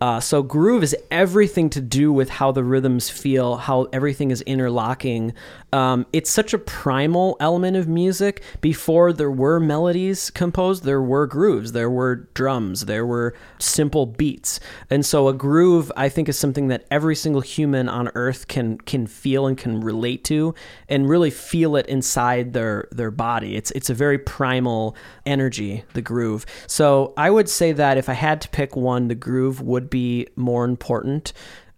Uh, 0.00 0.20
so 0.20 0.42
groove 0.42 0.82
is 0.82 0.94
everything 1.10 1.70
to 1.70 1.80
do 1.80 2.12
with 2.12 2.28
how 2.28 2.52
the 2.52 2.62
rhythms 2.62 3.08
feel, 3.08 3.56
how 3.56 3.84
everything 3.92 4.30
is 4.30 4.42
interlocking. 4.42 5.32
Um, 5.72 6.06
it's 6.12 6.30
such 6.30 6.52
a 6.52 6.58
primal 6.58 7.36
element 7.40 7.76
of 7.76 7.88
music. 7.88 8.42
Before 8.60 9.12
there 9.12 9.30
were 9.30 9.58
melodies 9.58 10.30
composed, 10.30 10.84
there 10.84 11.00
were 11.00 11.26
grooves, 11.26 11.72
there 11.72 11.88
were 11.88 12.28
drums, 12.34 12.84
there 12.84 13.06
were 13.06 13.34
simple 13.58 14.04
beats, 14.04 14.60
and 14.90 15.04
so 15.04 15.28
a 15.28 15.32
groove, 15.32 15.90
I 15.96 16.08
think, 16.08 16.28
is 16.28 16.38
something 16.38 16.68
that 16.68 16.86
every 16.90 17.16
single 17.16 17.40
human 17.40 17.88
on 17.88 18.10
Earth 18.14 18.48
can 18.48 18.78
can 18.78 19.06
feel 19.06 19.46
and 19.46 19.56
can 19.56 19.80
relate 19.80 20.24
to, 20.24 20.54
and 20.88 21.08
really 21.08 21.30
feel 21.30 21.74
it 21.76 21.86
inside 21.86 22.52
their 22.52 22.88
their 22.92 23.10
body. 23.10 23.56
It's 23.56 23.70
it's 23.72 23.90
a 23.90 23.94
very 23.94 24.18
primal 24.18 24.94
energy, 25.24 25.84
the 25.94 26.02
groove. 26.02 26.44
So 26.66 27.14
I 27.16 27.30
would 27.30 27.48
say 27.48 27.72
that 27.72 27.96
if 27.96 28.08
I 28.08 28.14
had 28.14 28.40
to 28.42 28.48
pick 28.48 28.76
one, 28.76 29.08
the 29.08 29.14
groove 29.14 29.60
would 29.60 29.85
be 29.90 30.28
more 30.36 30.64
important. 30.64 31.32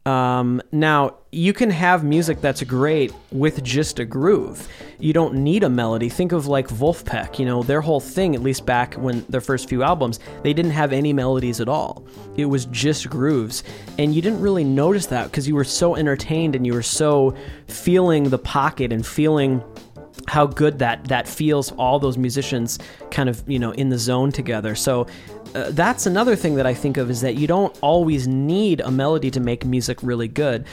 Um, 0.09 0.63
now, 0.73 1.17
you 1.33 1.53
can 1.53 1.69
have 1.69 2.03
music 2.03 2.41
that's 2.41 2.63
great 2.63 3.13
with 3.31 3.63
just 3.63 3.99
a 3.99 4.07
groove. 4.07 4.67
You 4.99 5.13
don't 5.13 5.35
need 5.35 5.63
a 5.65 5.69
melody. 5.69 6.09
Think 6.09 6.33
of 6.33 6.47
like 6.47 6.69
Vulfpeck, 6.69 7.39
you 7.39 7.45
know, 7.45 7.63
their 7.63 7.83
whole 7.83 8.01
thing, 8.01 8.35
at 8.35 8.43
least 8.43 8.65
back 8.65 8.95
when 8.95 9.27
their 9.29 9.43
first 9.43 9.69
few 9.69 9.83
albums, 9.83 10.19
they 10.43 10.55
didn't 10.55 10.71
have 10.71 10.95
any 10.95 11.13
melodies 11.13 11.61
at 11.61 11.69
all. 11.69 12.07
It 12.37 12.47
was 12.47 12.65
just 12.67 13.11
grooves. 13.11 13.65
And 13.99 14.15
you 14.15 14.23
didn't 14.23 14.41
really 14.41 14.65
notice 14.65 15.07
that 15.07 15.25
because 15.25 15.47
you 15.47 15.55
were 15.55 15.65
so 15.65 15.95
entertained 15.95 16.57
and 16.57 16.67
you 16.67 16.73
were 16.73 16.83
so 16.83 17.35
feeling 17.67 18.31
the 18.31 18.39
pocket 18.39 18.95
and 18.95 19.07
feeling 19.07 19.63
how 20.27 20.47
good 20.47 20.79
that 20.79 21.05
that 21.09 21.29
feels 21.29 21.73
all 21.73 21.99
those 21.99 22.19
musicians 22.19 22.79
kind 23.11 23.29
of 23.29 23.43
you 23.49 23.59
know 23.59 23.71
in 23.73 23.89
the 23.89 23.99
zone 23.99 24.31
together 24.31 24.75
so 24.75 25.07
uh, 25.55 25.71
that's 25.71 26.07
another 26.07 26.37
thing 26.37 26.55
that 26.57 26.67
I 26.67 26.75
think 26.75 26.97
of 26.97 27.11
is 27.11 27.21
that 27.23 27.37
you 27.37 27.47
don't 27.47 27.77
always 27.83 28.27
need 28.29 28.81
a 28.81 28.91
melody 28.91 29.31
to 29.31 29.41
make 29.41 29.65
music 29.65 29.99
really 30.03 30.29
good. 30.29 30.65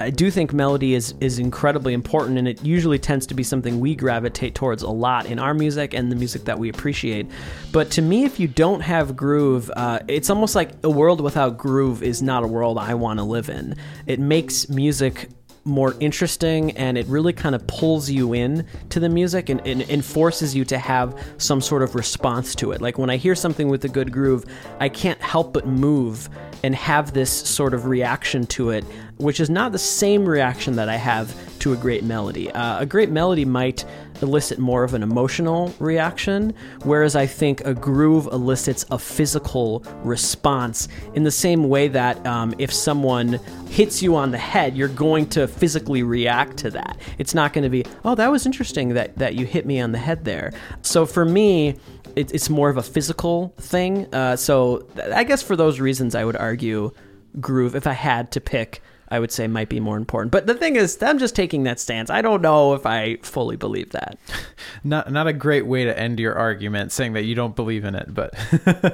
I 0.00 0.08
do 0.08 0.30
think 0.30 0.54
melody 0.54 0.94
is 0.94 1.14
is 1.20 1.38
incredibly 1.38 1.92
important, 1.92 2.38
and 2.38 2.48
it 2.48 2.64
usually 2.64 2.98
tends 2.98 3.26
to 3.26 3.34
be 3.34 3.42
something 3.42 3.80
we 3.80 3.94
gravitate 3.94 4.54
towards 4.54 4.82
a 4.82 4.88
lot 4.88 5.26
in 5.26 5.38
our 5.38 5.52
music 5.52 5.92
and 5.92 6.10
the 6.10 6.16
music 6.16 6.44
that 6.44 6.58
we 6.58 6.70
appreciate. 6.70 7.26
But 7.70 7.90
to 7.92 8.02
me, 8.02 8.24
if 8.24 8.40
you 8.40 8.48
don't 8.48 8.80
have 8.80 9.14
groove, 9.14 9.70
uh, 9.76 10.00
it's 10.08 10.30
almost 10.30 10.54
like 10.54 10.70
a 10.82 10.90
world 10.90 11.20
without 11.20 11.58
groove 11.58 12.02
is 12.02 12.22
not 12.22 12.44
a 12.44 12.46
world 12.46 12.78
I 12.78 12.94
want 12.94 13.18
to 13.18 13.24
live 13.24 13.50
in. 13.50 13.76
It 14.06 14.18
makes 14.18 14.70
music 14.70 15.28
more 15.70 15.94
interesting 16.00 16.72
and 16.72 16.98
it 16.98 17.06
really 17.06 17.32
kind 17.32 17.54
of 17.54 17.66
pulls 17.66 18.10
you 18.10 18.32
in 18.34 18.66
to 18.90 19.00
the 19.00 19.08
music 19.08 19.48
and, 19.48 19.66
and, 19.66 19.82
and, 19.82 20.04
forces 20.04 20.54
you 20.54 20.64
to 20.64 20.78
have 20.78 21.18
some 21.38 21.60
sort 21.60 21.82
of 21.82 21.94
response 21.94 22.54
to 22.56 22.72
it. 22.72 22.80
Like 22.80 22.98
when 22.98 23.10
I 23.10 23.16
hear 23.16 23.34
something 23.34 23.68
with 23.68 23.84
a 23.84 23.88
good 23.88 24.12
groove, 24.12 24.44
I 24.80 24.88
can't 24.88 25.20
help 25.20 25.52
but 25.52 25.66
move 25.66 26.28
and 26.62 26.74
have 26.74 27.12
this 27.12 27.30
sort 27.30 27.72
of 27.74 27.86
reaction 27.86 28.46
to 28.46 28.70
it, 28.70 28.84
which 29.16 29.40
is 29.40 29.48
not 29.48 29.72
the 29.72 29.78
same 29.78 30.26
reaction 30.26 30.76
that 30.76 30.88
I 30.88 30.96
have 30.96 31.34
to 31.60 31.72
a 31.72 31.76
great 31.76 32.04
melody. 32.04 32.50
Uh, 32.50 32.80
a 32.80 32.86
great 32.86 33.10
melody 33.10 33.44
might 33.44 33.84
elicit 34.22 34.58
more 34.58 34.84
of 34.84 34.94
an 34.94 35.02
emotional 35.02 35.74
reaction, 35.78 36.54
whereas 36.82 37.16
I 37.16 37.26
think 37.26 37.60
a 37.64 37.74
groove 37.74 38.26
elicits 38.26 38.84
a 38.90 38.98
physical 38.98 39.84
response 40.02 40.88
in 41.14 41.24
the 41.24 41.30
same 41.30 41.68
way 41.68 41.88
that 41.88 42.24
um, 42.26 42.54
if 42.58 42.72
someone 42.72 43.34
hits 43.68 44.02
you 44.02 44.16
on 44.16 44.30
the 44.30 44.38
head, 44.38 44.76
you're 44.76 44.88
going 44.88 45.28
to 45.30 45.46
physically 45.46 46.02
react 46.02 46.56
to 46.58 46.70
that. 46.70 46.96
It's 47.18 47.34
not 47.34 47.52
going 47.52 47.64
to 47.64 47.70
be, 47.70 47.84
oh, 48.04 48.14
that 48.14 48.30
was 48.30 48.46
interesting 48.46 48.90
that, 48.94 49.16
that 49.18 49.34
you 49.34 49.46
hit 49.46 49.66
me 49.66 49.80
on 49.80 49.92
the 49.92 49.98
head 49.98 50.24
there. 50.24 50.52
So 50.82 51.06
for 51.06 51.24
me, 51.24 51.76
it, 52.16 52.34
it's 52.34 52.50
more 52.50 52.68
of 52.68 52.76
a 52.76 52.82
physical 52.82 53.54
thing. 53.58 54.12
Uh, 54.12 54.36
so 54.36 54.86
I 55.12 55.24
guess 55.24 55.42
for 55.42 55.56
those 55.56 55.80
reasons, 55.80 56.14
I 56.14 56.24
would 56.24 56.36
argue 56.36 56.92
groove 57.40 57.76
if 57.76 57.86
I 57.86 57.92
had 57.92 58.32
to 58.32 58.40
pick 58.40 58.82
I 59.10 59.18
would 59.18 59.32
say 59.32 59.46
might 59.48 59.68
be 59.68 59.80
more 59.80 59.96
important. 59.96 60.30
But 60.30 60.46
the 60.46 60.54
thing 60.54 60.76
is, 60.76 61.02
I'm 61.02 61.18
just 61.18 61.34
taking 61.34 61.64
that 61.64 61.80
stance. 61.80 62.10
I 62.10 62.22
don't 62.22 62.40
know 62.40 62.74
if 62.74 62.86
I 62.86 63.16
fully 63.16 63.56
believe 63.56 63.90
that. 63.90 64.18
Not 64.84 65.10
not 65.10 65.26
a 65.26 65.32
great 65.32 65.66
way 65.66 65.84
to 65.84 65.98
end 65.98 66.20
your 66.20 66.34
argument, 66.34 66.92
saying 66.92 67.14
that 67.14 67.24
you 67.24 67.34
don't 67.34 67.56
believe 67.56 67.84
in 67.84 67.94
it. 67.94 68.14
But 68.14 68.32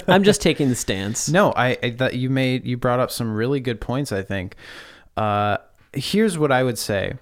I'm 0.09 0.25
just 0.25 0.41
taking 0.41 0.69
the 0.69 0.75
stance. 0.75 1.29
No, 1.29 1.53
I, 1.53 1.77
I 1.83 1.91
that 1.91 2.15
you 2.15 2.31
made 2.31 2.65
you 2.65 2.77
brought 2.77 2.99
up 2.99 3.11
some 3.11 3.35
really 3.35 3.61
good 3.61 3.81
points. 3.81 4.11
I 4.11 4.23
think. 4.23 4.57
Uh, 5.17 5.59
here's 5.93 6.39
what 6.39 6.51
I 6.51 6.63
would 6.63 6.79
say: 6.79 7.15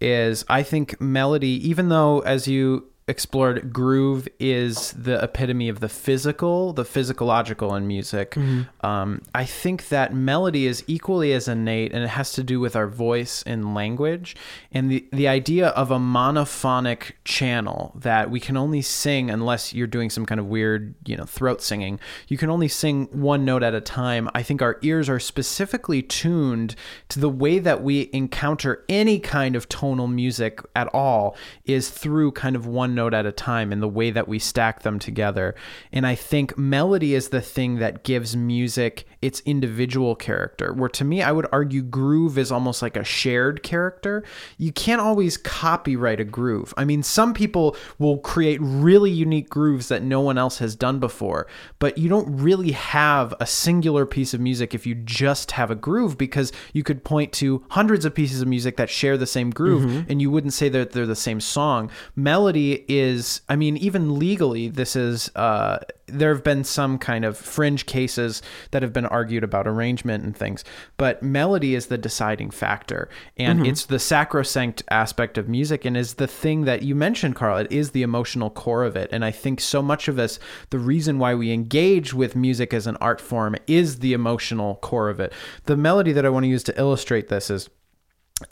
is 0.00 0.44
I 0.48 0.62
think 0.62 1.00
melody, 1.00 1.68
even 1.68 1.88
though 1.88 2.20
as 2.20 2.48
you 2.48 2.86
explored 3.08 3.72
groove 3.72 4.26
is 4.40 4.92
the 4.92 5.22
epitome 5.22 5.68
of 5.68 5.78
the 5.78 5.88
physical 5.88 6.72
the 6.72 6.84
physiological 6.84 7.74
in 7.74 7.86
music. 7.86 8.32
Mm-hmm. 8.32 8.86
um, 8.86 9.22
i 9.34 9.44
think 9.44 9.88
that 9.88 10.12
melody 10.12 10.66
is 10.66 10.82
equally 10.88 11.32
as 11.32 11.46
innate 11.46 11.92
and 11.92 12.02
it 12.02 12.08
has 12.08 12.32
to 12.32 12.42
do 12.42 12.58
with 12.58 12.74
our 12.74 12.88
voice 12.88 13.44
and 13.46 13.74
language. 13.74 14.34
And 14.72 14.90
the, 14.90 15.06
the 15.12 15.28
idea 15.28 15.68
of 15.68 15.90
a 15.90 15.98
monophonic 15.98 17.12
channel 17.24 17.92
that 17.94 18.30
we 18.30 18.40
can 18.40 18.56
only 18.56 18.82
sing 18.82 19.30
unless 19.30 19.72
you're 19.72 19.86
doing 19.86 20.10
some 20.10 20.26
kind 20.26 20.40
of 20.40 20.46
weird 20.46 20.94
you 21.06 21.16
know 21.16 21.24
throat 21.24 21.62
singing 21.62 22.00
you 22.26 22.36
can 22.36 22.50
only 22.50 22.68
sing 22.68 23.06
one 23.12 23.44
note 23.44 23.62
at 23.62 23.74
a 23.74 23.80
time. 23.80 24.28
I 24.34 24.42
think 24.42 24.62
our 24.62 24.78
ears 24.82 25.08
are 25.08 25.20
specifically 25.20 26.02
tuned 26.02 26.74
to 27.10 27.20
the 27.20 27.28
way 27.28 27.60
that 27.60 27.82
we 27.82 28.10
encounter 28.12 28.84
any 28.88 29.20
kind 29.20 29.54
of 29.54 29.68
tonal 29.68 30.08
music 30.08 30.60
at 30.74 30.88
all 30.88 31.36
is 31.64 31.90
through 31.90 32.32
kind 32.32 32.56
of 32.56 32.66
one 32.66 32.95
note 32.96 33.14
at 33.14 33.26
a 33.26 33.32
time 33.32 33.70
and 33.72 33.80
the 33.80 33.88
way 33.88 34.10
that 34.10 34.26
we 34.26 34.40
stack 34.40 34.82
them 34.82 34.98
together. 34.98 35.54
And 35.92 36.06
I 36.06 36.16
think 36.16 36.58
melody 36.58 37.14
is 37.14 37.28
the 37.28 37.40
thing 37.40 37.76
that 37.76 38.02
gives 38.02 38.36
music 38.36 39.06
its 39.22 39.40
individual 39.46 40.16
character. 40.16 40.72
Where 40.72 40.88
to 40.90 41.04
me, 41.04 41.22
I 41.22 41.32
would 41.32 41.46
argue 41.52 41.82
groove 41.82 42.38
is 42.38 42.50
almost 42.50 42.82
like 42.82 42.96
a 42.96 43.04
shared 43.04 43.62
character. 43.62 44.24
You 44.58 44.72
can't 44.72 45.00
always 45.00 45.36
copyright 45.36 46.20
a 46.20 46.24
groove. 46.24 46.74
I 46.76 46.84
mean, 46.84 47.02
some 47.02 47.34
people 47.34 47.76
will 47.98 48.18
create 48.18 48.58
really 48.60 49.10
unique 49.10 49.48
grooves 49.48 49.88
that 49.88 50.02
no 50.02 50.20
one 50.20 50.38
else 50.38 50.58
has 50.58 50.74
done 50.74 50.98
before, 50.98 51.46
but 51.78 51.98
you 51.98 52.08
don't 52.08 52.36
really 52.36 52.72
have 52.72 53.34
a 53.38 53.46
singular 53.46 54.06
piece 54.06 54.34
of 54.34 54.40
music 54.40 54.74
if 54.74 54.86
you 54.86 54.94
just 54.94 55.52
have 55.52 55.70
a 55.70 55.74
groove 55.74 56.16
because 56.18 56.52
you 56.72 56.82
could 56.82 57.04
point 57.04 57.32
to 57.34 57.64
hundreds 57.70 58.04
of 58.04 58.14
pieces 58.14 58.40
of 58.40 58.48
music 58.48 58.76
that 58.76 58.90
share 58.90 59.16
the 59.16 59.26
same 59.26 59.50
groove 59.50 59.82
mm-hmm. 59.82 60.10
and 60.10 60.22
you 60.22 60.30
wouldn't 60.30 60.52
say 60.52 60.68
that 60.68 60.92
they're 60.92 61.06
the 61.06 61.16
same 61.16 61.40
song. 61.40 61.90
Melody 62.14 62.84
is, 62.88 63.40
I 63.48 63.56
mean, 63.56 63.76
even 63.76 64.18
legally, 64.18 64.68
this 64.68 64.96
is, 64.96 65.30
uh, 65.36 65.78
there 66.06 66.32
have 66.32 66.44
been 66.44 66.64
some 66.64 66.98
kind 66.98 67.24
of 67.24 67.36
fringe 67.36 67.86
cases 67.86 68.42
that 68.70 68.82
have 68.82 68.92
been 68.92 69.06
argued 69.06 69.42
about 69.42 69.66
arrangement 69.66 70.24
and 70.24 70.36
things, 70.36 70.64
but 70.96 71.22
melody 71.22 71.74
is 71.74 71.86
the 71.86 71.98
deciding 71.98 72.50
factor. 72.50 73.08
And 73.36 73.60
mm-hmm. 73.60 73.70
it's 73.70 73.86
the 73.86 73.98
sacrosanct 73.98 74.82
aspect 74.90 75.36
of 75.36 75.48
music 75.48 75.84
and 75.84 75.96
is 75.96 76.14
the 76.14 76.28
thing 76.28 76.64
that 76.64 76.82
you 76.82 76.94
mentioned, 76.94 77.36
Karl. 77.36 77.58
It 77.58 77.72
is 77.72 77.90
the 77.90 78.02
emotional 78.02 78.50
core 78.50 78.84
of 78.84 78.96
it. 78.96 79.10
And 79.12 79.24
I 79.24 79.30
think 79.30 79.60
so 79.60 79.82
much 79.82 80.08
of 80.08 80.18
us, 80.18 80.38
the 80.70 80.78
reason 80.78 81.18
why 81.18 81.34
we 81.34 81.52
engage 81.52 82.14
with 82.14 82.36
music 82.36 82.72
as 82.72 82.86
an 82.86 82.96
art 83.00 83.20
form 83.20 83.56
is 83.66 83.98
the 83.98 84.12
emotional 84.12 84.76
core 84.76 85.08
of 85.08 85.20
it. 85.20 85.32
The 85.64 85.76
melody 85.76 86.12
that 86.12 86.24
I 86.24 86.28
want 86.28 86.44
to 86.44 86.48
use 86.48 86.62
to 86.64 86.78
illustrate 86.78 87.28
this 87.28 87.50
is 87.50 87.68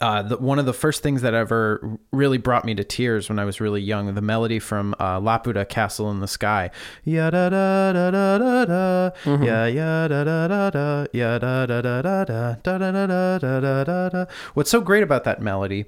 uh, 0.01 0.23
the, 0.23 0.37
one 0.37 0.57
of 0.57 0.65
the 0.65 0.73
first 0.73 1.03
things 1.03 1.21
that 1.21 1.35
ever 1.35 1.99
really 2.11 2.39
brought 2.39 2.65
me 2.65 2.73
to 2.73 2.83
tears 2.83 3.29
when 3.29 3.37
I 3.37 3.45
was 3.45 3.61
really 3.61 3.81
young, 3.81 4.11
the 4.15 4.21
melody 4.21 4.57
from 4.57 4.95
uh, 4.99 5.19
Laputa 5.19 5.67
Castle 5.69 6.09
in 6.09 6.21
the 6.21 6.27
Sky. 6.27 6.71
Ya 7.03 7.29
da 7.29 7.49
da 7.49 7.93
da 7.93 8.09
da 8.09 8.37
da 8.39 8.65
da. 8.65 9.11
Ya 9.43 9.65
ya 9.65 10.07
da 10.07 10.23
da 10.23 10.47
da 10.47 10.69
da. 10.71 11.05
Ya 11.13 11.37
da 11.37 11.67
da 11.67 11.81
da 11.81 12.01
da 12.01 12.25
da. 12.25 12.55
Da 12.63 12.77
da 12.79 12.91
da 12.91 13.37
da 13.37 13.37
da 13.37 13.83
da 13.83 14.09
da. 14.09 14.25
What's 14.55 14.71
so 14.71 14.81
great 14.81 15.03
about 15.03 15.23
that 15.25 15.39
melody 15.39 15.85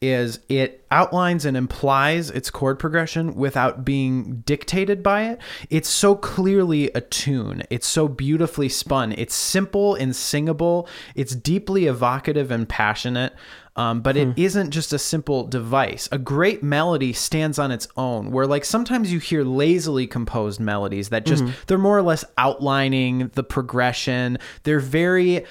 is 0.00 0.38
it 0.48 0.86
outlines 0.92 1.44
and 1.44 1.56
implies 1.56 2.30
its 2.30 2.50
chord 2.50 2.78
progression 2.78 3.34
without 3.34 3.84
being 3.84 4.42
dictated 4.46 5.02
by 5.02 5.24
it. 5.24 5.40
It's 5.70 5.88
so 5.88 6.14
clearly 6.14 6.90
a 6.94 7.00
tune. 7.00 7.64
It's 7.68 7.86
so 7.86 8.06
beautifully 8.06 8.68
spun. 8.68 9.12
It's 9.12 9.34
simple 9.34 9.96
and 9.96 10.14
singable. 10.14 10.88
It's 11.16 11.34
deeply 11.34 11.86
evocative 11.86 12.50
and 12.52 12.68
passionate. 12.68 13.34
Um, 13.80 14.02
but 14.02 14.14
hmm. 14.14 14.32
it 14.32 14.38
isn't 14.38 14.72
just 14.72 14.92
a 14.92 14.98
simple 14.98 15.46
device. 15.46 16.06
A 16.12 16.18
great 16.18 16.62
melody 16.62 17.14
stands 17.14 17.58
on 17.58 17.70
its 17.70 17.88
own, 17.96 18.30
where 18.30 18.46
like 18.46 18.66
sometimes 18.66 19.10
you 19.10 19.18
hear 19.18 19.42
lazily 19.42 20.06
composed 20.06 20.60
melodies 20.60 21.08
that 21.08 21.24
just 21.24 21.44
mm-hmm. 21.44 21.54
they're 21.66 21.78
more 21.78 21.96
or 21.96 22.02
less 22.02 22.22
outlining 22.36 23.28
the 23.28 23.42
progression. 23.42 24.36
They're 24.64 24.80
very 24.80 25.46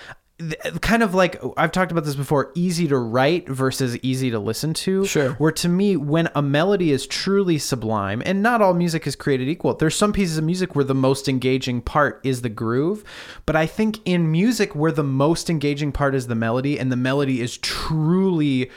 kind 0.82 1.03
of 1.03 1.14
like 1.14 1.41
I've 1.57 1.72
talked 1.72 1.91
about 1.91 2.06
this 2.06 2.16
before, 2.16 2.52
easy 2.56 2.88
to 2.88 2.98
write 2.98 3.49
versus 3.49 3.98
easy 4.02 4.32
to 4.32 4.40
listen 4.40 4.74
to. 4.76 5.06
Sure. 5.06 5.32
Where 5.34 5.52
to 5.53 5.68
me, 5.68 5.98
when 5.98 6.30
a 6.36 6.41
melody 6.41 6.91
is 6.91 7.06
truly 7.06 7.57
sublime, 7.57 8.22
and 8.26 8.41
not 8.41 8.61
all 8.61 8.74
music 8.74 9.06
is 9.06 9.16
created 9.16 9.49
equal, 9.49 9.74
there's 9.74 9.95
some 9.95 10.14
pieces 10.14 10.38
of 10.38 10.44
music 10.44 10.76
where 10.76 10.86
the 10.86 10.95
most 10.95 11.28
engaging 11.28 11.82
part 11.82 12.22
is 12.24 12.41
the 12.41 12.49
groove. 12.49 13.03
But 13.45 13.56
I 13.56 13.66
think 13.66 13.99
in 14.06 14.32
music, 14.32 14.76
where 14.76 14.91
the 14.91 15.03
most 15.03 15.49
engaging 15.49 15.91
part 15.91 16.16
is 16.16 16.28
the 16.28 16.36
melody, 16.36 16.80
and 16.80 16.91
the 16.91 16.95
melody 16.98 17.41
is 17.41 17.57
truly 17.57 18.70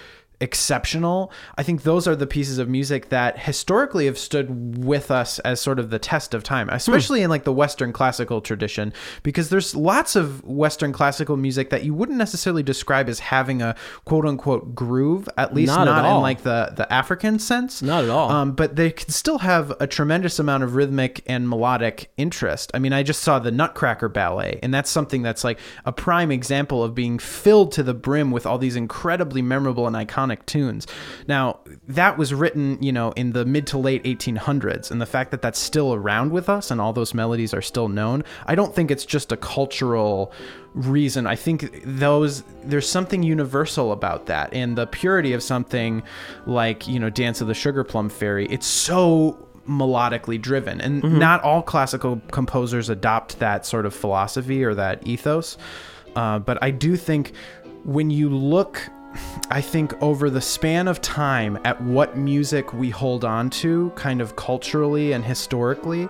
exceptional. 0.42 1.32
I 1.56 1.62
think 1.62 1.84
those 1.84 2.08
are 2.08 2.16
the 2.16 2.26
pieces 2.26 2.58
of 2.58 2.68
music 2.68 3.08
that 3.10 3.38
historically 3.38 4.06
have 4.06 4.18
stood 4.18 4.76
with 4.84 5.10
us 5.10 5.38
as 5.38 5.60
sort 5.60 5.78
of 5.78 5.90
the 5.90 6.00
test 6.00 6.34
of 6.34 6.42
time, 6.42 6.68
especially 6.68 7.22
in 7.22 7.30
like 7.30 7.44
the 7.44 7.52
Western 7.52 7.92
classical 7.92 8.40
tradition, 8.40 8.92
because 9.22 9.50
there's 9.50 9.76
lots 9.76 10.16
of 10.16 10.44
Western 10.44 10.92
classical 10.92 11.36
music 11.36 11.70
that 11.70 11.84
you 11.84 11.94
wouldn't 11.94 12.18
necessarily 12.18 12.64
describe 12.64 13.08
as 13.08 13.20
having 13.20 13.62
a 13.62 13.76
quote 14.04 14.26
unquote 14.26 14.74
groove, 14.74 15.28
at 15.38 15.54
least 15.54 15.68
Not 15.68 15.84
not, 15.84 16.04
at 16.04 16.16
in 16.16 16.20
like 16.20 16.42
the, 16.42 16.72
the 16.76 16.92
African 16.92 17.38
sense. 17.38 17.80
Not 17.80 18.02
at 18.04 18.10
all. 18.10 18.28
Um, 18.30 18.52
but 18.52 18.74
they 18.74 18.90
can 18.90 19.10
still 19.10 19.38
have 19.38 19.72
a 19.78 19.86
tremendous 19.86 20.40
amount 20.40 20.64
of 20.64 20.74
rhythmic 20.74 21.22
and 21.26 21.48
melodic 21.48 22.10
interest. 22.16 22.72
I 22.74 22.80
mean, 22.80 22.92
I 22.92 23.04
just 23.04 23.22
saw 23.22 23.38
the 23.38 23.52
Nutcracker 23.52 24.08
Ballet, 24.08 24.58
and 24.60 24.74
that's 24.74 24.90
something 24.90 25.22
that's 25.22 25.44
like 25.44 25.60
a 25.84 25.92
prime 25.92 26.32
example 26.32 26.82
of 26.82 26.96
being 26.96 27.20
filled 27.20 27.70
to 27.72 27.84
the 27.84 27.94
brim 27.94 28.32
with 28.32 28.44
all 28.44 28.58
these 28.58 28.74
incredibly 28.74 29.40
memorable 29.40 29.86
and 29.86 29.94
iconic 29.94 30.31
tunes. 30.46 30.86
Now, 31.28 31.60
that 31.88 32.18
was 32.18 32.32
written, 32.34 32.82
you 32.82 32.92
know, 32.92 33.12
in 33.12 33.32
the 33.32 33.44
mid 33.44 33.66
to 33.68 33.78
late 33.78 34.02
1800s, 34.04 34.90
and 34.90 35.00
the 35.00 35.06
fact 35.06 35.30
that 35.30 35.42
that's 35.42 35.58
still 35.58 35.94
around 35.94 36.32
with 36.32 36.48
us 36.48 36.70
and 36.70 36.80
all 36.80 36.92
those 36.92 37.14
melodies 37.14 37.54
are 37.54 37.62
still 37.62 37.88
known, 37.88 38.24
I 38.46 38.54
don't 38.54 38.74
think 38.74 38.90
it's 38.90 39.04
just 39.04 39.32
a 39.32 39.36
cultural 39.36 40.32
reason. 40.74 41.26
I 41.26 41.36
think 41.36 41.82
those 41.84 42.42
there's 42.64 42.88
something 42.88 43.22
universal 43.22 43.92
about 43.92 44.26
that, 44.26 44.52
and 44.52 44.76
the 44.76 44.86
purity 44.86 45.32
of 45.32 45.42
something 45.42 46.02
like 46.46 46.88
you 46.88 46.98
know 46.98 47.10
Dance 47.10 47.40
of 47.40 47.48
the 47.48 47.54
Sugar 47.54 47.84
Plum 47.84 48.08
Fairy. 48.08 48.46
It's 48.46 48.66
so 48.66 49.48
melodically 49.68 50.40
driven, 50.40 50.80
and 50.80 51.02
not 51.18 51.42
all 51.42 51.62
classical 51.62 52.20
composers 52.30 52.88
adopt 52.88 53.38
that 53.38 53.64
sort 53.64 53.86
of 53.86 53.94
philosophy 53.94 54.64
or 54.64 54.74
that 54.74 55.06
ethos. 55.06 55.56
Uh, 56.16 56.38
but 56.38 56.58
I 56.62 56.70
do 56.70 56.96
think 56.96 57.32
when 57.84 58.10
you 58.10 58.28
look 58.28 58.82
I 59.50 59.60
think 59.60 59.94
over 60.02 60.30
the 60.30 60.40
span 60.40 60.88
of 60.88 61.00
time 61.00 61.58
at 61.64 61.80
what 61.80 62.16
music 62.16 62.72
we 62.72 62.90
hold 62.90 63.24
on 63.24 63.50
to, 63.50 63.90
kind 63.94 64.20
of 64.20 64.36
culturally 64.36 65.12
and 65.12 65.24
historically, 65.24 66.08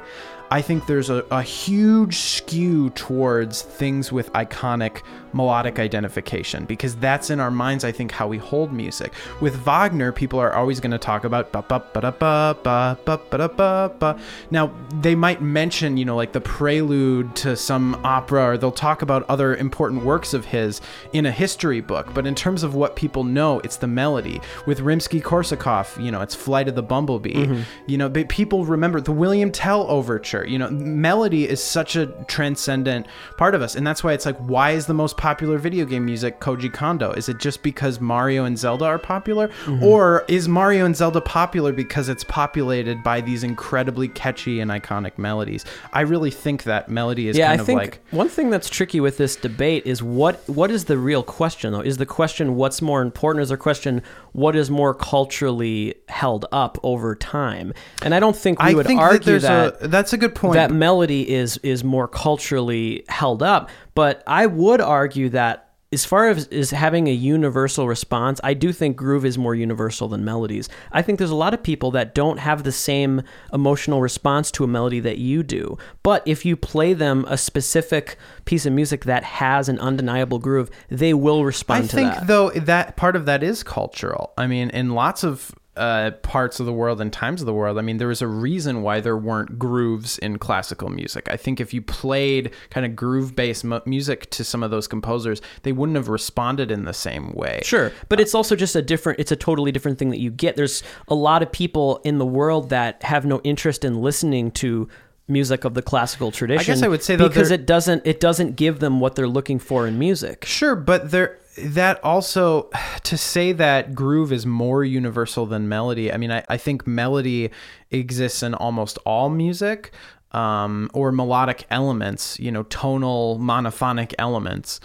I 0.53 0.61
think 0.61 0.85
there's 0.85 1.09
a, 1.09 1.24
a 1.31 1.41
huge 1.41 2.19
skew 2.19 2.91
towards 2.91 3.62
things 3.62 4.12
with 4.12 4.31
iconic 4.35 5.01
melodic 5.33 5.79
identification 5.79 6.66
because 6.66 6.95
that's 6.97 7.31
in 7.31 7.41
our 7.41 7.51
minds, 7.51 7.85
I 7.85 7.93
think, 7.93 8.12
how 8.12 8.29
we 8.29 8.37
hold 8.37 8.70
music. 8.70 9.15
With 9.41 9.57
Wagner, 9.57 10.12
people 10.12 10.39
are 10.39 10.53
always 10.53 10.79
going 10.79 10.91
to 10.91 10.99
talk 10.99 11.24
about 11.24 11.53
ba 11.53 11.65
ba 11.66 11.83
ba 11.95 12.01
da 12.03 12.11
ba 12.11 12.59
ba 12.62 12.99
ba 13.03 13.20
ba 13.31 13.39
da 13.39 13.49
ba 13.49 13.95
ba. 13.99 14.20
Now, 14.51 14.74
they 15.01 15.15
might 15.15 15.41
mention, 15.41 15.97
you 15.97 16.05
know, 16.05 16.16
like 16.16 16.33
the 16.33 16.41
prelude 16.43 17.35
to 17.37 17.57
some 17.57 17.99
opera, 18.05 18.51
or 18.51 18.59
they'll 18.59 18.73
talk 18.73 19.01
about 19.01 19.24
other 19.31 19.57
important 19.57 20.05
works 20.05 20.35
of 20.35 20.45
his 20.45 20.83
in 21.15 21.24
a 21.24 21.33
history 21.33 21.81
book. 21.81 22.12
But 22.12 22.27
in 22.27 22.35
terms 22.35 22.62
of 22.62 22.74
what 22.74 22.95
people 22.95 23.24
know, 23.24 23.61
it's 23.61 23.77
the 23.77 23.87
melody. 23.87 24.39
With 24.66 24.81
Rimsky 24.81 25.23
Korsakov, 25.23 26.03
you 26.03 26.11
know, 26.11 26.20
it's 26.20 26.35
Flight 26.35 26.69
of 26.69 26.74
the 26.74 26.83
Bumblebee. 26.83 27.47
Mm-hmm. 27.47 27.62
You 27.87 27.97
know, 27.97 28.11
but 28.11 28.29
people 28.29 28.66
remember 28.66 29.01
the 29.01 29.12
William 29.12 29.51
Tell 29.51 29.87
Overture. 29.89 30.41
You 30.44 30.59
know, 30.59 30.70
melody 30.70 31.48
is 31.48 31.62
such 31.62 31.97
a 31.97 32.06
transcendent 32.28 33.06
part 33.36 33.55
of 33.55 33.62
us. 33.62 33.74
And 33.74 33.86
that's 33.86 34.02
why 34.05 34.12
it's 34.12 34.27
like, 34.27 34.39
why 34.39 34.70
is 34.70 34.86
the 34.86 34.94
most 34.94 35.16
popular 35.16 35.59
video 35.59 35.85
game 35.85 36.05
music 36.05 36.40
Koji 36.40 36.73
Kondo? 36.73 37.12
Is 37.12 37.28
it 37.28 37.39
just 37.39 37.62
because 37.62 38.01
Mario 38.01 38.44
and 38.44 38.59
Zelda 38.59 38.85
are 38.85 38.98
popular? 38.98 39.48
Mm-hmm. 39.48 39.82
Or 39.82 40.24
is 40.28 40.48
Mario 40.48 40.85
and 40.85 40.97
Zelda 40.97 41.20
popular 41.20 41.73
because 41.73 42.09
it's 42.09 42.24
populated 42.24 43.02
by 43.02 43.20
these 43.20 43.43
incredibly 43.43 44.09
catchy 44.09 44.60
and 44.60 44.70
iconic 44.70 45.19
melodies? 45.19 45.64
I 45.93 46.02
really 46.02 46.31
think 46.31 46.64
that 46.64 46.89
melody 46.89 47.28
is 47.28 47.36
yeah, 47.36 47.48
kind 47.48 47.60
I 47.60 47.62
of 47.62 47.66
think 47.66 47.81
like. 47.81 48.01
one 48.10 48.28
thing 48.28 48.51
that's 48.51 48.69
tricky 48.69 49.01
with 49.01 49.16
this 49.16 49.36
debate 49.36 49.86
is 49.86 50.02
what 50.02 50.48
what 50.48 50.70
is 50.70 50.85
the 50.85 50.98
real 50.98 51.23
question 51.23 51.73
though? 51.73 51.81
Is 51.81 51.97
the 51.98 52.06
question 52.06 52.56
what's 52.56 52.82
more 52.82 53.02
important? 53.02 53.43
Is 53.43 53.48
the 53.51 53.56
question 53.56 54.02
what 54.32 54.56
is 54.56 54.70
more 54.70 54.94
culturally 54.94 55.94
held 56.09 56.47
up 56.52 56.78
over 56.82 57.14
time? 57.14 57.73
And 58.02 58.14
I 58.14 58.20
don't 58.20 58.36
think 58.36 58.60
we 58.60 58.70
I 58.70 58.74
would 58.74 58.86
think 58.86 59.01
argue 59.01 59.39
that 59.39 59.81
that 59.81 59.85
a 59.85 59.89
that's 59.89 60.12
a 60.12 60.16
good 60.16 60.32
point. 60.35 60.55
that 60.55 60.71
melody 60.71 61.29
is 61.29 61.59
is 61.59 61.85
more 61.85 62.09
culturally 62.09 63.05
held 63.09 63.43
up. 63.43 63.71
But 63.95 64.23
I 64.27 64.47
would 64.47 64.81
argue 64.81 65.29
that 65.31 65.73
as 65.93 66.07
far 66.07 66.31
as 66.31 66.47
is 66.47 66.71
having 66.71 67.07
a 67.07 67.13
universal 67.13 67.87
response, 67.87 68.41
I 68.43 68.55
do 68.55 68.73
think 68.73 68.97
groove 68.97 69.27
is 69.27 69.37
more 69.37 69.55
universal 69.55 70.09
than 70.09 70.25
melodies. 70.25 70.69
I 70.91 71.03
think 71.03 71.19
there's 71.19 71.31
a 71.31 71.37
lot 71.37 71.53
of 71.53 71.63
people 71.63 71.91
that 71.91 72.15
don't 72.15 72.39
have 72.39 72.63
the 72.63 72.73
same 72.73 73.23
emotional 73.53 74.01
response 74.01 74.51
to 74.53 74.65
a 74.65 74.67
melody 74.67 75.01
that 75.01 75.19
you 75.19 75.43
do. 75.43 75.77
But 76.03 76.23
if 76.27 76.47
you 76.47 76.57
play 76.57 76.95
them 76.95 77.27
a 77.29 77.37
specific 77.37 78.17
piece 78.47 78.65
of 78.65 78.73
music 78.73 79.05
that 79.05 79.23
has 79.23 79.69
an 79.69 79.79
undeniable 79.81 80.39
groove, 80.39 80.71
they 80.89 81.13
will 81.13 81.45
respond 81.45 81.85
I 81.85 81.87
to 81.89 81.97
think 81.97 82.15
though 82.27 82.51
that 82.51 82.97
part 82.97 83.15
of 83.15 83.27
that 83.27 83.43
is 83.43 83.63
cultural. 83.63 84.33
I 84.39 84.47
mean, 84.47 84.71
in 84.71 84.91
lots 84.95 85.23
of 85.25 85.55
uh, 85.77 86.11
parts 86.23 86.61
of 86.61 86.66
the 86.66 86.73
world 86.73 87.01
and 87.01 87.12
times 87.12 87.40
of 87.40 87.47
the 87.47 87.55
world, 87.55 87.78
I 87.78 87.82
mean, 87.82 87.97
there 87.97 88.09
was 88.09 88.20
a 88.20 88.27
reason 88.27 88.82
why 88.82 89.01
there 89.01 89.16
weren't 89.16 89.59
grooves 89.59 90.19
in 90.19 90.39
classical 90.39 90.90
music. 90.90 91.28
I 91.31 91.36
think 91.36 91.61
if 91.61 91.73
you 91.73 91.81
played 91.81 92.53
kind 92.70 92.85
of 92.85 92.94
groove-based 92.94 93.65
mu- 93.65 93.81
music 93.86 94.28
to 94.31 94.44
some 94.44 94.62
of 94.62 94.70
those 94.70 94.86
composers, 94.86 95.40
they 95.62 95.73
wouldn't 95.73 95.97
have 95.97 96.09
responded 96.09 96.70
in 96.70 96.85
the 96.85 96.93
same 96.93 97.32
way. 97.32 97.61
Sure, 97.65 97.90
but 98.09 98.20
it's 98.20 98.35
also 98.35 98.55
just 98.55 98.77
a 98.77 98.82
different. 98.82 99.19
It's 99.19 99.32
a 99.32 99.36
totally 99.36 99.73
different 99.73 99.99
thing 99.99 100.11
that 100.11 100.20
you 100.20 100.31
get. 100.31 100.57
There's 100.57 100.82
a 101.09 101.15
lot 101.15 101.43
of 101.43 101.51
people 101.51 102.01
in 102.05 102.19
the 102.19 102.27
world 102.27 102.69
that 102.69 103.03
have 103.03 103.24
no 103.24 103.40
interest 103.43 103.85
in 103.85 104.03
listening 104.03 104.51
to 104.53 104.89
music 105.28 105.65
of 105.65 105.74
the 105.74 105.82
classical 105.82 106.31
tradition. 106.31 106.61
I 106.61 106.74
guess 106.74 106.82
I 106.82 106.89
would 106.89 107.03
say, 107.03 107.16
because 107.16 107.51
it 107.51 107.66
doesn't 107.66 108.07
it 108.07 108.20
doesn't 108.20 108.57
give 108.57 108.81
them 108.81 109.01
what 109.01 109.15
they're 109.15 109.28
looking 109.28 109.59
for 109.59 109.86
in 109.86 109.99
music. 109.99 110.44
Sure, 110.44 110.77
but 110.77 111.11
there 111.11 111.39
that 111.59 112.03
also 112.05 112.70
to 113.05 113.16
say 113.16 113.53
that 113.53 113.95
groove 113.95 114.33
is 114.33 114.47
more 114.47 114.85
universal 114.85 115.47
than 115.47 115.69
melody. 115.69 116.12
I 116.12 116.16
mean, 116.16 116.31
I, 116.33 116.45
I 116.49 116.57
think 116.57 116.87
melody 116.87 117.51
exists 117.91 118.43
in 118.43 118.55
almost 118.55 118.99
all 119.05 119.29
music. 119.29 119.93
Um, 120.33 120.89
or 120.95 121.12
melodic 121.12 121.66
elements, 121.69 122.41
you 122.41 122.51
know, 122.51 122.62
tonal 122.62 123.39
monophonic 123.39 124.15
elements. 124.19 124.81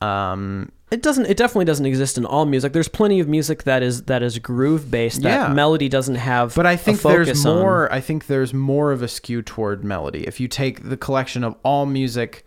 Um, 0.00 0.70
It 0.92 1.02
doesn't. 1.02 1.26
It 1.26 1.36
definitely 1.36 1.64
doesn't 1.64 1.86
exist 1.86 2.16
in 2.18 2.24
all 2.24 2.44
music. 2.46 2.72
There's 2.72 2.86
plenty 2.86 3.18
of 3.18 3.26
music 3.26 3.64
that 3.64 3.82
is 3.82 4.04
that 4.04 4.22
is 4.22 4.38
groove 4.38 4.92
based. 4.92 5.22
That 5.22 5.48
Yeah. 5.48 5.52
melody 5.52 5.88
doesn't 5.88 6.14
have. 6.14 6.54
But 6.54 6.66
i 6.66 6.76
think 6.76 7.02
there's 7.02 7.44
on. 7.44 7.58
more. 7.58 7.92
I 7.92 7.98
think 8.00 8.26
there's 8.28 8.54
more 8.54 8.92
of 8.92 9.02
a 9.02 9.08
skew 9.08 9.42
toward 9.42 9.82
melody. 9.82 10.24
If 10.24 10.38
you 10.38 10.46
take 10.46 10.88
the 10.88 10.96
collection 10.96 11.42
of 11.42 11.56
all 11.64 11.84
music 11.84 12.44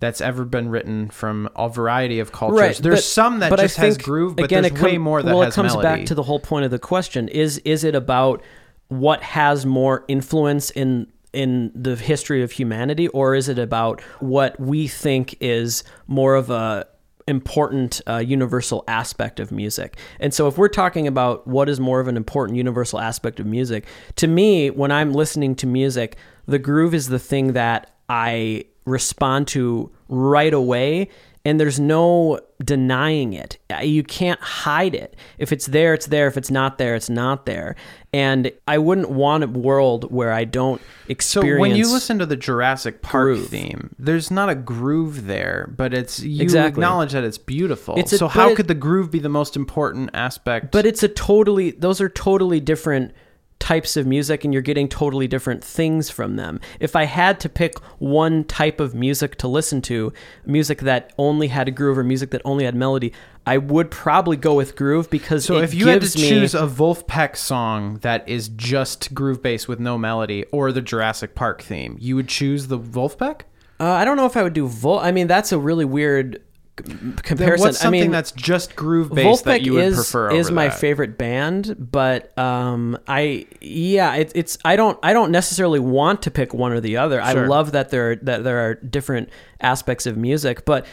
that's 0.00 0.20
ever 0.20 0.44
been 0.44 0.68
written 0.68 1.08
from 1.08 1.48
a 1.56 1.68
variety 1.68 2.18
of 2.18 2.32
cultures, 2.32 2.58
Right, 2.60 2.76
there's 2.76 2.98
but- 2.98 3.04
some 3.04 3.38
that 3.40 3.58
just 3.58 3.76
has 3.76 3.96
groove, 3.96 4.36
but 4.36 4.46
again, 4.46 4.62
there's 4.62 4.74
com- 4.74 4.82
way 4.82 4.98
more 4.98 5.22
that 5.22 5.32
well, 5.34 5.42
has 5.42 5.54
it 5.54 5.56
comes 5.56 5.72
melody. 5.72 6.00
back 6.00 6.06
to 6.06 6.14
the 6.14 6.22
whole 6.22 6.40
point 6.40 6.64
of 6.64 6.70
the 6.70 6.78
question: 6.78 7.28
is 7.28 7.58
is 7.58 7.84
it 7.84 7.94
about 7.94 8.42
what 8.88 9.22
has 9.22 9.64
more 9.64 10.04
influence 10.08 10.70
in 10.70 11.06
in 11.32 11.72
the 11.74 11.96
history 11.96 12.42
of 12.42 12.52
humanity, 12.52 13.08
or 13.08 13.34
is 13.34 13.48
it 13.48 13.58
about 13.58 14.00
what 14.20 14.58
we 14.60 14.86
think 14.86 15.36
is 15.40 15.82
more 16.06 16.34
of 16.34 16.50
a 16.50 16.86
important 17.26 18.00
uh, 18.06 18.18
universal 18.18 18.84
aspect 18.86 19.40
of 19.40 19.50
music. 19.50 19.96
And 20.20 20.34
so 20.34 20.46
if 20.46 20.58
we're 20.58 20.68
talking 20.68 21.06
about 21.06 21.46
what 21.46 21.68
is 21.68 21.80
more 21.80 22.00
of 22.00 22.06
an 22.06 22.16
important 22.18 22.56
universal 22.58 23.00
aspect 23.00 23.40
of 23.40 23.46
music, 23.46 23.86
to 24.16 24.26
me 24.26 24.70
when 24.70 24.92
I'm 24.92 25.12
listening 25.12 25.54
to 25.56 25.66
music, 25.66 26.16
the 26.46 26.58
groove 26.58 26.92
is 26.94 27.08
the 27.08 27.18
thing 27.18 27.54
that 27.54 27.90
I 28.08 28.66
respond 28.84 29.48
to 29.48 29.90
right 30.08 30.52
away 30.54 31.08
and 31.46 31.60
there's 31.60 31.78
no 31.78 32.40
denying 32.64 33.34
it. 33.34 33.58
You 33.82 34.02
can't 34.02 34.40
hide 34.40 34.94
it. 34.94 35.14
If 35.36 35.52
it's 35.52 35.66
there, 35.66 35.92
it's 35.92 36.06
there. 36.06 36.26
If 36.26 36.38
it's 36.38 36.50
not 36.50 36.78
there, 36.78 36.94
it's 36.94 37.10
not 37.10 37.44
there. 37.44 37.76
And 38.14 38.50
I 38.66 38.78
wouldn't 38.78 39.10
want 39.10 39.44
a 39.44 39.48
world 39.48 40.10
where 40.10 40.32
I 40.32 40.44
don't 40.44 40.80
experience. 41.06 41.56
So 41.58 41.60
when 41.60 41.76
you 41.76 41.92
listen 41.92 42.18
to 42.20 42.24
the 42.26 42.36
Jurassic 42.36 43.02
Park 43.02 43.24
groove. 43.26 43.48
theme, 43.48 43.94
there's 43.98 44.30
not 44.30 44.48
a 44.48 44.54
groove 44.54 45.26
there, 45.26 45.70
but 45.76 45.92
it's 45.92 46.20
you 46.20 46.42
Exactly. 46.42 46.80
acknowledge 46.80 47.12
that 47.12 47.24
it's 47.24 47.36
beautiful. 47.36 47.96
It's 47.98 48.14
a- 48.14 48.18
so 48.18 48.28
how 48.28 48.54
could 48.54 48.68
the 48.68 48.74
groove 48.74 49.10
be 49.10 49.18
the 49.18 49.28
most 49.28 49.54
important 49.54 50.10
aspect? 50.14 50.72
But 50.72 50.86
it's 50.86 51.02
a 51.02 51.08
totally 51.08 51.72
those 51.72 52.00
are 52.00 52.08
totally 52.08 52.60
different 52.60 53.12
types 53.58 53.96
of 53.96 54.06
music 54.06 54.44
and 54.44 54.52
you're 54.52 54.62
getting 54.62 54.88
totally 54.88 55.26
different 55.26 55.64
things 55.64 56.10
from 56.10 56.36
them. 56.36 56.60
If 56.80 56.94
I 56.94 57.04
had 57.04 57.40
to 57.40 57.48
pick 57.48 57.78
one 57.98 58.44
type 58.44 58.78
of 58.78 58.94
music 58.94 59.36
to 59.36 59.48
listen 59.48 59.80
to, 59.82 60.12
music 60.44 60.80
that 60.80 61.14
only 61.16 61.48
had 61.48 61.66
a 61.66 61.70
groove 61.70 61.96
or 61.96 62.04
music 62.04 62.30
that 62.30 62.42
only 62.44 62.64
had 62.64 62.74
melody, 62.74 63.12
I 63.46 63.58
would 63.58 63.90
probably 63.90 64.36
go 64.36 64.54
with 64.54 64.76
groove 64.76 65.08
because 65.08 65.44
so 65.44 65.58
if 65.58 65.72
you 65.74 65.88
had 65.88 66.02
to 66.02 66.10
choose 66.10 66.54
a 66.54 66.66
Vulfpeck 66.66 67.36
song 67.36 67.98
that 68.02 68.28
is 68.28 68.48
just 68.48 69.14
groove 69.14 69.42
based 69.42 69.66
with 69.66 69.80
no 69.80 69.96
melody, 69.96 70.44
or 70.52 70.72
the 70.72 70.82
Jurassic 70.82 71.34
Park 71.34 71.62
theme, 71.62 71.96
you 72.00 72.16
would 72.16 72.28
choose 72.28 72.66
the 72.68 72.78
Vulfpeck. 72.78 73.42
uh, 73.80 73.84
I 73.84 74.04
don't 74.04 74.16
know 74.16 74.26
if 74.26 74.36
I 74.36 74.42
would 74.42 74.52
do 74.52 74.66
Vol 74.68 74.98
I 74.98 75.10
mean 75.10 75.26
that's 75.26 75.52
a 75.52 75.58
really 75.58 75.84
weird 75.84 76.42
Then 76.76 77.16
comparison. 77.22 77.66
what's 77.66 77.78
something 77.78 78.00
I 78.00 78.04
mean 78.04 78.10
that's 78.10 78.32
just 78.32 78.74
groove 78.74 79.12
based 79.14 79.44
that 79.44 79.62
you 79.62 79.74
would 79.74 79.84
is 79.84 79.94
prefer? 79.94 80.32
is 80.32 80.46
over 80.46 80.54
my 80.54 80.68
that? 80.68 80.78
favorite 80.78 81.16
band, 81.16 81.76
but 81.78 82.36
um, 82.36 82.98
I 83.06 83.46
yeah, 83.60 84.14
it, 84.16 84.32
it's 84.34 84.58
I 84.64 84.76
don't 84.76 84.98
I 85.02 85.12
don't 85.12 85.30
necessarily 85.30 85.78
want 85.78 86.22
to 86.22 86.30
pick 86.30 86.52
one 86.52 86.72
or 86.72 86.80
the 86.80 86.96
other. 86.96 87.20
I 87.20 87.32
love 87.32 87.72
that 87.72 87.90
there 87.90 88.16
that 88.16 88.42
there 88.42 88.58
are 88.68 88.74
different 88.74 89.28
aspects 89.60 90.06
of 90.06 90.16
music, 90.16 90.64
but 90.64 90.84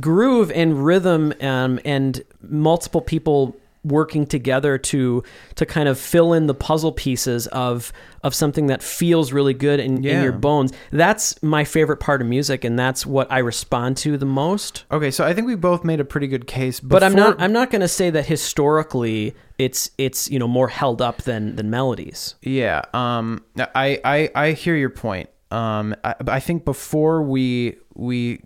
groove 0.00 0.52
and 0.52 0.84
rhythm 0.84 1.32
um, 1.40 1.80
and 1.84 2.22
multiple 2.42 3.00
people 3.00 3.56
working 3.86 4.26
together 4.26 4.78
to 4.78 5.22
to 5.54 5.66
kind 5.66 5.88
of 5.88 5.98
fill 5.98 6.32
in 6.32 6.46
the 6.46 6.54
puzzle 6.54 6.92
pieces 6.92 7.46
of 7.48 7.92
of 8.22 8.34
something 8.34 8.66
that 8.66 8.82
feels 8.82 9.32
really 9.32 9.54
good 9.54 9.78
in, 9.78 10.04
in 10.04 10.22
your 10.22 10.32
bones. 10.32 10.72
That's 10.90 11.40
my 11.42 11.64
favorite 11.64 11.98
part 11.98 12.20
of 12.20 12.26
music, 12.26 12.64
and 12.64 12.78
that's 12.78 13.06
what 13.06 13.30
I 13.30 13.38
respond 13.38 13.96
to 13.98 14.16
the 14.18 14.26
most. 14.26 14.84
Okay, 14.90 15.10
so 15.10 15.24
I 15.24 15.32
think 15.32 15.46
we 15.46 15.54
both 15.54 15.84
made 15.84 16.00
a 16.00 16.04
pretty 16.04 16.26
good 16.26 16.46
case. 16.46 16.80
But 16.80 17.02
I'm 17.02 17.14
not 17.14 17.40
I'm 17.40 17.52
not 17.52 17.70
going 17.70 17.82
to 17.82 17.88
say 17.88 18.10
that 18.10 18.26
historically 18.26 19.34
it's 19.58 19.90
it's 19.96 20.30
you 20.30 20.38
know 20.38 20.48
more 20.48 20.68
held 20.68 21.00
up 21.00 21.22
than 21.22 21.56
than 21.56 21.70
melodies. 21.70 22.34
Yeah, 22.42 22.82
um, 22.92 23.44
I, 23.56 24.00
I 24.04 24.30
I 24.34 24.52
hear 24.52 24.76
your 24.76 24.90
point. 24.90 25.30
Um, 25.50 25.94
I, 26.04 26.14
I 26.26 26.40
think 26.40 26.64
before 26.64 27.22
we 27.22 27.76
we 27.94 28.40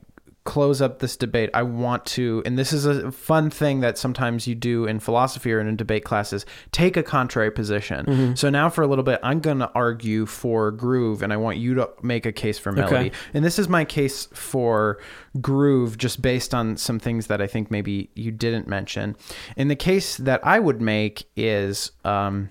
close 0.51 0.83
up 0.83 0.99
this 0.99 1.17
debate, 1.17 1.49
I 1.55 1.63
want 1.63 2.05
to, 2.07 2.43
and 2.45 2.59
this 2.59 2.73
is 2.73 2.85
a 2.85 3.13
fun 3.13 3.51
thing 3.51 3.79
that 3.83 3.97
sometimes 3.97 4.49
you 4.49 4.57
do 4.57 4.85
in 4.85 4.99
philosophy 4.99 5.53
or 5.53 5.61
in 5.61 5.77
debate 5.77 6.03
classes, 6.03 6.45
take 6.73 6.97
a 6.97 7.05
contrary 7.05 7.53
position. 7.53 8.35
So 8.35 8.51
now 8.51 8.69
for 8.69 8.83
a 8.83 8.89
little 8.89 9.05
bit, 9.05 9.21
I'm 9.23 9.39
going 9.39 9.61
to 9.61 9.71
argue 9.77 10.27
for 10.27 10.73
groove, 10.73 11.23
and 11.23 11.33
I 11.33 11.37
want 11.37 11.59
you 11.59 11.75
to 11.75 11.89
make 12.03 12.27
a 12.27 12.33
case 12.33 12.59
for 12.59 12.73
melody. 12.73 12.97
Okay. 12.97 13.13
And 13.33 13.45
this 13.45 13.61
is 13.61 13.69
my 13.69 13.85
case 13.85 14.27
for 14.35 14.99
groove, 15.41 15.99
just 15.99 16.21
based 16.21 16.53
on 16.53 16.77
some 16.77 16.99
things 16.99 17.29
that 17.29 17.41
I 17.41 17.47
think 17.47 17.71
maybe 17.71 18.11
you 18.17 18.33
didn't 18.33 18.67
mention. 18.67 19.15
And 19.57 19.71
the 19.71 19.77
case 19.77 20.17
that 20.17 20.45
I 20.45 20.59
would 20.59 20.81
make 20.83 21.29
is. 21.37 21.93
Um, 22.05 22.51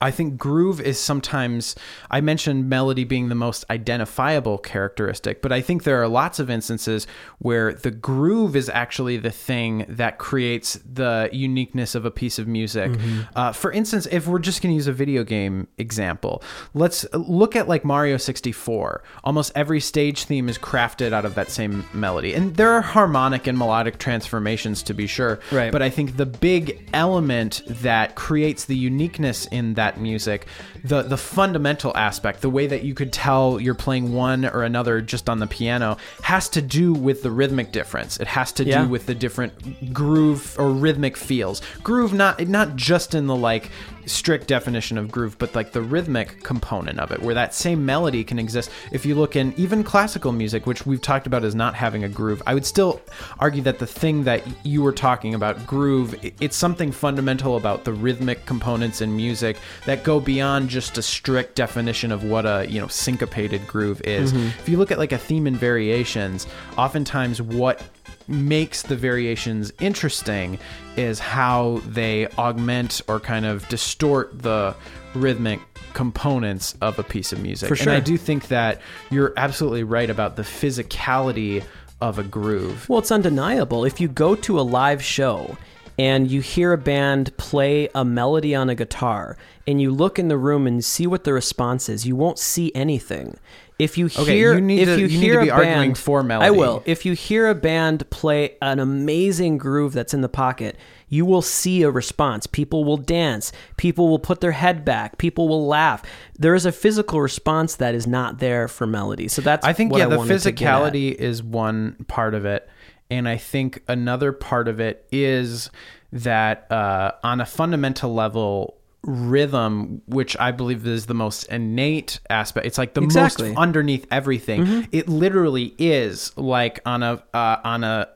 I 0.00 0.10
think 0.10 0.36
groove 0.36 0.80
is 0.80 0.98
sometimes 0.98 1.74
I 2.10 2.20
mentioned 2.20 2.68
melody 2.68 3.04
being 3.04 3.28
the 3.28 3.34
most 3.34 3.64
identifiable 3.70 4.58
characteristic, 4.58 5.42
but 5.42 5.52
I 5.52 5.60
think 5.60 5.84
there 5.84 6.02
are 6.02 6.08
lots 6.08 6.38
of 6.38 6.50
instances 6.50 7.06
where 7.38 7.72
the 7.72 7.90
groove 7.90 8.56
is 8.56 8.68
actually 8.68 9.16
the 9.16 9.30
thing 9.30 9.86
that 9.88 10.18
creates 10.18 10.74
the 10.84 11.28
uniqueness 11.32 11.94
of 11.94 12.04
a 12.04 12.10
piece 12.10 12.38
of 12.38 12.46
music. 12.46 12.92
Uh, 13.34 13.52
for 13.52 13.72
instance, 13.72 14.06
if 14.10 14.26
we're 14.26 14.38
just 14.38 14.62
going 14.62 14.72
to 14.72 14.76
use 14.76 14.86
a 14.86 14.92
video 14.92 15.24
game 15.24 15.66
example, 15.78 16.42
let's 16.74 17.06
look 17.12 17.56
at 17.56 17.68
like 17.68 17.84
Mario 17.84 18.16
64. 18.16 19.02
Almost 19.24 19.52
every 19.54 19.80
stage 19.80 20.24
theme 20.24 20.48
is 20.48 20.58
crafted 20.58 21.12
out 21.12 21.24
of 21.24 21.34
that 21.34 21.50
same 21.50 21.84
melody. 21.92 22.34
And 22.34 22.56
there 22.56 22.72
are 22.72 22.80
harmonic 22.80 23.46
and 23.46 23.56
melodic 23.56 23.98
transformations 23.98 24.82
to 24.84 24.94
be 24.94 25.06
sure. 25.06 25.40
Right. 25.50 25.72
But 25.72 25.82
I 25.82 25.90
think 25.90 26.16
the 26.16 26.26
big 26.26 26.88
element 26.92 27.62
that 27.66 28.14
creates 28.14 28.64
the 28.64 28.76
uniqueness 28.76 29.46
in 29.46 29.74
that 29.74 29.85
music, 29.98 30.46
the 30.84 31.02
the 31.02 31.16
fundamental 31.16 31.96
aspect, 31.96 32.40
the 32.40 32.50
way 32.50 32.66
that 32.66 32.82
you 32.82 32.94
could 32.94 33.12
tell 33.12 33.60
you're 33.60 33.74
playing 33.74 34.12
one 34.12 34.44
or 34.44 34.62
another 34.62 35.00
just 35.00 35.28
on 35.28 35.38
the 35.38 35.46
piano, 35.46 35.96
has 36.22 36.48
to 36.50 36.60
do 36.62 36.92
with 36.92 37.22
the 37.22 37.30
rhythmic 37.30 37.72
difference. 37.72 38.18
It 38.18 38.26
has 38.28 38.52
to 38.52 38.64
Yeah. 38.64 38.82
do 38.82 38.88
with 38.88 39.06
the 39.06 39.14
different 39.14 39.92
groove 39.92 40.56
or 40.58 40.70
rhythmic 40.70 41.16
feels. 41.16 41.62
Groove 41.82 42.12
not 42.12 42.46
not 42.48 42.76
just 42.76 43.14
in 43.14 43.26
the 43.26 43.36
like 43.36 43.70
strict 44.06 44.46
definition 44.46 44.96
of 44.98 45.10
groove, 45.10 45.36
but 45.38 45.54
like 45.54 45.72
the 45.72 45.82
rhythmic 45.82 46.42
component 46.42 46.98
of 46.98 47.10
it, 47.10 47.20
where 47.20 47.34
that 47.34 47.54
same 47.54 47.84
melody 47.84 48.24
can 48.24 48.38
exist. 48.38 48.70
If 48.92 49.04
you 49.04 49.14
look 49.14 49.36
in 49.36 49.52
even 49.56 49.84
classical 49.84 50.32
music, 50.32 50.66
which 50.66 50.86
we've 50.86 51.02
talked 51.02 51.26
about 51.26 51.44
as 51.44 51.54
not 51.54 51.74
having 51.74 52.04
a 52.04 52.08
groove, 52.08 52.42
I 52.46 52.54
would 52.54 52.66
still 52.66 53.00
argue 53.38 53.62
that 53.62 53.78
the 53.78 53.86
thing 53.86 54.24
that 54.24 54.42
you 54.64 54.82
were 54.82 54.92
talking 54.92 55.34
about, 55.34 55.66
groove, 55.66 56.14
it's 56.40 56.56
something 56.56 56.92
fundamental 56.92 57.56
about 57.56 57.84
the 57.84 57.92
rhythmic 57.92 58.46
components 58.46 59.00
in 59.00 59.14
music 59.14 59.58
that 59.84 60.04
go 60.04 60.20
beyond 60.20 60.68
just 60.68 60.98
a 60.98 61.02
strict 61.02 61.54
definition 61.54 62.12
of 62.12 62.24
what 62.24 62.46
a 62.46 62.66
you 62.68 62.80
know 62.80 62.88
syncopated 62.88 63.66
groove 63.66 64.00
is. 64.02 64.32
Mm-hmm. 64.32 64.46
If 64.60 64.68
you 64.68 64.78
look 64.78 64.90
at 64.90 64.98
like 64.98 65.12
a 65.12 65.18
theme 65.18 65.46
and 65.46 65.56
variations, 65.56 66.46
oftentimes 66.76 67.42
what 67.42 67.82
makes 68.28 68.82
the 68.82 68.96
variations 68.96 69.72
interesting 69.80 70.58
is 70.96 71.18
how 71.18 71.80
they 71.86 72.26
augment 72.38 73.00
or 73.08 73.20
kind 73.20 73.46
of 73.46 73.66
distort 73.68 74.42
the 74.42 74.74
rhythmic 75.14 75.60
components 75.92 76.76
of 76.80 76.98
a 76.98 77.02
piece 77.02 77.32
of 77.32 77.40
music. 77.40 77.68
For 77.68 77.80
And 77.82 77.90
I 77.90 78.00
do 78.00 78.16
think 78.16 78.48
that 78.48 78.80
you're 79.10 79.32
absolutely 79.36 79.82
right 79.82 80.10
about 80.10 80.36
the 80.36 80.42
physicality 80.42 81.64
of 82.00 82.18
a 82.18 82.22
groove. 82.22 82.88
Well, 82.88 82.98
it's 82.98 83.10
undeniable. 83.10 83.84
If 83.84 84.00
you 84.00 84.08
go 84.08 84.34
to 84.34 84.60
a 84.60 84.62
live 84.62 85.02
show 85.02 85.56
and 85.98 86.30
you 86.30 86.40
hear 86.42 86.72
a 86.72 86.78
band 86.78 87.34
play 87.38 87.88
a 87.94 88.04
melody 88.04 88.54
on 88.54 88.68
a 88.68 88.74
guitar 88.74 89.38
and 89.66 89.80
you 89.80 89.90
look 89.90 90.18
in 90.18 90.28
the 90.28 90.36
room 90.36 90.66
and 90.66 90.84
see 90.84 91.06
what 91.06 91.24
the 91.24 91.32
response 91.32 91.88
is, 91.88 92.06
you 92.06 92.14
won't 92.14 92.38
see 92.38 92.70
anything. 92.74 93.38
If 93.78 93.98
you 93.98 94.06
Okay, 94.06 94.24
hear, 94.38 94.54
you 94.54 94.60
need 94.62 94.80
if 94.80 94.88
to- 94.88 95.00
you 95.00 95.06
you 95.06 95.20
hear 95.20 95.40
a 95.40 95.46
band, 95.46 95.98
for 95.98 96.24
I 96.32 96.50
will. 96.50 96.82
If 96.86 97.04
you 97.04 97.12
hear 97.12 97.48
a 97.48 97.54
band 97.54 98.08
play 98.08 98.56
an 98.62 98.78
amazing 98.78 99.58
groove 99.58 99.92
that's 99.92 100.14
in 100.14 100.22
the 100.22 100.30
pocket, 100.30 100.76
you 101.10 101.26
will 101.26 101.42
see 101.42 101.82
a 101.82 101.90
response. 101.90 102.46
People 102.46 102.84
will 102.84 102.96
dance. 102.96 103.52
People 103.76 104.08
will 104.08 104.18
put 104.18 104.40
their 104.40 104.52
head 104.52 104.82
back. 104.84 105.18
People 105.18 105.46
will 105.46 105.66
laugh. 105.66 106.02
There 106.38 106.54
is 106.54 106.64
a 106.64 106.72
physical 106.72 107.20
response 107.20 107.76
that 107.76 107.94
is 107.94 108.06
not 108.06 108.38
there 108.38 108.66
for 108.66 108.86
melody. 108.86 109.28
So 109.28 109.42
that's 109.42 109.66
I 109.66 109.74
think 109.74 109.92
yeah, 109.94 110.06
I 110.06 110.08
the 110.08 110.16
wanted 110.16 110.40
to 110.40 110.52
get 110.52 110.66
at. 110.66 110.92
physicality 110.94 111.14
is 111.14 111.42
one 111.42 111.96
part 112.08 112.32
of 112.34 112.46
it, 112.46 112.66
and 113.10 113.28
I 113.28 113.36
think 113.36 113.82
another 113.88 114.32
part 114.32 114.68
of 114.68 114.80
it 114.80 115.06
is 115.12 115.70
that 116.12 116.70
uh, 116.72 117.12
on 117.22 117.42
a 117.42 117.46
fundamental 117.46 118.14
level, 118.14 118.75
rhythm, 119.06 120.02
which 120.06 120.36
I 120.38 120.50
believe 120.50 120.86
is 120.86 121.06
the 121.06 121.14
most 121.14 121.44
innate 121.44 122.20
aspect. 122.28 122.66
It's 122.66 122.78
like 122.78 122.94
the 122.94 123.02
Exactly. 123.02 123.50
most 123.50 123.58
underneath 123.58 124.06
everything. 124.10 124.88
It 124.92 125.08
literally 125.08 125.74
is 125.78 126.36
like 126.36 126.80
on 126.84 127.02
a 127.02 127.22
uh, 127.32 127.56
on 127.64 127.84
a 127.84 128.08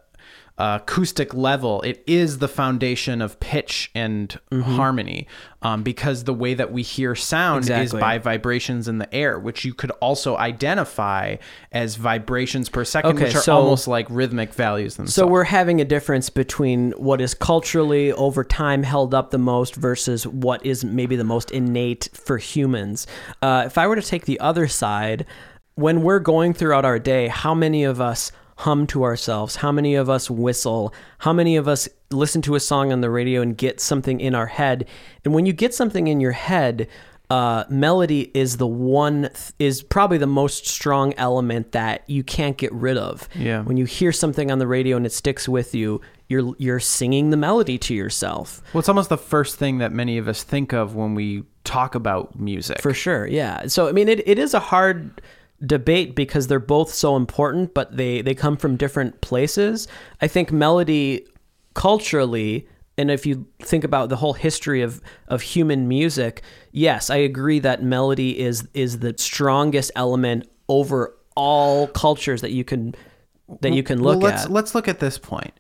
acoustic 0.61 1.33
level, 1.35 1.81
it 1.83 2.03
is 2.07 2.39
the 2.39 2.49
foundation 2.49 3.23
of 3.23 3.41
pitch 3.41 3.91
and 3.95 4.39
harmony, 4.53 5.27
um, 5.63 5.83
because 5.83 6.25
the 6.25 6.35
way 6.35 6.55
that 6.55 6.71
we 6.73 6.83
hear 6.83 7.15
sound 7.15 7.69
is 7.71 7.93
by 7.93 8.19
vibrations 8.19 8.87
in 8.89 8.99
the 8.99 9.13
air, 9.15 9.39
which 9.39 9.65
you 9.65 9.73
could 9.75 9.91
also 9.93 10.37
identify 10.37 11.37
as 11.73 11.97
vibrations 11.97 12.69
per 12.69 12.85
second, 12.85 13.17
Okay, 13.17 13.25
which 13.25 13.35
are 13.35 13.41
so- 13.41 13.57
almost 13.57 13.89
like 13.89 14.07
rhythmic 14.11 14.53
values 14.55 14.97
themselves. 14.97 15.15
So 15.15 15.27
we're 15.27 15.45
having 15.45 15.81
a 15.81 15.85
difference 15.85 16.31
between 16.31 16.93
what 16.93 17.21
is 17.21 17.35
culturally 17.35 18.13
over 18.13 18.45
time 18.45 18.83
held 18.83 19.15
up 19.15 19.31
the 19.31 19.39
most 19.39 19.75
versus 19.75 20.27
what 20.27 20.65
is 20.65 20.85
maybe 20.85 21.17
the 21.17 21.25
most 21.25 21.51
innate 21.51 22.09
for 22.13 22.39
humans. 22.39 23.07
Uh, 23.43 23.65
if 23.67 23.79
I 23.79 23.87
were 23.87 23.97
to 23.97 24.03
take 24.03 24.27
the 24.27 24.39
other 24.41 24.69
side, 24.69 25.27
when 25.75 26.03
we're 26.03 26.19
going 26.19 26.53
throughout 26.53 26.85
our 26.85 26.99
day, 26.99 27.29
how 27.29 27.55
many 27.55 27.85
of 27.85 28.01
us 28.01 28.33
hum 28.61 28.87
to 28.89 29.05
ourselves? 29.05 29.57
How 29.57 29.73
many 29.73 29.95
of 29.95 30.09
us 30.09 30.31
whistle? 30.31 30.95
How 31.19 31.33
many 31.33 31.57
of 31.57 31.67
us 31.69 31.89
listen 32.11 32.43
to 32.43 32.55
a 32.55 32.61
song 32.61 32.93
on 32.93 33.01
the 33.01 33.11
radio 33.11 33.41
and 33.41 33.57
get 33.57 33.81
something 33.81 34.21
in 34.21 34.35
our 34.35 34.47
head? 34.47 34.87
And 35.25 35.35
when 35.35 35.47
you 35.47 35.53
get 35.53 35.75
something 35.75 36.09
in 36.09 36.21
your 36.21 36.33
head, 36.33 36.89
uh, 37.31 37.65
melody 37.71 38.31
is 38.35 38.57
the 38.57 38.67
one 38.67 39.23
th- 39.23 39.53
is 39.59 39.83
probably 39.83 40.19
the 40.19 40.27
most 40.27 40.67
strong 40.67 41.15
element 41.15 41.73
that 41.73 42.03
you 42.09 42.25
can't 42.25 42.57
get 42.57 42.73
rid 42.73 42.97
of. 42.97 43.29
Yeah. 43.37 43.63
When 43.63 43.77
you 43.77 43.85
hear 43.85 44.11
something 44.13 44.51
on 44.51 44.59
the 44.59 44.67
radio 44.67 44.97
and 44.97 45.07
it 45.07 45.13
sticks 45.13 45.49
with 45.49 45.75
you, 45.75 46.01
you're 46.29 46.55
you're 46.59 46.81
singing 46.81 47.31
the 47.31 47.37
melody 47.37 47.79
to 47.79 47.95
yourself. 47.95 48.63
well, 48.73 48.81
it's 48.81 48.89
almost 48.89 49.09
the 49.09 49.19
first 49.19 49.57
thing 49.57 49.79
that 49.79 49.93
many 49.93 50.19
of 50.19 50.29
us 50.29 50.43
think 50.43 50.73
of 50.73 50.97
when 50.97 51.15
we 51.15 51.45
talk 51.65 51.95
about 51.95 52.39
music. 52.39 52.81
For 52.83 52.93
sure, 52.93 53.27
yeah. 53.27 53.67
So 53.67 53.89
I 53.89 53.93
mean, 53.93 54.09
it, 54.09 54.27
it 54.27 54.39
is 54.39 54.53
a 54.53 54.61
hard 54.61 55.23
debate 55.65 56.15
because 56.15 56.47
they're 56.47 56.59
both 56.59 56.93
so 56.93 57.17
important, 57.17 57.75
but 57.75 57.97
they 57.97 58.23
they 58.23 58.35
come 58.35 58.57
from 58.57 58.77
different 58.77 59.21
places. 59.21 59.89
I 60.21 60.29
think 60.29 60.53
melody 60.53 61.27
culturally, 61.75 62.67
and 62.97 63.11
if 63.11 63.27
you 63.27 63.47
think 63.61 63.85
about 63.85 64.09
the 64.09 64.17
whole 64.17 64.33
history 64.33 64.83
of 64.83 65.01
of 65.29 65.43
human 65.43 65.89
music, 65.89 66.43
yes, 66.73 67.11
I 67.11 67.17
agree 67.17 67.59
that 67.61 67.83
melody 67.83 68.39
is 68.39 68.69
is 68.75 69.01
the 69.01 69.15
strongest 69.19 69.91
element 69.95 70.49
over 70.69 71.15
all 71.37 71.87
cultures 71.89 72.41
that 72.41 72.53
you 72.53 72.65
can 72.65 72.95
that 73.61 73.73
you 73.73 73.83
can 73.83 74.03
look 74.03 74.21
well, 74.21 74.31
let's 74.31 74.45
at. 74.45 74.51
let's 74.51 74.75
look 74.75 74.89
at 74.89 75.01
this 75.01 75.19
point. 75.19 75.53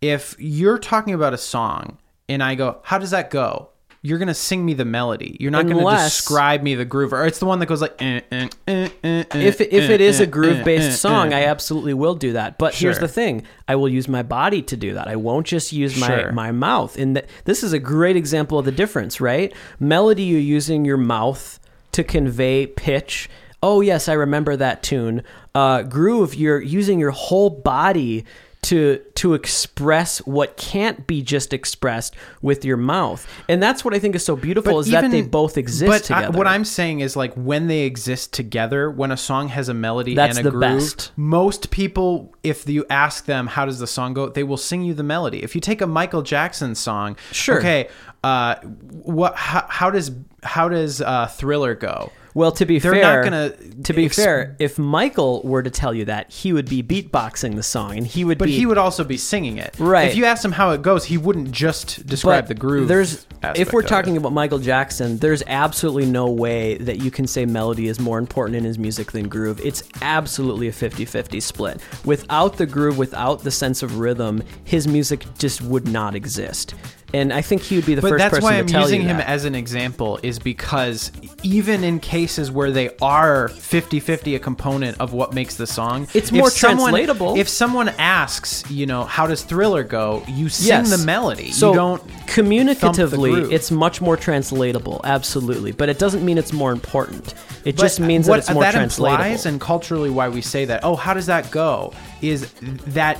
If 0.00 0.36
you're 0.38 0.78
talking 0.78 1.14
about 1.14 1.34
a 1.34 1.38
song 1.38 1.98
and 2.28 2.42
I 2.42 2.54
go, 2.54 2.80
"How 2.84 2.98
does 2.98 3.10
that 3.10 3.30
go?" 3.30 3.70
You're 4.00 4.18
gonna 4.18 4.34
sing 4.34 4.64
me 4.64 4.74
the 4.74 4.84
melody. 4.84 5.36
You're 5.40 5.50
not 5.50 5.66
gonna 5.66 5.84
describe 6.04 6.62
me 6.62 6.74
the 6.76 6.84
groove, 6.84 7.12
or 7.12 7.26
it's 7.26 7.40
the 7.40 7.46
one 7.46 7.58
that 7.58 7.66
goes 7.66 7.80
like. 7.80 8.00
eh, 8.00 8.20
eh, 8.30 8.48
eh, 8.68 8.88
eh, 9.02 9.24
eh, 9.32 9.38
if 9.38 9.60
if 9.60 9.90
eh, 9.90 9.92
it 9.94 10.00
is 10.00 10.20
eh, 10.20 10.24
a 10.24 10.26
groove 10.26 10.58
eh, 10.58 10.62
based 10.64 10.88
eh, 10.90 10.92
song, 10.92 11.32
eh. 11.32 11.38
I 11.38 11.44
absolutely 11.46 11.94
will 11.94 12.14
do 12.14 12.32
that. 12.34 12.58
But 12.58 12.74
here's 12.74 13.00
the 13.00 13.08
thing: 13.08 13.42
I 13.66 13.74
will 13.74 13.88
use 13.88 14.06
my 14.06 14.22
body 14.22 14.62
to 14.62 14.76
do 14.76 14.94
that. 14.94 15.08
I 15.08 15.16
won't 15.16 15.46
just 15.46 15.72
use 15.72 15.98
my 15.98 16.06
Sure. 16.06 16.32
my 16.32 16.52
mouth. 16.52 16.96
And 16.96 17.16
th- 17.16 17.26
this 17.44 17.64
is 17.64 17.72
a 17.72 17.78
great 17.80 18.16
example 18.16 18.58
of 18.58 18.64
the 18.64 18.72
difference, 18.72 19.20
right? 19.20 19.52
Melody, 19.80 20.22
you're 20.22 20.40
using 20.40 20.84
your 20.84 20.96
mouth 20.96 21.58
to 21.92 22.04
convey 22.04 22.66
pitch. 22.66 23.28
Oh 23.62 23.80
yes, 23.80 24.08
I 24.08 24.12
remember 24.12 24.54
that 24.56 24.84
tune. 24.84 25.24
Uh, 25.56 25.82
groove, 25.82 26.36
you're 26.36 26.60
using 26.60 27.00
your 27.00 27.10
whole 27.10 27.50
body 27.50 28.24
to 28.60 28.98
to 29.14 29.34
express 29.34 30.18
what 30.26 30.56
can't 30.56 31.06
be 31.06 31.22
just 31.22 31.52
expressed 31.52 32.16
with 32.42 32.64
your 32.64 32.76
mouth. 32.76 33.26
And 33.48 33.62
that's 33.62 33.84
what 33.84 33.94
I 33.94 33.98
think 34.00 34.14
is 34.16 34.24
so 34.24 34.34
beautiful 34.34 34.72
But 34.74 34.78
is 34.80 34.90
that 34.90 35.10
they 35.10 35.22
both 35.22 35.56
exist 35.56 36.08
but 36.08 36.10
I- 36.16 36.20
together. 36.22 36.38
what 36.38 36.46
I'm 36.48 36.64
saying 36.64 37.00
is 37.00 37.14
like 37.16 37.32
when 37.34 37.68
they 37.68 37.80
exist 37.82 38.32
together, 38.32 38.90
when 38.90 39.12
a 39.12 39.16
song 39.16 39.48
has 39.48 39.68
a 39.68 39.74
melody 39.74 40.14
That's 40.16 40.38
and 40.38 40.46
a 40.46 40.50
the 40.50 40.56
groove, 40.56 40.62
best. 40.96 41.12
most 41.16 41.70
people, 41.70 42.34
if 42.42 42.68
you 42.68 42.84
ask 42.90 43.26
them 43.26 43.46
how 43.46 43.64
does 43.64 43.78
the 43.78 43.86
song 43.86 44.12
go, 44.12 44.28
they 44.28 44.42
will 44.44 44.56
sing 44.56 44.82
you 44.82 44.92
the 44.92 45.04
melody. 45.04 45.42
If 45.42 45.54
you 45.54 45.60
take 45.60 45.80
a 45.80 45.86
Michael 45.86 46.22
Jackson 46.22 46.74
song, 46.74 47.16
Sure. 47.30 47.58
okay, 47.58 47.88
uh, 48.24 48.56
what 48.56 49.36
how, 49.36 49.66
how 49.68 49.90
does 49.90 50.10
how 50.42 50.68
does 50.68 51.00
uh, 51.00 51.26
Thriller 51.28 51.74
go? 51.76 52.10
Well, 52.34 52.52
to 52.52 52.66
be 52.66 52.78
They're 52.78 52.92
fair, 52.92 53.22
not 53.22 53.24
gonna 53.24 53.82
to 53.84 53.92
be 53.92 54.04
ex- 54.06 54.16
fair, 54.16 54.56
if 54.58 54.78
Michael 54.78 55.42
were 55.44 55.62
to 55.62 55.70
tell 55.70 55.94
you 55.94 56.04
that, 56.04 56.30
he 56.30 56.52
would 56.52 56.68
be 56.68 56.82
beatboxing 56.82 57.56
the 57.56 57.62
song, 57.62 57.96
and 57.96 58.06
he 58.06 58.24
would 58.24 58.38
But 58.38 58.46
be. 58.46 58.56
he 58.56 58.66
would 58.66 58.78
also 58.78 59.02
be 59.04 59.16
singing 59.16 59.58
it. 59.58 59.74
Right. 59.78 60.08
If 60.08 60.16
you 60.16 60.24
asked 60.24 60.44
him 60.44 60.52
how 60.52 60.70
it 60.72 60.82
goes, 60.82 61.06
he 61.06 61.18
wouldn't 61.18 61.50
just 61.52 62.06
describe 62.06 62.46
the 62.46 62.54
groove. 62.54 62.88
There's, 62.88 63.26
if 63.54 63.72
we're 63.72 63.80
of 63.80 63.86
it. 63.86 63.88
talking 63.88 64.16
about 64.16 64.32
Michael 64.32 64.58
Jackson, 64.58 65.16
there's 65.18 65.42
absolutely 65.46 66.06
no 66.06 66.26
way 66.30 66.76
that 66.78 66.98
you 67.02 67.10
can 67.10 67.26
say 67.26 67.46
melody 67.46 67.88
is 67.88 67.98
more 67.98 68.18
important 68.18 68.56
in 68.56 68.64
his 68.64 68.78
music 68.78 69.12
than 69.12 69.28
groove. 69.28 69.60
It's 69.64 69.82
absolutely 70.02 70.68
a 70.68 70.72
50-50 70.72 71.42
split. 71.42 71.80
Without 72.04 72.56
the 72.58 72.66
groove, 72.66 72.98
without 72.98 73.42
the 73.42 73.50
sense 73.50 73.82
of 73.82 73.98
rhythm, 73.98 74.42
his 74.64 74.86
music 74.86 75.24
just 75.38 75.62
would 75.62 75.88
not 75.88 76.14
exist. 76.14 76.74
And 77.14 77.32
I 77.32 77.40
think 77.40 77.62
he 77.62 77.76
would 77.76 77.86
be 77.86 77.94
the 77.94 78.02
But 78.02 78.10
first 78.10 78.18
that's 78.18 78.30
person 78.34 78.44
why 78.44 78.60
to 78.62 78.76
I'm 78.76 78.82
using 78.82 79.00
him 79.00 79.18
as 79.18 79.46
an 79.46 79.54
example, 79.54 80.18
is 80.22 80.38
because 80.38 81.10
even 81.42 81.82
in 81.82 82.00
cases 82.00 82.50
where 82.50 82.70
they 82.70 82.90
are 83.00 83.48
50 83.48 83.98
50 83.98 84.34
a 84.34 84.38
component 84.38 85.00
of 85.00 85.14
what 85.14 85.32
makes 85.32 85.56
the 85.56 85.66
song, 85.66 86.06
It's 86.12 86.30
more 86.30 86.50
someone- 86.50 86.90
translatable. 86.92 87.38
If 87.38 87.48
someone 87.48 87.88
asks, 87.98 88.62
you 88.70 88.84
know, 88.84 89.04
how 89.04 89.26
does 89.26 89.42
Thriller 89.42 89.84
go, 89.84 90.22
you 90.28 90.50
sing 90.50 90.68
Yes. 90.68 90.90
the 90.90 90.98
melody. 91.06 91.50
So 91.50 91.70
you 91.70 91.76
don't. 91.76 92.02
communicatively, 92.26 93.50
it's 93.52 93.70
much 93.70 94.00
more 94.00 94.16
translatable, 94.16 95.00
absolutely. 95.04 95.72
But 95.72 95.88
it 95.88 95.98
doesn't 95.98 96.24
mean 96.24 96.36
it's 96.38 96.52
more 96.52 96.72
important. 96.72 97.32
It 97.64 97.76
But 97.76 97.82
just 97.82 98.00
means 98.00 98.28
what 98.28 98.36
that 98.36 98.38
it's 98.40 98.50
more 98.50 98.62
that 98.62 98.72
translatable. 98.72 99.24
implies, 99.24 99.46
and 99.46 99.60
culturally 99.60 100.10
why 100.10 100.28
we 100.28 100.40
say 100.42 100.64
that, 100.66 100.80
oh, 100.84 100.96
how 100.96 101.14
does 101.14 101.26
that 101.26 101.50
go? 101.50 101.92
Is 102.22 102.48
that 102.88 103.18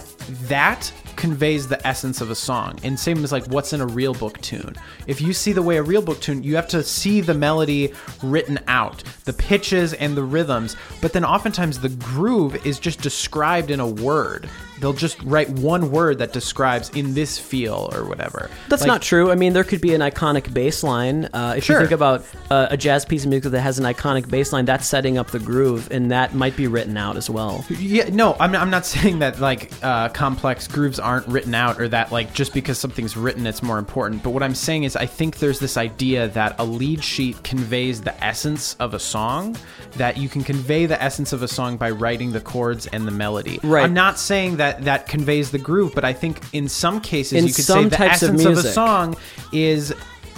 that 0.49 0.93
conveys 1.19 1.69
the 1.69 1.87
essence 1.87 2.23
of 2.23 2.31
a 2.31 2.35
song. 2.35 2.79
And 2.83 2.99
same 2.99 3.23
as 3.23 3.33
like 3.33 3.45
what's 3.49 3.75
in 3.75 3.83
a 3.83 3.87
real 3.87 4.15
book 4.15 4.41
tune. 4.41 4.75
If 5.07 5.21
you 5.21 5.35
see 5.35 5.53
the 5.53 5.61
way 5.61 5.77
a 5.77 5.83
real 5.83 6.01
book 6.01 6.21
tune, 6.21 6.43
you 6.43 6.57
have 6.57 6.69
to 6.69 6.83
see 6.83 7.21
the 7.21 7.35
melody 7.35 7.93
written 8.23 8.59
out, 8.69 9.03
the 9.25 9.33
pitches 9.35 9.93
and 9.93 10.17
the 10.17 10.23
rhythms, 10.23 10.77
but 11.03 11.13
then 11.13 11.25
oftentimes 11.25 11.81
the 11.81 11.91
groove 11.91 12.65
is 12.65 12.79
just 12.79 13.03
described 13.03 13.71
in 13.71 13.81
a 13.81 13.87
word. 13.87 14.49
They'll 14.81 14.93
just 14.93 15.21
write 15.23 15.49
one 15.51 15.91
word 15.91 16.19
that 16.19 16.33
describes 16.33 16.91
in 16.91 17.15
this 17.15 17.39
feel 17.39 17.91
or 17.93 18.05
whatever. 18.05 18.51
That's 18.69 18.83
Like, 18.83 18.89
not 18.89 19.03
true. 19.03 19.31
I 19.31 19.35
mean, 19.35 19.53
there 19.53 19.65
could 19.65 19.81
be 19.81 19.95
an 19.95 20.01
iconic 20.01 20.53
bass 20.53 20.83
line. 20.83 21.29
Uh, 21.33 21.55
if 21.57 21.65
Sure. 21.65 21.77
you 21.77 21.81
think 21.87 21.93
about 21.93 22.25
uh, 22.51 22.69
a 22.71 22.77
jazz 22.77 23.05
piece 23.05 23.25
of 23.25 23.31
music 23.31 23.51
that 23.53 23.61
has 23.61 23.79
an 23.79 23.85
iconic 23.85 24.29
bass 24.31 24.53
line, 24.53 24.65
that's 24.65 24.87
setting 24.87 25.19
up 25.19 25.31
the 25.31 25.39
groove, 25.39 25.89
and 25.91 26.11
that 26.11 26.35
might 26.35 26.57
be 26.57 26.67
written 26.67 26.97
out 26.97 27.17
as 27.17 27.29
well. 27.29 27.65
Yeah, 27.71 28.09
no, 28.13 28.37
I'm, 28.39 28.55
I'm 28.55 28.71
not 28.71 28.87
saying 28.95 29.19
that 29.21 29.41
like 29.41 29.73
uh, 29.83 30.09
complex 30.11 30.69
grooves 30.69 30.99
aren't 30.99 31.27
written 31.27 31.55
out 31.55 31.81
or 31.81 31.89
that 31.89 32.13
like 32.13 32.33
just 32.35 32.55
because 32.55 32.79
something's 32.79 33.17
written 33.17 33.47
it's 33.47 33.63
more 33.63 33.79
important. 33.79 34.23
But 34.23 34.31
what 34.31 34.43
I'm 34.43 34.55
saying 34.55 34.85
is 34.85 34.95
I 34.95 35.07
think 35.07 35.39
there's 35.39 35.59
this 35.59 35.77
idea 35.77 36.29
that 36.29 36.55
a 36.59 36.65
lead 36.65 37.03
sheet 37.03 37.43
conveys 37.43 38.01
the 38.03 38.23
essence 38.25 38.75
of 38.79 38.95
a 38.95 38.99
song, 38.99 39.57
that 39.97 40.17
you 40.17 40.29
can 40.29 40.45
convey 40.45 40.87
the 40.87 41.01
essence 41.03 41.33
of 41.33 41.43
a 41.43 41.49
song 41.49 41.77
by 41.77 41.91
writing 41.91 42.33
the 42.33 42.41
chords 42.41 42.87
and 42.89 43.07
the 43.07 43.11
melody. 43.11 43.59
Right. 43.63 43.85
I'm 43.85 43.95
not 43.95 44.19
saying 44.19 44.57
that 44.59 44.68
that 44.73 45.09
conveys 45.09 45.51
the 45.51 45.59
groove, 45.59 45.93
but 45.95 46.05
I 46.05 46.13
think 46.13 46.41
in 46.53 46.69
some 46.69 47.01
cases 47.01 47.39
In 47.39 47.47
you 47.47 47.55
could 47.55 47.65
say 47.65 47.85
the 47.85 47.97
types 47.97 48.23
of 48.23 48.35
essence 48.35 48.59
of, 48.59 48.65
a 48.65 48.73
song 48.73 49.17
is 49.53 49.95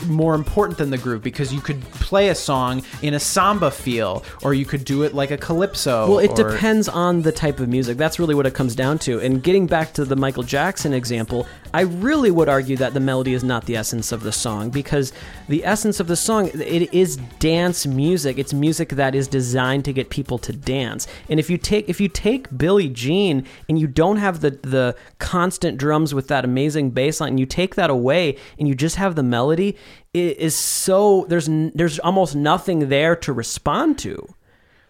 more 0.06 0.34
important 0.34 0.78
than 0.78 0.90
the 0.90 0.98
groove 0.98 1.22
because 1.22 1.52
you 1.52 1.60
could 1.60 1.80
play 1.92 2.28
a 2.28 2.34
song 2.34 2.82
in 3.02 3.14
a 3.14 3.20
samba 3.20 3.70
feel 3.70 4.24
or 4.42 4.54
you 4.54 4.64
could 4.64 4.84
do 4.84 5.02
it 5.02 5.14
like 5.14 5.30
a 5.30 5.36
calypso 5.36 6.08
Well, 6.08 6.18
it 6.18 6.38
or- 6.38 6.50
depends 6.50 6.88
on 6.88 7.22
the 7.22 7.32
type 7.32 7.60
of 7.60 7.68
music. 7.68 7.96
That's 7.96 8.18
really 8.18 8.34
what 8.34 8.46
it 8.46 8.54
comes 8.54 8.74
down 8.74 8.98
to. 9.00 9.20
And 9.20 9.42
getting 9.42 9.66
back 9.66 9.92
to 9.94 10.04
the 10.04 10.16
Michael 10.16 10.42
Jackson 10.42 10.92
example, 10.92 11.46
I 11.72 11.82
really 11.82 12.30
would 12.30 12.48
argue 12.48 12.76
that 12.78 12.94
the 12.94 13.00
melody 13.00 13.32
is 13.32 13.44
not 13.44 13.66
the 13.66 13.76
essence 13.76 14.10
of 14.12 14.22
the 14.22 14.32
song 14.32 14.70
because 14.70 15.12
the 15.48 15.64
essence 15.64 16.00
of 16.00 16.08
the 16.08 16.16
song 16.16 16.50
it 16.54 16.92
is 16.92 17.16
dance 17.38 17.86
music. 17.86 18.38
It's 18.38 18.52
music 18.52 18.90
that 18.90 19.14
is 19.14 19.28
designed 19.28 19.84
to 19.84 19.92
get 19.92 20.10
people 20.10 20.38
to 20.38 20.52
dance. 20.52 21.06
And 21.28 21.38
if 21.38 21.48
you 21.48 21.58
take 21.58 21.88
if 21.88 22.00
you 22.00 22.08
take 22.08 22.56
Billie 22.56 22.88
Jean 22.88 23.46
and 23.68 23.78
you 23.78 23.86
don't 23.86 24.16
have 24.16 24.40
the 24.40 24.50
the 24.50 24.96
constant 25.18 25.78
drums 25.78 26.12
with 26.12 26.28
that 26.28 26.44
amazing 26.44 26.90
bass 26.90 27.20
line, 27.20 27.30
and 27.30 27.40
you 27.40 27.46
take 27.46 27.76
that 27.76 27.90
away 27.90 28.36
and 28.58 28.66
you 28.66 28.74
just 28.74 28.96
have 28.96 29.14
the 29.14 29.22
melody, 29.22 29.76
is 30.12 30.56
so 30.56 31.26
there's 31.28 31.48
there's 31.74 31.98
almost 32.00 32.34
nothing 32.34 32.88
there 32.88 33.16
to 33.16 33.32
respond 33.32 33.98
to. 34.00 34.34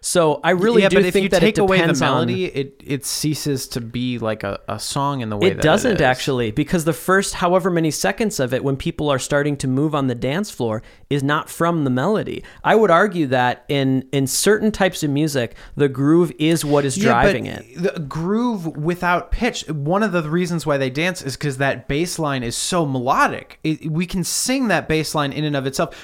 So 0.03 0.39
I 0.43 0.51
really 0.51 0.81
yeah, 0.81 0.89
do 0.89 0.95
but 0.95 1.03
think 1.03 1.15
if 1.15 1.23
you 1.23 1.29
that 1.29 1.39
take 1.41 1.57
it 1.59 1.61
away 1.61 1.85
the 1.85 1.93
melody, 1.93 2.49
on, 2.49 2.57
it 2.57 2.81
it 2.83 3.05
ceases 3.05 3.67
to 3.67 3.81
be 3.81 4.17
like 4.17 4.43
a, 4.43 4.59
a 4.67 4.79
song 4.79 5.21
in 5.21 5.29
the 5.29 5.37
way 5.37 5.49
it 5.49 5.61
doesn't 5.61 6.01
actually 6.01 6.49
because 6.49 6.85
the 6.85 6.93
first 6.93 7.35
however 7.35 7.69
many 7.69 7.91
seconds 7.91 8.39
of 8.39 8.51
it 8.51 8.63
when 8.63 8.75
people 8.75 9.11
are 9.11 9.19
starting 9.19 9.55
to 9.57 9.67
move 9.67 9.93
on 9.93 10.07
the 10.07 10.15
dance 10.15 10.49
floor 10.49 10.81
is 11.11 11.21
not 11.21 11.51
from 11.51 11.83
the 11.83 11.91
melody. 11.91 12.43
I 12.63 12.73
would 12.73 12.89
argue 12.89 13.27
that 13.27 13.63
in 13.67 14.09
in 14.11 14.25
certain 14.25 14.71
types 14.71 15.03
of 15.03 15.11
music, 15.11 15.55
the 15.75 15.87
groove 15.87 16.31
is 16.39 16.65
what 16.65 16.83
is 16.83 16.95
driving 16.95 17.45
yeah, 17.45 17.59
it. 17.59 17.83
The 17.83 17.99
groove 17.99 18.65
without 18.75 19.31
pitch. 19.31 19.69
One 19.69 20.01
of 20.01 20.13
the 20.13 20.27
reasons 20.27 20.65
why 20.65 20.77
they 20.77 20.89
dance 20.89 21.21
is 21.21 21.37
because 21.37 21.57
that 21.57 21.87
bass 21.87 22.17
line 22.17 22.41
is 22.41 22.57
so 22.57 22.87
melodic. 22.87 23.59
It, 23.63 23.91
we 23.91 24.07
can 24.07 24.23
sing 24.23 24.69
that 24.69 24.87
bass 24.87 25.13
line 25.13 25.31
in 25.31 25.43
and 25.43 25.55
of 25.55 25.67
itself. 25.67 25.95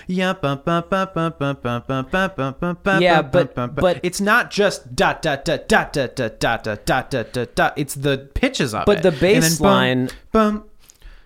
Yeah, 3.01 3.23
but, 3.23 3.55
but 3.55 3.86
but- 3.95 3.99
it's 4.03 4.21
not 4.21 4.51
just 4.51 4.95
dot 4.95 5.21
dot 5.21 5.43
dot 5.45 5.67
dot 5.67 5.93
dot 5.93 6.15
dot 6.15 6.39
dot 6.39 6.63
dot 6.63 6.85
dot 6.85 7.09
dot 7.11 7.33
dot 7.33 7.55
dot. 7.55 7.73
It's 7.77 7.95
the 7.95 8.29
pitches 8.33 8.73
of 8.73 8.85
But 8.85 8.97
it. 8.97 9.03
the 9.03 9.09
And 9.09 9.17
then 9.19 9.41
bass 9.41 9.59
line- 9.61 10.09
bum. 10.31 10.63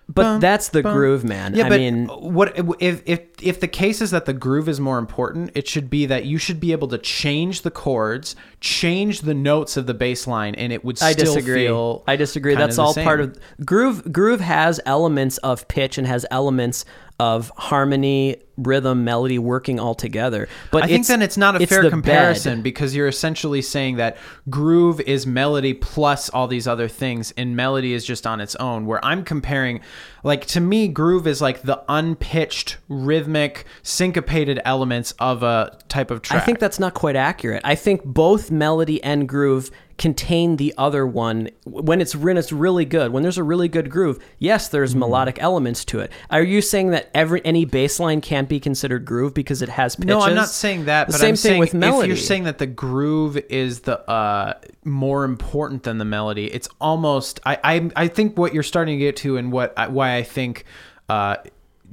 But 0.08 0.22
bum, 0.24 0.40
that's 0.40 0.68
the 0.68 0.82
bum. 0.82 0.92
groove, 0.94 1.24
man. 1.24 1.54
Yeah, 1.54 1.66
I 1.66 1.68
but 1.70 1.78
mean, 1.80 2.06
what 2.08 2.52
if 2.80 3.00
if 3.06 3.20
if 3.40 3.60
the 3.60 3.68
case 3.68 4.02
is 4.02 4.10
that 4.10 4.26
the 4.26 4.32
groove 4.34 4.68
is 4.68 4.78
more 4.78 4.98
important? 4.98 5.52
It 5.54 5.66
should 5.68 5.88
be 5.88 6.04
that 6.06 6.26
you 6.26 6.36
should 6.38 6.60
be 6.60 6.72
able 6.72 6.88
to 6.88 6.98
change 6.98 7.62
the 7.62 7.70
chords, 7.70 8.36
change 8.60 9.20
the 9.20 9.32
notes 9.32 9.76
of 9.78 9.86
the 9.86 9.94
bass 9.94 10.26
line, 10.26 10.54
and 10.56 10.70
it 10.72 10.84
would 10.84 10.98
still 10.98 11.08
I 11.08 11.14
disagree. 11.14 11.66
feel. 11.66 12.02
I 12.06 12.16
disagree. 12.16 12.56
That's 12.56 12.76
the 12.76 12.82
all 12.82 12.94
part 12.94 13.20
of 13.20 13.38
groove. 13.64 14.12
Groove 14.12 14.40
has 14.40 14.80
elements 14.84 15.38
of 15.38 15.66
pitch 15.68 15.96
and 15.96 16.06
has 16.06 16.26
elements 16.30 16.84
of 17.22 17.52
harmony, 17.56 18.36
rhythm, 18.56 19.04
melody 19.04 19.38
working 19.38 19.78
all 19.78 19.94
together. 19.94 20.48
But 20.72 20.82
I 20.82 20.86
think 20.88 21.06
then 21.06 21.22
it's 21.22 21.36
not 21.36 21.54
a 21.54 21.62
it's 21.62 21.70
fair 21.70 21.88
comparison 21.88 22.58
bed. 22.58 22.64
because 22.64 22.96
you're 22.96 23.06
essentially 23.06 23.62
saying 23.62 23.94
that 23.98 24.16
groove 24.50 25.00
is 25.02 25.24
melody 25.24 25.72
plus 25.72 26.28
all 26.30 26.48
these 26.48 26.66
other 26.66 26.88
things, 26.88 27.32
and 27.36 27.54
melody 27.54 27.92
is 27.92 28.04
just 28.04 28.26
on 28.26 28.40
its 28.40 28.56
own. 28.56 28.86
Where 28.86 29.02
I'm 29.04 29.22
comparing, 29.22 29.82
like 30.24 30.46
to 30.46 30.60
me, 30.60 30.88
groove 30.88 31.28
is 31.28 31.40
like 31.40 31.62
the 31.62 31.84
unpitched, 31.88 32.78
rhythmic, 32.88 33.66
syncopated 33.84 34.60
elements 34.64 35.12
of 35.20 35.44
a 35.44 35.78
type 35.86 36.10
of 36.10 36.22
track. 36.22 36.42
I 36.42 36.44
think 36.44 36.58
that's 36.58 36.80
not 36.80 36.94
quite 36.94 37.14
accurate. 37.14 37.62
I 37.64 37.76
think 37.76 38.02
both 38.04 38.50
melody 38.50 39.00
and 39.04 39.28
groove 39.28 39.70
contain 40.02 40.56
the 40.56 40.74
other 40.76 41.06
one 41.06 41.48
when 41.64 42.00
it's 42.00 42.16
when 42.16 42.36
it's 42.36 42.50
really 42.50 42.84
good. 42.84 43.12
When 43.12 43.22
there's 43.22 43.38
a 43.38 43.44
really 43.44 43.68
good 43.68 43.88
groove, 43.88 44.18
yes, 44.40 44.66
there's 44.66 44.96
melodic 44.96 45.40
elements 45.40 45.84
to 45.84 46.00
it. 46.00 46.10
Are 46.28 46.42
you 46.42 46.60
saying 46.60 46.90
that 46.90 47.08
every 47.14 47.40
any 47.44 47.64
bass 47.64 48.00
line 48.00 48.20
can't 48.20 48.48
be 48.48 48.58
considered 48.58 49.04
groove 49.04 49.32
because 49.32 49.62
it 49.62 49.68
has 49.68 49.94
pitches? 49.94 50.08
No, 50.08 50.20
I'm 50.20 50.34
not 50.34 50.48
saying 50.48 50.86
that. 50.86 51.06
The 51.06 51.12
but 51.12 51.20
same 51.20 51.28
I'm 51.28 51.36
thing 51.36 51.50
saying 51.50 51.60
with 51.60 51.74
melody. 51.74 52.10
If 52.10 52.18
you're 52.18 52.26
saying 52.26 52.42
that 52.44 52.58
the 52.58 52.66
groove 52.66 53.36
is 53.36 53.82
the 53.82 54.00
uh, 54.10 54.54
more 54.84 55.22
important 55.22 55.84
than 55.84 55.98
the 55.98 56.04
melody, 56.04 56.52
it's 56.52 56.68
almost. 56.80 57.38
I, 57.46 57.60
I 57.62 57.90
I 57.94 58.08
think 58.08 58.36
what 58.36 58.52
you're 58.52 58.64
starting 58.64 58.98
to 58.98 59.04
get 59.04 59.14
to, 59.18 59.36
and 59.36 59.52
what 59.52 59.72
I, 59.78 59.86
why 59.86 60.16
I 60.16 60.24
think. 60.24 60.64
Uh, 61.08 61.36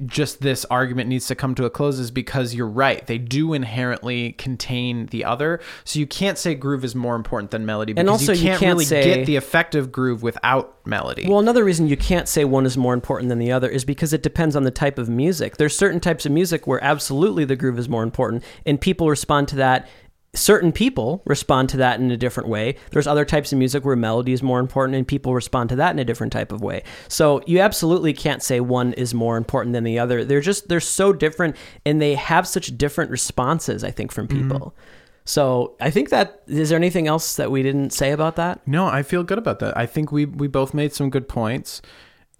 just 0.06 0.40
this 0.40 0.64
argument 0.66 1.08
needs 1.08 1.26
to 1.26 1.34
come 1.34 1.54
to 1.54 1.64
a 1.64 1.70
close 1.70 1.98
is 1.98 2.10
because 2.10 2.54
you're 2.54 2.66
right. 2.66 3.06
They 3.06 3.18
do 3.18 3.52
inherently 3.52 4.32
contain 4.32 5.06
the 5.06 5.24
other, 5.24 5.60
so 5.84 5.98
you 5.98 6.06
can't 6.06 6.38
say 6.38 6.54
groove 6.54 6.84
is 6.84 6.94
more 6.94 7.14
important 7.16 7.50
than 7.50 7.66
melody. 7.66 7.92
Because 7.92 8.00
And 8.00 8.10
also 8.10 8.32
you 8.32 8.38
you 8.40 8.44
can't, 8.48 8.60
can't 8.60 8.72
really 8.74 8.84
say- 8.84 9.02
get 9.02 9.26
the 9.26 9.36
effective 9.36 9.92
groove 9.92 10.22
without 10.22 10.76
melody. 10.86 11.26
Well, 11.28 11.38
another 11.38 11.64
reason 11.64 11.86
you 11.88 11.96
can't 11.96 12.28
say 12.28 12.44
one 12.44 12.66
is 12.66 12.76
more 12.76 12.94
important 12.94 13.28
than 13.28 13.38
the 13.38 13.52
other 13.52 13.68
is 13.68 13.84
because 13.84 14.12
it 14.12 14.22
depends 14.22 14.56
on 14.56 14.64
the 14.64 14.70
type 14.70 14.98
of 14.98 15.08
music. 15.08 15.56
There's 15.56 15.76
certain 15.76 16.00
types 16.00 16.24
of 16.26 16.32
music 16.32 16.66
where 16.66 16.82
absolutely 16.82 17.44
the 17.44 17.56
groove 17.56 17.78
is 17.78 17.88
more 17.88 18.02
important, 18.02 18.42
and 18.66 18.80
people 18.80 19.08
respond 19.08 19.48
to 19.48 19.56
that. 19.56 19.88
Certain 20.32 20.70
people 20.70 21.22
respond 21.26 21.68
to 21.70 21.76
that 21.78 21.98
in 21.98 22.10
a 22.10 22.16
different 22.16 22.48
way. 22.48 22.76
There's 22.92 23.08
other 23.08 23.24
types 23.24 23.52
of 23.52 23.58
music 23.58 23.84
where 23.84 23.96
melody 23.96 24.32
is 24.32 24.42
more 24.42 24.60
important, 24.60 24.96
and 24.96 25.06
people 25.06 25.34
respond 25.34 25.70
to 25.70 25.76
that 25.76 25.90
in 25.90 25.98
a 25.98 26.04
different 26.04 26.32
type 26.32 26.52
of 26.52 26.60
way. 26.60 26.84
So 27.08 27.42
you 27.46 27.58
absolutely 27.58 28.12
can't 28.12 28.42
say 28.42 28.60
one 28.60 28.92
is 28.92 29.12
more 29.12 29.36
important 29.36 29.72
than 29.72 29.82
the 29.82 29.98
other. 29.98 30.24
They're 30.24 30.40
just 30.40 30.68
they're 30.68 30.78
so 30.78 31.12
different, 31.12 31.56
and 31.84 32.00
they 32.00 32.14
have 32.14 32.46
such 32.46 32.78
different 32.78 33.10
responses. 33.10 33.82
I 33.82 33.90
think 33.90 34.12
from 34.12 34.28
mm-hmm. 34.28 34.48
people. 34.48 34.76
So 35.24 35.76
I 35.80 35.90
think 35.90 36.10
that 36.10 36.42
is 36.46 36.70
there 36.70 36.78
anything 36.78 37.06
else 37.06 37.36
that 37.36 37.50
we 37.50 37.62
didn't 37.62 37.90
say 37.90 38.12
about 38.12 38.36
that? 38.36 38.66
No, 38.66 38.86
I 38.86 39.02
feel 39.02 39.22
good 39.22 39.38
about 39.38 39.58
that. 39.60 39.76
I 39.76 39.86
think 39.86 40.12
we 40.12 40.24
we 40.24 40.48
both 40.48 40.74
made 40.74 40.92
some 40.92 41.10
good 41.10 41.28
points. 41.28 41.82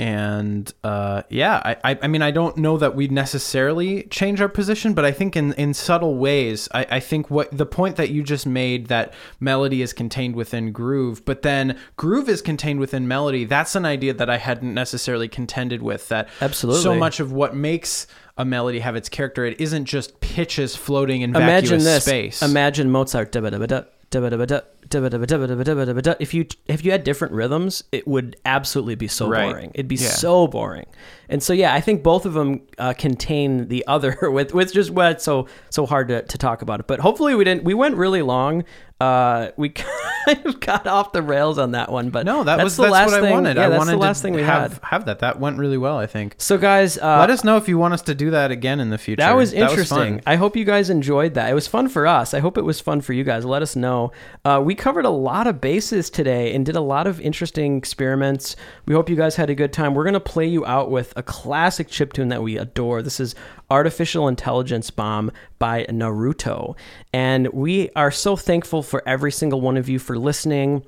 And 0.01 0.73
uh, 0.83 1.25
yeah, 1.29 1.77
I, 1.85 1.99
I, 2.01 2.09
mean, 2.09 2.23
I 2.23 2.31
don't 2.31 2.57
know 2.57 2.79
that 2.79 2.97
we 2.97 3.09
necessarily 3.09 4.05
change 4.05 4.41
our 4.41 4.49
position, 4.49 4.95
but 4.95 5.05
I 5.05 5.13
think 5.13 5.37
in, 5.37 5.53
in 5.53 5.75
subtle 5.75 6.17
ways, 6.17 6.71
I, 6.73 6.87
I 6.93 7.01
think 7.01 7.31
what 7.31 7.55
the 7.55 7.67
point 7.67 7.97
that 7.97 8.09
you 8.09 8.23
just 8.23 8.47
made 8.47 8.87
that 8.87 9.13
melody 9.41 9.83
is 9.83 9.93
contained 9.93 10.37
within 10.37 10.73
groove, 10.73 11.23
but 11.27 11.43
then 11.43 11.79
groove 11.99 12.31
is 12.31 12.41
contained 12.41 12.81
within 12.81 13.09
melody. 13.09 13.45
That's 13.45 13.75
an 13.75 13.85
idea 13.85 14.15
that 14.15 14.31
I 14.31 14.39
hadn't 14.39 14.73
necessarily 14.73 15.29
contended 15.29 15.83
with. 15.83 16.09
That 16.09 16.31
Absolutely. 16.41 16.83
so 16.83 16.95
much 16.95 17.21
of 17.21 17.31
what 17.33 17.55
makes 17.55 18.07
a 18.39 18.45
melody 18.47 18.79
have 18.79 18.97
its 18.97 19.11
character, 19.11 19.45
it 19.45 19.61
isn't 19.61 19.85
just 19.85 20.19
pitches 20.21 20.75
floating 20.75 21.21
in 21.21 21.37
Imagine 21.37 21.81
vacuous 21.81 21.85
this. 21.85 22.05
space. 22.05 22.43
Imagine 22.43 22.91
Mozart. 22.91 23.33
da-ba-da-ba-da, 23.33 23.83
da-ba-da-ba-da. 24.09 24.61
If 24.91 26.35
you 26.35 26.47
if 26.67 26.85
you 26.85 26.91
had 26.91 27.05
different 27.05 27.35
rhythms, 27.35 27.85
it 27.93 28.07
would 28.07 28.37
absolutely 28.45 28.95
be 28.95 29.09
so 29.09 29.29
Right. 29.29 29.51
boring. 29.51 29.71
It'd 29.75 29.89
be 29.89 29.97
Yeah. 29.97 30.09
so 30.09 30.47
boring. 30.47 30.87
And 31.29 31.43
so 31.43 31.53
yeah, 31.53 31.73
I 31.75 31.81
think 31.81 32.03
both 32.03 32.27
of 32.27 32.33
them 32.35 32.63
uh, 32.79 32.93
contain 32.93 33.69
the 33.69 33.85
other 33.87 34.19
with 34.23 34.53
with 34.55 34.73
just 34.73 34.91
what 34.91 35.13
it's 35.13 35.25
so 35.25 35.47
so 35.71 35.87
hard 35.87 36.09
to, 36.09 36.23
to 36.23 36.39
talk 36.39 36.63
about 36.63 36.81
it. 36.81 36.87
But 36.87 37.01
hopefully 37.01 37.35
we 37.35 37.45
didn't. 37.45 37.65
We 37.65 37.75
went 37.75 37.97
really 37.97 38.23
long. 38.23 38.65
Uh, 39.01 39.51
we 39.57 39.69
kind 40.27 40.45
of 40.45 40.61
got 40.61 40.87
off 40.87 41.13
the 41.13 41.23
rails 41.23 41.57
on 41.59 41.71
that 41.71 41.91
one. 41.91 42.11
But 42.11 42.27
no, 42.27 42.45
that 42.45 42.57
that's 42.57 42.65
was 42.65 42.77
the 42.77 42.83
that's 42.83 42.93
last 42.93 43.11
what 43.13 43.21
thing. 43.23 43.31
I 43.33 43.35
wanted. 43.35 43.57
Yeah, 43.57 43.67
I 43.67 43.69
that's 43.71 43.79
wanted 43.79 43.93
the 43.93 43.97
last 43.97 44.19
to 44.19 44.23
thing 44.25 44.35
we 44.35 44.43
have 44.43 44.73
had. 44.75 44.81
have 44.85 45.05
that. 45.07 45.21
That 45.21 45.41
went 45.41 45.57
really 45.59 45.79
well, 45.79 45.97
I 45.97 46.07
think. 46.07 46.35
So 46.37 46.59
guys, 46.59 46.99
uh, 46.99 47.19
Let 47.21 47.31
us 47.31 47.43
know 47.43 47.57
if 47.57 47.67
you 47.69 47.79
want 47.79 47.95
us 47.95 48.03
to 48.03 48.15
do 48.15 48.31
that 48.33 48.51
again 48.51 48.79
in 48.81 48.91
the 48.91 48.99
future. 48.99 49.23
That 49.23 49.37
was 49.37 49.53
interesting. 49.55 49.97
fun. 50.19 50.21
I 50.27 50.37
hope 50.37 50.55
you 50.57 50.65
guys 50.67 50.91
enjoyed 50.91 51.33
that. 51.35 51.49
It 51.51 51.55
was 51.55 51.67
fun 51.67 51.89
for 51.89 52.07
us. 52.07 52.35
I 52.35 52.41
hope 52.41 52.59
it 52.59 52.65
was 52.65 52.79
fun 52.81 53.01
for 53.01 53.15
you 53.15 53.25
guys. 53.25 53.45
Let 53.47 53.63
us 53.63 53.75
know. 53.77 54.13
Uh, 54.45 54.61
we 54.63 54.75
covered 54.81 55.05
a 55.05 55.11
lot 55.11 55.47
of 55.47 55.61
bases 55.61 56.09
today 56.09 56.55
and 56.55 56.65
did 56.65 56.75
a 56.75 56.81
lot 56.81 57.07
of 57.07 57.21
interesting 57.21 57.77
experiments. 57.77 58.57
We 58.87 58.95
hope 58.95 59.11
you 59.11 59.15
guys 59.15 59.37
had 59.37 59.51
a 59.51 59.55
good 59.55 59.75
time. 59.75 59.95
We're 59.95 60.05
going 60.05 60.15
to 60.15 60.21
play 60.21 60.47
you 60.47 60.65
out 60.65 60.91
with 60.91 61.13
a 61.17 61.23
classic 61.23 61.89
chiptune 61.89 62.31
that 62.31 62.43
we 62.43 62.57
adore. 62.57 63.03
This 63.03 63.21
is 63.21 63.35
Artificial 63.71 64.27
Intelligence 64.27 64.89
Bomb 64.89 65.33
by 65.59 65.85
Naruto. 65.91 66.79
And 67.13 67.49
we 67.49 67.91
are 67.95 68.11
so 68.11 68.37
thankful 68.37 68.83
for 68.83 69.07
every 69.07 69.31
single 69.31 69.61
one 69.61 69.77
of 69.77 69.87
you 69.91 69.99
for 69.99 70.19
listening 70.19 70.83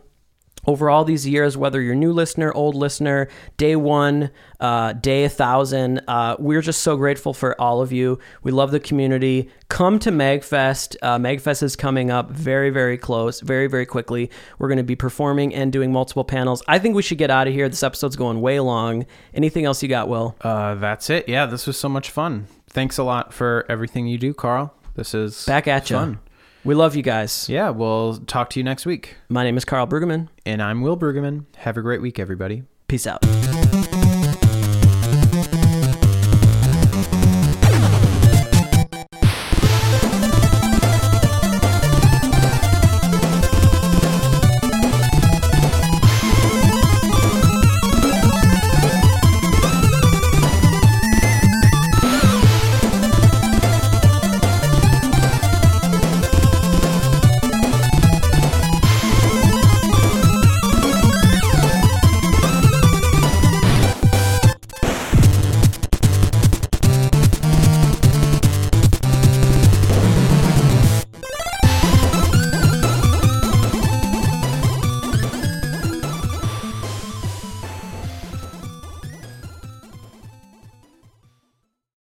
over 0.67 0.89
all 0.89 1.05
these 1.05 1.27
years, 1.27 1.57
whether 1.57 1.81
you're 1.81 1.95
new 1.95 2.13
listener, 2.13 2.53
old 2.55 2.75
listener, 2.75 3.29
day 3.57 3.75
one, 3.77 4.31
uh, 4.61 4.93
day 4.93 5.25
a 5.25 5.29
thousand, 5.29 6.01
uh, 6.07 6.37
we're 6.39 6.63
just 6.63 6.83
so 6.83 6.97
grateful 6.97 7.35
for 7.35 7.61
all 7.61 7.81
of 7.83 7.91
you. 7.93 8.19
We 8.43 8.53
love 8.53 8.71
the 8.71 8.79
community. 8.81 9.49
Come 9.69 9.99
to 10.01 10.11
Magfest. 10.11 10.97
Uh, 11.03 11.19
Magfest 11.19 11.63
is 11.63 11.75
coming 11.75 12.11
up 12.11 12.31
very, 12.31 12.71
very 12.71 12.97
close, 12.97 13.41
very, 13.41 13.67
very 13.67 13.87
quickly. 13.87 14.31
We're 14.59 14.69
going 14.69 14.79
to 14.79 14.85
be 14.85 14.97
performing 14.97 15.55
and 15.55 15.73
doing 15.73 15.93
multiple 15.93 16.25
panels. 16.25 16.63
I 16.69 16.79
think 16.79 16.95
we 16.95 17.03
should 17.03 17.19
get 17.19 17.31
out 17.31 17.49
of 17.49 17.55
here. 17.55 17.69
This 17.69 17.83
episode's 17.83 18.17
going 18.17 18.41
way 18.41 18.61
long. 18.61 19.07
Anything 19.35 19.65
else 19.65 19.83
you 19.83 19.89
got, 19.89 20.09
Will? 20.09 20.37
Uh, 20.41 20.77
that's 20.77 21.11
it. 21.11 21.29
Yeah, 21.29 21.47
this 21.47 21.67
was 21.67 21.77
so 21.77 21.89
much 21.89 22.11
fun. 22.11 22.47
Thanks 22.71 22.99
a 22.99 23.03
lot 23.05 23.35
for 23.35 23.67
everything 23.69 24.07
you 24.07 24.17
do, 24.17 24.33
Karl. 24.33 24.73
This 24.95 25.13
is 25.15 25.45
Back 25.47 25.67
at 25.67 25.91
you. 25.91 25.97
fun. 25.97 26.19
We 26.65 26.75
love 26.75 26.95
you 26.95 27.03
guys. 27.03 27.49
Yeah, 27.49 27.71
we'll 27.71 28.19
talk 28.19 28.51
to 28.51 28.61
you 28.61 28.65
next 28.65 28.87
week. 28.87 29.17
My 29.29 29.43
name 29.43 29.57
is 29.57 29.65
Karl 29.65 29.87
Brueggemann. 29.87 30.29
And 30.47 30.63
I'm 30.63 30.81
Will 30.81 30.97
Brueggemann. 30.97 31.47
Have 31.57 31.77
a 31.77 31.83
great 31.83 32.01
week, 32.01 32.19
everybody. 32.19 32.63
Peace 32.87 33.07
out. 33.07 33.23